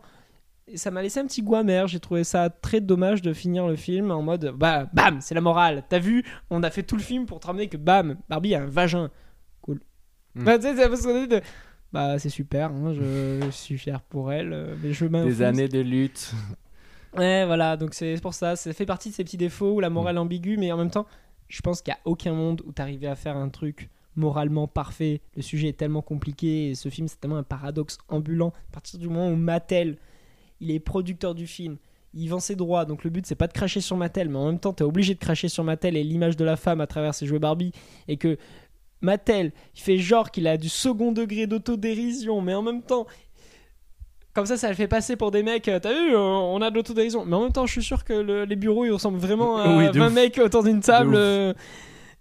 Et 0.68 0.78
ça 0.78 0.90
m'a 0.90 1.02
laissé 1.02 1.20
un 1.20 1.26
petit 1.26 1.42
goût 1.42 1.56
amer. 1.56 1.88
J'ai 1.88 2.00
trouvé 2.00 2.24
ça 2.24 2.50
très 2.50 2.80
dommage 2.80 3.22
de 3.22 3.34
finir 3.34 3.68
le 3.68 3.76
film 3.76 4.10
en 4.10 4.22
mode 4.22 4.54
bah 4.56 4.88
bam, 4.94 5.20
c'est 5.20 5.36
la 5.36 5.42
morale. 5.42 5.84
T'as 5.90 6.00
vu? 6.00 6.24
On 6.50 6.64
a 6.64 6.70
fait 6.70 6.84
tout 6.84 6.96
le 6.96 7.04
film 7.04 7.26
pour 7.26 7.42
te 7.42 7.48
ramener 7.48 7.68
que 7.68 7.78
bam, 7.78 8.16
Barbie 8.30 8.56
a 8.56 8.64
un 8.64 8.68
vagin. 8.68 9.12
Cool. 9.62 9.82
Mm. 10.36 10.44
Bah, 10.46 10.58
tu 10.58 10.76
sais. 10.76 11.42
Bah 11.94 12.20
c'est 12.20 12.30
super, 12.30 12.72
hein, 12.72 12.94
je, 12.94 13.40
je 13.46 13.50
suis 13.50 13.78
fier 13.78 14.02
pour 14.02 14.32
elle, 14.34 14.52
euh, 14.52 14.76
mais 14.84 14.92
je 14.92 15.06
m'infonce. 15.06 15.30
Des 15.30 15.42
années 15.42 15.70
de 15.70 15.80
lutte. 15.80 16.34
Ouais, 17.16 17.46
voilà, 17.46 17.78
donc 17.78 17.94
c'est 17.94 18.22
pour 18.22 18.34
ça, 18.34 18.56
ça 18.56 18.74
fait 18.74 18.86
partie 18.86 19.10
de 19.10 19.16
ces 19.16 19.24
petits 19.24 19.38
défauts 19.38 19.74
où 19.76 19.80
la 19.80 19.90
morale 19.90 20.16
Mm. 20.16 20.20
ambiguë, 20.20 20.58
mais 20.58 20.72
en 20.72 20.78
même 20.78 20.92
temps, 20.92 21.06
je 21.48 21.62
pense 21.62 21.82
qu'il 21.82 21.92
n'y 21.94 21.96
a 21.96 22.02
aucun 22.06 22.34
monde 22.34 22.62
où 22.66 22.72
t'arrivais 22.72 23.08
à 23.08 23.16
faire 23.16 23.38
un 23.38 23.50
truc 23.50 23.90
moralement 24.16 24.68
parfait. 24.68 25.22
Le 25.36 25.42
sujet 25.42 25.70
est 25.70 25.78
tellement 25.78 26.02
compliqué 26.02 26.70
et 26.70 26.76
ce 26.76 26.90
film, 26.90 27.08
c'est 27.08 27.20
tellement 27.20 27.38
un 27.38 27.44
paradoxe 27.44 27.98
ambulant. 28.10 28.50
À 28.70 28.74
partir 28.74 29.00
du 29.00 29.08
moment 29.08 29.30
où 29.30 29.36
Mattel, 29.36 29.98
il 30.60 30.72
est 30.72 30.80
producteur 30.80 31.34
du 31.36 31.48
film, 31.48 31.78
il 32.14 32.28
vend 32.30 32.40
ses 32.40 32.56
droits, 32.56 32.86
donc 32.86 33.04
le 33.04 33.10
but 33.10 33.26
c'est 33.26 33.36
pas 33.36 33.48
de 33.48 33.54
cracher 33.54 33.80
sur 33.80 33.96
Mattel, 33.96 34.28
mais 34.30 34.38
en 34.38 34.48
même 34.48 34.60
temps, 34.60 34.74
t'es 34.74 34.84
obligé 34.84 35.14
de 35.14 35.20
cracher 35.20 35.50
sur 35.50 35.64
Mattel 35.64 35.96
et 35.96 36.04
l'image 36.04 36.36
de 36.36 36.44
la 36.44 36.56
femme 36.56 36.82
à 36.82 36.88
travers 36.88 37.14
ses 37.14 37.26
jouets 37.28 37.40
Barbie, 37.40 37.72
et 38.08 38.18
que 38.18 38.38
Mattel, 39.02 39.52
il 39.76 39.82
fait 39.82 40.00
genre 40.00 40.32
qu'il 40.32 40.48
a 40.48 40.58
du 40.58 40.70
second 40.70 41.12
degré 41.12 41.46
d'autodérision, 41.46 42.42
mais 42.42 42.56
en 42.56 42.64
même 42.64 42.82
temps, 42.82 43.06
comme 44.38 44.46
ça, 44.46 44.56
ça 44.56 44.70
le 44.70 44.76
fait 44.76 44.88
passer 44.88 45.16
pour 45.16 45.32
des 45.32 45.42
mecs. 45.42 45.68
euh, 45.68 45.80
T'as 45.80 45.92
vu, 45.92 46.14
euh, 46.16 46.20
on 46.20 46.62
a 46.62 46.70
de 46.70 46.76
l'autodérision. 46.76 47.26
Mais 47.26 47.36
en 47.36 47.42
même 47.42 47.52
temps, 47.52 47.66
je 47.66 47.72
suis 47.72 47.84
sûr 47.84 48.04
que 48.04 48.14
le- 48.14 48.46
les 48.46 48.56
bureaux, 48.56 48.86
ils 48.86 48.92
ressemblent 48.92 49.18
vraiment 49.18 49.58
à 49.58 49.68
Oui, 49.78 49.90
de 49.92 49.98
20 49.98 50.08
ouf. 50.08 50.14
mecs 50.14 50.38
autour 50.38 50.64
d'une 50.64 50.80
table. 50.80 51.16
euh, 51.16 51.54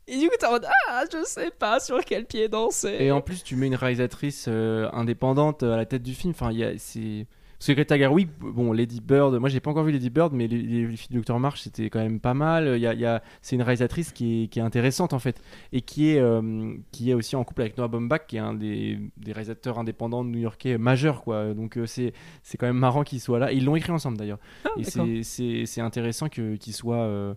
Et 0.09 0.19
du 0.19 0.29
coup, 0.29 0.35
t'es 0.41 0.47
en 0.47 0.53
mode 0.53 0.67
Ah, 0.89 1.05
je 1.13 1.19
sais 1.25 1.51
pas 1.59 1.79
sur 1.79 2.03
quel 2.05 2.25
pied 2.25 2.49
danser. 2.49 2.97
Et 3.01 3.11
en 3.13 3.21
plus, 3.21 3.45
tu 3.45 3.55
mets 3.57 3.67
une 3.67 3.75
réalisatrice 3.75 4.47
euh, 4.49 4.89
indépendante 4.93 5.63
à 5.63 5.77
la 5.77 5.85
tête 5.85 6.03
du 6.03 6.15
film. 6.15 6.33
Enfin, 6.37 6.51
c'est. 6.79 7.27
Parce 7.59 7.69
que 7.69 7.73
Greta 7.73 7.97
Gerwig, 7.97 8.29
bon, 8.39 8.73
Lady 8.73 9.01
Bird, 9.01 9.35
moi 9.39 9.49
j'ai 9.49 9.61
pas 9.61 9.71
encore 9.71 9.85
vu 9.85 9.91
Lady 9.93 10.11
Bird, 10.11 10.33
mais 10.35 10.47
les, 10.47 10.61
les, 10.61 10.87
les 10.87 10.97
films 10.97 11.19
de 11.21 11.25
Dr. 11.25 11.39
March 11.39 11.61
c'était 11.63 11.89
quand 11.89 12.01
même 12.01 12.21
pas 12.21 12.35
mal. 12.35 12.73
Il 12.77 12.81
y 12.83 12.87
a, 12.87 12.93
il 12.93 13.01
y 13.01 13.07
a- 13.07 13.23
c'est 13.41 13.57
une 13.57 13.63
réalisatrice 13.63 14.13
qui 14.13 14.45
est, 14.45 14.47
qui 14.49 14.59
est 14.59 14.63
intéressante 14.63 15.15
en 15.15 15.19
fait, 15.19 15.41
et 15.73 15.81
qui 15.81 16.11
est, 16.11 16.19
euh, 16.21 16.75
qui 16.93 17.11
est 17.11 17.15
aussi 17.15 17.35
en 17.35 17.45
couple 17.45 17.63
avec 17.63 17.79
Noah 17.79 17.89
Baumbach, 17.89 18.27
qui 18.27 18.37
est 18.37 18.41
un 18.41 18.53
des, 18.53 18.99
des 19.17 19.33
réalisateurs 19.33 19.79
indépendants 19.79 20.23
new-yorkais 20.23 20.77
majeurs, 20.77 21.23
quoi. 21.23 21.55
Donc 21.55 21.79
euh, 21.79 21.87
c'est, 21.87 22.13
c'est 22.43 22.59
quand 22.59 22.67
même 22.67 22.77
marrant 22.77 23.05
qu'ils 23.05 23.21
soient 23.21 23.39
là. 23.39 23.53
Ils 23.53 23.65
l'ont 23.65 23.77
écrit 23.77 23.93
ensemble 23.93 24.19
d'ailleurs. 24.19 24.39
Ah, 24.67 24.69
et 24.79 24.85
c'est, 24.85 25.23
c'est, 25.23 25.65
c'est 25.67 25.81
intéressant 25.81 26.29
que, 26.29 26.57
qu'ils 26.57 26.75
soient. 26.75 26.97
euh, 27.05 27.35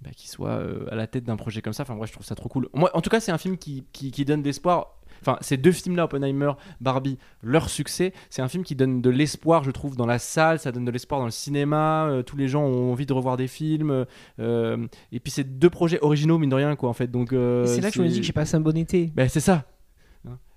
bah, 0.00 0.10
qu'ils 0.16 0.30
soient, 0.30 0.60
à 0.90 0.96
la 0.96 1.06
tête 1.06 1.22
d'un 1.22 1.36
projet 1.36 1.62
comme 1.62 1.72
ça. 1.72 1.84
Enfin, 1.84 1.94
moi, 1.94 2.06
je 2.06 2.12
trouve 2.12 2.26
ça 2.26 2.34
trop 2.34 2.48
cool. 2.48 2.68
Moi, 2.74 2.90
en 2.92 3.00
tout 3.00 3.08
cas, 3.08 3.20
c'est 3.20 3.30
un 3.30 3.38
film 3.38 3.56
qui, 3.56 3.84
qui, 3.92 4.10
qui 4.10 4.24
donne 4.24 4.42
d'espoir. 4.42 4.98
Enfin, 5.22 5.38
ces 5.40 5.56
deux 5.56 5.72
films-là, 5.72 6.04
Oppenheimer, 6.04 6.52
Barbie, 6.80 7.16
leur 7.42 7.70
succès, 7.70 8.12
c'est 8.28 8.42
un 8.42 8.48
film 8.48 8.64
qui 8.64 8.74
donne 8.74 9.00
de 9.00 9.08
l'espoir, 9.08 9.64
je 9.64 9.70
trouve, 9.70 9.96
dans 9.96 10.04
la 10.06 10.18
salle, 10.18 10.58
ça 10.58 10.70
donne 10.72 10.84
de 10.84 10.90
l'espoir 10.90 11.20
dans 11.20 11.26
le 11.26 11.30
cinéma. 11.32 12.06
euh, 12.08 12.22
tous 12.22 12.36
les 12.36 12.48
gens 12.48 12.62
ont 12.64 12.92
envie 12.92 13.06
de 13.06 13.12
revoir 13.12 13.36
des 13.36 13.46
films. 13.48 14.04
euh, 14.40 14.86
et 15.12 15.20
puis, 15.20 15.30
c'est 15.30 15.58
deux 15.58 15.70
projets 15.70 15.98
originaux, 16.02 16.38
mine 16.38 16.50
de 16.50 16.56
rien, 16.56 16.76
quoi, 16.76 16.88
en 16.90 16.92
fait. 16.92 17.10
Donc, 17.10 17.32
euh, 17.32 17.64
c'est 17.66 17.80
là 17.80 17.90
que 17.90 17.96
je 17.96 18.02
me 18.02 18.08
dis 18.08 18.20
que 18.20 18.26
j'ai 18.26 18.32
passé 18.32 18.56
un 18.56 18.60
bon 18.60 18.76
été. 18.76 19.10
ben, 19.14 19.28
c'est 19.28 19.40
ça. 19.40 19.64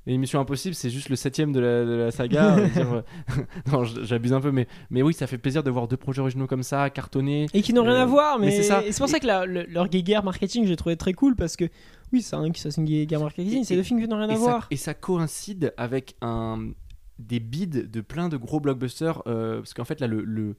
Et 0.07 0.15
Mission 0.19 0.39
Impossible, 0.39 0.75
c'est 0.75 0.91
juste 0.91 1.09
le 1.09 1.15
septième 1.15 1.51
de 1.51 1.59
la, 1.59 1.83
de 1.83 1.91
la 1.93 2.11
saga. 2.11 2.57
dire, 2.67 3.01
non, 3.71 3.83
j'abuse 3.85 4.33
un 4.33 4.39
peu, 4.39 4.51
mais, 4.51 4.67
mais 4.91 5.01
oui, 5.01 5.15
ça 5.15 5.25
fait 5.25 5.39
plaisir 5.39 5.63
de 5.63 5.71
voir 5.71 5.87
deux 5.87 5.97
projets 5.97 6.21
originaux 6.21 6.45
comme 6.45 6.61
ça, 6.61 6.91
cartonnés. 6.91 7.47
Et 7.55 7.63
qui 7.63 7.73
n'ont 7.73 7.81
rien 7.83 7.95
à 7.95 8.05
voir, 8.05 8.37
mais, 8.37 8.45
mais 8.45 8.51
c'est 8.51 8.61
ça. 8.61 8.83
et 8.85 8.91
c'est 8.91 8.99
pour 8.99 9.09
ça 9.09 9.19
que 9.19 9.25
la- 9.25 9.47
le- 9.47 9.63
leur 9.67 9.87
guéguerre 9.87 10.23
marketing, 10.23 10.67
j'ai 10.67 10.75
trouvé 10.75 10.95
très 10.95 11.13
cool 11.13 11.35
parce 11.35 11.55
que 11.55 11.65
oui, 12.13 12.21
c'est 12.21 12.35
un 12.35 12.49
guéguerre 12.83 13.19
marketing, 13.19 13.61
Et- 13.61 13.63
c'est 13.63 13.75
deux 13.75 13.83
films 13.83 14.01
qui 14.01 14.07
n'ont 14.07 14.17
rien 14.17 14.29
à 14.29 14.33
et, 14.33 14.35
ça, 14.35 14.41
voir. 14.41 14.67
et 14.71 14.77
ça 14.77 14.93
coïncide 14.93 15.73
avec 15.77 16.15
un, 16.21 16.71
des 17.19 17.39
bids 17.39 17.67
de 17.67 18.01
plein 18.01 18.29
de 18.29 18.37
gros 18.37 18.59
blockbusters. 18.59 19.21
euh, 19.27 19.57
parce 19.57 19.73
qu'en 19.73 19.85
fait, 19.85 19.99
là, 19.99 20.07
le, 20.07 20.55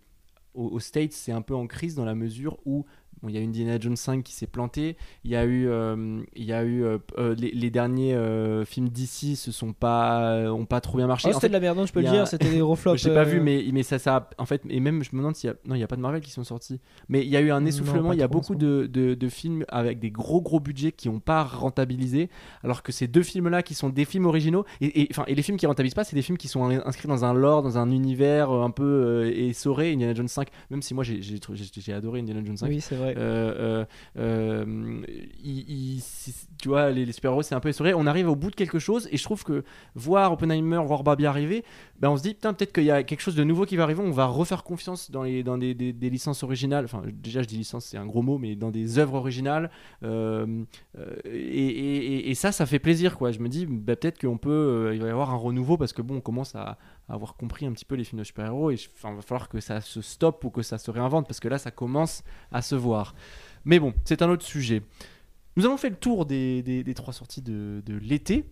States, 0.78 1.12
c'est 1.12 1.32
un 1.32 1.42
peu 1.42 1.54
en 1.54 1.66
crise 1.66 1.94
dans 1.94 2.04
la 2.06 2.14
mesure 2.14 2.58
où 2.64 2.86
bon, 3.22 3.28
il 3.28 3.34
y 3.34 3.38
a 3.38 3.40
eu 3.40 3.44
Indiana 3.44 3.78
Jones 3.80 3.96
5 3.96 4.22
qui 4.22 4.32
s'est 4.34 4.46
planté. 4.46 4.96
Il 5.24 5.30
y 5.30 5.36
a 5.36 5.44
eu, 5.44 5.68
euh, 5.68 6.20
il 6.34 6.44
y 6.44 6.52
a 6.52 6.62
eu 6.64 6.84
euh, 6.84 6.98
euh, 7.18 7.34
les, 7.36 7.50
les 7.50 7.70
derniers 7.70 8.14
euh, 8.14 8.64
films 8.64 8.88
d'ici 8.88 9.36
se 9.36 9.52
sont 9.52 9.72
pas, 9.72 10.50
ont 10.52 10.66
pas 10.66 10.80
trop 10.80 10.98
bien 10.98 11.06
marché. 11.06 11.28
Oh, 11.30 11.32
c'était 11.34 11.48
de 11.48 11.52
la 11.52 11.60
merde, 11.60 11.78
non, 11.78 11.86
je 11.86 11.92
peux 11.92 12.00
le 12.00 12.06
dire, 12.12 12.28
c'était 12.28 12.50
des 12.50 12.58
gros 12.58 12.76
flops. 12.76 13.00
J'ai 13.00 13.14
pas 13.14 13.24
vu, 13.24 13.40
mais, 13.40 13.64
mais 13.72 13.82
ça, 13.82 13.98
ça, 13.98 14.28
en 14.38 14.46
fait, 14.46 14.62
et 14.68 14.80
même 14.80 15.02
je 15.04 15.10
me 15.12 15.18
demande 15.18 15.34
s'il 15.36 15.48
y 15.48 15.52
a, 15.52 15.56
non, 15.66 15.74
il 15.74 15.80
y 15.80 15.84
a 15.84 15.86
pas 15.88 15.96
de 15.96 16.00
Marvel 16.00 16.20
qui 16.20 16.30
sont 16.30 16.44
sortis, 16.44 16.80
mais 17.08 17.22
il 17.22 17.28
y 17.28 17.36
a 17.36 17.40
eu 17.40 17.50
un 17.50 17.64
essoufflement. 17.66 18.12
Il 18.12 18.18
y 18.18 18.22
a 18.22 18.28
beaucoup 18.28 18.54
de, 18.54 18.86
de, 18.86 19.14
de 19.14 19.28
films 19.28 19.64
avec 19.68 19.98
des 19.98 20.10
gros 20.10 20.40
gros 20.40 20.60
budgets 20.60 20.92
qui 20.92 21.08
n'ont 21.08 21.20
pas 21.20 21.42
rentabilisé, 21.44 22.28
alors 22.62 22.82
que 22.82 22.92
ces 22.92 23.08
deux 23.08 23.22
films-là, 23.22 23.62
qui 23.62 23.74
sont 23.74 23.88
des 23.88 24.04
films 24.04 24.26
originaux, 24.26 24.64
et, 24.80 25.08
enfin, 25.10 25.24
et 25.26 25.34
les 25.34 25.42
films 25.42 25.56
qui 25.56 25.66
rentabilisent 25.66 25.94
pas, 25.94 26.04
c'est 26.04 26.16
des 26.16 26.22
films 26.22 26.38
qui 26.38 26.48
sont 26.48 26.64
in- 26.64 26.82
inscrits 26.84 27.08
dans 27.08 27.24
un 27.24 27.34
lore, 27.34 27.62
dans 27.62 27.78
un 27.78 27.90
univers 27.90 28.50
un 28.50 28.70
peu 28.70 29.30
essoré. 29.34 29.92
Indiana 29.92 30.14
Jones 30.14 30.28
5, 30.28 30.48
même 30.70 30.82
si 30.82 30.94
moi 30.94 31.04
j'ai 31.04 31.92
adoré 31.92 32.20
Indiana 32.20 32.40
Jones 32.44 32.56
5. 32.56 32.68
Oui, 32.68 32.80
c'est 32.80 32.94
vrai. 32.96 33.05
Euh, 33.16 33.84
euh, 34.18 34.64
euh, 34.66 35.02
tu 36.58 36.68
vois, 36.68 36.90
les, 36.90 37.04
les 37.04 37.12
super-héros, 37.12 37.42
c'est 37.42 37.54
un 37.54 37.60
peu 37.60 37.68
essoré. 37.68 37.94
On 37.94 38.06
arrive 38.06 38.28
au 38.28 38.36
bout 38.36 38.50
de 38.50 38.56
quelque 38.56 38.78
chose, 38.78 39.08
et 39.12 39.16
je 39.16 39.22
trouve 39.22 39.44
que 39.44 39.64
voir 39.94 40.32
Oppenheimer, 40.32 40.80
voir 40.84 41.02
Barbie 41.02 41.26
arriver, 41.26 41.64
ben 42.00 42.10
on 42.10 42.16
se 42.16 42.22
dit, 42.22 42.34
putain, 42.34 42.52
peut-être 42.52 42.72
qu'il 42.72 42.84
y 42.84 42.90
a 42.90 43.02
quelque 43.02 43.20
chose 43.20 43.34
de 43.34 43.44
nouveau 43.44 43.64
qui 43.64 43.76
va 43.76 43.84
arriver. 43.84 44.02
On 44.04 44.10
va 44.10 44.26
refaire 44.26 44.62
confiance 44.64 45.10
dans, 45.10 45.22
les, 45.22 45.42
dans 45.42 45.56
des, 45.58 45.74
des- 45.74 46.10
licences 46.10 46.42
originales. 46.42 46.84
Enfin, 46.84 47.02
déjà, 47.12 47.42
je 47.42 47.48
dis 47.48 47.56
licence, 47.56 47.86
c'est 47.86 47.96
un 47.96 48.06
gros 48.06 48.22
mot, 48.22 48.38
mais 48.38 48.54
dans 48.56 48.70
des 48.70 48.98
œuvres 48.98 49.14
originales. 49.14 49.70
Euh, 50.02 50.64
euh, 50.98 51.16
et, 51.24 52.30
et- 52.30 52.34
ça, 52.34 52.52
ça 52.52 52.66
fait 52.66 52.78
plaisir, 52.78 53.16
quoi. 53.16 53.32
Je 53.32 53.38
me 53.40 53.48
dis, 53.48 53.66
ben, 53.66 53.96
peut-être 53.96 54.20
qu'on 54.20 54.38
peut, 54.38 54.50
euh, 54.50 54.94
il 54.94 55.00
va 55.00 55.08
y 55.08 55.10
avoir 55.10 55.30
un 55.30 55.36
renouveau 55.36 55.76
parce 55.76 55.92
que 55.92 56.02
bon, 56.02 56.16
on 56.16 56.20
commence 56.20 56.54
à, 56.54 56.78
avoir 57.08 57.36
compris 57.36 57.66
un 57.66 57.72
petit 57.72 57.84
peu 57.84 57.94
les 57.94 58.04
films 58.04 58.18
de 58.18 58.24
super-héros 58.24 58.70
et 58.72 58.76
enfin, 58.96 59.14
va 59.14 59.22
falloir 59.22 59.48
que 59.48 59.60
ça 59.60 59.80
se 59.80 60.02
stoppe 60.02 60.42
ou 60.44 60.50
que 60.50 60.62
ça 60.62 60.76
se 60.78 60.90
réinvente 60.90 61.26
parce 61.26 61.40
que 61.40 61.48
là, 61.48 61.58
ça 61.58 61.70
commence 61.70 62.24
à 62.52 62.62
se 62.62 62.74
voir. 62.74 63.14
Mais 63.64 63.78
bon, 63.78 63.94
c'est 64.04 64.22
un 64.22 64.30
autre 64.30 64.44
sujet. 64.44 64.82
Nous 65.56 65.64
avons 65.64 65.76
fait 65.76 65.90
le 65.90 65.96
tour 65.96 66.26
des, 66.26 66.62
des- 66.62 66.84
des 66.84 66.94
trois 66.94 67.12
sorties 67.12 67.42
de, 67.42 67.82
de 67.84 67.94
l'été. 67.96 68.44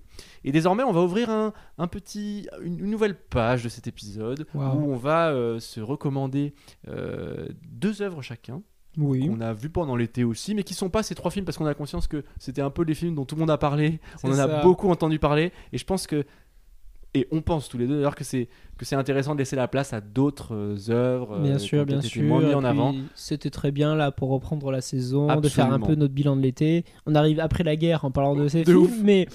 Et 0.44 0.52
désormais, 0.52 0.82
on 0.84 0.92
va 0.92 1.02
ouvrir 1.02 1.28
un, 1.30 1.52
un 1.78 1.86
petit, 1.86 2.48
une, 2.62 2.78
une 2.80 2.90
nouvelle 2.90 3.18
page 3.18 3.64
de 3.64 3.68
cet 3.68 3.86
épisode 3.86 4.46
où 4.54 4.92
on 4.92 4.96
va 4.96 5.30
euh, 5.30 5.58
se 5.60 5.80
recommander 5.80 6.54
euh, 6.88 7.48
deux 7.68 8.00
œuvres 8.02 8.22
chacun 8.22 8.62
Oui, 8.96 9.26
qu'on 9.28 9.40
a 9.40 9.52
vu 9.52 9.70
pendant 9.70 9.96
l'été 9.96 10.22
aussi, 10.24 10.54
mais 10.54 10.62
qui 10.62 10.72
sont 10.74 10.88
pas 10.88 11.02
ces 11.02 11.14
trois 11.16 11.30
films 11.30 11.44
parce 11.44 11.58
qu'on 11.58 11.66
a 11.66 11.74
conscience 11.74 12.06
que 12.06 12.24
c'était 12.38 12.62
un 12.62 12.70
peu 12.70 12.84
les 12.84 12.94
films 12.94 13.14
dont 13.16 13.24
tout 13.24 13.34
le 13.34 13.40
monde 13.40 13.50
a 13.50 13.58
parlé. 13.58 13.98
On 14.22 14.30
en 14.30 14.34
ça. 14.34 14.44
a 14.44 14.62
beaucoup 14.62 14.88
entendu 14.88 15.18
parler. 15.18 15.52
Et 15.72 15.78
je 15.78 15.84
pense 15.84 16.06
que. 16.06 16.24
Et 17.14 17.28
on 17.30 17.42
pense 17.42 17.68
tous 17.68 17.78
les 17.78 17.86
deux 17.86 17.96
d'ailleurs 17.96 18.16
que 18.16 18.24
c'est 18.24 18.48
que 18.76 18.84
c'est 18.84 18.96
intéressant 18.96 19.34
de 19.34 19.38
laisser 19.38 19.54
la 19.54 19.68
place 19.68 19.92
à 19.92 20.00
d'autres 20.00 20.54
euh, 20.54 20.90
œuvres. 20.90 21.38
Bien 21.38 21.54
euh, 21.54 21.58
sûr, 21.58 21.86
bien 21.86 21.98
été 21.98 22.08
sûr. 22.08 22.24
moins 22.24 22.40
mis 22.40 22.50
Et 22.50 22.54
en 22.54 22.60
puis, 22.60 22.68
avant. 22.68 22.94
C'était 23.14 23.50
très 23.50 23.70
bien 23.70 23.94
là 23.94 24.10
pour 24.10 24.30
reprendre 24.30 24.72
la 24.72 24.80
saison, 24.80 25.34
de 25.40 25.48
faire 25.48 25.72
un 25.72 25.78
peu 25.78 25.94
notre 25.94 26.12
bilan 26.14 26.34
de 26.36 26.40
l'été. 26.42 26.84
On 27.06 27.14
arrive 27.14 27.38
après 27.38 27.62
la 27.62 27.76
guerre 27.76 28.04
en 28.04 28.10
parlant 28.10 28.34
de 28.34 28.48
ces 28.48 28.64
De 28.64 28.72
films, 28.72 28.82
ouf. 28.82 29.00
mais 29.02 29.28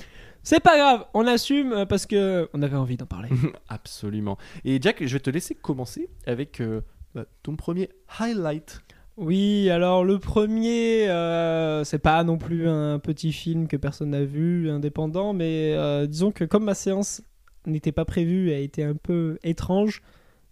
c'est 0.43 0.59
pas 0.59 0.77
grave, 0.77 1.05
on 1.13 1.27
assume 1.27 1.73
euh, 1.73 1.85
parce 1.85 2.05
que 2.05 2.49
on 2.53 2.61
avait 2.61 2.75
envie 2.75 2.97
d'en 2.97 3.05
parler. 3.05 3.29
Absolument. 3.69 4.37
Et 4.65 4.79
Jack, 4.81 5.05
je 5.05 5.13
vais 5.13 5.19
te 5.19 5.29
laisser 5.29 5.55
commencer 5.55 6.09
avec 6.25 6.59
euh, 6.61 6.81
bah, 7.13 7.25
ton 7.43 7.55
premier 7.55 7.89
highlight. 8.19 8.81
Oui, 9.19 9.69
alors 9.69 10.05
le 10.05 10.17
premier, 10.17 11.09
euh, 11.09 11.83
c'est 11.83 11.99
pas 11.99 12.23
non 12.23 12.37
plus 12.37 12.69
un 12.69 12.99
petit 12.99 13.33
film 13.33 13.67
que 13.67 13.75
personne 13.75 14.11
n'a 14.11 14.23
vu, 14.23 14.69
indépendant, 14.69 15.33
mais 15.33 15.73
euh, 15.75 16.07
disons 16.07 16.31
que 16.31 16.45
comme 16.45 16.63
ma 16.63 16.73
séance 16.73 17.21
n'était 17.65 17.91
pas 17.91 18.05
prévue 18.05 18.49
et 18.49 18.55
a 18.55 18.59
été 18.59 18.83
un 18.83 18.95
peu 18.95 19.37
étrange, 19.43 20.01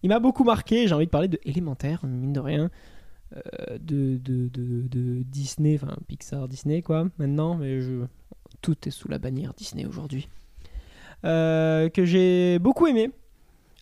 il 0.03 0.10
m'a 0.10 0.20
beaucoup 0.20 0.43
marqué. 0.43 0.88
J'ai 0.88 0.93
envie 0.93 1.05
de 1.05 1.12
parler 1.12 1.28
de 1.28 1.39
Élémentaire, 1.43 2.05
mine 2.05 2.34
de 2.34 2.39
rien, 2.39 2.70
euh, 3.36 3.78
de, 3.80 4.18
de, 4.18 4.47
de, 4.47 4.88
de 4.88 5.24
Disney, 5.24 5.80
enfin 5.82 5.95
Pixar, 6.08 6.47
Disney 6.47 6.82
quoi, 6.82 7.08
maintenant, 7.18 7.55
mais 7.55 7.80
tout 8.62 8.76
est 8.88 8.91
sous 8.91 9.08
la 9.08 9.20
bannière 9.20 9.53
Disney 9.53 9.86
aujourd'hui. 9.86 10.30
Euh, 11.26 11.89
que 11.89 12.05
j'ai 12.05 12.60
beaucoup 12.60 12.88
aimé, 12.88 13.12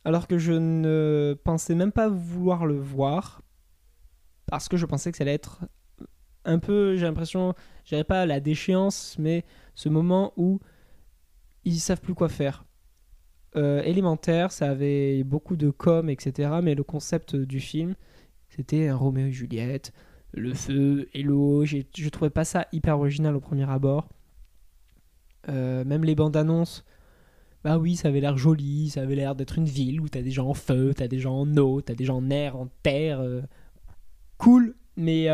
alors 0.06 0.28
que 0.28 0.38
je 0.38 0.54
ne 0.54 1.36
pensais 1.44 1.76
même 1.76 1.92
pas 1.92 2.08
vouloir 2.08 2.66
le 2.66 2.76
voir 2.76 3.42
parce 4.46 4.70
que 4.70 4.78
je 4.78 4.86
pensais 4.86 5.12
que 5.12 5.18
ça 5.18 5.24
allait 5.24 5.34
être 5.34 5.62
un 6.46 6.60
peu, 6.60 6.96
j'ai 6.96 7.06
l'impression, 7.06 7.54
je 7.84 8.02
pas 8.04 8.26
la 8.26 8.40
déchéance, 8.40 9.16
mais 9.20 9.44
ce 9.74 9.90
moment 9.90 10.34
où 10.38 10.60
ils 11.64 11.80
savent 11.80 12.02
plus 12.02 12.14
quoi 12.14 12.30
faire. 12.30 12.64
Euh, 13.56 13.82
élémentaire, 13.84 14.52
ça 14.52 14.70
avait 14.70 15.24
beaucoup 15.24 15.56
de 15.56 15.70
com, 15.70 16.10
etc. 16.10 16.60
Mais 16.62 16.76
le 16.76 16.84
concept 16.84 17.36
du 17.36 17.60
film, 17.60 17.96
c'était 18.50 18.90
un 18.90 18.96
Roméo 18.96 19.28
et 19.28 19.32
Juliette, 19.32 19.94
le 20.34 20.54
feu 20.54 21.08
et 21.14 21.24
l'eau. 21.24 21.64
Je 21.66 22.10
trouvais 22.10 22.30
pas 22.30 22.44
ça 22.44 22.68
hyper 22.74 23.00
original 23.00 23.36
au 23.36 23.40
premier 23.40 23.70
abord. 23.70 24.10
Euh, 25.48 25.86
même 25.86 26.04
les 26.04 26.16
bandes 26.16 26.36
annonces, 26.36 26.84
bah 27.64 27.78
oui, 27.78 27.96
ça 27.96 28.10
avait 28.10 28.20
l'air 28.20 28.38
joli, 28.38 28.90
ça 28.90 29.02
avait 29.02 29.16
l'air 29.16 29.36
d'être 29.36 29.58
une 29.58 29.66
ville 29.66 30.02
où 30.02 30.10
t'as 30.10 30.22
des 30.22 30.32
gens 30.32 30.50
en 30.50 30.54
feu, 30.54 30.94
t'as 30.96 31.08
des 31.08 31.20
gens 31.20 31.36
en 31.36 31.58
eau, 31.58 31.82
t'as 31.82 31.96
des 31.96 32.06
gens 32.06 32.18
en 32.18 32.30
air, 32.30 32.58
en 32.58 32.68
terre. 32.84 33.22
euh, 33.22 33.42
cool, 34.38 34.76
mais 34.98 35.26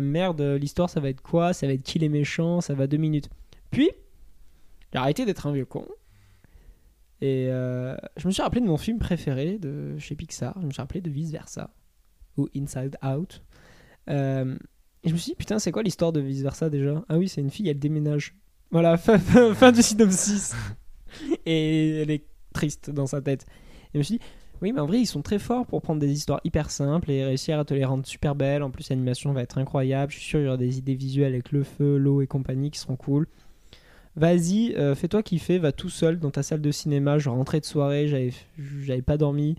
merde, 0.00 0.40
l'histoire 0.40 0.90
ça 0.90 1.00
va 1.00 1.08
être 1.08 1.22
quoi? 1.22 1.52
Ça 1.52 1.66
va 1.66 1.72
être 1.72 1.82
qui 1.82 1.98
les 1.98 2.08
méchants? 2.08 2.60
Ça 2.60 2.74
va 2.74 2.86
deux 2.86 2.98
minutes. 2.98 3.30
Puis, 3.70 3.90
j'ai 4.92 4.98
arrêté 4.98 5.24
d'être 5.24 5.46
un 5.46 5.52
vieux 5.52 5.64
con. 5.64 5.86
Et 7.22 7.46
euh, 7.50 7.94
je 8.16 8.26
me 8.26 8.32
suis 8.32 8.42
rappelé 8.42 8.60
de 8.60 8.66
mon 8.66 8.76
film 8.76 8.98
préféré 8.98 9.56
de 9.56 9.96
chez 9.98 10.16
Pixar. 10.16 10.56
Je 10.60 10.66
me 10.66 10.72
suis 10.72 10.82
rappelé 10.82 11.00
de 11.00 11.08
Vice 11.08 11.30
Versa 11.30 11.72
ou 12.36 12.48
Inside 12.56 12.96
Out. 13.04 13.44
Euh, 14.10 14.58
et 15.04 15.08
je 15.08 15.12
me 15.12 15.18
suis 15.18 15.30
dit, 15.30 15.36
putain, 15.36 15.60
c'est 15.60 15.70
quoi 15.70 15.84
l'histoire 15.84 16.10
de 16.12 16.18
Vice 16.18 16.42
Versa 16.42 16.68
déjà? 16.68 17.04
Ah 17.08 17.18
oui, 17.18 17.28
c'est 17.28 17.40
une 17.40 17.50
fille, 17.50 17.68
elle 17.68 17.78
déménage. 17.78 18.34
Voilà, 18.72 18.96
fin, 18.98 19.20
fin, 19.20 19.54
fin 19.54 19.70
du 19.70 19.82
synopsis. 19.82 20.52
Et 21.46 22.00
elle 22.00 22.10
est 22.10 22.26
triste 22.52 22.90
dans 22.90 23.06
sa 23.06 23.20
tête. 23.20 23.46
Et 23.86 23.90
je 23.94 23.98
me 23.98 24.02
suis 24.02 24.18
dit, 24.18 24.24
oui, 24.60 24.72
mais 24.72 24.80
en 24.80 24.86
vrai, 24.86 24.98
ils 24.98 25.06
sont 25.06 25.22
très 25.22 25.38
forts 25.38 25.66
pour 25.66 25.80
prendre 25.80 26.00
des 26.00 26.10
histoires 26.10 26.40
hyper 26.42 26.72
simples 26.72 27.08
et 27.12 27.24
réussir 27.24 27.56
à 27.56 27.64
te 27.64 27.72
les 27.72 27.84
rendre 27.84 28.04
super 28.04 28.34
belles. 28.34 28.64
En 28.64 28.72
plus, 28.72 28.90
l'animation 28.90 29.32
va 29.32 29.42
être 29.42 29.58
incroyable. 29.58 30.10
Je 30.10 30.18
suis 30.18 30.28
sûr 30.28 30.40
qu'il 30.40 30.46
y 30.46 30.48
aura 30.48 30.56
des 30.56 30.78
idées 30.78 30.96
visuelles 30.96 31.34
avec 31.34 31.52
le 31.52 31.62
feu, 31.62 31.98
l'eau 31.98 32.20
et 32.20 32.26
compagnie 32.26 32.72
qui 32.72 32.80
seront 32.80 32.96
cool. 32.96 33.28
Vas-y, 34.14 34.74
euh, 34.76 34.94
fais-toi 34.94 35.22
kiffer, 35.22 35.58
va 35.58 35.72
tout 35.72 35.88
seul 35.88 36.18
dans 36.18 36.30
ta 36.30 36.42
salle 36.42 36.60
de 36.60 36.70
cinéma. 36.70 37.18
Je 37.18 37.30
rentrais 37.30 37.60
de 37.60 37.64
soirée, 37.64 38.08
j'avais, 38.08 39.02
pas 39.02 39.16
dormi. 39.16 39.56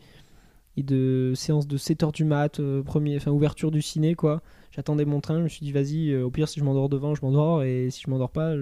Et 0.77 0.83
de 0.83 1.33
séance 1.35 1.67
de 1.67 1.77
7h 1.77 2.11
du 2.11 2.23
mat, 2.23 2.59
euh, 2.59 2.81
premier, 2.81 3.19
ouverture 3.27 3.69
du 3.69 3.81
ciné 3.81 4.15
quoi. 4.15 4.41
J'attendais 4.71 5.05
mon 5.05 5.21
train, 5.21 5.37
je 5.37 5.43
me 5.43 5.47
suis 5.47 5.63
dit 5.63 5.71
vas-y, 5.71 6.11
euh, 6.11 6.23
au 6.25 6.31
pire 6.31 6.49
si 6.49 6.59
je 6.59 6.65
m'endors 6.65 6.89
devant, 6.89 7.13
je 7.13 7.21
m'endors 7.23 7.61
et 7.61 7.89
si 7.91 8.01
je 8.01 8.09
m'endors 8.09 8.31
pas, 8.31 8.55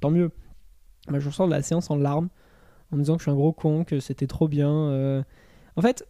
tant 0.00 0.10
mieux. 0.10 0.30
Je 1.08 1.26
ressors 1.26 1.46
de 1.46 1.52
la 1.52 1.62
séance 1.62 1.90
en 1.90 1.96
larmes 1.96 2.28
en 2.92 2.96
me 2.96 3.02
disant 3.02 3.14
que 3.14 3.20
je 3.20 3.24
suis 3.24 3.32
un 3.32 3.36
gros 3.36 3.52
con, 3.52 3.84
que 3.84 3.98
c'était 3.98 4.28
trop 4.28 4.46
bien. 4.46 5.24
En 5.76 5.82
fait, 5.82 6.06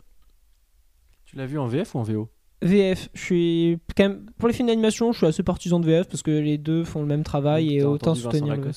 Tu 1.24 1.36
l'as 1.36 1.46
vu 1.46 1.58
en 1.58 1.66
VF 1.66 1.94
ou 1.94 1.98
en 1.98 2.02
VO 2.02 2.28
VF, 2.62 3.10
je 3.14 3.20
suis 3.20 3.78
quand 3.96 4.04
même 4.04 4.26
pour 4.38 4.48
les 4.48 4.54
films 4.54 4.68
d'animation, 4.68 5.12
je 5.12 5.18
suis 5.18 5.26
assez 5.26 5.42
partisan 5.42 5.80
de 5.80 5.86
VF 5.86 6.08
parce 6.08 6.22
que 6.22 6.30
les 6.30 6.56
deux 6.56 6.84
font 6.84 7.00
le 7.00 7.06
même 7.06 7.22
travail 7.24 7.74
et 7.74 7.82
autant 7.84 8.14
soutenir 8.14 8.56
le 8.56 8.70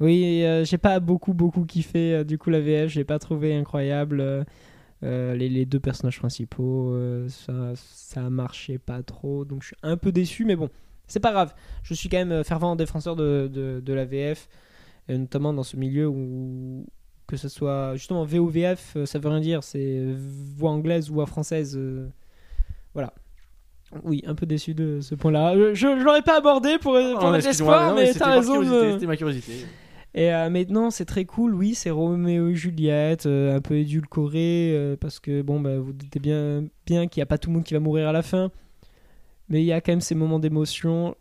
Oui, 0.00 0.42
euh, 0.44 0.64
j'ai 0.64 0.78
pas 0.78 0.98
beaucoup 1.00 1.34
beaucoup 1.34 1.64
kiffé 1.64 2.14
euh, 2.14 2.24
du 2.24 2.38
coup 2.38 2.50
la 2.50 2.60
VF, 2.60 2.88
j'ai 2.90 3.04
pas 3.04 3.18
trouvé 3.18 3.54
incroyable. 3.54 4.20
euh, 4.20 5.34
les, 5.36 5.48
les 5.48 5.66
deux 5.66 5.78
personnages 5.78 6.18
principaux, 6.18 6.92
ça, 7.28 7.72
ça 7.76 8.28
marchait 8.30 8.78
pas 8.78 9.02
trop, 9.04 9.44
donc 9.44 9.62
je 9.62 9.68
suis 9.68 9.76
un 9.84 9.96
peu 9.96 10.10
déçu, 10.10 10.44
mais 10.44 10.56
bon, 10.56 10.68
c'est 11.06 11.20
pas 11.20 11.30
grave. 11.30 11.54
Je 11.84 11.94
suis 11.94 12.08
quand 12.08 12.24
même 12.24 12.42
fervent 12.42 12.74
défenseur 12.74 13.14
de, 13.14 13.48
de, 13.52 13.80
de 13.84 13.92
la 13.92 14.04
VF, 14.04 14.48
et 15.08 15.16
notamment 15.16 15.52
dans 15.52 15.62
ce 15.62 15.76
milieu 15.76 16.08
où 16.08 16.84
que 17.28 17.36
ce 17.36 17.48
soit 17.48 17.94
justement 17.94 18.24
VOVF, 18.24 18.96
ça 19.04 19.18
veut 19.20 19.28
rien 19.28 19.40
dire, 19.40 19.62
c'est 19.62 20.02
voix 20.56 20.70
anglaise 20.72 21.10
ou 21.10 21.14
voix 21.14 21.26
française. 21.26 21.78
Voilà. 22.94 23.12
Oui, 24.04 24.22
un 24.26 24.34
peu 24.34 24.44
déçu 24.44 24.74
de 24.74 25.00
ce 25.00 25.14
point-là. 25.14 25.54
Je, 25.56 25.74
je, 25.74 26.04
l'aurais 26.04 26.22
pas 26.22 26.38
abordé 26.38 26.78
pour, 26.78 26.92
pour 26.92 27.22
non, 27.22 27.30
mais 27.30 27.40
c'était 27.40 27.64
t'as 27.64 28.34
raison. 28.34 28.92
C'était 28.92 29.06
ma 29.06 29.16
curiosité. 29.16 29.66
et 30.14 30.32
euh, 30.32 30.50
maintenant, 30.50 30.90
c'est 30.90 31.06
très 31.06 31.24
cool, 31.24 31.54
oui, 31.54 31.74
c'est 31.74 31.90
Roméo 31.90 32.48
et 32.48 32.54
Juliette, 32.54 33.26
euh, 33.26 33.56
un 33.56 33.60
peu 33.60 33.76
édulcoré, 33.76 34.72
euh, 34.74 34.96
parce 34.96 35.20
que, 35.20 35.40
bon, 35.40 35.60
bah, 35.60 35.78
vous 35.78 35.92
doutez 35.92 36.18
bien, 36.18 36.66
bien 36.86 37.06
qu'il 37.06 37.20
n'y 37.20 37.22
a 37.22 37.26
pas 37.26 37.38
tout 37.38 37.48
le 37.48 37.54
monde 37.54 37.64
qui 37.64 37.74
va 37.74 37.80
mourir 37.80 38.08
à 38.08 38.12
la 38.12 38.22
fin, 38.22 38.50
mais 39.48 39.62
il 39.62 39.66
y 39.66 39.72
a 39.72 39.80
quand 39.80 39.92
même 39.92 40.02
ces 40.02 40.14
moments 40.14 40.38
d'émotion, 40.38 41.14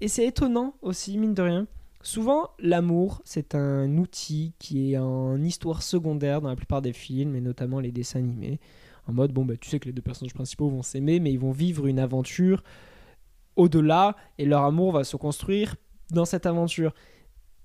et 0.00 0.08
c'est 0.08 0.26
étonnant 0.26 0.74
aussi, 0.82 1.18
mine 1.18 1.34
de 1.34 1.42
rien. 1.42 1.66
Souvent, 2.02 2.50
l'amour, 2.58 3.20
c'est 3.24 3.54
un 3.54 3.96
outil 3.98 4.54
qui 4.58 4.94
est 4.94 4.98
en 4.98 5.40
histoire 5.42 5.82
secondaire 5.82 6.40
dans 6.40 6.48
la 6.48 6.56
plupart 6.56 6.82
des 6.82 6.94
films, 6.94 7.36
et 7.36 7.40
notamment 7.40 7.78
les 7.78 7.92
dessins 7.92 8.18
animés, 8.18 8.58
en 9.10 9.12
mode, 9.12 9.32
bon, 9.32 9.44
bah, 9.44 9.54
tu 9.60 9.68
sais 9.68 9.78
que 9.78 9.86
les 9.86 9.92
deux 9.92 10.02
personnages 10.02 10.34
principaux 10.34 10.68
vont 10.68 10.82
s'aimer, 10.82 11.20
mais 11.20 11.32
ils 11.32 11.38
vont 11.38 11.52
vivre 11.52 11.86
une 11.86 11.98
aventure 11.98 12.62
au-delà, 13.56 14.16
et 14.38 14.46
leur 14.46 14.64
amour 14.64 14.92
va 14.92 15.04
se 15.04 15.16
construire 15.16 15.76
dans 16.10 16.24
cette 16.24 16.46
aventure. 16.46 16.94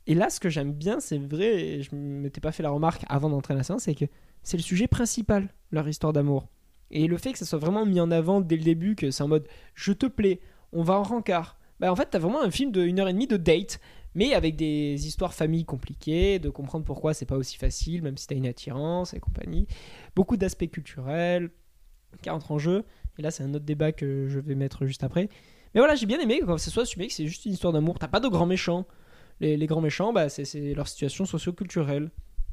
Et 0.07 0.13
là, 0.13 0.29
ce 0.29 0.39
que 0.39 0.49
j'aime 0.49 0.73
bien, 0.73 0.99
c'est 0.99 1.17
vrai, 1.17 1.63
et 1.63 1.81
je 1.81 1.95
m'étais 1.95 2.41
pas 2.41 2.51
fait 2.51 2.63
la 2.63 2.69
remarque 2.69 3.03
avant 3.07 3.29
d'entrer 3.29 3.53
à 3.53 3.57
la 3.57 3.63
séance, 3.63 3.83
c'est 3.83 3.95
que 3.95 4.05
c'est 4.43 4.57
le 4.57 4.63
sujet 4.63 4.87
principal, 4.87 5.49
leur 5.71 5.87
histoire 5.87 6.13
d'amour. 6.13 6.47
Et 6.91 7.07
le 7.07 7.17
fait 7.17 7.31
que 7.31 7.39
ça 7.39 7.45
soit 7.45 7.59
vraiment 7.59 7.85
mis 7.85 7.99
en 7.99 8.11
avant 8.11 8.41
dès 8.41 8.57
le 8.57 8.63
début, 8.63 8.95
que 8.95 9.09
c'est 9.09 9.23
en 9.23 9.27
mode 9.27 9.47
je 9.73 9.91
te 9.91 10.05
plais, 10.05 10.39
on 10.71 10.83
va 10.83 10.95
en 10.99 11.03
rencard. 11.03 11.57
Bah, 11.79 11.91
en 11.91 11.95
fait, 11.95 12.07
t'as 12.11 12.19
vraiment 12.19 12.41
un 12.41 12.51
film 12.51 12.71
de 12.71 12.81
1 12.81 12.99
heure 12.99 13.07
et 13.07 13.13
demie 13.13 13.27
de 13.27 13.37
date, 13.37 13.79
mais 14.15 14.33
avec 14.33 14.55
des 14.55 15.07
histoires 15.07 15.33
famille 15.33 15.65
compliquées, 15.65 16.39
de 16.39 16.49
comprendre 16.49 16.85
pourquoi 16.85 17.13
c'est 17.13 17.25
pas 17.25 17.37
aussi 17.37 17.57
facile, 17.57 18.01
même 18.01 18.17
si 18.17 18.27
t'as 18.27 18.35
une 18.35 18.47
attirance 18.47 19.13
et 19.13 19.19
compagnie. 19.19 19.67
Beaucoup 20.15 20.37
d'aspects 20.37 20.69
culturels 20.69 21.51
qui 22.21 22.29
entrent 22.29 22.51
en 22.51 22.57
jeu. 22.59 22.83
Et 23.17 23.21
là, 23.21 23.31
c'est 23.31 23.43
un 23.43 23.53
autre 23.53 23.65
débat 23.65 23.91
que 23.91 24.27
je 24.27 24.39
vais 24.39 24.55
mettre 24.55 24.85
juste 24.85 25.03
après. 25.03 25.29
Mais 25.73 25.81
voilà, 25.81 25.95
j'ai 25.95 26.05
bien 26.05 26.19
aimé 26.19 26.39
que 26.39 26.57
ce 26.57 26.71
soit 26.71 26.83
assumé 26.83 27.07
que 27.07 27.13
c'est 27.13 27.27
juste 27.27 27.45
une 27.45 27.53
histoire 27.53 27.73
d'amour. 27.73 27.99
T'as 27.99 28.07
pas 28.07 28.19
de 28.19 28.27
grands 28.27 28.45
méchants 28.45 28.85
les, 29.41 29.67
grands 29.67 29.81
méchants, 29.81 30.13
bah, 30.13 30.29
c'est- 30.29 30.73
leur 30.73 30.87
situation 30.87 31.25
socio-culturelle. 31.25 32.09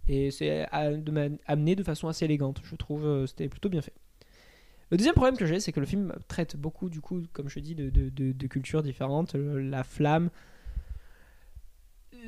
Et 0.09 0.33
c'est 0.33 0.67
amené 0.73 1.77
de 1.77 1.83
façon 1.85 2.09
assez 2.09 2.25
élégante. 2.25 2.61
Je 2.65 2.75
trouve 2.75 3.07
euh, 3.07 3.27
c'était 3.27 3.49
plutôt 3.49 3.69
bien 3.69 3.83
fait. 3.83 3.93
Le 4.91 4.97
deuxième 4.97 5.15
problème 5.15 5.37
que 5.37 5.47
j'ai, 5.47 5.61
c'est 5.61 5.71
que 5.71 5.79
le 5.79 5.87
film 5.87 6.13
traite 6.27 6.57
beaucoup, 6.57 6.91
du 6.91 7.01
coup, 7.01 7.23
comme 7.33 7.49
je 7.49 7.61
dis, 7.61 7.75
de 7.77 8.47
cultures 8.49 8.83
différentes. 8.83 9.37
Euh, 9.37 9.63
La 9.63 9.85
flamme. 9.85 10.29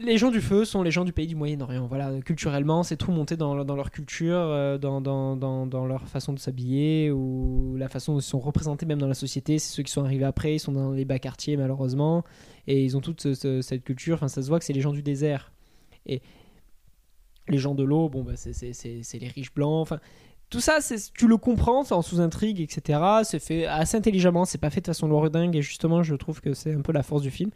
Les 0.01 0.19
gens 0.19 0.31
du 0.33 0.41
feu 0.41 0.65
sont 0.65 0.83
les 0.83 0.91
gens 0.91 1.05
du 1.05 1.13
pays 1.13 1.29
du 1.29 1.37
Moyen-Orient. 1.37 1.87
Voilà, 1.87 2.21
culturellement, 2.21 2.83
c'est 2.83 2.97
tout 2.97 3.13
monté 3.13 3.37
dans, 3.37 3.55
leur 3.55 3.91
culture, 3.93 4.35
euh, 4.37 4.77
dans, 4.77 5.87
leur 5.87 6.09
façon 6.09 6.33
de 6.33 6.39
s'habiller, 6.41 7.13
ou 7.13 7.77
la 7.77 7.89
façon 7.89 8.15
dont 8.15 8.19
ils 8.19 8.23
sont 8.23 8.41
représentés 8.41 8.87
même 8.87 8.99
dans 8.99 9.07
la 9.07 9.15
société. 9.15 9.59
C'est 9.61 9.71
ceux 9.73 9.83
qui 9.85 9.93
sont 9.93 10.05
arrivés 10.05 10.25
après, 10.25 10.57
ils 10.57 10.59
sont 10.59 10.73
dans 10.73 10.91
les 10.91 11.05
bas 11.05 11.19
quartiers, 11.21 11.57
malheureusement 11.57 12.25
et 12.67 12.83
ils 12.83 12.97
ont 12.97 13.01
toute 13.01 13.21
ce- 13.21 13.35
ce- 13.35 13.61
cette 13.63 13.85
culture. 13.85 14.15
Enfin, 14.15 14.29
ça 14.29 14.43
se 14.43 14.49
voit 14.49 14.59
que 14.59 14.65
c'est 14.65 14.73
les 14.73 14.81
gens 14.81 14.93
du 14.93 15.03
désert 15.03 15.53
et 16.07 16.23
les 17.49 17.59
gens 17.59 17.75
de 17.75 17.85
l'eau. 17.85 18.09
Bon, 18.09 18.23
bah, 18.25 18.33
c'est- 18.37 19.19
les 19.19 19.29
riches 19.29 19.55
blancs. 19.55 19.83
Enfin, 19.83 20.01
tout 20.51 20.61
ça, 20.61 20.79
tu 21.15 21.29
le 21.29 21.37
comprends, 21.37 21.85
en 21.91 22.03
sous-intrigue, 22.03 22.61
etc. 22.61 23.01
C'est 23.23 23.39
fait 23.39 23.67
assez 23.67 23.97
intelligemment. 23.97 24.45
C'est 24.45 24.59
pas 24.59 24.71
fait 24.71 24.81
de 24.81 24.87
façon 24.87 25.07
lourdingue 25.09 25.55
et 25.57 25.63
justement, 25.63 26.03
je 26.03 26.15
trouve 26.15 26.41
que 26.41 26.53
c'est 26.55 26.75
un 26.75 26.81
peu 26.81 26.93
la 26.93 27.03
force 27.03 27.23
du 27.23 27.31
film. 27.31 27.51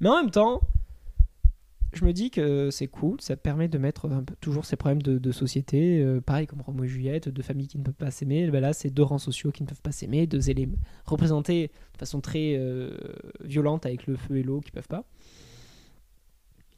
Mais 0.00 0.08
en 0.08 0.16
même 0.16 0.30
temps, 0.30 0.60
je 1.92 2.04
me 2.04 2.12
dis 2.12 2.30
que 2.30 2.70
c'est 2.70 2.86
cool, 2.86 3.20
ça 3.20 3.36
permet 3.36 3.68
de 3.68 3.78
mettre 3.78 4.08
toujours 4.40 4.64
ces 4.64 4.76
problèmes 4.76 5.02
de, 5.02 5.32
société, 5.32 6.00
euh, 6.02 6.20
pareil 6.20 6.46
comme 6.46 6.60
Roméo 6.60 6.84
et 6.84 6.88
Juliette, 6.88 7.28
deux 7.28 7.42
familles 7.42 7.68
qui 7.68 7.78
ne 7.78 7.82
peuvent 7.82 7.94
pas 7.94 8.10
s'aimer. 8.10 8.50
Ben 8.50 8.60
là, 8.60 8.72
c'est 8.72 8.90
deux 8.90 9.02
rangs 9.02 9.18
sociaux 9.18 9.50
qui 9.50 9.62
ne 9.62 9.68
peuvent 9.68 9.82
pas 9.82 9.92
s'aimer, 9.92 10.26
deux 10.26 10.50
éléments 10.50 10.78
représentés 11.04 11.70
de 11.92 11.98
façon 11.98 12.20
très 12.20 12.54
euh, 12.56 12.96
violente 13.42 13.86
avec 13.86 14.06
le 14.06 14.16
feu 14.16 14.38
et 14.38 14.42
l'eau 14.42 14.60
qui 14.60 14.70
peuvent 14.70 14.88
pas. 14.88 15.04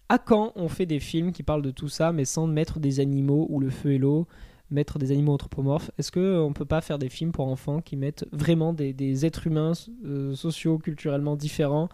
À 0.08 0.18
quand 0.18 0.52
on 0.56 0.68
fait 0.68 0.86
des 0.86 1.00
films 1.00 1.32
qui 1.32 1.42
parlent 1.42 1.62
de 1.62 1.70
tout 1.70 1.88
ça, 1.88 2.12
mais 2.12 2.24
sans 2.24 2.46
mettre 2.46 2.78
des 2.78 3.00
animaux 3.00 3.46
ou 3.50 3.60
le 3.60 3.70
feu 3.70 3.92
et 3.92 3.98
l'eau, 3.98 4.26
mettre 4.70 4.98
des 4.98 5.12
animaux 5.12 5.32
anthropomorphes 5.32 5.90
Est-ce 5.98 6.12
qu'on 6.12 6.52
peut 6.52 6.64
pas 6.64 6.80
faire 6.80 6.98
des 6.98 7.08
films 7.08 7.32
pour 7.32 7.48
enfants 7.48 7.80
qui 7.80 7.96
mettent 7.96 8.26
vraiment 8.32 8.72
des, 8.72 9.26
êtres 9.26 9.46
humains 9.46 9.72
euh, 10.04 10.34
sociaux, 10.34 10.78
culturellement 10.78 11.36
différents, 11.36 11.88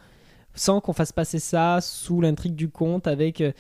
sans 0.54 0.80
qu'on 0.80 0.92
fasse 0.92 1.12
passer 1.12 1.38
ça 1.38 1.80
sous 1.80 2.20
l'intrigue 2.20 2.54
du 2.54 2.68
conte 2.68 3.06
avec. 3.06 3.40
euh, 3.40 3.52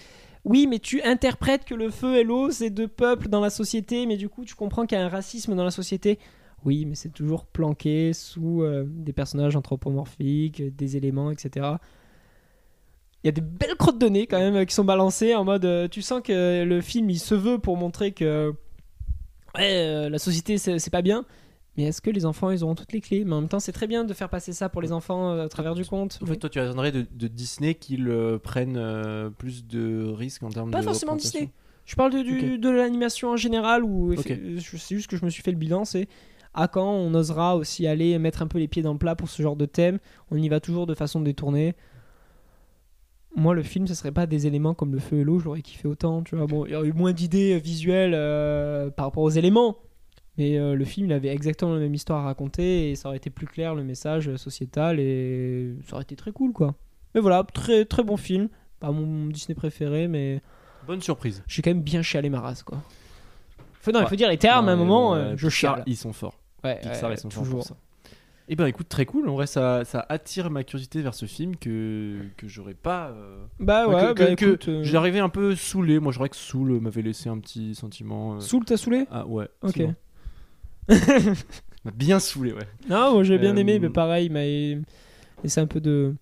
oui, 0.44 0.66
mais 0.66 0.78
tu 0.78 1.02
interprètes 1.02 1.64
que 1.64 1.74
le 1.74 1.90
feu 1.90 2.16
et 2.16 2.24
l'eau, 2.24 2.50
c'est 2.50 2.70
deux 2.70 2.88
peuples 2.88 3.28
dans 3.28 3.40
la 3.40 3.50
société, 3.50 4.06
mais 4.06 4.16
du 4.16 4.28
coup, 4.28 4.44
tu 4.44 4.54
comprends 4.54 4.86
qu'il 4.86 4.96
y 4.96 5.00
a 5.00 5.04
un 5.04 5.08
racisme 5.08 5.54
dans 5.54 5.64
la 5.64 5.70
société. 5.70 6.18
Oui, 6.64 6.86
mais 6.86 6.94
c'est 6.94 7.10
toujours 7.10 7.44
planqué 7.44 8.12
sous 8.14 8.62
euh, 8.62 8.84
des 8.86 9.12
personnages 9.12 9.56
anthropomorphiques, 9.56 10.74
des 10.76 10.96
éléments, 10.96 11.30
etc. 11.30 11.66
Il 13.22 13.26
y 13.26 13.28
a 13.28 13.32
des 13.32 13.42
belles 13.42 13.76
crottes 13.76 13.98
de 13.98 14.08
nez 14.08 14.26
quand 14.26 14.38
même 14.38 14.56
euh, 14.56 14.64
qui 14.64 14.74
sont 14.74 14.84
balancées 14.84 15.34
en 15.34 15.44
mode. 15.44 15.90
tu 15.90 16.00
sens 16.00 16.22
que 16.22 16.64
le 16.64 16.80
film 16.80 17.10
il 17.10 17.18
se 17.18 17.34
veut 17.34 17.58
pour 17.58 17.76
montrer 17.76 18.12
que 18.12 18.54
ouais, 19.56 20.08
la 20.08 20.18
société 20.18 20.56
c'est 20.58 20.90
pas 20.90 21.02
bien. 21.02 21.26
Mais 21.80 21.86
est-ce 21.86 22.02
que 22.02 22.10
les 22.10 22.26
enfants 22.26 22.50
ils 22.50 22.62
auront 22.62 22.74
toutes 22.74 22.92
les 22.92 23.00
clés? 23.00 23.24
Mais 23.24 23.32
en 23.32 23.40
même 23.40 23.48
temps, 23.48 23.58
c'est 23.58 23.72
très 23.72 23.86
bien 23.86 24.04
de 24.04 24.12
faire 24.12 24.28
passer 24.28 24.52
ça 24.52 24.68
pour 24.68 24.82
les 24.82 24.92
enfants 24.92 25.30
euh, 25.30 25.46
à 25.46 25.48
travers 25.48 25.74
du 25.74 25.86
conte. 25.86 26.18
En 26.22 26.26
fait, 26.26 26.36
toi, 26.36 26.50
tu 26.50 26.60
attendrais 26.60 26.92
de, 26.92 27.06
de 27.10 27.26
Disney 27.26 27.74
qu'ils 27.74 28.08
euh, 28.08 28.38
prennent 28.38 28.76
euh, 28.76 29.30
plus 29.30 29.66
de 29.66 30.04
risques 30.14 30.42
en 30.42 30.50
termes 30.50 30.70
Pas 30.70 30.80
de. 30.80 30.84
forcément 30.84 31.12
représentation? 31.12 31.46
Disney. 31.46 31.54
Je 31.86 31.96
parle 31.96 32.12
de, 32.12 32.22
du- 32.22 32.58
de 32.58 32.68
l'animation 32.68 33.30
en 33.30 33.36
général 33.36 33.82
où 33.82 34.14
c'est 34.14 34.94
juste 34.94 35.08
que 35.08 35.16
je 35.16 35.24
me 35.24 35.30
suis 35.30 35.42
fait 35.42 35.50
le 35.52 35.56
bilan, 35.56 35.84
c'est 35.86 36.06
à 36.52 36.68
quand 36.68 36.92
on 36.92 37.14
osera 37.14 37.56
aussi 37.56 37.86
aller 37.86 38.18
mettre 38.18 38.42
un 38.42 38.46
peu 38.46 38.58
les 38.58 38.68
pieds 38.68 38.82
dans 38.82 38.92
le 38.92 38.98
plat 38.98 39.16
pour 39.16 39.30
ce 39.30 39.42
genre 39.42 39.56
de 39.56 39.64
thème? 39.66 39.98
On 40.30 40.36
y 40.36 40.48
va 40.50 40.60
toujours 40.60 40.86
de 40.86 40.94
façon 40.94 41.20
détournée. 41.20 41.74
Moi, 43.34 43.54
le 43.54 43.62
film, 43.62 43.86
ce 43.86 43.94
serait 43.94 44.12
pas 44.12 44.26
des 44.26 44.46
éléments 44.46 44.74
comme 44.74 44.92
le 44.92 44.98
feu 44.98 45.20
et 45.20 45.24
l'eau, 45.24 45.38
je 45.38 45.44
l'aurais 45.46 45.62
kiffé 45.62 45.88
autant. 45.88 46.22
Tu 46.22 46.36
vois, 46.36 46.46
bon, 46.46 46.66
il 46.66 46.72
y 46.72 46.74
aurait 46.74 46.88
eu 46.88 46.92
moins 46.92 47.12
d'idées 47.12 47.54
euh, 47.54 47.58
visuelles 47.58 48.12
euh, 48.14 48.90
par 48.90 49.06
rapport 49.06 49.22
aux 49.22 49.30
éléments, 49.30 49.76
mais 50.40 50.56
euh, 50.58 50.74
le 50.74 50.84
film, 50.86 51.06
il 51.06 51.12
avait 51.12 51.28
exactement 51.28 51.74
la 51.74 51.80
même 51.80 51.94
histoire 51.94 52.20
à 52.20 52.24
raconter 52.24 52.90
et 52.90 52.94
ça 52.96 53.08
aurait 53.08 53.18
été 53.18 53.28
plus 53.30 53.46
clair 53.46 53.74
le 53.74 53.84
message 53.84 54.34
sociétal 54.36 54.98
et 54.98 55.74
ça 55.86 55.94
aurait 55.94 56.02
été 56.04 56.16
très 56.16 56.32
cool, 56.32 56.52
quoi. 56.52 56.74
Mais 57.14 57.20
voilà, 57.20 57.44
très 57.44 57.84
très 57.84 58.02
bon 58.02 58.16
film. 58.16 58.48
Pas 58.80 58.90
mon 58.90 59.26
Disney 59.26 59.54
préféré, 59.54 60.08
mais 60.08 60.40
Bonne 60.86 61.02
surprise. 61.02 61.42
j'ai 61.46 61.60
quand 61.60 61.70
même 61.70 61.82
bien 61.82 62.00
chialé 62.00 62.30
ma 62.30 62.40
race 62.40 62.62
quoi. 62.62 62.82
Faut, 63.74 63.92
non, 63.92 64.00
il 64.00 64.02
Ouais. 64.04 64.08
faut 64.08 64.16
dire 64.16 64.30
les 64.30 64.38
termes 64.38 64.68
à 64.68 64.72
un 64.72 64.76
moment, 64.76 65.14
euh, 65.14 65.34
je 65.36 65.46
Pixar, 65.48 65.74
chiale. 65.74 65.84
Ils 65.86 65.96
sont 65.96 66.12
forts. 66.14 66.38
Ouais, 66.64 66.78
Pixar, 66.80 67.10
ouais, 67.10 67.16
ils 67.16 67.20
sont 67.20 67.30
forts 67.30 67.44
toujours. 67.44 67.62
ça. 67.64 67.76
Eh 68.48 68.56
ben 68.56 68.66
écoute, 68.66 68.88
très 68.88 69.06
cool. 69.06 69.28
En 69.28 69.34
vrai, 69.34 69.46
ça, 69.46 69.84
ça 69.84 70.04
attire 70.08 70.50
ma 70.50 70.64
curiosité 70.64 71.02
vers 71.02 71.14
ce 71.14 71.26
film 71.26 71.54
que, 71.56 72.18
que 72.36 72.48
j'aurais 72.48 72.74
pas. 72.74 73.08
euh, 73.10 73.44
Bah 73.60 73.86
ouais, 73.86 73.94
que, 73.94 74.12
bah 74.14 74.34
que- 74.34 74.44
écoute. 74.46 74.68
euh, 74.68 74.82
J'arrivais 74.82 75.20
un 75.20 75.28
peu 75.28 75.54
saoulé. 75.54 76.00
Moi, 76.00 76.10
je 76.12 76.18
dirais 76.18 76.30
que 76.30 76.36
Soul 76.36 76.80
m'avait 76.80 77.02
laissé 77.02 77.28
un 77.28 77.38
petit 77.38 77.74
sentiment. 77.76 78.36
euh, 78.36 78.40
Soul, 78.40 78.64
t'as 78.64 78.76
saoulé? 78.76 79.06
Ah 79.10 79.24
ouais. 79.26 79.46
Ok. 79.62 79.78
bon. 79.78 79.94
M'a 81.84 81.90
bien 81.94 82.18
saoulé, 82.18 82.52
ouais. 82.52 82.66
Non, 82.88 83.12
moi 83.14 83.22
j'ai 83.24 83.38
bien 83.38 83.54
Euh, 83.56 83.60
aimé, 83.60 83.78
mais 83.78 83.88
pareil, 83.90 84.26
il 84.26 84.32
m'a 84.32 84.42
laissé 85.42 85.60
un 85.60 85.66
peu 85.66 85.80
de, 85.80 86.14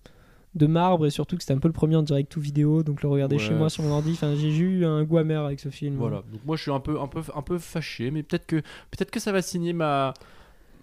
de 0.55 0.67
marbre 0.67 1.05
et 1.05 1.09
surtout 1.09 1.35
que 1.35 1.43
c'était 1.43 1.53
un 1.53 1.59
peu 1.59 1.67
le 1.67 1.73
premier 1.73 1.95
en 1.95 2.03
direct 2.03 2.31
tout 2.31 2.39
vidéo, 2.41 2.83
donc 2.83 3.01
le 3.03 3.09
regarder 3.09 3.35
Ouais. 3.37 3.41
chez 3.41 3.53
moi 3.53 3.69
sur 3.69 3.83
mon 3.83 3.91
ordi. 3.91 4.11
Enfin, 4.13 4.33
j'ai 4.35 4.49
eu 4.49 4.85
un 4.85 5.03
goût 5.03 5.17
amer 5.17 5.43
avec 5.43 5.59
ce 5.59 5.69
film. 5.69 5.95
Voilà. 5.95 6.17
Donc 6.31 6.41
moi, 6.45 6.55
je 6.55 6.61
suis 6.61 6.71
un 6.71 6.79
peu, 6.79 6.99
un 6.99 7.07
peu, 7.07 7.21
un 7.35 7.41
peu 7.41 7.57
fâché, 7.57 8.11
mais 8.11 8.23
peut-être 8.23 8.45
que, 8.45 8.57
peut-être 8.91 9.11
que 9.11 9.19
ça 9.19 9.31
va 9.31 9.41
signer 9.41 9.73
ma, 9.73 10.13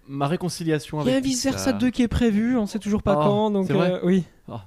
ma 0.07 0.27
réconciliation 0.27 0.99
Il 1.01 1.07
y 1.07 1.09
avec. 1.09 1.15
a 1.15 1.17
un 1.17 1.21
vice 1.21 1.43
versa 1.43 1.71
Pixar. 1.73 1.79
2 1.79 1.89
qui 1.89 2.01
est 2.03 2.07
prévu, 2.07 2.57
on 2.57 2.65
sait 2.65 2.79
toujours 2.79 3.03
pas 3.03 3.15
Oh, 3.17 3.23
quand, 3.23 3.51
donc 3.51 3.71
euh, 3.71 3.99
oui. 4.03 4.23
Oh 4.47 4.51
god. 4.53 4.61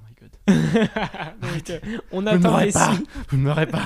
Donc, 0.47 1.69
euh, 1.69 1.79
on 2.11 2.21
Vous 2.21 2.27
attend 2.27 2.57
les 2.59 2.71
pas. 2.71 2.93
signes. 2.93 3.05
Vous 3.29 3.37
ne 3.37 3.43
m'aurez 3.43 3.67
pas. 3.67 3.83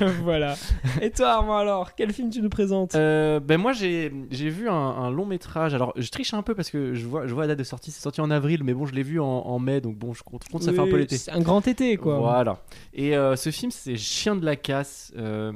voilà. 0.22 0.54
Et 1.00 1.10
toi, 1.10 1.28
Armand, 1.34 1.58
alors, 1.58 1.94
quel 1.94 2.12
film 2.12 2.30
tu 2.30 2.42
nous 2.42 2.48
présentes? 2.48 2.94
Euh, 2.94 3.40
ben 3.40 3.58
moi 3.58 3.72
j'ai 3.72 4.12
j'ai 4.30 4.48
vu 4.50 4.68
un, 4.68 4.74
un 4.74 5.10
long 5.10 5.26
métrage. 5.26 5.74
Alors 5.74 5.92
je 5.96 6.08
triche 6.10 6.34
un 6.34 6.42
peu 6.42 6.54
parce 6.54 6.70
que 6.70 6.94
je 6.94 7.06
vois 7.06 7.26
je 7.26 7.34
vois 7.34 7.44
la 7.44 7.48
date 7.48 7.58
de 7.60 7.64
sortie. 7.64 7.90
C'est 7.90 8.00
sorti 8.02 8.20
en 8.20 8.30
avril, 8.30 8.62
mais 8.64 8.74
bon 8.74 8.84
je 8.86 8.94
l'ai 8.94 9.02
vu 9.02 9.20
en, 9.20 9.24
en 9.26 9.58
mai, 9.58 9.80
donc 9.80 9.96
bon 9.96 10.12
je 10.12 10.22
compte, 10.22 10.42
je 10.46 10.50
compte 10.52 10.62
ça 10.62 10.72
fait 10.72 10.78
un 10.80 10.84
peu 10.86 10.92
Oui, 10.94 10.98
l'été. 11.00 11.18
C'est 11.18 11.30
un 11.32 11.40
grand 11.40 11.66
été, 11.66 11.96
quoi. 11.96 12.18
Voilà. 12.18 12.58
Et 12.92 13.16
euh, 13.16 13.36
ce 13.36 13.50
film, 13.50 13.70
c'est 13.70 13.96
Chien 13.96 14.36
de 14.36 14.44
la 14.44 14.56
casse. 14.56 15.12
Euh, 15.16 15.52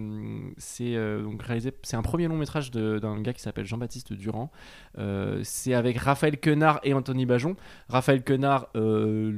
c'est 0.59 0.95
euh, 0.97 1.23
donc 1.23 1.43
réalisé. 1.43 1.73
C'est 1.83 1.97
un 1.97 2.03
premier 2.03 2.29
long 2.29 2.37
métrage 2.37 2.71
de- 2.71 2.99
d'un 2.99 3.21
gars 3.21 3.33
qui 3.33 3.43
s'appelle 3.43 3.67
Jean-Baptiste 3.67 4.13
Durand. 4.13 4.51
Euh, 4.99 5.41
c'est 5.45 5.75
avec 5.75 5.99
Raphaël 5.99 6.39
Quenard 6.39 6.81
et 6.85 6.95
Anthony 6.95 7.27
Bajon. 7.27 7.57
Raphaël 7.89 8.23
Quenard, 8.23 8.69
euh, 8.77 9.31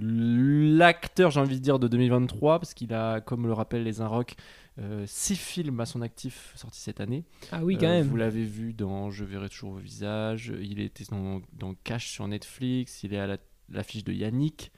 l'acteur, 0.82 1.30
j'ai 1.30 1.40
envie 1.40 1.56
de 1.56 1.62
dire, 1.62 1.78
de 1.78 1.88
2023, 1.88 2.58
parce 2.58 2.74
qu'il 2.74 2.92
a, 2.94 3.20
comme 3.20 3.46
le 3.46 3.52
rappellent 3.52 3.82
les 3.84 4.00
Inrocks, 4.00 4.34
euh, 4.78 5.04
six 5.06 5.36
films 5.36 5.80
à 5.80 5.86
son 5.86 6.00
actif 6.02 6.52
sortis 6.56 6.80
cette 6.80 7.00
année. 7.00 7.24
Ah 7.50 7.62
oui, 7.64 7.76
quand 7.78 7.86
Euh, 7.86 7.98
même. 8.00 8.06
Vous 8.08 8.16
l'avez 8.16 8.44
vu 8.44 8.72
dans 8.72 9.10
Je 9.10 9.24
verrai 9.24 9.48
toujours 9.48 9.72
vos 9.72 9.78
visages. 9.78 10.52
Il 10.60 10.80
était 10.80 11.04
dans, 11.10 11.40
dans 11.52 11.74
Cash 11.84 12.08
sur 12.10 12.26
Netflix. 12.28 13.02
Il 13.02 13.12
est 13.14 13.18
à 13.18 13.26
la- 13.26 13.38
l'affiche 13.70 14.04
de 14.04 14.12
Yannick. 14.12 14.72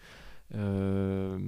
Euh, 0.55 1.39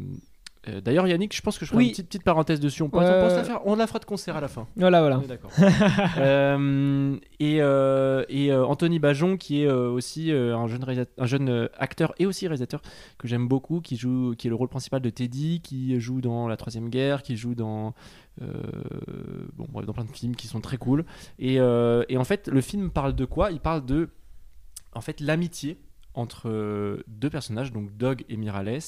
euh, 0.68 0.80
D'ailleurs, 0.80 1.06
Yannick, 1.06 1.34
je 1.34 1.40
pense 1.42 1.58
que 1.58 1.64
je 1.64 1.70
ferai 1.70 1.78
Oui. 1.78 1.84
une 1.86 1.90
petite, 1.92 2.06
petite 2.08 2.22
parenthèse 2.22 2.60
dessus. 2.60 2.82
On, 2.82 2.88
peut, 2.90 2.98
on, 2.98 3.00
ouais. 3.00 3.06
la 3.34 3.44
faire- 3.44 3.60
on 3.66 3.76
la 3.76 3.86
fera 3.86 3.98
de 3.98 4.04
concert 4.04 4.36
à 4.36 4.40
la 4.40 4.48
fin. 4.48 4.66
Voilà, 4.76 5.00
voilà. 5.00 5.22
D'accord. 5.28 5.50
Euh, 6.18 7.16
et 7.40 7.60
euh, 7.60 8.24
et 8.28 8.50
euh, 8.52 8.64
Anthony 8.66 8.98
Bajon, 8.98 9.36
qui 9.36 9.62
est 9.62 9.66
euh, 9.68 9.90
aussi 9.90 10.32
euh, 10.32 10.56
un 10.56 10.66
jeune, 10.66 10.84
un 11.18 11.26
jeune 11.26 11.48
euh, 11.48 11.68
acteur 11.78 12.14
et 12.18 12.26
aussi 12.26 12.46
réalisateur 12.46 12.80
que 13.18 13.28
j'aime 13.28 13.48
beaucoup, 13.48 13.80
qui 13.80 13.96
joue, 13.96 14.34
qui 14.36 14.46
est 14.46 14.50
le 14.50 14.56
rôle 14.56 14.68
principal 14.68 15.00
de 15.00 15.10
Teddy, 15.10 15.60
qui 15.62 15.98
joue 16.00 16.20
dans 16.20 16.48
La 16.48 16.56
Troisième 16.56 16.88
Guerre, 16.88 17.22
qui 17.22 17.36
joue 17.36 17.54
dans 17.54 17.94
euh, 18.42 18.46
bon, 19.54 19.66
bref, 19.70 19.86
dans 19.86 19.92
plein 19.92 20.04
de 20.04 20.10
films 20.10 20.36
qui 20.36 20.46
sont 20.46 20.60
très 20.60 20.76
cool. 20.78 21.04
Et, 21.38 21.60
euh, 21.60 22.04
et 22.08 22.16
en 22.16 22.24
fait, 22.24 22.48
le 22.48 22.60
film 22.60 22.90
parle 22.90 23.14
de 23.14 23.24
quoi? 23.24 23.50
Il 23.50 23.60
parle 23.60 23.84
de 23.84 24.10
en 24.94 25.00
fait 25.00 25.20
l'amitié 25.20 25.78
entre 26.14 26.48
euh, 26.48 27.02
deux 27.08 27.30
personnages, 27.30 27.72
donc 27.72 27.96
Dog 27.96 28.24
et 28.28 28.36
Mirales. 28.36 28.80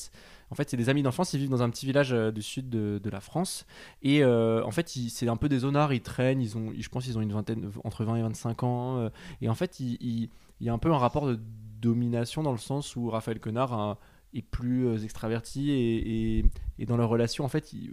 En 0.50 0.54
fait, 0.54 0.70
c'est 0.70 0.76
des 0.76 0.88
amis 0.88 1.02
d'enfance, 1.02 1.32
ils 1.34 1.38
vivent 1.40 1.50
dans 1.50 1.62
un 1.62 1.70
petit 1.70 1.84
village 1.86 2.12
euh, 2.12 2.30
du 2.30 2.42
sud 2.42 2.68
de, 2.70 3.10
la 3.10 3.20
France. 3.20 3.66
Et 4.02 4.22
euh, 4.22 4.64
en 4.64 4.70
fait, 4.70 4.88
c'est 4.88 5.28
un 5.28 5.36
peu 5.36 5.48
des 5.48 5.60
zonards, 5.60 5.92
ils 5.92 6.00
traînent, 6.00 6.40
ils 6.40 6.56
ont, 6.56 6.72
je 6.78 6.88
pense 6.88 7.04
qu'ils 7.04 7.18
ont 7.18 7.20
une 7.22 7.32
vingtaine, 7.32 7.70
entre 7.84 8.04
20 8.04 8.16
et 8.16 8.22
25 8.22 8.62
ans. 8.62 8.98
euh, 8.98 9.08
et 9.40 9.48
en 9.48 9.54
fait, 9.54 9.80
il, 9.80 10.28
y 10.60 10.68
a 10.68 10.72
un 10.72 10.78
peu 10.78 10.92
un 10.92 10.98
rapport 10.98 11.26
de 11.26 11.38
domination 11.80 12.42
dans 12.42 12.52
le 12.52 12.58
sens 12.58 12.96
où 12.96 13.08
Raphaël 13.10 13.40
Quenard 13.40 13.72
a- 13.72 13.98
est 14.34 14.42
plus 14.42 15.04
extraverti 15.04 15.70
et, 15.70 16.38
et- 16.38 16.44
et 16.78 16.86
dans 16.86 16.96
leur 16.96 17.08
relation, 17.08 17.44
en 17.44 17.48
fait, 17.48 17.72
il- 17.72 17.92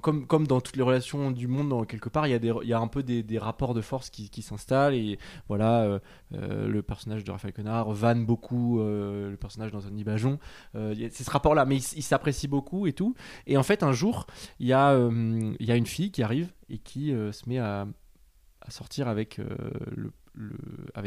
Comme, 0.00 0.46
dans 0.46 0.60
toutes 0.60 0.76
les 0.76 0.82
relations 0.82 1.30
du 1.30 1.46
monde, 1.46 1.86
quelque 1.86 2.08
part, 2.08 2.26
il 2.26 2.30
y 2.32 2.72
a, 2.72 2.80
un 2.80 2.88
peu 2.88 3.02
des, 3.02 3.38
rapports 3.38 3.74
de 3.74 3.82
force 3.82 4.10
qui, 4.10 4.42
s'installent. 4.42 4.94
Et 4.94 5.18
voilà, 5.46 5.82
euh, 5.82 5.98
euh, 6.32 6.68
le 6.68 6.82
personnage 6.82 7.22
de 7.22 7.30
Raphaël 7.30 7.52
Quenard 7.52 7.92
vanne 7.92 8.24
beaucoup 8.24 8.80
euh, 8.80 9.30
le 9.30 9.36
personnage 9.36 9.72
d'Anthony 9.72 10.02
Bajon. 10.02 10.38
C'est 10.74 11.22
ce 11.22 11.30
rapport-là, 11.30 11.64
mais 11.66 11.76
ils 11.76 11.84
il 11.96 12.02
s'apprécient 12.02 12.50
beaucoup 12.50 12.86
et 12.86 12.92
tout. 12.92 13.14
Et 13.46 13.56
en 13.56 13.62
fait, 13.62 13.82
un 13.82 13.92
jour, 13.92 14.26
il 14.58 14.66
y, 14.66 14.72
a, 14.72 14.96
une 14.96 15.86
fille 15.86 16.10
qui 16.10 16.22
arrive 16.22 16.52
et 16.70 16.78
qui 16.78 17.10
se 17.10 17.48
met 17.48 17.58
à, 17.58 17.86
sortir 18.68 19.06
avec, 19.06 19.40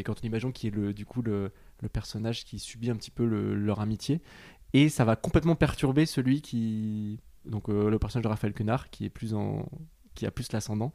Anthony 0.07 0.29
Bajon, 0.29 0.51
qui 0.51 0.67
est 0.67 0.71
le, 0.71 0.93
du 0.93 1.05
coup 1.05 1.23
le, 1.23 1.51
personnage 1.91 2.45
qui 2.45 2.59
subit 2.59 2.91
un 2.91 2.95
petit 2.95 3.11
peu 3.11 3.25
le- 3.25 3.55
leur 3.55 3.81
amitié. 3.81 4.21
Et 4.73 4.89
ça 4.89 5.05
va 5.05 5.15
complètement 5.15 5.55
perturber 5.55 6.05
celui 6.05 6.41
qui. 6.41 7.19
Donc 7.49 7.69
euh, 7.69 7.89
le 7.89 7.99
personnage 7.99 8.23
de 8.23 8.29
Raphaël 8.29 8.53
Quenard, 8.53 8.89
qui, 8.89 9.05
est 9.05 9.09
plus 9.09 9.33
en, 9.33 9.65
qui 10.15 10.25
a 10.25 10.31
plus 10.31 10.51
l'ascendant. 10.51 10.93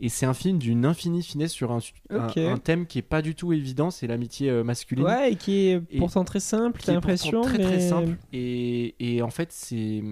Et 0.00 0.08
c'est 0.08 0.26
un 0.26 0.34
film 0.34 0.58
d'une 0.58 0.84
infinie 0.86 1.22
finesse 1.22 1.52
sur 1.52 1.70
un, 1.70 1.78
un- 2.10 2.26
Ok. 2.28 2.36
un 2.38 2.58
thème 2.58 2.84
qui 2.86 2.98
est 2.98 3.02
pas 3.02 3.22
du 3.22 3.36
tout 3.36 3.52
évident, 3.52 3.90
c'est 3.92 4.08
l'amitié 4.08 4.50
euh, 4.50 4.64
masculine 4.64 5.04
Ouais, 5.04 5.32
et 5.32 5.36
qui 5.36 5.68
est 5.68 5.80
Et- 5.90 5.98
pourtant 5.98 6.24
très 6.24 6.40
simple, 6.40 6.80
qui 6.80 6.86
t'as 6.86 6.94
l'impression. 6.94 7.42
très 7.42 7.58
très 7.58 7.78
simple 7.78 8.16
et, 8.32 8.94
et 8.98 9.22
en 9.22 9.30
fait 9.30 9.52
c'est 9.52 10.02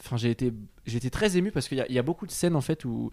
enfin 0.00 0.16
j'ai 0.16 0.30
été 0.30 0.52
j'ai 0.86 0.98
été 0.98 1.10
très 1.10 1.36
ému 1.36 1.50
parce 1.50 1.66
qu'il 1.68 1.84
y, 1.88 1.92
y 1.92 1.98
a 1.98 2.02
beaucoup 2.02 2.26
de 2.26 2.30
scènes 2.30 2.54
en 2.56 2.60
fait 2.60 2.84
où, 2.84 3.10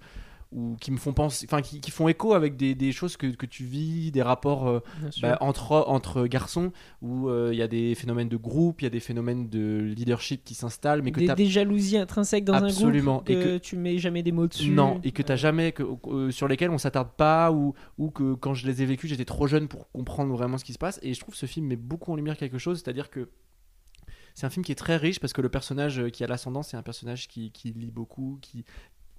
où 0.56 0.78
qui 0.80 0.90
me 0.92 0.98
font 0.98 1.12
penser 1.14 1.46
enfin 1.50 1.62
qui, 1.62 1.82
qui 1.82 1.92
font 1.92 2.08
écho 2.08 2.34
avec 2.34 2.56
des, 2.56 2.74
des 2.76 2.92
choses 2.94 3.18
que, 3.18 3.28
que 3.28 3.46
tu 3.46 3.66
vis 3.66 4.10
des 4.12 4.22
rapports 4.22 4.68
euh, 4.68 4.80
bah, 5.22 5.38
entre 5.42 5.84
entre 5.88 6.26
garçons 6.28 6.72
où 7.02 7.28
euh, 7.30 7.50
il 7.52 7.58
y 7.58 7.62
a 7.62 7.68
des 7.68 7.94
phénomènes 7.94 8.30
de 8.30 8.38
groupe 8.38 8.82
il 8.82 8.86
y 8.86 8.88
a 8.88 8.90
des 8.90 9.02
phénomènes 9.02 9.50
de 9.50 9.94
leadership 9.96 10.46
qui 10.46 10.54
s'installent 10.54 11.02
mais 11.02 11.12
que 11.12 11.20
des, 11.20 11.28
des 11.36 11.46
jalousies 11.48 11.98
intrinsèques 11.98 12.46
dans 12.46 12.54
Absolument, 12.54 13.16
un 13.16 13.16
groupe 13.18 13.30
et 13.30 13.36
que, 13.36 13.42
que- 13.44 13.58
tu 13.58 13.76
mets 13.76 13.98
jamais 13.98 14.24
des 14.24 14.32
mots 14.32 14.48
dessus. 14.48 14.72
non, 14.72 15.00
et 15.04 15.12
que 15.12 15.22
t'as 15.22 15.36
jamais, 15.36 15.74
que, 15.74 15.84
euh, 16.08 16.32
sur 16.32 16.48
lesquels 16.48 16.70
on 16.72 16.78
s'attarde 16.78 17.10
pas, 17.18 17.52
ou, 17.52 17.74
ou 17.98 18.10
que 18.10 18.34
quand 18.36 18.54
je 18.54 18.66
les 18.66 18.82
ai 18.82 18.86
vécus, 18.86 19.10
j'étais 19.10 19.26
trop 19.26 19.48
jeune 19.48 19.68
pour 19.68 19.92
comprendre 19.92 20.34
vraiment 20.36 20.58
ce 20.58 20.64
qui 20.64 20.72
se 20.74 20.78
passe. 20.80 21.00
Et 21.04 21.14
je 21.14 21.20
trouve 21.20 21.34
que 21.34 21.40
ce 21.40 21.46
film 21.48 21.68
met 21.68 21.76
beaucoup 21.76 22.14
en 22.14 22.16
lumière 22.16 22.38
quelque 22.38 22.58
chose, 22.58 22.82
c'est-à-dire 22.82 23.10
que 23.10 23.28
c'est 24.34 24.46
un 24.46 24.50
film 24.50 24.66
qui 24.66 24.72
est 24.72 24.76
très 24.76 24.98
riche 24.98 25.20
parce 25.20 25.34
que 25.34 25.42
le 25.42 25.50
personnage 25.50 26.10
qui 26.12 26.24
a 26.24 26.28
l'ascendant, 26.28 26.62
c'est 26.64 26.76
un 26.78 26.84
personnage 26.84 27.28
qui, 27.28 27.52
qui 27.52 27.72
lit 27.72 27.92
beaucoup, 27.92 28.38
qui. 28.42 28.66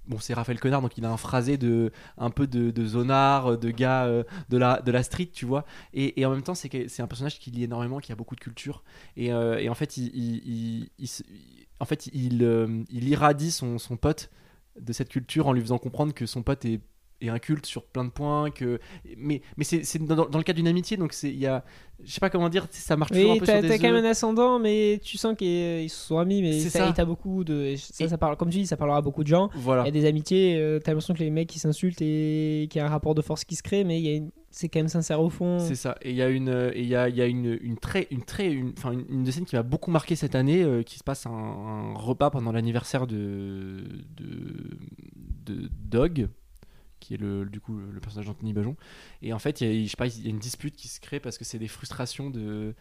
Bon, 0.07 0.19
c'est 0.19 0.33
Raphaël 0.33 0.59
Quenard, 0.59 0.81
donc 0.81 0.97
il 0.97 1.05
a 1.05 1.11
un 1.11 1.17
phrasé 1.17 1.57
de 1.57 1.91
un 2.17 2.29
peu 2.29 2.47
de, 2.47 2.71
de 2.71 2.85
zonard, 2.85 3.57
de 3.57 3.71
gars 3.71 4.05
euh, 4.05 4.23
de 4.49 4.57
la 4.57 5.03
street, 5.03 5.29
tu 5.33 5.45
vois. 5.45 5.65
Et, 5.93 6.25
en 6.25 6.31
même 6.31 6.43
temps, 6.43 6.55
c'est 6.55 6.99
un 6.99 7.07
personnage 7.07 7.39
qui 7.39 7.51
lit 7.51 7.63
énormément, 7.63 7.99
qui 7.99 8.11
a 8.11 8.15
beaucoup 8.15 8.35
de 8.35 8.41
culture. 8.41 8.83
Et, 9.15 9.31
euh, 9.33 9.69
en 9.69 9.75
fait, 9.75 9.97
il 9.97 10.89
irradie 12.91 13.51
son, 13.51 13.77
son 13.77 13.97
pote 13.97 14.29
de 14.79 14.93
cette 14.93 15.09
culture 15.09 15.47
en 15.47 15.53
lui 15.53 15.61
faisant 15.61 15.77
comprendre 15.77 16.13
que 16.13 16.25
son 16.25 16.43
pote 16.43 16.65
est, 16.65 16.81
est 17.21 17.29
inculte 17.29 17.65
sur 17.65 17.83
plein 17.85 18.05
de 18.05 18.09
points 18.11 18.51
que 18.51 18.79
mais 19.17 19.41
mais 19.57 19.63
c'est 19.63 19.97
dans, 19.99 20.27
dans 20.27 20.37
le 20.37 20.43
cadre 20.43 20.57
d'une 20.57 20.67
amitié 20.67 20.97
donc 20.97 21.13
c'est 21.13 21.29
il 21.29 21.39
y 21.39 21.47
a 21.47 21.63
je 22.03 22.11
sais 22.11 22.19
pas 22.19 22.29
comment 22.29 22.47
dire 22.49 22.67
ça 22.69 22.95
marche 22.95 23.11
toujours 23.11 23.31
un 23.31 23.33
Oui, 23.33 23.39
peu 23.39 23.45
t'as 23.47 23.53
sur 23.53 23.61
des 23.63 23.67
t'as 23.69 23.77
quand 23.79 23.91
même 23.91 24.05
un 24.05 24.09
ascendant, 24.09 24.59
mais 24.59 24.99
tu 25.03 25.17
sens 25.17 25.35
qu'ils 25.35 25.89
se 25.89 25.95
sont 25.97 26.19
amis, 26.19 26.43
mais 26.43 26.59
ça, 26.59 26.89
et 26.89 26.93
t'as 26.93 27.05
beaucoup 27.05 27.43
de. 27.43 27.73
Ça, 27.75 28.05
Et- 28.05 28.07
ça 28.07 28.19
parle, 28.19 28.37
comme 28.37 28.51
tu 28.51 28.59
dis, 28.59 28.67
ça 28.67 28.77
parlera 28.77 28.99
à 28.99 29.01
beaucoup 29.01 29.23
de 29.23 29.27
gens. 29.27 29.49
voilà 29.55 29.81
Il 29.81 29.85
y 29.85 29.87
a 29.87 29.91
des 29.91 30.05
amitiés, 30.05 30.57
euh, 30.59 30.77
t'as 30.79 30.91
l'impression 30.91 31.15
que 31.15 31.19
les 31.21 31.31
mecs 31.31 31.47
qui 31.49 31.57
s'insultent 31.57 32.03
et 32.03 32.67
qu'il 32.69 32.79
y 32.79 32.83
a 32.83 32.85
un 32.85 32.89
rapport 32.89 33.15
de 33.15 33.23
force 33.23 33.45
qui 33.45 33.55
se 33.55 33.63
crée, 33.63 33.83
mais 33.83 33.99
il 33.99 34.05
y 34.05 34.09
a 34.09 34.15
une- 34.15 34.29
c'est 34.51 34.69
quand 34.69 34.77
même 34.79 34.89
sincère 34.89 35.19
au 35.21 35.31
fond. 35.31 35.57
C'est 35.57 35.73
ça. 35.73 35.97
Et 36.03 36.11
il 36.11 36.15
y 36.15 36.21
a 36.21 36.29
une, 36.29 36.49
et 36.75 36.81
il 36.81 36.87
y 36.87 36.95
a, 36.95 37.09
il 37.09 37.15
y 37.15 37.21
a 37.21 37.25
une, 37.25 37.57
une 37.61 37.77
très, 37.77 38.07
une 38.11 38.21
très, 38.21 38.51
une, 38.51 38.73
enfin 38.77 38.91
une, 38.91 39.05
une 39.09 39.23
des 39.23 39.31
scènes 39.31 39.45
qui 39.45 39.55
m'a 39.55 39.63
beaucoup 39.63 39.89
marqué 39.89 40.15
cette 40.15 40.35
année, 40.35 40.61
euh, 40.61 40.83
qui 40.83 40.99
se 40.99 41.03
passe 41.03 41.25
un, 41.25 41.31
un 41.31 41.93
repas 41.95 42.29
pendant 42.29 42.51
l'anniversaire 42.51 43.07
de, 43.07 43.83
de, 44.15 44.77
de 45.47 45.69
Dog, 45.89 46.27
qui 46.99 47.13
est 47.13 47.17
le, 47.17 47.45
du 47.45 47.59
coup 47.59 47.77
le 47.77 47.99
personnage 47.99 48.27
d'Anthony 48.27 48.53
Bajon. 48.53 48.75
Et 49.21 49.33
en 49.33 49.39
fait, 49.39 49.61
il 49.61 49.67
il 49.67 50.23
y 50.23 50.27
a 50.27 50.29
une 50.29 50.39
dispute 50.39 50.75
qui 50.75 50.87
se 50.87 50.99
crée 50.99 51.19
parce 51.19 51.37
que 51.37 51.45
c'est 51.45 51.59
des 51.59 51.67
frustrations 51.67 52.29
de 52.29 52.73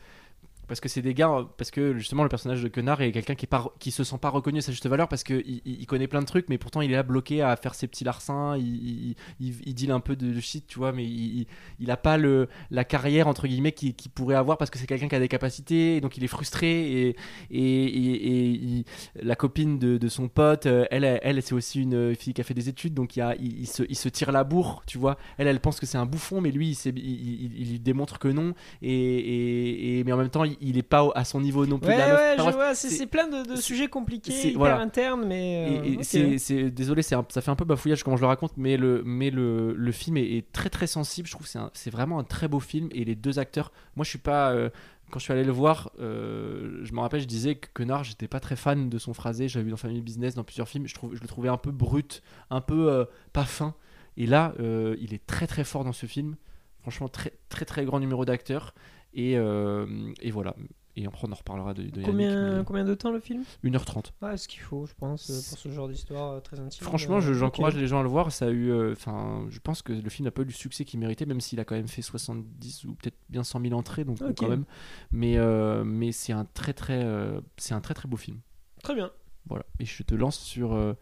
parce 0.69 0.81
que 0.81 0.89
c'est 0.89 1.03
des 1.03 1.15
gars 1.15 1.47
parce 1.57 1.71
que 1.71 1.97
justement 1.97 2.23
le 2.23 2.29
personnage 2.29 2.63
de 2.63 2.69
Quenard 2.69 3.03
est 3.03 3.13
quelqu'un 3.13 3.35
qui 3.35 3.47
est 3.47 3.49
pas 3.49 3.67
qui 3.79 3.91
se 3.91 4.05
sent 4.05 4.19
pas 4.21 4.31
reconnu 4.31 4.59
à 4.59 4.63
sa 4.63 4.73
juste 4.73 4.87
valeur 4.87 5.09
parce 5.09 5.23
que 5.23 5.43
il, 5.47 5.87
connaît 5.87 6.09
plein 6.09 6.21
de 6.21 6.27
trucs 6.27 6.49
mais 6.49 6.59
pourtant 6.59 6.81
il 6.81 6.91
est 6.91 6.97
là 6.97 7.03
bloqué 7.03 7.43
à 7.43 7.55
faire 7.57 7.75
ses 7.75 7.87
petits 7.87 8.05
larcins 8.05 8.57
il, 8.57 9.15
il, 9.41 9.55
il, 9.65 9.75
deal 9.75 9.91
un 9.93 10.01
peu 10.01 10.17
de 10.17 10.41
shit 10.41 10.67
tu 10.67 10.79
vois 10.79 10.93
mais 10.93 11.05
il, 11.05 11.47
il, 11.79 11.91
a 11.91 11.97
pas 11.97 12.17
le 12.17 12.49
la 12.71 12.85
carrière 12.85 13.29
entre 13.29 13.47
guillemets 13.47 13.73
qu'il 13.73 13.95
qu'il 13.95 14.11
pourrait 14.11 14.35
avoir 14.35 14.59
parce 14.59 14.71
que 14.71 14.79
c'est 14.79 14.87
quelqu'un 14.87 15.09
qui 15.09 15.15
a 15.15 15.21
des 15.21 15.29
capacités 15.29 16.01
donc 16.01 16.17
il 16.17 16.25
est 16.25 16.29
frustré 16.29 17.09
et 17.09 17.17
et, 17.51 18.79
et, 18.81 18.85
la 19.23 19.37
copine 19.37 19.79
de, 19.79 19.99
de 19.99 20.09
son 20.09 20.29
pote 20.29 20.67
euh, 20.67 20.87
elle 20.91 21.05
elle, 21.05 21.43
c'est 21.43 21.55
aussi 21.55 21.83
une 21.83 22.15
fille 22.15 22.35
qui 22.35 22.41
a 22.41 22.45
fait 22.45 22.55
des 22.55 22.69
études 22.69 22.95
donc 22.95 23.17
il, 23.17 23.21
a, 23.21 23.35
il, 23.37 23.67
se, 23.67 23.83
il 23.89 23.97
se 23.97 24.09
tire 24.09 24.33
la 24.33 24.45
bourre 24.45 24.83
tu 24.87 24.99
vois. 24.99 25.17
Elle 25.39 25.47
elle 25.47 25.61
pense 25.61 25.79
que 25.81 25.87
c'est 25.87 25.99
un 25.99 26.07
bouffon 26.07 26.41
mais 26.41 26.51
lui 26.51 26.77
il, 26.87 27.73
il, 27.75 27.83
démontre 27.83 28.19
que 28.19 28.29
non 28.29 28.55
et, 28.83 29.99
et- 29.99 30.05
mais 30.05 30.13
en 30.13 30.17
même 30.17 30.31
temps 30.31 30.45
il, 30.45 30.56
il 30.61 30.79
est 30.79 30.83
pas 30.83 31.09
à 31.15 31.25
son 31.25 31.41
niveau 31.41 31.67
non 31.67 31.79
plus 31.79 31.89
Ouais, 31.89 31.97
ouais, 31.97 32.05
Enfin, 32.05 32.37
je 32.37 32.43
bref, 32.43 32.55
vois, 32.55 32.75
c'est 32.75 33.07
plein 33.07 33.29
de, 33.29 33.57
sujets 33.57 33.89
compliqués, 33.89 34.49
hyper 34.49 34.59
voilà. 34.59 34.79
internes, 34.81 35.25
mais. 35.27 35.99
euh, 35.99 36.03
c'est, 36.39 36.71
désolé, 36.71 37.03
c'est 37.03 37.15
un- 37.15 37.27
ça 37.29 37.41
fait 37.41 37.51
un 37.51 37.57
peu 37.57 37.65
bafouillage 37.65 38.03
comment 38.03 38.17
je 38.17 38.23
le 38.23 38.27
raconte, 38.29 38.53
mais 38.57 38.77
le, 38.77 39.03
mais 39.05 39.31
le, 39.31 39.75
le 39.75 39.93
film 39.93 40.17
est, 40.17 40.25
est 40.39 40.53
très 40.53 40.69
très 40.71 40.87
sensible. 40.87 41.27
Je 41.29 41.33
trouve 41.33 41.47
que 41.51 41.59
c'est, 41.75 41.91
vraiment 41.91 42.19
un 42.19 42.25
très 42.25 42.49
beau 42.49 42.61
film 42.61 42.89
et 42.93 43.05
les 43.05 43.15
deux 43.15 43.39
acteurs. 43.39 43.73
Moi, 43.97 44.05
je 44.05 44.11
suis 44.11 44.19
pas. 44.19 44.51
euh, 44.53 44.71
quand 45.11 45.21
je 45.21 45.25
suis 45.25 45.33
allé 45.33 45.45
le 45.45 45.53
voir, 45.53 45.93
euh, 46.01 46.81
je 46.83 46.93
me 46.93 46.99
rappelle, 47.01 47.21
je 47.21 47.27
disais 47.27 47.55
que 47.55 47.69
Quenard, 47.75 48.03
j'étais 48.03 48.27
pas 48.27 48.41
très 48.41 48.57
fan 48.57 48.89
de 48.89 48.99
son 48.99 49.15
phrasé. 49.15 49.49
J'avais 49.49 49.65
vu 49.67 49.71
dans 49.71 49.77
Family 49.77 50.01
Business, 50.01 50.35
dans 50.35 50.43
plusieurs 50.45 50.69
films. 50.69 50.89
Je, 50.89 50.95
trouve, 50.95 51.15
je 51.15 51.21
le 51.23 51.29
trouvais 51.29 51.49
un 51.49 51.57
peu 51.59 51.71
brut, 51.71 52.23
un 52.51 52.61
peu 52.61 53.07
pas 53.33 53.45
fin. 53.45 53.75
Et 54.17 54.27
là, 54.27 54.53
il 54.99 55.15
est 55.15 55.25
très 55.27 55.47
très 55.47 55.63
fort 55.63 55.85
dans 55.85 55.93
ce 55.93 56.07
film. 56.07 56.35
Franchement, 56.81 57.09
très 57.09 57.33
très 57.49 57.65
très 57.65 57.85
grand 57.85 57.99
numéro 58.01 58.25
d'acteurs. 58.25 58.75
Et, 59.17 59.37
euh, 59.37 59.87
et 60.21 60.31
voilà. 60.31 60.55
Et 60.99 61.05
après, 61.07 61.27
on 61.29 61.33
en 61.33 61.35
reparlera 61.35 61.75
de, 61.75 61.83
de 61.83 61.89
Yannick, 62.01 62.05
Combien, 62.07 62.59
mais- 62.59 62.65
combien 62.65 62.85
de 62.85 62.95
temps 62.95 63.11
le 63.11 63.21
film? 63.21 63.43
1h30. 63.65 64.13
Ouais, 64.23 64.37
ce 64.39 64.49
qu'il 64.49 64.61
faut, 64.61 64.87
je 64.87 64.95
pense, 64.95 65.29
euh, 65.29 65.51
pour 65.51 65.59
ce 65.59 65.69
genre 65.71 65.89
d'histoire 65.89 66.33
euh, 66.33 66.41
très 66.41 66.59
intime. 66.59 66.83
Franchement, 66.87 67.17
euh, 67.17 67.21
je- 67.21 67.35
j'encourage 67.35 67.77
les 67.77 67.87
gens 67.87 68.01
à 68.01 68.03
le 68.03 68.09
voir. 68.09 68.33
Ça 68.33 68.47
a 68.47 68.51
eu, 68.51 68.71
euh, 68.71 68.93
enfin, 68.93 69.47
je 69.51 69.59
pense 69.59 69.83
que 69.83 69.93
le 69.93 70.09
film 70.09 70.25
n'a 70.25 70.31
pas 70.31 70.41
eu 70.43 70.47
le 70.47 70.53
succès 70.53 70.87
qu'il 70.87 70.99
méritait, 71.01 71.27
même 71.27 71.41
s'il 71.43 71.61
a 71.61 71.65
quand 71.67 71.75
même 71.75 71.89
fait 71.89 72.01
70 72.01 72.85
ou 72.85 72.95
peut-être 72.95 73.19
bien 73.29 73.43
100 73.45 73.61
000 73.61 73.75
entrées, 73.75 74.05
donc 74.05 74.19
quand 74.37 74.49
même. 74.49 74.65
Mais, 75.13 75.37
euh, 75.37 75.85
mais 75.85 76.13
c'est 76.13 76.33
un 76.33 76.47
très 76.47 76.73
très, 76.73 77.03
euh, 77.05 77.41
c'est 77.59 77.75
un 77.75 77.81
très 77.83 77.93
très 77.95 78.09
beau 78.09 78.17
film. 78.17 78.41
Très 78.83 78.95
bien. 78.95 79.11
Voilà. 79.49 79.67
Et 79.81 79.85
je 79.85 80.03
te 80.03 80.15
lance 80.15 80.39
sur 80.39 80.73
euh, 80.75 80.95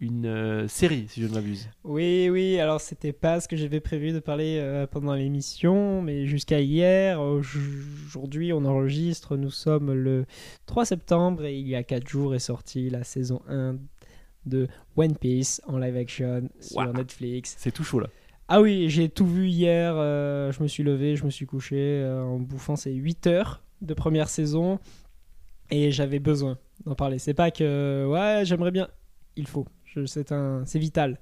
une 0.00 0.26
euh, 0.26 0.68
série, 0.68 1.06
si 1.08 1.22
je 1.22 1.26
ne 1.28 1.34
m'abuse. 1.34 1.68
Oui, 1.84 2.28
oui, 2.30 2.58
alors 2.58 2.80
c'était 2.80 3.12
pas 3.12 3.40
ce 3.40 3.48
que 3.48 3.56
j'avais 3.56 3.80
prévu 3.80 4.12
de 4.12 4.18
parler 4.18 4.58
euh, 4.60 4.86
pendant 4.86 5.14
l'émission, 5.14 6.02
mais 6.02 6.26
jusqu'à 6.26 6.60
hier, 6.60 7.20
aujourd'hui 7.20 8.52
on 8.52 8.64
enregistre, 8.64 9.36
nous 9.36 9.50
sommes 9.50 9.92
le 9.92 10.26
3 10.66 10.84
septembre 10.84 11.44
et 11.44 11.56
il 11.58 11.66
y 11.68 11.74
a 11.74 11.82
4 11.82 12.06
jours 12.08 12.34
est 12.34 12.38
sortie 12.40 12.90
la 12.90 13.04
saison 13.04 13.40
1 13.48 13.76
de 14.46 14.68
One 14.96 15.16
Piece 15.16 15.62
en 15.66 15.78
live 15.78 15.96
action 15.96 16.48
sur 16.60 16.76
Wow. 16.78 16.92
Netflix. 16.92 17.54
C'est 17.58 17.72
tout 17.72 17.84
chaud 17.84 18.00
là. 18.00 18.08
Ah 18.48 18.60
oui, 18.60 18.90
j'ai 18.90 19.08
tout 19.08 19.26
vu 19.26 19.46
hier, 19.48 19.94
euh, 19.96 20.52
je 20.52 20.62
me 20.62 20.68
suis 20.68 20.82
levé, 20.82 21.16
je 21.16 21.24
me 21.24 21.30
suis 21.30 21.46
couché 21.46 21.76
euh, 21.78 22.22
en 22.22 22.38
bouffant 22.38 22.76
ces 22.76 22.92
8 22.92 23.26
heures 23.26 23.62
de 23.80 23.94
première 23.94 24.28
saison. 24.28 24.78
Et 25.70 25.90
j'avais 25.90 26.18
besoin 26.18 26.58
d'en 26.84 26.94
parler. 26.94 27.18
C'est 27.18 27.32
pas 27.32 27.50
que, 27.50 28.06
ouais, 28.06 28.44
j'aimerais 28.44 28.70
bien. 28.70 28.88
Il 29.36 29.46
faut. 29.46 29.64
C'est 30.06 30.32
un, 30.32 30.62
c'est 30.66 30.78
vital. 30.78 31.18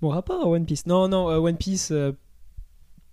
Mon 0.00 0.10
rapport 0.10 0.40
à 0.42 0.48
One 0.48 0.64
Piece. 0.64 0.86
Non, 0.86 1.08
non, 1.08 1.28
euh, 1.30 1.38
One 1.38 1.56
Piece. 1.56 1.90
euh, 1.90 2.12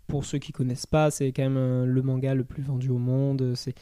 pour 0.07 0.23
ceux 0.23 0.37
qui 0.37 0.51
connaissent 0.51 0.85
pas, 0.85 1.09
c'est 1.09 1.31
quand 1.31 1.41
même 1.41 1.57
euh, 1.57 1.85
le 1.85 2.01
manga 2.03 2.35
le 2.35 2.43
plus 2.43 2.61
vendu 2.61 2.89
au 2.89 2.99
monde. 2.99 3.53
C'est 3.55 3.73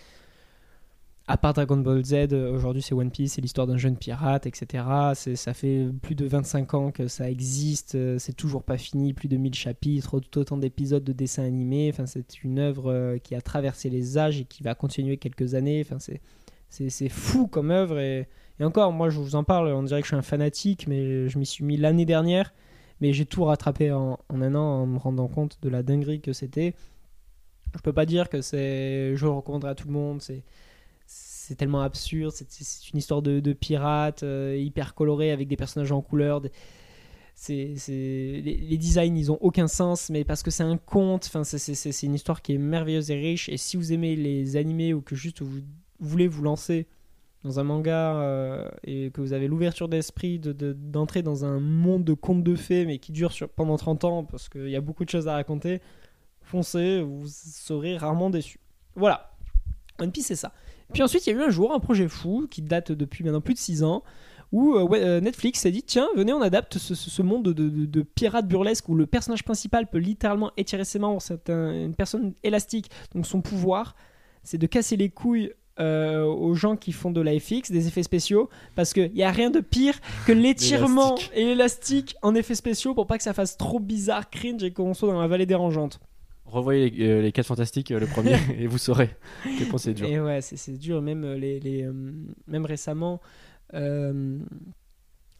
à 1.28 1.38
part 1.38 1.53
Dragon 1.53 1.78
Ball 1.78 2.03
Z, 2.03 2.34
aujourd'hui 2.34 2.82
c'est 2.82 2.93
One 2.93 3.11
Piece, 3.11 3.34
c'est 3.34 3.41
l'histoire 3.41 3.68
d'un 3.68 3.78
jeune 3.78 3.97
pirate, 3.97 4.45
etc. 4.45 4.86
Ça 5.14 5.53
fait 5.53 5.88
plus 6.01 6.16
de 6.16 6.26
25 6.26 6.74
ans 6.74 6.91
que 6.91 7.07
ça 7.07 7.30
existe, 7.30 7.97
c'est 8.20 8.36
toujours 8.36 8.64
pas 8.64 8.78
fini, 8.78 9.14
plus 9.14 9.30
de 9.30 9.38
1000 9.38 9.53
chapitres, 9.53 10.20
tout 10.20 10.39
autant 10.39 10.57
d'épisodes 10.57 11.03
de 11.03 11.14
dessins 11.14 11.43
animés. 11.43 11.89
Enfin, 11.93 12.05
c'est 12.05 12.43
une 12.43 12.59
œuvre 12.59 13.18
qui 13.24 13.36
a 13.36 13.41
traversé 13.41 13.89
les 13.89 14.18
âges 14.18 14.41
et 14.41 14.45
qui 14.45 14.64
va 14.64 14.76
continuer 14.76 15.18
quelques 15.18 15.55
années. 15.55 15.86
Enfin, 15.86 15.97
c'est 16.70 17.09
fou 17.09 17.47
comme 17.47 17.72
œuvre. 17.72 17.99
Et, 17.99 18.28
et 18.60 18.64
encore, 18.64 18.91
moi 18.93 19.10
je 19.10 19.20
vous 19.20 19.36
en 19.36 19.43
parle, 19.43 19.68
on 19.70 19.84
dirait 19.84 20.01
que 20.01 20.08
je 20.08 20.10
suis 20.10 20.18
un 20.18 20.22
fanatique, 20.22 20.88
mais 20.88 21.28
je 21.28 21.38
m'y 21.39 21.45
suis 21.45 21.64
mis 21.64 21.78
l'année 21.78 22.06
dernière. 22.06 22.54
Mais 23.01 23.12
j'ai 23.12 23.26
tout 23.26 23.43
rattrapé 23.43 23.91
en, 23.91 24.20
un 24.30 24.56
an 24.56 24.60
en 24.60 24.86
me 24.86 24.97
rendant 24.97 25.28
compte 25.28 25.58
de 25.62 25.70
la 25.70 25.84
dinguerie 25.84 26.22
que 26.22 26.32
c'était. 26.32 26.74
Je 27.76 27.82
peux 27.82 27.91
pas 27.91 28.06
dire 28.06 28.30
que 28.30 28.41
c'est. 28.41 29.16
Je 29.16 29.26
le 29.26 29.32
recommanderais 29.32 29.72
à 29.72 29.76
tout 29.76 29.88
le 29.88 29.93
monde. 29.93 30.22
C'est 30.22 30.43
c'est 31.06 31.56
tellement 31.56 31.82
absurde. 31.82 32.34
C'est 32.34 32.89
une 32.91 32.99
histoire 32.99 33.22
de, 33.22 33.39
de 33.41 33.54
pirates 33.54 34.24
euh, 34.24 34.56
hyper 34.58 34.95
colorée 34.95 35.32
avec 35.32 35.49
des 35.49 35.58
personnages 35.58 35.91
en 35.91 36.01
couleur. 36.01 36.41
les, 37.49 38.78
designs, 38.78 39.18
ils 39.18 39.32
ont 39.32 39.38
aucun 39.41 39.68
sens, 39.68 40.10
mais 40.10 40.24
parce 40.24 40.41
que 40.41 40.51
c'est 40.51 40.64
un 40.64 40.78
conte. 40.78 41.30
C'est 41.43 42.06
une 42.06 42.14
histoire 42.14 42.41
qui 42.41 42.54
est 42.54 42.58
merveilleuse 42.58 43.12
et 43.12 43.20
riche. 43.20 43.49
Et 43.49 43.58
si 43.58 43.76
vous 43.76 43.91
aimez 43.91 44.16
les 44.16 44.56
animés 44.56 44.93
ou 44.93 45.01
que 45.01 45.16
juste 45.16 45.41
vous 45.41 45.60
voulez 45.99 46.28
vous 46.28 46.43
lancer 46.43 46.88
dans 47.44 47.60
un 47.60 47.64
manga 47.64 48.16
euh, 48.16 48.70
et 48.84 49.12
que 49.12 49.20
vous 49.22 49.34
avez 49.34 49.48
l'ouverture 49.48 49.89
d'esprit 49.89 50.39
de- 50.39 50.54
de- 50.54 50.74
d'entrer 50.74 51.22
dans 51.24 51.44
un 51.46 51.60
monde 51.60 52.04
de 52.04 52.14
contes 52.14 52.44
de 52.44 52.56
fées, 52.56 52.86
mais 52.86 53.00
qui 53.00 53.12
dure 53.12 53.32
sur, 53.32 53.50
pendant 53.50 53.76
30 53.78 54.04
ans, 54.06 54.24
parce 54.24 54.48
qu'il 54.50 54.70
y 54.70 54.76
a 54.76 54.82
beaucoup 54.82 55.04
de 55.06 55.10
choses 55.10 55.28
à 55.28 55.34
raconter, 55.34 55.82
foncez, 56.41 57.02
vous 57.02 57.26
serez 57.28 57.98
rarement 57.98 58.30
déçus. 58.30 58.60
Voilà. 58.96 59.32
One 60.00 60.12
Piece, 60.12 60.28
c'est 60.28 60.36
ça. 60.36 60.54
Puis 60.94 61.02
ensuite, 61.04 61.26
il 61.28 61.32
y 61.32 61.34
a 61.34 61.39
eu 61.39 61.44
un 61.44 61.50
jour 61.50 61.74
un 61.74 61.80
projet 61.80 62.08
fou 62.08 62.48
qui 62.50 62.62
date 62.62 62.91
depuis 62.91 63.24
maintenant 63.24 63.41
plus 63.41 63.54
de 63.54 63.60
6 63.60 63.84
ans 63.84 64.04
où 64.52 64.76
euh, 64.76 64.88
euh, 64.94 65.20
Netflix 65.20 65.62
s'est 65.62 65.72
dit 65.72 65.82
tiens, 65.82 66.08
venez, 66.16 66.32
on 66.32 66.41
adapte 66.41 66.78
ce, 66.78 67.22
monde 67.24 67.44
de, 67.44 67.54
de, 67.54 67.86
de 67.86 68.02
pirates 68.04 68.48
burlesques 68.48 68.88
où 68.88 68.94
le 68.96 69.08
personnage 69.08 69.44
principal 69.44 69.88
peut 69.89 69.98
littéralement 69.98 70.52
étirer 70.58 70.86
ses 70.86 71.00
membres. 71.00 71.22
C'est 71.22 71.50
un- 71.50 71.86
une 71.86 71.96
personne 71.96 72.34
élastique, 72.44 72.89
donc 73.16 73.26
son 73.26 73.41
pouvoir, 73.41 73.96
c'est 74.44 74.60
de 74.60 74.68
casser 74.68 74.96
les 74.96 75.10
couilles. 75.10 75.52
Euh, 75.80 76.24
aux 76.24 76.54
gens 76.54 76.76
qui 76.76 76.92
font 76.92 77.10
de 77.12 77.20
la 77.22 77.40
FX, 77.40 77.72
des 77.72 77.88
effets 77.88 78.04
spéciaux, 78.04 78.50
parce 78.76 78.94
qu'il 78.94 79.12
n'y 79.14 79.24
a 79.24 79.32
rien 79.32 79.50
de 79.50 79.60
pire 79.60 79.96
que 80.28 80.32
l'étirement 80.32 81.16
et 81.34 81.46
l'élastique 81.46 82.16
en 82.22 82.36
effets 82.36 82.56
spéciaux 82.56 82.94
pour 82.94 83.08
pas 83.08 83.18
que 83.18 83.24
ça 83.24 83.34
fasse 83.34 83.58
trop 83.58 83.80
bizarre, 83.80 84.30
cringe 84.30 84.64
et 84.64 84.72
qu'on 84.72 84.94
soit 84.94 85.10
dans 85.12 85.20
la 85.22 85.28
vallée 85.28 85.46
dérangeante. 85.48 86.00
Revoyez 86.46 86.90
les, 86.92 87.08
euh, 87.08 87.22
les 87.22 87.32
4 87.32 87.48
fantastiques, 87.48 87.92
euh, 87.92 88.00
le 88.00 88.06
premier, 88.06 88.36
et 88.60 88.68
vous 88.68 88.78
saurez 88.78 89.10
quel 89.58 89.68
point 89.70 89.80
c'est 89.80 89.94
dur. 89.96 90.06
Et 90.08 90.20
ouais, 90.20 90.42
c'est, 90.42 90.78
dur. 90.78 91.02
Même, 91.02 91.24
euh, 91.24 91.36
les, 91.38 91.60
les, 91.60 91.88
même 92.48 92.66
récemment, 92.66 93.20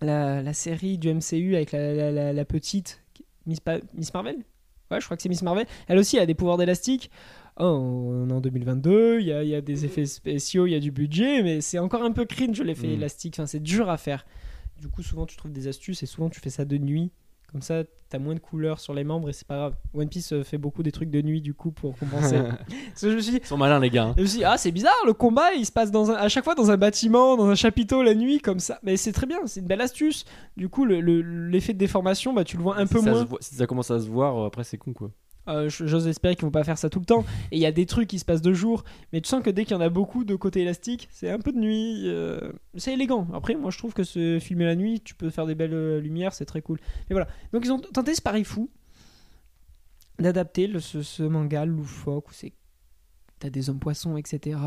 la, 0.02 0.42
la 0.42 0.54
série 0.54 0.98
du 0.98 1.14
MCU 1.14 1.56
avec 1.56 1.72
la, 1.72 1.94
la, 1.94 2.12
la- 2.12 2.34
la 2.34 2.46
petite 2.46 3.02
Miss, 3.46 3.60
Pa- 3.60 3.80
Miss 3.94 4.14
Marvel? 4.14 4.38
Ouais, 4.92 5.00
je 5.00 5.06
crois 5.06 5.16
que 5.18 5.24
c'est 5.24 5.30
Miss 5.30 5.42
Marvel. 5.42 5.66
Elle 5.88 5.98
aussi 5.98 6.20
a 6.20 6.26
des 6.26 6.34
pouvoirs 6.34 6.58
d'élastique. 6.58 7.10
Oh, 7.60 7.64
on 7.66 8.30
est 8.30 8.34
en 8.34 8.42
2022, 8.42 9.20
il 9.20 9.28
y 9.28 9.32
a, 9.32 9.44
il 9.44 9.50
y 9.50 9.56
a 9.56 9.62
des 9.62 9.86
effets 9.86 10.06
spéciaux, 10.08 10.66
il 10.66 10.72
y 10.72 10.76
a 10.76 10.80
du 10.80 10.92
budget, 10.92 11.44
mais 11.44 11.62
c'est 11.62 11.78
encore 11.80 12.02
un 12.04 12.12
peu 12.12 12.26
cringe 12.26 12.60
l'effet 12.62 12.88
Mm. 12.88 12.92
élastique. 12.94 13.36
Enfin, 13.36 13.46
c'est 13.46 13.62
dur 13.62 13.90
à 13.90 13.98
faire. 13.98 14.26
Du 14.82 14.88
coup, 14.90 15.04
souvent 15.04 15.26
tu 15.28 15.38
trouves 15.38 15.52
des 15.52 15.68
astuces 15.68 16.02
et 16.04 16.08
souvent 16.08 16.30
tu 16.30 16.40
fais 16.40 16.50
ça 16.50 16.66
de 16.66 16.78
nuit. 16.78 17.12
Comme 17.52 17.62
ça, 17.62 17.84
t'as 18.10 18.18
moins 18.18 18.34
de 18.34 18.40
couleurs 18.40 18.80
sur 18.80 18.96
les 18.96 19.04
membres 19.04 19.30
et 19.30 19.34
c'est 19.34 19.46
pas 19.48 19.58
grave. 19.58 19.76
One 19.94 20.10
Piece 20.10 20.34
euh, 20.34 20.44
fait 20.44 20.58
beaucoup 20.58 20.82
des 20.82 20.92
trucs 20.92 21.12
de 21.12 21.22
nuit 21.22 21.40
du 21.40 21.54
coup 21.54 21.72
pour 21.72 21.96
compenser. 21.96 22.38
Parce 22.90 23.02
que 23.02 23.12
je 23.12 23.16
me 23.16 23.22
suis 23.22 23.32
dit, 23.34 23.38
Ils 23.44 23.46
sont 23.46 23.58
malins, 23.58 23.80
les 23.80 23.92
gars. 23.92 24.06
hein. 24.06 24.14
je 24.18 24.24
me 24.24 24.28
suis 24.28 24.40
dit, 24.40 24.44
ah, 24.44 24.58
c'est 24.58 24.72
bizarre, 24.72 24.96
le 25.06 25.14
combat, 25.14 25.54
il 25.54 25.64
se 25.64 25.72
passe 25.72 25.92
dans 25.92 26.10
un- 26.10 26.16
à 26.16 26.30
chaque 26.30 26.44
fois 26.44 26.56
dans 26.56 26.72
un 26.72 26.78
bâtiment, 26.78 27.38
dans 27.38 27.46
un 27.48 27.54
chapiteau 27.54 28.02
la 28.02 28.16
nuit, 28.16 28.40
comme 28.40 28.60
ça. 28.60 28.80
Mais 28.82 28.98
c'est 28.98 29.12
très 29.12 29.28
bien, 29.28 29.38
c'est 29.46 29.60
une 29.60 29.68
belle 29.68 29.82
astuce. 29.82 30.26
Du 30.58 30.68
coup, 30.68 30.84
le- 30.86 31.00
le- 31.00 31.22
l'effet 31.50 31.74
de 31.74 31.78
déformation, 31.78 32.34
bah, 32.34 32.44
tu 32.44 32.58
le 32.58 32.64
vois 32.64 32.80
un 32.80 32.88
Si 32.88 32.94
peu 32.96 33.02
ça 33.02 33.12
moins. 33.12 33.24
voit- 33.24 33.38
si 33.40 33.54
ça 33.54 33.68
commence 33.68 33.92
à 33.92 34.00
se 34.00 34.10
voir, 34.10 34.36
euh, 34.40 34.48
après, 34.48 34.64
c'est 34.64 34.78
con, 34.80 34.94
quoi. 34.94 35.12
Euh, 35.50 35.70
J'ose 35.70 36.08
espérer 36.08 36.36
qu'ils 36.36 36.46
vont 36.46 36.52
pas 36.52 36.64
faire 36.64 36.78
ça 36.78 36.90
tout 36.90 37.00
le 37.00 37.06
temps. 37.06 37.26
Et 37.52 37.58
il 37.58 37.60
y 37.60 37.66
a 37.66 37.72
des 37.72 37.86
trucs 37.86 38.08
qui 38.08 38.20
se 38.20 38.26
passent 38.26 38.42
de 38.42 38.54
jour, 38.54 38.84
mais 39.12 39.22
tu 39.22 39.28
sens 39.28 39.44
que 39.44 39.50
dès 39.50 39.66
qu'il 39.66 39.74
y 39.76 39.78
en 39.78 39.82
a 39.82 39.90
beaucoup 39.90 40.24
de 40.24 40.36
côté 40.36 40.62
élastique, 40.62 41.10
c'est 41.12 41.30
un 41.30 41.40
peu 41.40 41.52
de 41.52 41.60
nuit. 41.60 42.04
euh, 42.06 42.40
c'est 42.76 42.94
élégant. 42.94 43.28
Après, 43.34 43.56
moi, 43.56 43.72
je 43.72 43.78
trouve 43.78 43.94
que 43.94 44.04
se 44.04 44.40
filmer 44.40 44.66
la 44.66 44.76
nuit, 44.76 45.02
tu 45.02 45.16
peux 45.16 45.30
faire 45.30 45.46
des 45.46 45.56
belles 45.56 45.74
euh, 45.74 46.00
lumières, 46.00 46.34
c'est 46.34 46.46
très 46.46 46.62
cool. 46.62 46.80
Mais 47.10 47.14
voilà. 47.14 47.28
Donc, 47.52 47.66
ils 47.66 47.72
ont 47.72 47.80
tenté 47.80 48.16
ce 48.16 48.22
pari 48.22 48.44
fou 48.44 48.70
d'adapter 50.20 50.72
ce, 50.80 51.02
ce 51.02 51.24
manga 51.24 51.66
loufoque 51.66 52.30
où 52.30 52.34
c'est 52.34 52.54
t'as 53.40 53.50
des 53.50 53.70
hommes 53.70 53.80
poissons, 53.80 54.16
etc. 54.16 54.58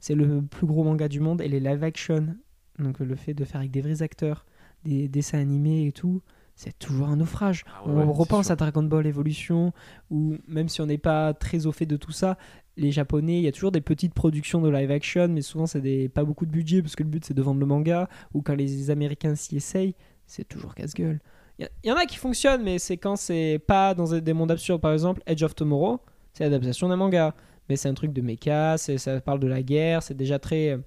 C'est 0.00 0.14
le 0.16 0.42
plus 0.42 0.66
gros 0.66 0.82
manga 0.82 1.06
du 1.06 1.20
monde 1.20 1.40
et 1.40 1.48
les 1.48 1.60
live 1.60 1.84
action. 1.84 2.34
Donc, 2.78 2.98
le 2.98 3.14
fait 3.14 3.34
de 3.34 3.44
faire 3.44 3.60
avec 3.60 3.70
des 3.70 3.82
vrais 3.82 4.02
acteurs, 4.02 4.46
des 4.84 5.06
dessins 5.06 5.38
animés 5.38 5.86
et 5.86 5.92
tout. 5.92 6.22
C'est 6.62 6.78
toujours 6.78 7.08
un 7.08 7.16
naufrage. 7.16 7.64
Ah 7.74 7.88
ouais, 7.88 8.02
on 8.04 8.12
repense 8.12 8.50
à 8.50 8.56
Dragon 8.56 8.82
Ball 8.82 9.06
Evolution, 9.06 9.72
où 10.10 10.34
même 10.46 10.68
si 10.68 10.82
on 10.82 10.86
n'est 10.86 10.98
pas 10.98 11.32
très 11.32 11.64
au 11.64 11.72
fait 11.72 11.86
de 11.86 11.96
tout 11.96 12.12
ça, 12.12 12.36
les 12.76 12.92
Japonais, 12.92 13.38
il 13.38 13.42
y 13.44 13.48
a 13.48 13.52
toujours 13.52 13.72
des 13.72 13.80
petites 13.80 14.12
productions 14.12 14.60
de 14.60 14.68
live 14.68 14.90
action, 14.90 15.26
mais 15.28 15.40
souvent 15.40 15.64
c'est 15.64 15.80
des 15.80 16.10
pas 16.10 16.22
beaucoup 16.22 16.44
de 16.44 16.50
budget 16.50 16.82
parce 16.82 16.96
que 16.96 17.02
le 17.02 17.08
but 17.08 17.24
c'est 17.24 17.32
de 17.32 17.40
vendre 17.40 17.60
le 17.60 17.64
manga. 17.64 18.10
Ou 18.34 18.42
quand 18.42 18.54
les 18.54 18.90
Américains 18.90 19.34
s'y 19.36 19.56
essayent, 19.56 19.94
c'est 20.26 20.46
toujours 20.46 20.74
casse-gueule. 20.74 21.20
Il 21.58 21.62
y, 21.62 21.64
a- 21.64 21.70
il 21.82 21.88
y 21.88 21.92
en 21.92 21.96
a 21.96 22.04
qui 22.04 22.18
fonctionnent, 22.18 22.62
mais 22.62 22.78
c'est 22.78 22.98
quand 22.98 23.16
c'est 23.16 23.58
pas 23.66 23.94
dans 23.94 24.12
des 24.20 24.32
mondes 24.34 24.50
absurdes. 24.50 24.82
Par 24.82 24.92
exemple, 24.92 25.22
Edge 25.26 25.42
of 25.42 25.54
Tomorrow, 25.54 26.00
c'est 26.34 26.44
l'adaptation 26.44 26.88
d'un 26.90 26.96
manga, 26.96 27.34
mais 27.70 27.76
c'est 27.76 27.88
un 27.88 27.94
truc 27.94 28.12
de 28.12 28.20
mecha, 28.20 28.76
ça 28.76 29.20
parle 29.22 29.40
de 29.40 29.46
la 29.46 29.62
guerre, 29.62 30.02
c'est 30.02 30.12
déjà 30.14 30.38
très 30.38 30.72
euh, 30.72 30.78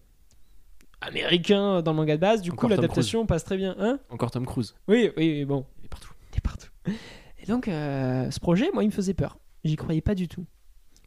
américain 1.07 1.81
dans 1.81 1.91
le 1.91 1.97
manga 1.97 2.15
de 2.15 2.21
base. 2.21 2.41
Du 2.41 2.51
coup, 2.51 2.67
Tom 2.67 2.71
l'adaptation 2.71 3.25
passe 3.25 3.43
très 3.43 3.57
bien. 3.57 3.75
Hein 3.79 3.99
Encore 4.09 4.31
Tom 4.31 4.45
Cruise. 4.45 4.75
oui, 4.87 5.11
oui, 5.17 5.45
bon. 5.45 5.65
Il 5.79 5.85
est 5.85 5.89
partout. 5.89 6.13
T'es 6.31 6.41
partout. 6.41 6.69
Et 7.41 7.45
donc, 7.45 7.67
euh, 7.67 8.31
ce 8.31 8.39
projet, 8.39 8.69
moi, 8.73 8.83
il 8.83 8.87
me 8.87 8.91
faisait 8.91 9.13
peur. 9.13 9.37
J'y 9.63 9.75
croyais 9.75 10.01
pas 10.01 10.15
du 10.15 10.27
tout. 10.27 10.45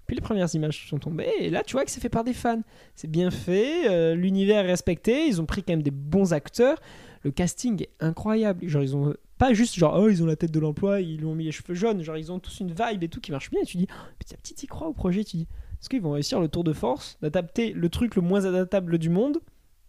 Puis 0.07 0.15
les 0.15 0.23
premières 0.23 0.55
images 0.55 0.89
sont 0.89 0.99
tombées, 0.99 1.29
et 1.41 1.51
là, 1.51 1.65
tu 1.65 1.73
vois 1.73 1.85
que 1.85 1.91
c'est 1.91 2.01
fait 2.01 2.09
par 2.09 2.23
des 2.23 2.33
fans. 2.33 2.63
C'est 2.95 3.11
bien 3.11 3.33
fait, 3.33 3.91
euh, 3.91 4.15
l'univers 4.15 4.65
est 4.65 4.69
respecté, 4.69 5.27
ils 5.27 5.41
ont 5.41 5.47
pris 5.47 5.65
quand 5.65 5.73
même 5.73 5.83
des 5.83 5.91
bons 5.91 6.33
acteurs. 6.33 6.79
Le 7.25 7.33
casting 7.33 7.83
est 7.83 7.91
incroyable. 7.99 8.69
Genre, 8.69 8.85
ils 8.85 8.95
ont 8.95 9.15
pas 9.37 9.53
juste 9.53 9.75
genre, 9.75 9.97
oh, 9.99 10.09
ils 10.09 10.23
ont 10.23 10.27
la 10.27 10.37
tête 10.37 10.53
de 10.53 10.61
l'emploi, 10.61 11.01
ils 11.01 11.19
lui 11.19 11.27
ont 11.27 11.35
mis 11.35 11.45
les 11.45 11.51
cheveux 11.51 11.75
jaunes. 11.75 12.03
Genre, 12.03 12.17
ils 12.17 12.31
ont 12.31 12.39
tous 12.39 12.61
une 12.61 12.73
vibe 12.73 13.03
et 13.03 13.09
tout 13.09 13.21
qui 13.21 13.33
marche 13.33 13.51
bien. 13.51 13.61
Et 13.63 13.67
tu 13.67 13.79
dis, 13.79 13.89
oh, 13.91 14.13
petit 14.21 14.35
à 14.35 14.37
petit, 14.37 14.55
y 14.63 14.67
crois 14.69 14.87
au 14.87 14.93
projet. 14.93 15.25
Tu 15.25 15.39
dis, 15.39 15.49
est-ce 15.81 15.89
qu'ils 15.89 16.01
vont 16.01 16.13
réussir 16.13 16.39
le 16.41 16.47
tour 16.49 16.63
de 16.63 16.73
force 16.73 17.19
d'adapter 17.21 17.73
le 17.73 17.89
truc 17.89 18.15
le 18.15 18.23
moins 18.23 18.45
adaptable 18.45 18.99
du 18.99 19.11
monde, 19.11 19.39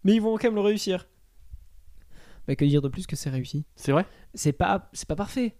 mais 0.04 0.14
ils 0.14 0.22
vont 0.22 0.36
quand 0.36 0.44
même 0.44 0.54
le 0.54 0.60
réussir. 0.60 1.08
Bah, 2.46 2.56
que 2.56 2.64
dire 2.64 2.80
de 2.80 2.88
plus 2.88 3.06
que 3.06 3.14
c'est 3.14 3.30
réussi? 3.30 3.64
C'est 3.76 3.92
vrai? 3.92 4.06
C'est 4.34 4.52
pas 4.52 4.88
c'est 4.92 5.06
pas 5.06 5.16
parfait. 5.16 5.54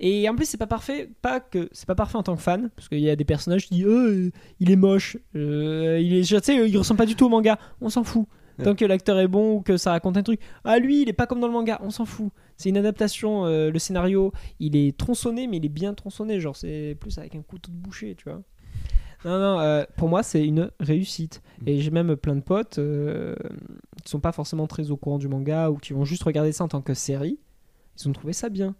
Et 0.00 0.28
en 0.28 0.34
plus 0.34 0.46
c'est 0.46 0.56
pas 0.56 0.66
parfait 0.66 1.08
pas 1.22 1.38
que 1.38 1.68
c'est 1.70 1.86
pas 1.86 1.94
parfait 1.94 2.16
en 2.16 2.24
tant 2.24 2.34
que 2.34 2.42
fan 2.42 2.70
parce 2.74 2.88
qu'il 2.88 2.98
y 2.98 3.08
a 3.08 3.14
des 3.14 3.24
personnages 3.24 3.66
qui 3.66 3.74
disent 3.74 3.86
euh, 3.86 4.32
il 4.58 4.70
est 4.72 4.76
moche 4.76 5.16
euh, 5.36 6.00
il 6.02 6.14
est 6.14 6.22
tu 6.22 6.36
sais 6.42 6.68
il 6.68 6.76
ressemble 6.76 6.98
pas 6.98 7.06
du 7.06 7.14
tout 7.14 7.26
au 7.26 7.28
manga 7.28 7.58
on 7.80 7.88
s'en 7.88 8.02
fout. 8.02 8.26
Ouais. 8.58 8.64
tant 8.66 8.74
que 8.74 8.84
l'acteur 8.84 9.18
est 9.18 9.28
bon 9.28 9.54
ou 9.54 9.60
que 9.62 9.78
ça 9.78 9.92
raconte 9.92 10.16
un 10.16 10.22
truc. 10.22 10.40
Ah 10.64 10.78
lui 10.78 11.02
il 11.02 11.08
est 11.08 11.14
pas 11.14 11.26
comme 11.26 11.40
dans 11.40 11.46
le 11.46 11.52
manga 11.52 11.78
on 11.82 11.90
s'en 11.90 12.04
fout. 12.04 12.32
C'est 12.56 12.68
une 12.70 12.76
adaptation 12.76 13.46
euh, 13.46 13.70
le 13.70 13.78
scénario 13.78 14.32
il 14.58 14.74
est 14.74 14.96
tronçonné 14.96 15.46
mais 15.46 15.58
il 15.58 15.64
est 15.64 15.68
bien 15.68 15.94
tronçonné 15.94 16.40
genre 16.40 16.56
c'est 16.56 16.96
plus 16.98 17.16
avec 17.18 17.36
un 17.36 17.42
couteau 17.42 17.70
de 17.70 17.76
boucher 17.76 18.16
tu 18.16 18.28
vois 18.28 18.42
non 19.24 19.38
non 19.38 19.60
euh, 19.60 19.84
pour 19.96 20.08
moi 20.08 20.22
c'est 20.22 20.44
une 20.44 20.70
réussite 20.80 21.42
et 21.66 21.80
j'ai 21.80 21.90
même 21.90 22.16
plein 22.16 22.34
de 22.34 22.40
potes 22.40 22.78
euh, 22.78 23.36
qui 24.04 24.10
sont 24.10 24.20
pas 24.20 24.32
forcément 24.32 24.66
très 24.66 24.90
au 24.90 24.96
courant 24.96 25.18
du 25.18 25.28
manga 25.28 25.70
ou 25.70 25.76
qui 25.76 25.92
vont 25.92 26.04
juste 26.04 26.24
regarder 26.24 26.52
ça 26.52 26.64
en 26.64 26.68
tant 26.68 26.82
que 26.82 26.94
série 26.94 27.38
ils 27.98 28.08
ont 28.08 28.12
trouvé 28.12 28.32
ça 28.32 28.48
bien. 28.48 28.74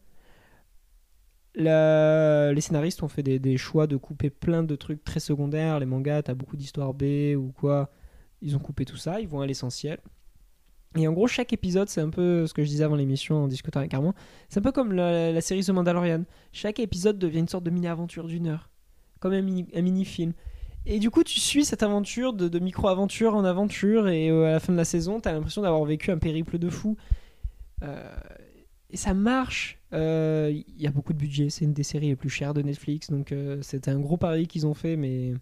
La- 1.54 2.52
Les 2.52 2.60
scénaristes 2.60 3.02
ont 3.02 3.08
fait 3.08 3.22
des, 3.22 3.38
des 3.38 3.56
choix 3.58 3.86
de 3.86 3.96
couper 3.96 4.30
plein 4.30 4.62
de 4.62 4.74
trucs 4.76 5.04
très 5.04 5.20
secondaires. 5.20 5.78
Les 5.80 5.86
mangas, 5.86 6.22
t'as 6.22 6.34
beaucoup 6.34 6.56
d'histoires 6.56 6.94
B 6.94 7.34
ou 7.36 7.52
quoi. 7.52 7.90
Ils 8.40 8.56
ont 8.56 8.58
coupé 8.58 8.84
tout 8.84 8.96
ça, 8.96 9.20
ils 9.20 9.28
vont 9.28 9.40
à 9.42 9.46
l'essentiel. 9.46 9.98
Et 10.96 11.06
en 11.08 11.12
gros, 11.12 11.26
chaque 11.26 11.52
épisode, 11.52 11.88
c'est 11.90 12.00
un 12.00 12.10
peu 12.10 12.46
ce 12.46 12.54
que 12.54 12.62
je 12.64 12.68
disais 12.68 12.84
avant 12.84 12.96
l'émission 12.96 13.44
en 13.44 13.48
discutant 13.48 13.80
avec 13.80 13.94
Armand. 13.94 14.14
C'est 14.48 14.60
un 14.60 14.62
peu 14.62 14.72
comme 14.72 14.92
la, 14.92 15.32
la 15.32 15.40
série 15.42 15.62
The 15.64 15.70
Mandalorian. 15.70 16.24
Chaque 16.52 16.80
épisode 16.80 17.18
devient 17.18 17.40
une 17.40 17.48
sorte 17.48 17.64
de 17.64 17.70
mini-aventure 17.70 18.26
d'une 18.26 18.46
heure. 18.48 18.70
Comme 19.22 19.34
un 19.34 19.40
mini- 19.40 19.68
un 19.72 19.82
mini-film. 19.82 20.32
et 20.84 20.98
du 20.98 21.08
coup, 21.10 21.22
tu 21.22 21.38
suis 21.38 21.64
cette 21.64 21.84
aventure 21.84 22.32
de, 22.32 22.58
micro-aventure 22.58 23.36
en 23.36 23.44
aventure. 23.44 24.08
Et 24.08 24.30
euh, 24.30 24.46
à 24.48 24.50
la 24.52 24.58
fin 24.60 24.72
de 24.72 24.76
la 24.78 24.84
saison, 24.84 25.20
t'as 25.20 25.32
l'impression 25.32 25.62
d'avoir 25.62 25.84
vécu 25.84 26.10
un 26.10 26.18
périple 26.18 26.58
de 26.58 26.68
fou. 26.68 26.96
Euh, 27.84 28.10
et 28.90 28.96
ça 28.96 29.14
marche. 29.14 29.78
Euh, 29.92 30.50
Il 30.52 30.82
y 30.82 30.88
a 30.88 30.90
beaucoup 30.90 31.12
de 31.12 31.18
budget. 31.18 31.50
C'est 31.50 31.64
une 31.64 31.72
des 31.72 31.84
séries 31.84 32.08
les 32.08 32.16
plus 32.16 32.30
chères 32.30 32.52
de 32.52 32.62
Netflix. 32.62 33.10
Donc, 33.10 33.30
euh, 33.30 33.62
c'était 33.62 33.92
un 33.92 34.00
gros 34.00 34.16
pari 34.16 34.48
qu'ils 34.48 34.66
ont 34.66 34.74
fait. 34.74 34.96
Mais 34.96 35.34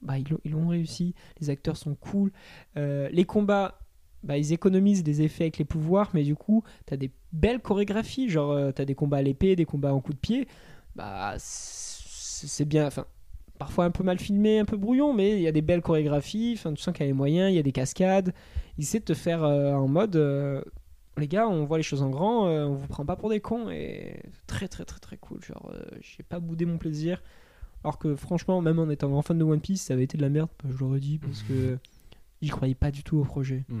bah, 0.00 0.14
ils 0.18 0.26
l'ont- 0.52 0.68
réussi. 0.68 1.14
Les 1.40 1.50
acteurs 1.50 1.76
sont 1.76 1.96
cool. 1.96 2.30
Euh, 2.76 3.08
les 3.10 3.24
combats, 3.24 3.80
bah, 4.22 4.38
ils 4.38 4.52
économisent 4.52 5.02
des 5.02 5.22
effets 5.22 5.44
avec 5.44 5.58
les 5.58 5.64
pouvoirs, 5.64 6.10
mais 6.14 6.22
du 6.22 6.36
coup, 6.36 6.62
t'as 6.86 6.96
des 6.96 7.10
belles 7.32 7.60
chorégraphies. 7.60 8.28
Genre, 8.28 8.52
euh, 8.52 8.70
t'as 8.70 8.84
des 8.84 8.94
combats 8.94 9.16
à 9.18 9.22
l'épée, 9.22 9.56
des 9.56 9.64
combats 9.64 9.92
en 9.92 10.00
coup 10.00 10.12
de 10.12 10.18
pied. 10.18 10.46
Bah, 10.94 11.34
c'est 12.46 12.64
bien. 12.64 12.86
Enfin, 12.86 13.06
parfois 13.58 13.84
un 13.84 13.90
peu 13.90 14.04
mal 14.04 14.18
filmé, 14.18 14.58
un 14.58 14.64
peu 14.64 14.76
brouillon, 14.76 15.12
mais 15.12 15.36
il 15.36 15.42
y 15.42 15.48
a 15.48 15.52
des 15.52 15.62
belles 15.62 15.82
chorégraphies. 15.82 16.54
Enfin, 16.56 16.72
tu 16.72 16.82
sens 16.82 16.94
qu'il 16.94 17.04
y 17.04 17.08
a 17.08 17.10
les 17.10 17.12
moyens, 17.12 17.50
il 17.52 17.56
y 17.56 17.58
a 17.58 17.62
des 17.62 17.72
cascades. 17.72 18.32
Essaient 18.78 19.00
de 19.00 19.04
te 19.04 19.14
faire 19.14 19.42
euh, 19.44 19.74
en 19.74 19.88
mode. 19.88 20.16
euh, 20.16 20.62
les 21.16 21.26
gars, 21.26 21.48
on 21.48 21.64
voit 21.64 21.78
les 21.78 21.82
choses 21.82 22.02
en 22.02 22.10
grand, 22.10 22.46
euh, 22.46 22.64
on 22.64 22.74
vous 22.74 22.86
prend 22.86 23.04
pas 23.04 23.16
pour 23.16 23.28
des 23.28 23.40
cons 23.40 23.70
et 23.70 24.22
très 24.46 24.68
très 24.68 24.84
très 24.84 25.00
très 25.00 25.16
cool. 25.16 25.42
Genre, 25.42 25.72
j'ai 26.00 26.22
pas 26.22 26.38
boudé 26.38 26.64
mon 26.64 26.78
plaisir. 26.78 27.22
Alors 27.84 27.98
que 27.98 28.14
franchement, 28.14 28.60
même 28.60 28.78
en 28.78 28.88
étant 28.88 29.08
grand 29.08 29.22
fan 29.22 29.38
de 29.38 29.44
One 29.44 29.60
Piece, 29.60 29.82
ça 29.82 29.94
avait 29.94 30.04
été 30.04 30.16
de 30.16 30.22
la 30.22 30.28
merde, 30.28 30.48
je 30.68 30.76
l'aurais 30.78 31.00
dit, 31.00 31.18
parce 31.18 31.42
que 31.42 31.78
j'y 32.42 32.50
croyais 32.50 32.74
pas 32.74 32.90
du 32.90 33.02
tout 33.02 33.18
au 33.18 33.24
projet. 33.24 33.64
Mm. 33.68 33.80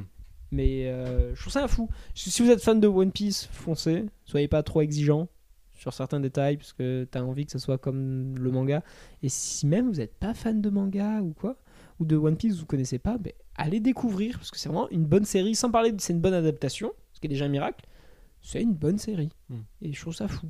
Mais 0.50 0.86
euh, 0.86 1.34
je 1.34 1.40
trouve 1.40 1.52
ça 1.52 1.68
fou. 1.68 1.88
Si 2.14 2.30
si 2.30 2.42
vous 2.42 2.50
êtes 2.50 2.62
fan 2.62 2.80
de 2.80 2.88
One 2.88 3.12
Piece, 3.12 3.48
foncez. 3.52 4.06
Soyez 4.24 4.48
pas 4.48 4.62
trop 4.62 4.80
exigeant 4.80 5.28
sur 5.78 5.92
certains 5.94 6.20
détails, 6.20 6.56
parce 6.58 6.72
que 6.72 7.06
t'as 7.10 7.22
envie 7.22 7.46
que 7.46 7.52
ça 7.52 7.58
soit 7.58 7.78
comme 7.78 8.36
le 8.38 8.50
manga. 8.50 8.82
Et 9.22 9.28
si 9.28 9.66
même 9.66 9.86
vous 9.88 9.96
n'êtes 9.96 10.14
pas 10.14 10.34
fan 10.34 10.60
de 10.60 10.68
manga 10.70 11.20
ou 11.22 11.32
quoi, 11.32 11.56
ou 12.00 12.04
de 12.04 12.16
One 12.16 12.36
Piece, 12.36 12.56
vous 12.58 12.66
connaissez 12.66 12.98
pas, 12.98 13.16
ben, 13.18 13.32
allez 13.56 13.80
découvrir, 13.80 14.36
parce 14.38 14.50
que 14.50 14.58
c'est 14.58 14.68
vraiment 14.68 14.88
une 14.90 15.04
bonne 15.06 15.24
série. 15.24 15.54
Sans 15.54 15.70
parler 15.70 15.92
de 15.92 16.00
c'est 16.00 16.12
une 16.12 16.20
bonne 16.20 16.34
adaptation, 16.34 16.92
ce 17.12 17.20
qui 17.20 17.26
est 17.26 17.30
déjà 17.30 17.46
un 17.46 17.48
miracle, 17.48 17.84
c'est 18.42 18.62
une 18.62 18.74
bonne 18.74 18.98
série. 18.98 19.30
Mm. 19.48 19.56
Et 19.82 19.92
je 19.92 20.00
trouve 20.00 20.14
ça 20.14 20.28
fou. 20.28 20.46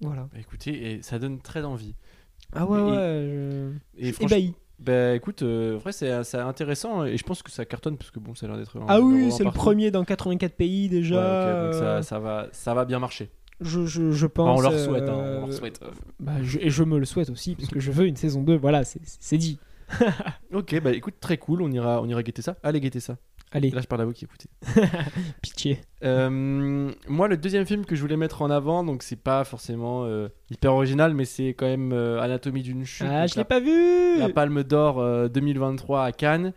Voilà. 0.00 0.28
Bah, 0.32 0.38
écoutez, 0.38 0.92
et 0.92 1.02
ça 1.02 1.18
donne 1.18 1.40
très 1.40 1.64
envie. 1.64 1.94
Ah 2.52 2.66
ouais, 2.66 2.78
Et- 2.78 2.82
ouais. 2.82 2.90
je- 3.98 4.06
Et 4.08 4.12
franchement, 4.12 4.36
ébahi. 4.36 4.54
bah 4.78 5.14
écoute, 5.16 5.42
euh, 5.42 5.74
en 5.74 5.78
vrai, 5.78 5.90
c'est 5.92 6.22
c'est 6.22 6.38
intéressant 6.38 7.04
et 7.04 7.16
je 7.16 7.24
pense 7.24 7.42
que 7.42 7.50
ça 7.50 7.64
cartonne 7.64 7.96
parce 7.98 8.12
que 8.12 8.20
bon, 8.20 8.34
ça 8.36 8.46
a 8.46 8.48
l'air 8.50 8.58
d'être. 8.58 8.78
Ah 8.86 9.00
oui, 9.00 9.32
c'est 9.32 9.42
le 9.44 9.50
premier 9.50 9.90
dans 9.90 10.04
84 10.04 10.54
pays 10.54 10.84
Ouais, 10.84 10.88
déjà. 10.88 11.16
donc 11.16 11.24
euh, 11.24 11.72
ça, 11.72 12.02
ça 12.02 12.18
va, 12.20 12.46
ça 12.52 12.74
va 12.74 12.84
bien 12.84 13.00
marcher. 13.00 13.28
Je, 13.60 13.86
je, 13.86 14.12
je 14.12 14.26
Enfin, 14.26 14.32
pense. 14.34 14.58
on 14.58 14.62
leur 14.62 14.78
souhaite, 14.78 15.08
hein, 15.08 15.18
euh, 15.18 15.38
on 15.42 15.46
leur 15.46 15.52
souhaite. 15.52 15.80
bah, 16.20 16.32
je- 16.42 16.58
et 16.58 16.70
je 16.70 16.82
me 16.84 16.98
le 16.98 17.04
souhaite 17.04 17.30
aussi, 17.30 17.54
parce 17.54 17.68
que 17.70 17.80
je 17.80 17.90
veux 17.90 18.06
une 18.06 18.16
saison 18.16 18.42
2. 18.42 18.56
Voilà, 18.56 18.84
c'est- 18.84 19.36
dit. 19.36 19.58
Ok, 20.52 20.78
bah 20.82 20.92
écoute, 20.92 21.14
très 21.20 21.38
cool, 21.38 21.62
on 21.62 21.70
ira, 21.70 22.02
on 22.02 22.06
ira 22.08 22.22
guetter 22.22 22.42
ça. 22.42 22.56
Allez, 22.62 22.80
guetter 22.80 23.00
ça. 23.00 23.16
Allez, 23.50 23.70
Là, 23.70 23.80
je 23.80 23.86
parle 23.86 24.02
à 24.02 24.04
vous 24.04 24.12
qui 24.12 24.26
écoutez. 24.26 24.48
pitié. 25.42 25.80
Euh, 26.04 26.90
moi, 27.08 27.28
le 27.28 27.36
deuxième 27.38 27.64
film 27.64 27.86
que 27.86 27.96
je 27.96 28.00
voulais 28.02 28.16
mettre 28.18 28.42
en 28.42 28.50
avant, 28.50 28.84
donc 28.84 29.02
c'est 29.02 29.16
pas 29.16 29.44
forcément 29.44 30.04
euh, 30.04 30.28
hyper 30.50 30.74
original, 30.74 31.14
mais 31.14 31.24
c'est 31.24 31.54
quand 31.54 31.64
même 31.66 31.92
euh, 31.92 32.20
Anatomie 32.20 32.62
d'une 32.62 32.84
chute. 32.84 33.06
Ah, 33.10 33.26
je 33.26 33.34
l'ai 33.36 33.40
la, 33.40 33.44
pas 33.46 33.60
vu 33.60 34.18
la 34.18 34.28
Palme 34.28 34.62
d'Or 34.64 34.98
euh, 35.00 35.28
2023 35.28 36.04
à 36.04 36.12
Cannes, 36.12 36.46
euh, 36.48 36.50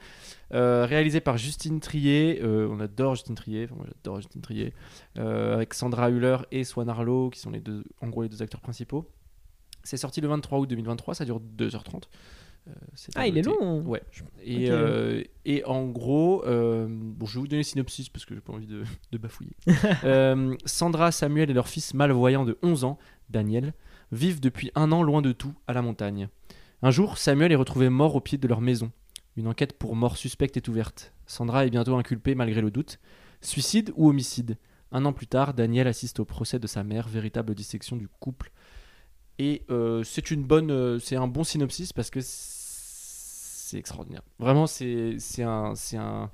réalisé 0.51 1.21
par 1.21 1.37
Justine 1.37 1.79
Trier. 1.79 2.41
Euh, 2.43 2.67
on 2.69 2.79
adore 2.79 3.15
Justine 3.15 3.35
Trier, 3.35 3.65
enfin, 3.65 3.75
moi 3.75 3.85
j'adore 3.87 4.21
Justine 4.21 4.41
Trier, 4.41 4.73
euh, 5.17 5.55
avec 5.55 5.73
Sandra 5.73 6.09
Hüller 6.09 6.37
et 6.51 6.63
Swan 6.63 6.89
Arlo, 6.89 7.29
qui 7.29 7.39
sont 7.39 7.51
les 7.51 7.61
deux, 7.61 7.83
en 8.01 8.09
gros 8.09 8.23
les 8.23 8.29
deux 8.29 8.41
acteurs 8.41 8.61
principaux. 8.61 9.09
C'est 9.83 9.97
sorti 9.97 10.21
le 10.21 10.27
23 10.27 10.59
août 10.59 10.69
2023, 10.69 11.15
ça 11.15 11.25
dure 11.25 11.39
2h30. 11.57 12.03
Euh, 12.67 12.71
c'est 12.93 13.17
à 13.17 13.21
Ah, 13.21 13.27
il 13.27 13.37
est 13.37 13.41
long. 13.41 13.81
Ouais. 13.81 14.03
Et, 14.43 14.67
euh, 14.69 15.23
en 15.65 15.87
gros, 15.87 16.45
euh, 16.45 16.87
bon, 16.89 17.25
je 17.25 17.35
vais 17.35 17.39
vous 17.39 17.47
donner 17.47 17.61
le 17.61 17.63
synopsis 17.63 18.09
parce 18.09 18.25
que 18.25 18.35
j'ai 18.35 18.41
pas 18.41 18.53
envie 18.53 18.67
de, 18.67 18.83
de 19.11 19.17
bafouiller. 19.17 19.55
Euh, 20.03 20.55
Sandra, 20.65 21.11
Samuel 21.11 21.49
et 21.49 21.53
leur 21.53 21.67
fils 21.67 21.93
malvoyant 21.93 22.45
de 22.45 22.57
11 22.63 22.83
ans, 22.83 22.97
Daniel, 23.29 23.73
vivent 24.11 24.39
depuis 24.39 24.71
un 24.75 24.91
an 24.91 25.03
loin 25.03 25.21
de 25.21 25.31
tout, 25.31 25.53
à 25.67 25.73
la 25.73 25.81
montagne. 25.81 26.27
Un 26.81 26.91
jour, 26.91 27.17
Samuel 27.17 27.51
est 27.51 27.55
retrouvé 27.55 27.89
mort 27.89 28.15
au 28.15 28.19
pied 28.21 28.37
de 28.37 28.47
leur 28.47 28.61
maison. 28.61 28.91
Une 29.37 29.47
enquête 29.47 29.77
pour 29.77 29.95
mort 29.95 30.17
suspecte 30.17 30.57
est 30.57 30.67
ouverte. 30.67 31.13
Sandra 31.25 31.65
est 31.65 31.69
bientôt 31.69 31.95
inculpée 31.95 32.35
malgré 32.35 32.61
le 32.61 32.71
doute. 32.71 32.99
Suicide 33.41 33.91
ou 33.95 34.09
homicide? 34.09 34.57
Un 34.91 35.05
an 35.05 35.13
plus 35.13 35.27
tard, 35.27 35.53
Daniel 35.53 35.87
assiste 35.87 36.19
au 36.19 36.25
procès 36.25 36.59
de 36.59 36.67
sa 36.67 36.83
mère, 36.83 37.07
véritable 37.07 37.55
dissection 37.55 37.95
du 37.95 38.09
couple. 38.09 38.51
Et 39.39 39.63
euh, 39.69 40.03
c'est 40.03 40.31
une 40.31 40.43
bonne, 40.43 40.69
euh, 40.69 40.99
c'est 40.99 41.15
un 41.15 41.27
bon 41.27 41.43
synopsis 41.43 41.93
parce 41.93 42.09
que 42.09 42.19
c'est 42.21 43.77
extraordinaire. 43.77 44.21
Vraiment, 44.37 44.67
c'est 44.67 45.15
un, 45.39 45.73
c'est 45.75 45.97
un, 45.97 46.29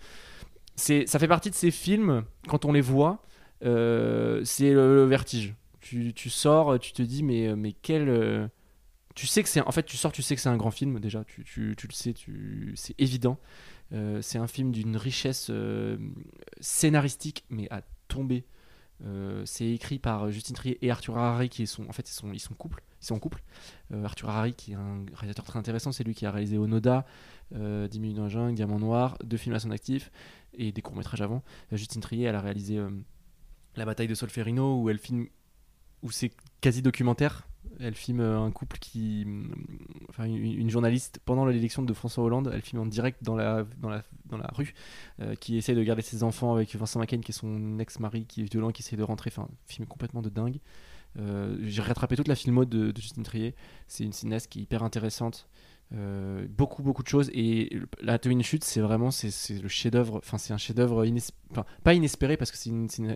ça 0.75 1.19
fait 1.19 1.27
partie 1.27 1.51
de 1.51 1.55
ces 1.55 1.69
films 1.69 2.23
quand 2.47 2.65
on 2.65 2.73
les 2.73 2.81
voit, 2.81 3.21
euh, 3.63 4.41
c'est 4.43 4.73
le, 4.73 5.05
vertige. 5.05 5.53
Tu, 5.79 6.13
tu 6.13 6.29
sors, 6.31 6.79
tu 6.79 6.91
te 6.91 7.03
dis 7.03 7.23
mais 7.23 7.55
mais 7.55 7.73
quel, 7.73 8.49
tu 9.17 9.25
sais 9.25 9.41
que 9.41 9.49
c'est, 9.49 9.61
en 9.61 9.71
fait 9.71 9.83
tu 9.83 9.97
sors, 9.97 10.11
tu 10.11 10.21
sais 10.21 10.35
que 10.35 10.41
c'est 10.41 10.47
un 10.47 10.57
grand 10.57 10.69
film 10.69 10.99
déjà. 10.99 11.23
Tu, 11.23 11.43
tu, 11.43 11.73
tu 11.75 11.87
le 11.87 11.93
sais, 11.93 12.13
tu, 12.13 12.73
c'est 12.75 12.93
évident. 12.99 13.39
Euh, 13.91 14.21
c'est 14.21 14.37
un 14.37 14.45
film 14.45 14.71
d'une 14.71 14.95
richesse 14.95 15.47
euh, 15.49 15.97
scénaristique 16.61 17.43
mais 17.49 17.67
à 17.71 17.81
tomber. 18.07 18.45
Euh, 19.03 19.41
c'est 19.45 19.71
écrit 19.71 19.97
par 19.97 20.29
Justine 20.29 20.55
Trier 20.55 20.77
et 20.85 20.91
Arthur 20.91 21.17
Harari 21.17 21.49
qui 21.49 21.65
sont 21.65 21.87
en 21.87 21.93
fait 21.93 22.07
ils 22.07 22.13
sont 22.13 22.31
ils 22.31 22.39
sont 22.39 22.53
couple 22.53 22.83
ils 23.01 23.05
sont 23.05 23.15
en 23.15 23.19
couple 23.19 23.43
Arthur 23.91 24.29
Harari 24.29 24.53
qui 24.53 24.71
est 24.71 24.75
un 24.75 25.05
réalisateur 25.13 25.45
très 25.45 25.59
intéressant 25.59 25.91
c'est 25.91 26.03
lui 26.03 26.15
qui 26.15 26.25
a 26.25 26.31
réalisé 26.31 26.57
Onoda 26.57 27.05
euh, 27.53 27.87
10 27.87 27.99
minutes 27.99 28.17
la 28.17 28.27
jungle 28.27 28.55
Diamant 28.55 28.79
Noir 28.79 29.15
deux 29.23 29.37
films 29.37 29.53
à 29.53 29.59
son 29.59 29.69
actif 29.69 30.11
et 30.55 30.71
des 30.71 30.81
courts 30.81 30.95
métrages 30.95 31.21
avant 31.21 31.43
Justine 31.71 32.01
Trier 32.01 32.25
elle 32.25 32.35
a 32.35 32.41
réalisé 32.41 32.83
La 33.75 33.85
bataille 33.85 34.07
de 34.07 34.15
Solferino 34.15 34.81
où 34.81 34.89
elle 34.89 34.97
filme 34.97 35.27
où 36.01 36.09
c'est 36.09 36.31
quasi 36.59 36.81
documentaire 36.81 37.47
elle 37.79 37.95
filme 37.95 38.21
un 38.21 38.51
couple 38.51 38.77
qui 38.79 39.25
enfin 40.09 40.25
une, 40.25 40.59
une 40.59 40.69
journaliste 40.69 41.19
pendant 41.25 41.45
l'élection 41.45 41.83
de 41.83 41.93
François 41.93 42.23
Hollande 42.23 42.51
elle 42.53 42.61
filme 42.61 42.81
en 42.81 42.85
direct 42.85 43.23
dans 43.23 43.35
la 43.35 43.65
dans 43.79 43.89
la 43.89 44.03
dans 44.25 44.37
la 44.37 44.49
rue 44.53 44.73
euh, 45.21 45.35
qui 45.35 45.57
essaie 45.57 45.75
de 45.75 45.83
garder 45.83 46.01
ses 46.01 46.23
enfants 46.23 46.53
avec 46.53 46.75
Vincent 46.75 46.99
McCain 46.99 47.19
qui 47.19 47.31
est 47.31 47.35
son 47.35 47.79
ex-mari 47.79 48.25
qui 48.25 48.41
est 48.41 48.51
violent 48.51 48.71
qui 48.71 48.81
essaie 48.81 48.95
de 48.95 49.03
rentrer. 49.03 49.31
Enfin 49.33 49.47
film 49.65 49.87
complètement 49.87 50.21
de 50.21 50.29
dingue. 50.29 50.59
Euh, 51.17 51.57
j'ai 51.63 51.81
rattrapé 51.81 52.15
toute 52.15 52.27
la 52.27 52.35
filmo 52.35 52.65
de, 52.65 52.91
de 52.91 53.01
Justine 53.01 53.23
Trier. 53.23 53.55
C'est 53.87 54.03
une 54.03 54.13
cinéaste 54.13 54.51
qui 54.51 54.59
est 54.59 54.61
hyper 54.63 54.83
intéressante 54.83 55.47
Euh, 55.93 56.45
beaucoup 56.49 56.83
beaucoup 56.83 57.01
de 57.01 57.07
choses. 57.07 57.29
Et 57.33 57.79
la 58.01 58.19
une 58.25 58.43
chute 58.43 58.65
c'est 58.65 58.81
vraiment 58.81 59.09
c'est 59.09 59.29
le 59.61 59.69
chef 59.69 59.91
d'œuvre 59.93 60.17
enfin 60.17 60.37
c'est 60.37 60.51
un 60.53 60.57
chef 60.57 60.75
d'œuvre 60.75 61.05
inées- 61.05 61.21
enfin, 61.51 61.63
pas 61.85 61.93
inespéré 61.93 62.35
parce 62.35 62.51
que 62.51 62.57
c'est 62.57 62.69
une, 62.69 62.89
une- 62.99 63.15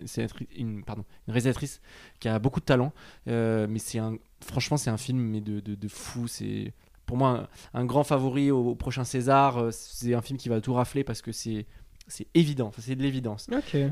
une- 0.56 0.82
pardon 0.82 1.04
une 1.28 1.34
réalisatrice 1.34 1.82
qui 2.18 2.28
a 2.28 2.38
beaucoup 2.38 2.60
de 2.60 2.64
talent. 2.64 2.94
Euh, 3.28 3.66
mais 3.68 3.78
c'est 3.78 3.98
un 3.98 4.16
franchement 4.42 4.78
c'est 4.78 4.88
un 4.88 4.96
film 4.96 5.18
mais 5.18 5.42
de, 5.42 5.60
de, 5.60 5.74
de 5.74 5.88
fou. 5.88 6.26
C'est 6.28 6.72
pour 7.04 7.18
moi 7.18 7.46
un, 7.74 7.80
un 7.80 7.84
grand 7.84 8.04
favori 8.04 8.50
au, 8.50 8.68
au 8.70 8.74
prochain 8.74 9.04
César. 9.04 9.58
Euh, 9.58 9.70
c'est 9.70 10.14
un 10.14 10.22
film 10.22 10.38
qui 10.38 10.48
va 10.48 10.62
tout 10.62 10.72
rafler 10.72 11.04
parce 11.04 11.20
que 11.20 11.30
c'est 11.32 11.66
c'est 12.08 12.26
évident. 12.32 12.68
Enfin, 12.68 12.80
c'est 12.82 12.96
de 12.96 13.02
l'évidence. 13.02 13.48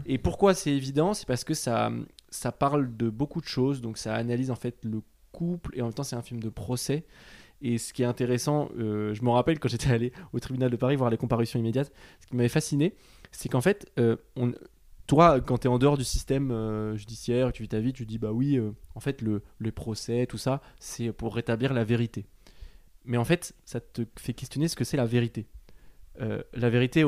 Et 0.06 0.16
pourquoi 0.16 0.54
c'est 0.54 0.72
évident? 0.72 1.12
C'est 1.12 1.26
parce 1.26 1.44
que 1.44 1.52
ça, 1.54 1.92
ça 2.30 2.50
parle 2.50 2.96
de 2.96 3.10
beaucoup 3.10 3.42
de 3.42 3.46
choses, 3.46 3.82
donc 3.82 3.98
ça 3.98 4.14
analyse 4.14 4.50
en 4.50 4.56
fait 4.56 4.78
le 4.84 5.02
couple. 5.32 5.76
Et 5.76 5.82
en 5.82 5.84
même 5.86 5.92
temps 5.94 6.02
c'est 6.02 6.16
un 6.16 6.22
film 6.22 6.40
de 6.40 6.48
procès. 6.48 7.04
Et 7.62 7.78
ce 7.78 7.92
qui 7.92 8.02
est 8.02 8.06
intéressant, 8.06 8.70
euh, 8.78 9.14
je 9.14 9.22
me 9.22 9.30
rappelle 9.30 9.58
quand 9.58 9.68
j'étais 9.68 9.90
allé 9.90 10.12
au 10.32 10.40
tribunal 10.40 10.70
de 10.70 10.76
Paris 10.76 10.96
voir 10.96 11.10
les 11.10 11.16
comparutions 11.16 11.58
immédiates, 11.58 11.92
ce 12.20 12.26
qui 12.26 12.36
m'avait 12.36 12.48
fasciné, 12.48 12.94
c'est 13.32 13.48
qu'en 13.48 13.60
fait, 13.60 13.90
euh, 13.98 14.16
toi, 15.06 15.40
quand 15.40 15.58
tu 15.58 15.66
es 15.66 15.70
en 15.70 15.78
dehors 15.78 15.98
du 15.98 16.04
système 16.04 16.50
euh, 16.50 16.96
judiciaire, 16.96 17.52
tu 17.52 17.62
vis 17.62 17.68
ta 17.68 17.80
vie, 17.80 17.92
tu 17.92 18.06
dis 18.06 18.18
bah 18.18 18.32
oui, 18.32 18.58
en 18.94 19.00
fait, 19.00 19.22
le, 19.22 19.42
procès, 19.72 20.26
tout 20.26 20.38
ça, 20.38 20.62
c'est 20.78 21.12
pour 21.12 21.34
rétablir 21.34 21.74
la 21.74 21.84
vérité. 21.84 22.26
Mais 23.04 23.16
en 23.16 23.24
fait, 23.24 23.54
ça 23.64 23.80
te 23.80 24.02
fait 24.16 24.34
questionner 24.34 24.68
ce 24.68 24.76
que 24.76 24.84
c'est 24.84 24.96
la 24.96 25.06
vérité. 25.06 25.46
La 26.52 26.68
vérité 26.68 27.02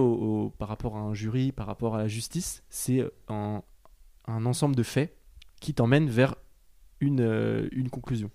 par 0.57 0.69
rapport 0.69 0.97
à 0.97 1.01
un 1.01 1.13
jury, 1.13 1.53
par 1.53 1.67
rapport 1.67 1.97
à 1.97 1.99
la 1.99 2.09
justice, 2.09 2.63
c'est 2.71 3.05
un, 3.29 3.63
ensemble 4.27 4.75
de 4.75 4.83
faits 4.83 5.15
qui 5.61 5.75
t'emmènent 5.75 6.09
vers 6.09 6.35
une 7.01 7.91
conclusion. 7.91 8.31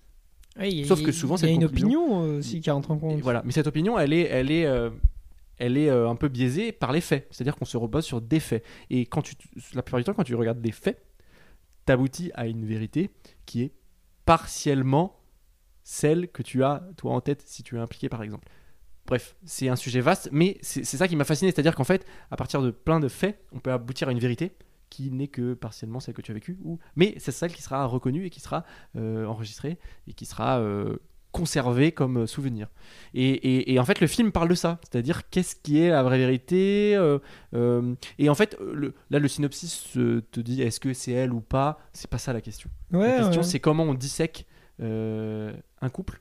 A- 0.58 0.84
Sauf 0.86 1.02
que 1.02 1.12
souvent, 1.12 1.36
cette 1.36 1.50
une 1.50 1.64
opinion 1.64 2.24
euh, 2.24 2.38
aussi 2.38 2.60
qui 2.60 2.70
rentre 2.70 2.90
en 2.90 2.98
compte. 2.98 3.20
voilà. 3.20 3.42
Mais 3.44 3.52
cette 3.52 3.66
opinion, 3.66 3.98
elle 3.98 4.12
est, 4.12 4.22
elle 4.22 4.50
est, 4.50 4.66
euh, 4.66 4.90
elle 5.58 5.76
est 5.76 5.88
euh, 5.88 6.08
un 6.08 6.16
peu 6.16 6.28
biaisée 6.28 6.72
par 6.72 6.92
les 6.92 7.00
faits. 7.00 7.26
C'est-à-dire 7.30 7.56
qu'on 7.56 7.64
se 7.64 7.76
repose 7.76 8.04
sur 8.04 8.20
des 8.20 8.40
faits. 8.40 8.64
Et 8.90 9.06
quand 9.06 9.22
tu, 9.22 9.34
la 9.74 9.82
plupart 9.82 9.98
du 10.00 10.04
temps, 10.04 10.14
quand 10.14 10.24
tu 10.24 10.34
regardes 10.34 10.60
des 10.60 10.72
faits, 10.72 11.00
t'aboutis 11.84 12.30
à 12.34 12.46
une 12.46 12.64
vérité 12.64 13.10
qui 13.46 13.62
est 13.62 13.72
partiellement 14.26 15.16
celle 15.82 16.28
que 16.28 16.42
tu 16.42 16.62
as 16.64 16.82
toi 16.96 17.12
en 17.14 17.20
tête 17.20 17.42
si 17.46 17.62
tu 17.62 17.76
es 17.76 17.78
impliqué 17.78 18.08
par 18.08 18.22
exemple. 18.22 18.46
Bref, 19.06 19.36
c'est 19.46 19.68
un 19.70 19.76
sujet 19.76 20.00
vaste, 20.02 20.28
mais 20.32 20.58
c'est 20.60 20.84
c'est 20.84 20.98
ça 20.98 21.08
qui 21.08 21.16
m'a 21.16 21.24
fasciné, 21.24 21.50
c'est-à-dire 21.50 21.74
qu'en 21.74 21.84
fait, 21.84 22.04
à 22.30 22.36
partir 22.36 22.60
de 22.60 22.70
plein 22.70 23.00
de 23.00 23.08
faits, 23.08 23.42
on 23.52 23.58
peut 23.58 23.72
aboutir 23.72 24.08
à 24.08 24.12
une 24.12 24.18
vérité 24.18 24.52
qui 24.90 25.10
n'est 25.10 25.28
que 25.28 25.54
partiellement 25.54 26.00
celle 26.00 26.14
que 26.14 26.22
tu 26.22 26.30
as 26.30 26.34
vécue, 26.34 26.58
ou... 26.64 26.78
mais 26.96 27.14
c'est 27.18 27.32
celle 27.32 27.52
qui 27.52 27.62
sera 27.62 27.84
reconnue 27.86 28.24
et 28.26 28.30
qui 28.30 28.40
sera 28.40 28.64
euh, 28.96 29.24
enregistrée 29.26 29.78
et 30.06 30.12
qui 30.14 30.24
sera 30.26 30.58
euh, 30.60 30.96
conservée 31.30 31.92
comme 31.92 32.18
euh, 32.20 32.26
souvenir. 32.26 32.68
Et, 33.12 33.28
et- 33.28 33.72
et 33.74 33.78
en 33.78 33.84
fait, 33.84 34.00
le 34.00 34.06
film 34.06 34.32
parle 34.32 34.48
de 34.48 34.54
ça, 34.54 34.80
c'est-à-dire 34.82 35.28
qu'est-ce 35.28 35.54
qui 35.56 35.78
est 35.78 35.90
la 35.90 36.02
vraie 36.02 36.16
vérité. 36.18 36.96
euh, 36.96 37.94
et 38.18 38.28
en 38.30 38.34
fait, 38.34 38.56
le- 38.60 38.94
là, 39.10 39.18
le 39.18 39.28
synopsis 39.28 39.90
te 39.92 40.40
dit 40.40 40.62
est-ce 40.62 40.80
que 40.80 40.94
c'est 40.94 41.12
elle 41.12 41.32
ou 41.32 41.40
pas? 41.40 41.78
C'est 41.92 42.08
pas 42.10 42.18
ça 42.18 42.32
la 42.32 42.40
question. 42.40 42.70
Ouais, 42.92 43.06
la 43.08 43.16
question, 43.24 43.42
ouais. 43.42 43.46
c'est 43.46 43.60
comment 43.60 43.84
on 43.84 43.94
dissèque 43.94 44.46
un 44.80 45.88
couple 45.92 46.20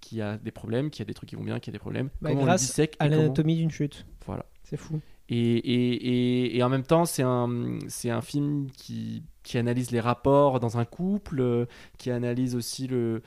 qui 0.00 0.20
a 0.22 0.38
des 0.38 0.52
problèmes, 0.52 0.90
qui 0.90 1.02
a 1.02 1.04
des 1.04 1.14
trucs 1.14 1.28
qui 1.28 1.36
vont 1.36 1.42
bien, 1.42 1.58
qui 1.58 1.70
a 1.70 1.72
des 1.72 1.78
problèmes. 1.80 2.08
Bah, 2.20 2.30
comment 2.30 2.42
on 2.42 2.44
grâce 2.44 2.60
dissèque 2.62 2.94
À 3.00 3.08
comment- 3.08 3.20
l'anatomie 3.22 3.56
d'une 3.56 3.70
chute. 3.72 4.06
Voilà. 4.26 4.46
C'est 4.62 4.76
fou. 4.76 5.00
Et, 5.32 6.60
en 6.62 6.68
même 6.68 6.82
temps, 6.82 7.04
c'est 7.04 7.22
un, 7.22 8.20
film 8.22 8.68
qui, 8.76 9.22
analyse 9.54 9.90
les 9.90 10.00
rapports 10.00 10.60
dans 10.60 10.78
un 10.78 10.84
couple, 10.84 11.40
euh, 11.40 11.66
qui 11.98 12.10
analyse 12.10 12.54
aussi 12.54 12.88
euh, 12.92 13.20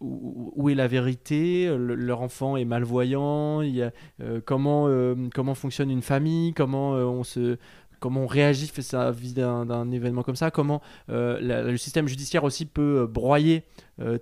où, 0.00 0.68
est 0.68 0.74
la 0.74 0.88
vérité, 0.88 1.66
le- 1.66 1.94
leur 1.94 2.22
enfant 2.22 2.56
est 2.56 2.64
malvoyant, 2.64 3.62
euh, 3.62 4.40
comment, 4.44 5.54
fonctionne 5.54 5.90
une 5.90 6.02
famille, 6.02 6.52
comment 6.54 6.92
on 6.92 8.26
réagit 8.26 8.68
face 8.68 8.94
à 8.94 9.12
d'un 9.12 9.90
événement 9.90 10.22
comme 10.22 10.36
ça, 10.36 10.50
comment 10.50 10.80
le 11.08 11.76
système 11.76 12.08
judiciaire 12.08 12.44
aussi 12.44 12.66
peut 12.66 13.06
broyer 13.06 13.64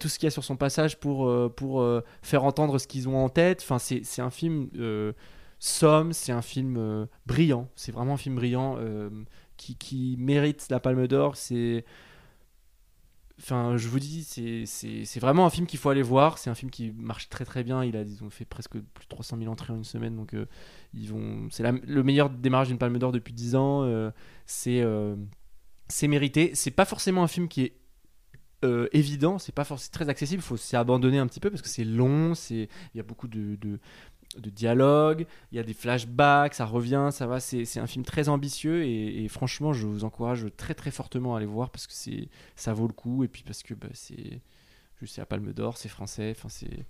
tout 0.00 0.08
ce 0.08 0.18
qu'il 0.18 0.26
y 0.26 0.28
a 0.28 0.30
sur 0.30 0.44
son 0.44 0.56
passage 0.56 0.98
pour, 0.98 1.30
pour 1.54 1.86
faire 2.22 2.44
entendre 2.44 2.78
ce 2.78 2.86
qu'ils 2.86 3.08
ont 3.08 3.16
en 3.16 3.28
tête. 3.28 3.60
Enfin, 3.62 3.78
c'est 3.78 4.22
un 4.22 4.30
film 4.30 4.68
somme, 5.58 6.12
c'est 6.12 6.32
un 6.32 6.42
film 6.42 6.76
euh, 6.78 7.06
brillant, 7.26 7.68
c'est 7.74 7.92
vraiment 7.92 8.14
un 8.14 8.18
film 8.18 8.36
brillant 8.36 8.76
euh, 8.78 9.10
qui, 9.56 10.16
mérite 10.18 10.66
la 10.70 10.80
Palme 10.80 11.06
d'Or. 11.06 11.36
C'est 11.36 11.84
je 13.40 13.88
vous 13.88 14.00
dis, 14.00 14.24
c'est- 14.24 15.20
vraiment 15.20 15.46
un 15.46 15.50
film 15.50 15.66
qu'il 15.66 15.78
faut 15.78 15.90
aller 15.90 16.02
voir. 16.02 16.38
C'est 16.38 16.50
un 16.50 16.56
film 16.56 16.72
qui 16.72 16.90
marche 16.90 17.28
très 17.28 17.44
très 17.44 17.62
bien. 17.62 17.84
Il 17.84 17.96
a, 17.96 18.04
fait 18.30 18.44
presque 18.44 18.72
plus 18.72 19.04
de 19.04 19.08
300 19.08 19.38
000 19.38 19.50
entrées 19.50 19.72
en 19.72 19.76
une 19.76 19.84
semaine, 19.84 20.16
donc 20.16 20.34
euh. 20.34 20.46
C'est 21.50 21.62
le 21.62 22.02
meilleur 22.02 22.30
démarrage 22.30 22.68
d'une 22.68 22.78
Palme 22.78 22.98
d'Or 22.98 23.12
depuis 23.12 23.32
10 23.32 23.54
ans. 23.54 24.10
c'est 24.46 24.82
mérité. 26.08 26.50
C'est 26.54 26.72
pas 26.72 26.84
forcément 26.84 27.22
un 27.22 27.28
film 27.28 27.46
qui 27.48 27.62
est 27.62 27.74
évident. 28.92 29.38
C'est 29.38 29.54
pas 29.54 29.64
forcément 29.64 29.92
très 29.92 30.08
accessible. 30.08 30.42
Il 30.42 30.46
faut 30.46 30.56
s'y 30.56 30.74
abandonner 30.74 31.18
un 31.18 31.28
petit 31.28 31.40
peu 31.40 31.50
parce 31.50 31.62
que 31.62 31.68
c'est 31.68 31.84
long. 31.84 32.32
Il 32.50 32.68
y 32.94 33.00
a 33.00 33.04
beaucoup 33.04 33.28
de 33.28 33.78
de 34.40 34.50
dialogue, 34.50 35.26
il 35.52 35.56
y 35.56 35.58
a 35.58 35.62
des 35.62 35.74
flashbacks, 35.74 36.54
ça 36.54 36.64
revient, 36.64 37.08
ça 37.10 37.26
va, 37.26 37.40
c'est 37.40 37.78
un 37.78 37.86
film 37.86 38.04
très 38.04 38.28
ambitieux 38.28 38.84
et, 38.84 39.24
et 39.24 39.28
franchement 39.28 39.72
je 39.72 39.86
vous 39.86 40.04
encourage 40.04 40.46
très 40.56 40.74
très 40.74 40.90
fortement 40.90 41.34
à 41.34 41.38
aller 41.38 41.46
voir 41.46 41.70
parce 41.70 41.86
que 41.86 41.92
c'est 41.92 42.28
ça 42.56 42.72
vaut 42.72 42.86
le 42.86 42.92
coup 42.92 43.24
et 43.24 43.28
puis 43.28 43.42
parce 43.44 43.62
que 43.62 43.74
bah, 43.74 43.88
c'est 43.92 44.40
sais 45.06 45.20
à 45.20 45.26
Palme 45.26 45.52
d'Or, 45.52 45.76
c'est 45.76 45.88
français, 45.88 46.34
enfin 46.36 46.48
c'est 46.48 46.84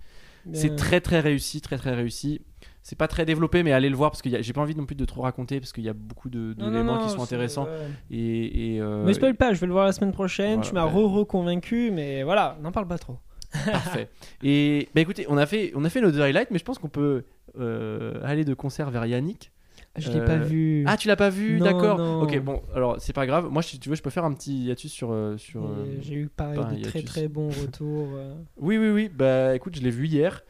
c'est 0.54 0.70
Euh, 0.72 0.76
très 0.76 1.02
très 1.02 1.20
réussi, 1.20 1.60
très 1.60 1.76
très 1.76 1.94
réussi. 1.94 2.40
C'est 2.82 2.96
pas 2.96 3.06
très 3.08 3.26
développé, 3.26 3.62
mais 3.62 3.72
allez 3.72 3.90
le 3.90 3.96
voir 3.96 4.10
parce 4.10 4.22
que 4.22 4.30
j'ai 4.42 4.52
pas 4.54 4.62
envie 4.62 4.74
non 4.74 4.86
plus 4.86 4.94
de 4.96 5.04
trop 5.04 5.20
raconter 5.20 5.60
parce 5.60 5.72
qu'il 5.74 5.84
y 5.84 5.90
a 5.90 5.92
beaucoup 5.92 6.30
de- 6.30 6.54
d'éléments 6.54 6.98
qui 7.04 7.10
sont 7.10 7.22
intéressants. 7.22 7.64
ouais. 7.66 7.90
Et, 8.10 8.76
et, 8.76 8.80
euh, 8.80 9.04
Me 9.04 9.12
spoil 9.12 9.34
pas, 9.34 9.52
je 9.52 9.60
vais 9.60 9.66
le 9.66 9.72
voir 9.74 9.84
la 9.84 9.92
semaine 9.92 10.12
prochaine. 10.12 10.60
Voilà, 10.62 10.68
tu 10.68 10.74
m'as 10.74 10.86
ouais. 10.86 10.90
re-reconvaincu, 10.92 11.90
mais 11.90 12.22
voilà, 12.22 12.56
n'en 12.62 12.72
parle 12.72 12.88
pas 12.88 12.96
trop. 12.96 13.18
parfait. 13.64 14.08
Et 14.42 14.88
bah 14.94 15.00
écoutez, 15.00 15.26
on 15.28 15.36
a 15.36 15.46
fait 15.46 15.72
on 15.74 15.84
a 15.84 15.88
fait 15.90 16.00
nos 16.00 16.10
deux 16.10 16.20
highlights, 16.20 16.50
mais 16.50 16.58
je 16.58 16.64
pense 16.64 16.78
qu'on 16.78 16.88
peut 16.88 17.24
euh, 17.58 18.20
aller 18.22 18.44
de 18.44 18.54
concert 18.54 18.90
vers 18.90 19.06
Yannick. 19.06 19.52
Je 19.96 20.10
l'ai 20.12 20.20
Euh, 20.20 20.26
pas 20.26 20.36
vu. 20.36 20.84
Ah, 20.86 20.96
tu 20.96 21.08
l'as 21.08 21.16
pas 21.16 21.30
vu, 21.30 21.58
d'accord. 21.58 22.22
Ok, 22.22 22.38
bon, 22.40 22.62
alors 22.74 22.96
c'est 23.00 23.12
pas 23.14 23.26
grave. 23.26 23.48
Moi, 23.50 23.62
si 23.62 23.80
tu 23.80 23.88
veux, 23.88 23.96
je 23.96 24.02
peux 24.02 24.10
faire 24.10 24.24
un 24.24 24.32
petit 24.34 24.56
hiatus 24.66 24.92
sur. 24.92 25.10
euh, 25.12 25.36
sur 25.38 25.64
euh, 25.64 25.86
J'ai 26.02 26.14
eu 26.14 26.28
pareil 26.28 26.56
pas 26.60 26.66
un 26.66 26.72
de 26.74 26.82
très 26.82 26.98
hiatus. 27.00 27.04
très 27.10 27.26
bons 27.28 27.48
retours. 27.48 28.08
euh. 28.14 28.34
Oui, 28.58 28.76
oui, 28.78 28.90
oui. 28.90 29.08
Bah 29.12 29.54
écoute, 29.56 29.76
je 29.76 29.82
l'ai 29.82 29.90
vu 29.90 30.06
hier. 30.06 30.42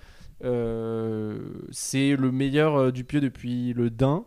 Euh, 0.44 1.38
c'est 1.70 2.16
le 2.16 2.30
meilleur 2.30 2.76
euh, 2.76 2.90
Dupieux 2.92 3.20
depuis 3.20 3.72
le 3.72 3.90
Dain. 3.90 4.24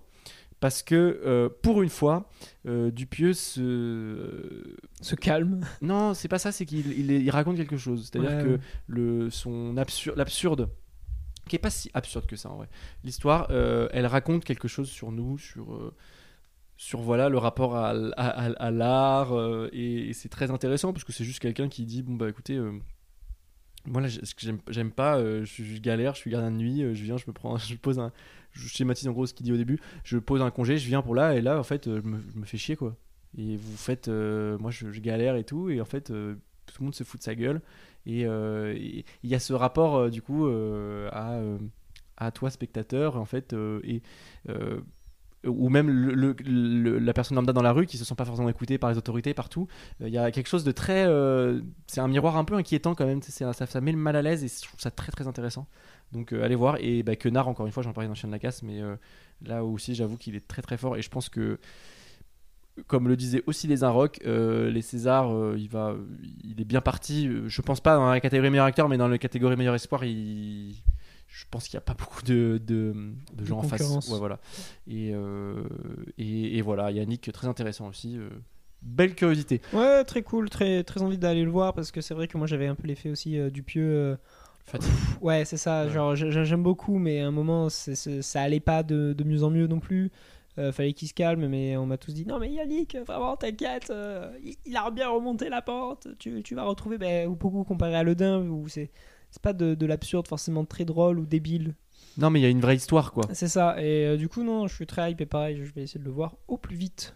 Parce 0.62 0.84
que 0.84 0.96
euh, 1.26 1.50
pour 1.64 1.82
une 1.82 1.90
fois, 1.90 2.30
euh, 2.68 2.90
Dupieux 2.92 3.34
se. 3.34 4.64
Se 5.02 5.16
calme. 5.16 5.62
Non, 5.82 6.14
c'est 6.14 6.28
pas 6.30 6.40
ça, 6.40 6.52
c'est 6.54 6.66
qu'il 6.66 6.88
il, 6.98 7.12
il 7.12 7.30
raconte 7.32 7.58
quelque 7.58 7.78
chose. 7.78 8.10
C'est-à-dire 8.10 8.38
Ouais, 8.38 8.44
que 8.44 8.50
ouais. 8.52 8.60
le, 8.88 9.30
son 9.30 9.76
absurde, 9.76 10.18
l'absurde, 10.18 10.70
qui 11.50 11.56
est 11.56 11.60
pas 11.60 11.72
si 11.72 11.90
absurde 11.94 12.28
que 12.28 12.36
ça 12.36 12.50
en 12.52 12.58
vrai. 12.58 12.70
L'histoire, 13.04 13.48
euh, 13.50 13.90
elle 13.92 14.06
raconte 14.06 14.46
quelque 14.46 14.68
chose 14.68 14.88
sur 14.90 15.12
nous, 15.12 15.38
sur, 15.40 15.92
sur 16.78 17.02
voilà 17.02 17.28
le 17.30 17.40
rapport 17.40 17.76
à, 17.76 17.90
à- 17.90 17.96
à- 18.16 18.52
à 18.52 18.72
l'art, 18.72 19.34
euh, 19.34 19.68
et, 19.74 20.10
et 20.10 20.14
c'est 20.14 20.30
très 20.30 20.52
intéressant 20.52 20.94
parce 20.94 21.04
que 21.04 21.12
c'est 21.12 21.24
juste 21.26 21.40
quelqu'un 21.40 21.70
qui 21.70 21.86
dit 21.86 22.04
bon 22.04 22.14
bah 22.16 22.30
écoutez. 22.30 22.56
euh, 22.56 22.72
moi 23.88 24.00
là, 24.02 24.10
ce 24.10 24.36
que 24.36 24.42
j'aime- 24.70 24.92
pas, 24.92 25.18
euh, 25.18 25.44
je, 25.44 25.64
je 25.64 25.80
galère, 25.80 26.14
je 26.14 26.20
suis 26.20 26.30
gardien 26.30 26.52
de 26.52 26.58
nuit, 26.58 26.82
je 26.94 27.04
viens, 27.04 27.18
je 27.18 27.26
me 27.28 27.34
prends, 27.34 27.58
je 27.58 27.76
pose 27.78 27.98
un, 27.98 28.12
je 28.54 28.68
schématise 28.68 29.08
en 29.08 29.12
gros 29.12 29.26
ce 29.26 29.34
qu'il 29.34 29.46
dit 29.46 29.54
au 29.54 29.58
début, 29.58 29.80
je 30.04 30.18
pose 30.18 30.42
un 30.42 30.52
congé, 30.52 30.78
je 30.78 30.88
viens 30.88 31.02
pour 31.02 31.16
là, 31.16 31.36
et 31.36 31.42
là 31.42 31.60
en 31.60 31.64
fait, 31.64 31.88
euh, 31.88 32.02
je 32.04 32.40
me, 32.40 32.46
fais 32.46 32.58
chier 32.58 32.76
quoi. 32.76 32.96
Et 33.38 33.58
vous 33.58 33.78
faites, 33.78 34.08
euh, 34.08 34.58
moi 34.58 34.72
je, 34.72 34.88
galère 35.00 35.36
et 35.36 35.44
tout, 35.44 35.70
et 35.70 35.80
en 35.80 35.86
fait, 35.86 36.12
euh, 36.12 36.36
tout 36.66 36.76
le 36.80 36.86
monde 36.86 36.96
se 36.96 37.04
fout 37.04 37.20
de 37.20 37.24
sa 37.24 37.36
gueule. 37.36 37.62
Et 38.06 38.22
il 38.22 39.30
y 39.30 39.36
a 39.36 39.40
ce 39.40 39.54
rapport 39.54 40.10
du 40.10 40.24
coup 40.24 40.48
à, 40.48 42.32
toi 42.34 42.50
spectateur 42.50 43.16
en 43.16 43.26
fait 43.26 43.54
et 43.84 44.02
ou 45.46 45.70
même 45.70 46.10
la 46.10 47.14
personne 47.14 47.36
lambda 47.36 47.54
dans 47.54 47.62
la 47.62 47.74
rue 47.74 47.86
qui 47.86 48.00
se 48.00 48.06
sent 48.06 48.16
pas 48.16 48.26
forcément 48.26 48.50
écoutée 48.50 48.80
par 48.80 48.90
les 48.90 48.98
autorités 48.98 49.36
partout 49.36 49.68
il 50.00 50.10
y 50.10 50.18
a 50.18 50.32
quelque 50.32 50.48
chose 50.48 50.64
de 50.64 50.72
très 50.72 51.06
c'est 51.86 52.02
un 52.02 52.08
miroir 52.08 52.38
un 52.38 52.44
peu 52.44 52.56
inquiétant 52.56 52.96
quand 52.96 53.06
même 53.06 53.22
ça, 53.22 53.54
ça 53.54 53.82
met 53.82 53.92
le 53.92 54.00
mal 54.00 54.16
à 54.16 54.24
l'aise 54.24 54.44
et 54.44 54.48
je 54.48 54.68
trouve 54.68 54.80
ça 54.80 54.90
très 54.90 55.12
très 55.12 55.28
intéressant 55.28 55.68
donc 56.12 56.34
euh, 56.34 56.44
allez 56.44 56.56
voir 56.56 56.78
et 56.80 57.04
bah, 57.04 57.16
Quenard 57.16 57.48
encore 57.48 57.66
une 57.66 57.72
fois 57.72 57.84
j'en 57.84 57.94
parlais 57.94 58.08
dans 58.08 58.16
Chien 58.16 58.28
de 58.28 58.34
la 58.34 58.40
casse 58.40 58.64
mais 58.64 58.82
euh, 58.82 58.96
là 59.44 59.64
aussi 59.64 59.96
j'avoue 59.96 60.18
qu'il 60.18 60.36
est 60.36 60.48
très 60.48 60.62
très 60.62 60.78
fort 60.78 60.98
et 60.98 61.02
je 61.02 61.10
pense 61.10 61.30
que 61.30 61.58
comme 62.88 63.08
le 63.10 63.18
disait 63.18 63.44
aussi 63.48 63.68
les 63.68 63.84
Inrocks, 63.84 64.20
euh, 64.26 64.72
les 64.72 64.82
Césars, 64.82 65.30
euh, 65.36 65.56
il 65.58 65.68
va, 65.68 65.94
il 66.44 66.60
est 66.62 66.66
bien 66.66 66.80
parti. 66.80 67.30
Je 67.46 67.62
pense 67.62 67.82
pas 67.82 67.96
dans 67.98 68.10
la 68.10 68.20
catégorie 68.22 68.50
meilleur 68.50 68.66
acteur, 68.66 68.88
mais 68.88 68.98
dans 68.98 69.10
la 69.10 69.18
catégorie 69.18 69.58
meilleur 69.58 69.76
espoir, 69.76 70.06
il, 70.06 70.74
je 71.28 71.44
pense 71.52 71.68
qu'il 71.68 71.76
n'y 71.78 71.80
a 71.80 71.86
pas 71.86 71.94
beaucoup 71.94 72.24
de, 72.24 72.62
de, 72.66 72.96
de 73.34 73.46
gens 73.46 73.60
en 73.60 73.64
face. 73.64 74.10
Ouais, 74.10 74.18
voilà. 74.18 74.40
Et, 74.88 75.12
euh, 75.14 75.64
et, 76.18 76.58
et 76.58 76.62
voilà, 76.62 76.92
Yannick, 76.92 77.30
très 77.34 77.48
intéressant 77.48 77.90
aussi. 77.90 78.18
belle 78.82 79.16
curiosité. 79.16 79.62
Ouais, 79.74 80.06
très 80.06 80.24
cool, 80.24 80.50
très, 80.50 80.84
très 80.86 81.02
envie 81.02 81.18
d'aller 81.18 81.44
le 81.44 81.52
voir 81.52 81.74
parce 81.74 81.92
que 81.92 82.00
c'est 82.00 82.14
vrai 82.14 82.30
que 82.30 82.38
moi 82.38 82.48
j'avais 82.48 82.68
un 82.68 82.76
peu 82.76 82.88
l'effet 82.88 83.10
aussi 83.10 83.38
du 83.52 83.64
pieux. 83.64 84.18
Fatigue. 84.72 84.92
Ouais, 85.22 85.46
c'est 85.46 85.58
ça. 85.58 85.86
Ouais. 85.86 85.92
Genre, 85.92 86.16
j'ai- 86.16 86.32
j'aime 86.46 86.64
beaucoup, 86.64 86.98
mais 86.98 87.20
à 87.22 87.28
un 87.28 87.32
moment, 87.32 87.70
c'est- 87.70 87.96
c'est- 87.96 88.22
ça 88.22 88.42
allait 88.42 88.60
pas 88.60 88.84
de, 88.84 89.14
de 89.14 89.24
mieux 89.24 89.44
en 89.44 89.50
mieux 89.50 89.68
non 89.68 89.80
plus. 89.80 90.12
Euh, 90.58 90.72
fallait 90.74 90.92
qu'il 90.94 91.08
se 91.08 91.14
calme, 91.14 91.48
mais 91.48 91.78
on 91.78 91.86
m'a 91.86 91.98
tous 91.98 92.14
dit 92.14 92.26
non, 92.26 92.38
mais 92.38 92.52
Yannick, 92.52 92.98
vraiment, 93.08 93.38
t'inquiète, 93.38 93.90
euh, 93.90 94.32
il, 94.44 94.56
il 94.66 94.76
a 94.76 94.90
bien 94.92 95.08
remonté 95.10 95.48
la 95.48 95.62
pente. 95.62 96.08
Tu, 96.20 96.44
tu 96.44 96.56
vas 96.56 96.64
retrouver, 96.64 96.98
ben, 96.98 97.28
ou 97.30 97.36
beaucoup 97.36 97.64
comparé 97.64 97.96
à 97.96 98.04
Le 98.04 98.16
Dain, 98.16 98.40
où 98.50 98.68
c'est 98.68 98.92
c'est 99.30 99.42
pas 99.42 99.54
de, 99.54 99.76
de 99.76 99.86
l'absurde 99.86 100.28
forcément 100.28 100.66
très 100.66 100.84
drôle 100.84 101.18
ou 101.20 101.26
débile. 101.26 101.74
Non, 102.18 102.30
mais 102.30 102.40
il 102.42 102.44
y 102.44 102.46
a 102.46 102.50
une 102.50 102.60
vraie 102.60 102.76
histoire, 102.76 103.14
quoi. 103.14 103.24
C'est 103.32 103.48
ça. 103.48 103.82
Et 103.82 104.06
euh, 104.06 104.18
du 104.18 104.28
coup, 104.28 104.44
non, 104.44 104.68
je 104.68 104.76
suis 104.76 104.86
très 104.86 105.10
hype 105.12 105.22
et 105.22 105.26
pareil, 105.26 105.56
je 105.64 105.72
vais 105.72 105.84
essayer 105.84 106.02
de 106.02 106.06
le 106.06 106.12
voir 106.12 106.36
au 106.50 106.58
plus 106.58 106.76
vite. 106.76 107.16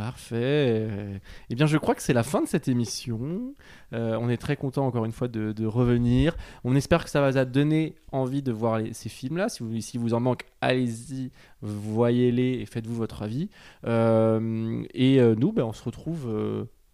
Parfait. 0.00 1.20
Eh 1.50 1.54
bien, 1.54 1.66
je 1.66 1.76
crois 1.76 1.94
que 1.94 2.02
c'est 2.02 2.14
la 2.14 2.22
fin 2.22 2.40
de 2.40 2.48
cette 2.48 2.68
émission. 2.68 3.54
Euh, 3.92 4.16
on 4.18 4.30
est 4.30 4.38
très 4.38 4.56
content 4.56 4.86
encore 4.86 5.04
une 5.04 5.12
fois 5.12 5.28
de, 5.28 5.52
de 5.52 5.66
revenir. 5.66 6.36
On 6.64 6.74
espère 6.74 7.04
que 7.04 7.10
ça 7.10 7.20
va 7.20 7.30
vous 7.44 7.50
donner 7.50 7.96
envie 8.10 8.40
de 8.42 8.50
voir 8.50 8.78
les- 8.78 8.94
ces 8.94 9.10
films-là. 9.10 9.50
Si 9.50 9.62
vous, 9.62 9.78
si 9.82 9.98
vous 9.98 10.14
en 10.14 10.20
manque, 10.20 10.44
allez-y, 10.62 11.30
voyez-les 11.60 12.60
et 12.62 12.64
faites-vous 12.64 12.94
votre 12.94 13.20
avis. 13.22 13.50
Euh, 13.84 14.82
et 14.94 15.20
euh, 15.20 15.34
nous, 15.36 15.52
ben, 15.52 15.64
on 15.64 15.74
se 15.74 15.84
retrouve 15.84 16.26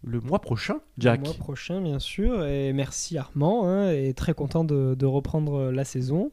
le 0.03 0.21
mois 0.21 0.41
prochain, 0.41 0.81
Jack. 0.99 1.21
Le 1.21 1.27
mois 1.27 1.35
prochain, 1.35 1.81
bien 1.81 2.01
sûr. 2.01 2.45
Et 2.45 2.73
merci 2.73 3.19
Armand, 3.19 3.69
hein, 3.69 3.93
et 3.93 4.15
très 4.15 4.35
content 4.35 4.65
de, 4.65 4.97
de 4.99 5.07
reprendre 5.07 5.71
la 5.71 5.85
saison. 5.85 6.33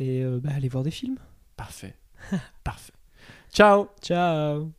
Et 0.00 0.24
bah, 0.42 0.50
allez 0.56 0.68
voir 0.68 0.82
des 0.82 0.90
films. 0.90 1.18
Parfait. 1.56 1.94
Parfait. 2.64 2.92
Ciao 3.52 3.86
Ciao 4.02 4.72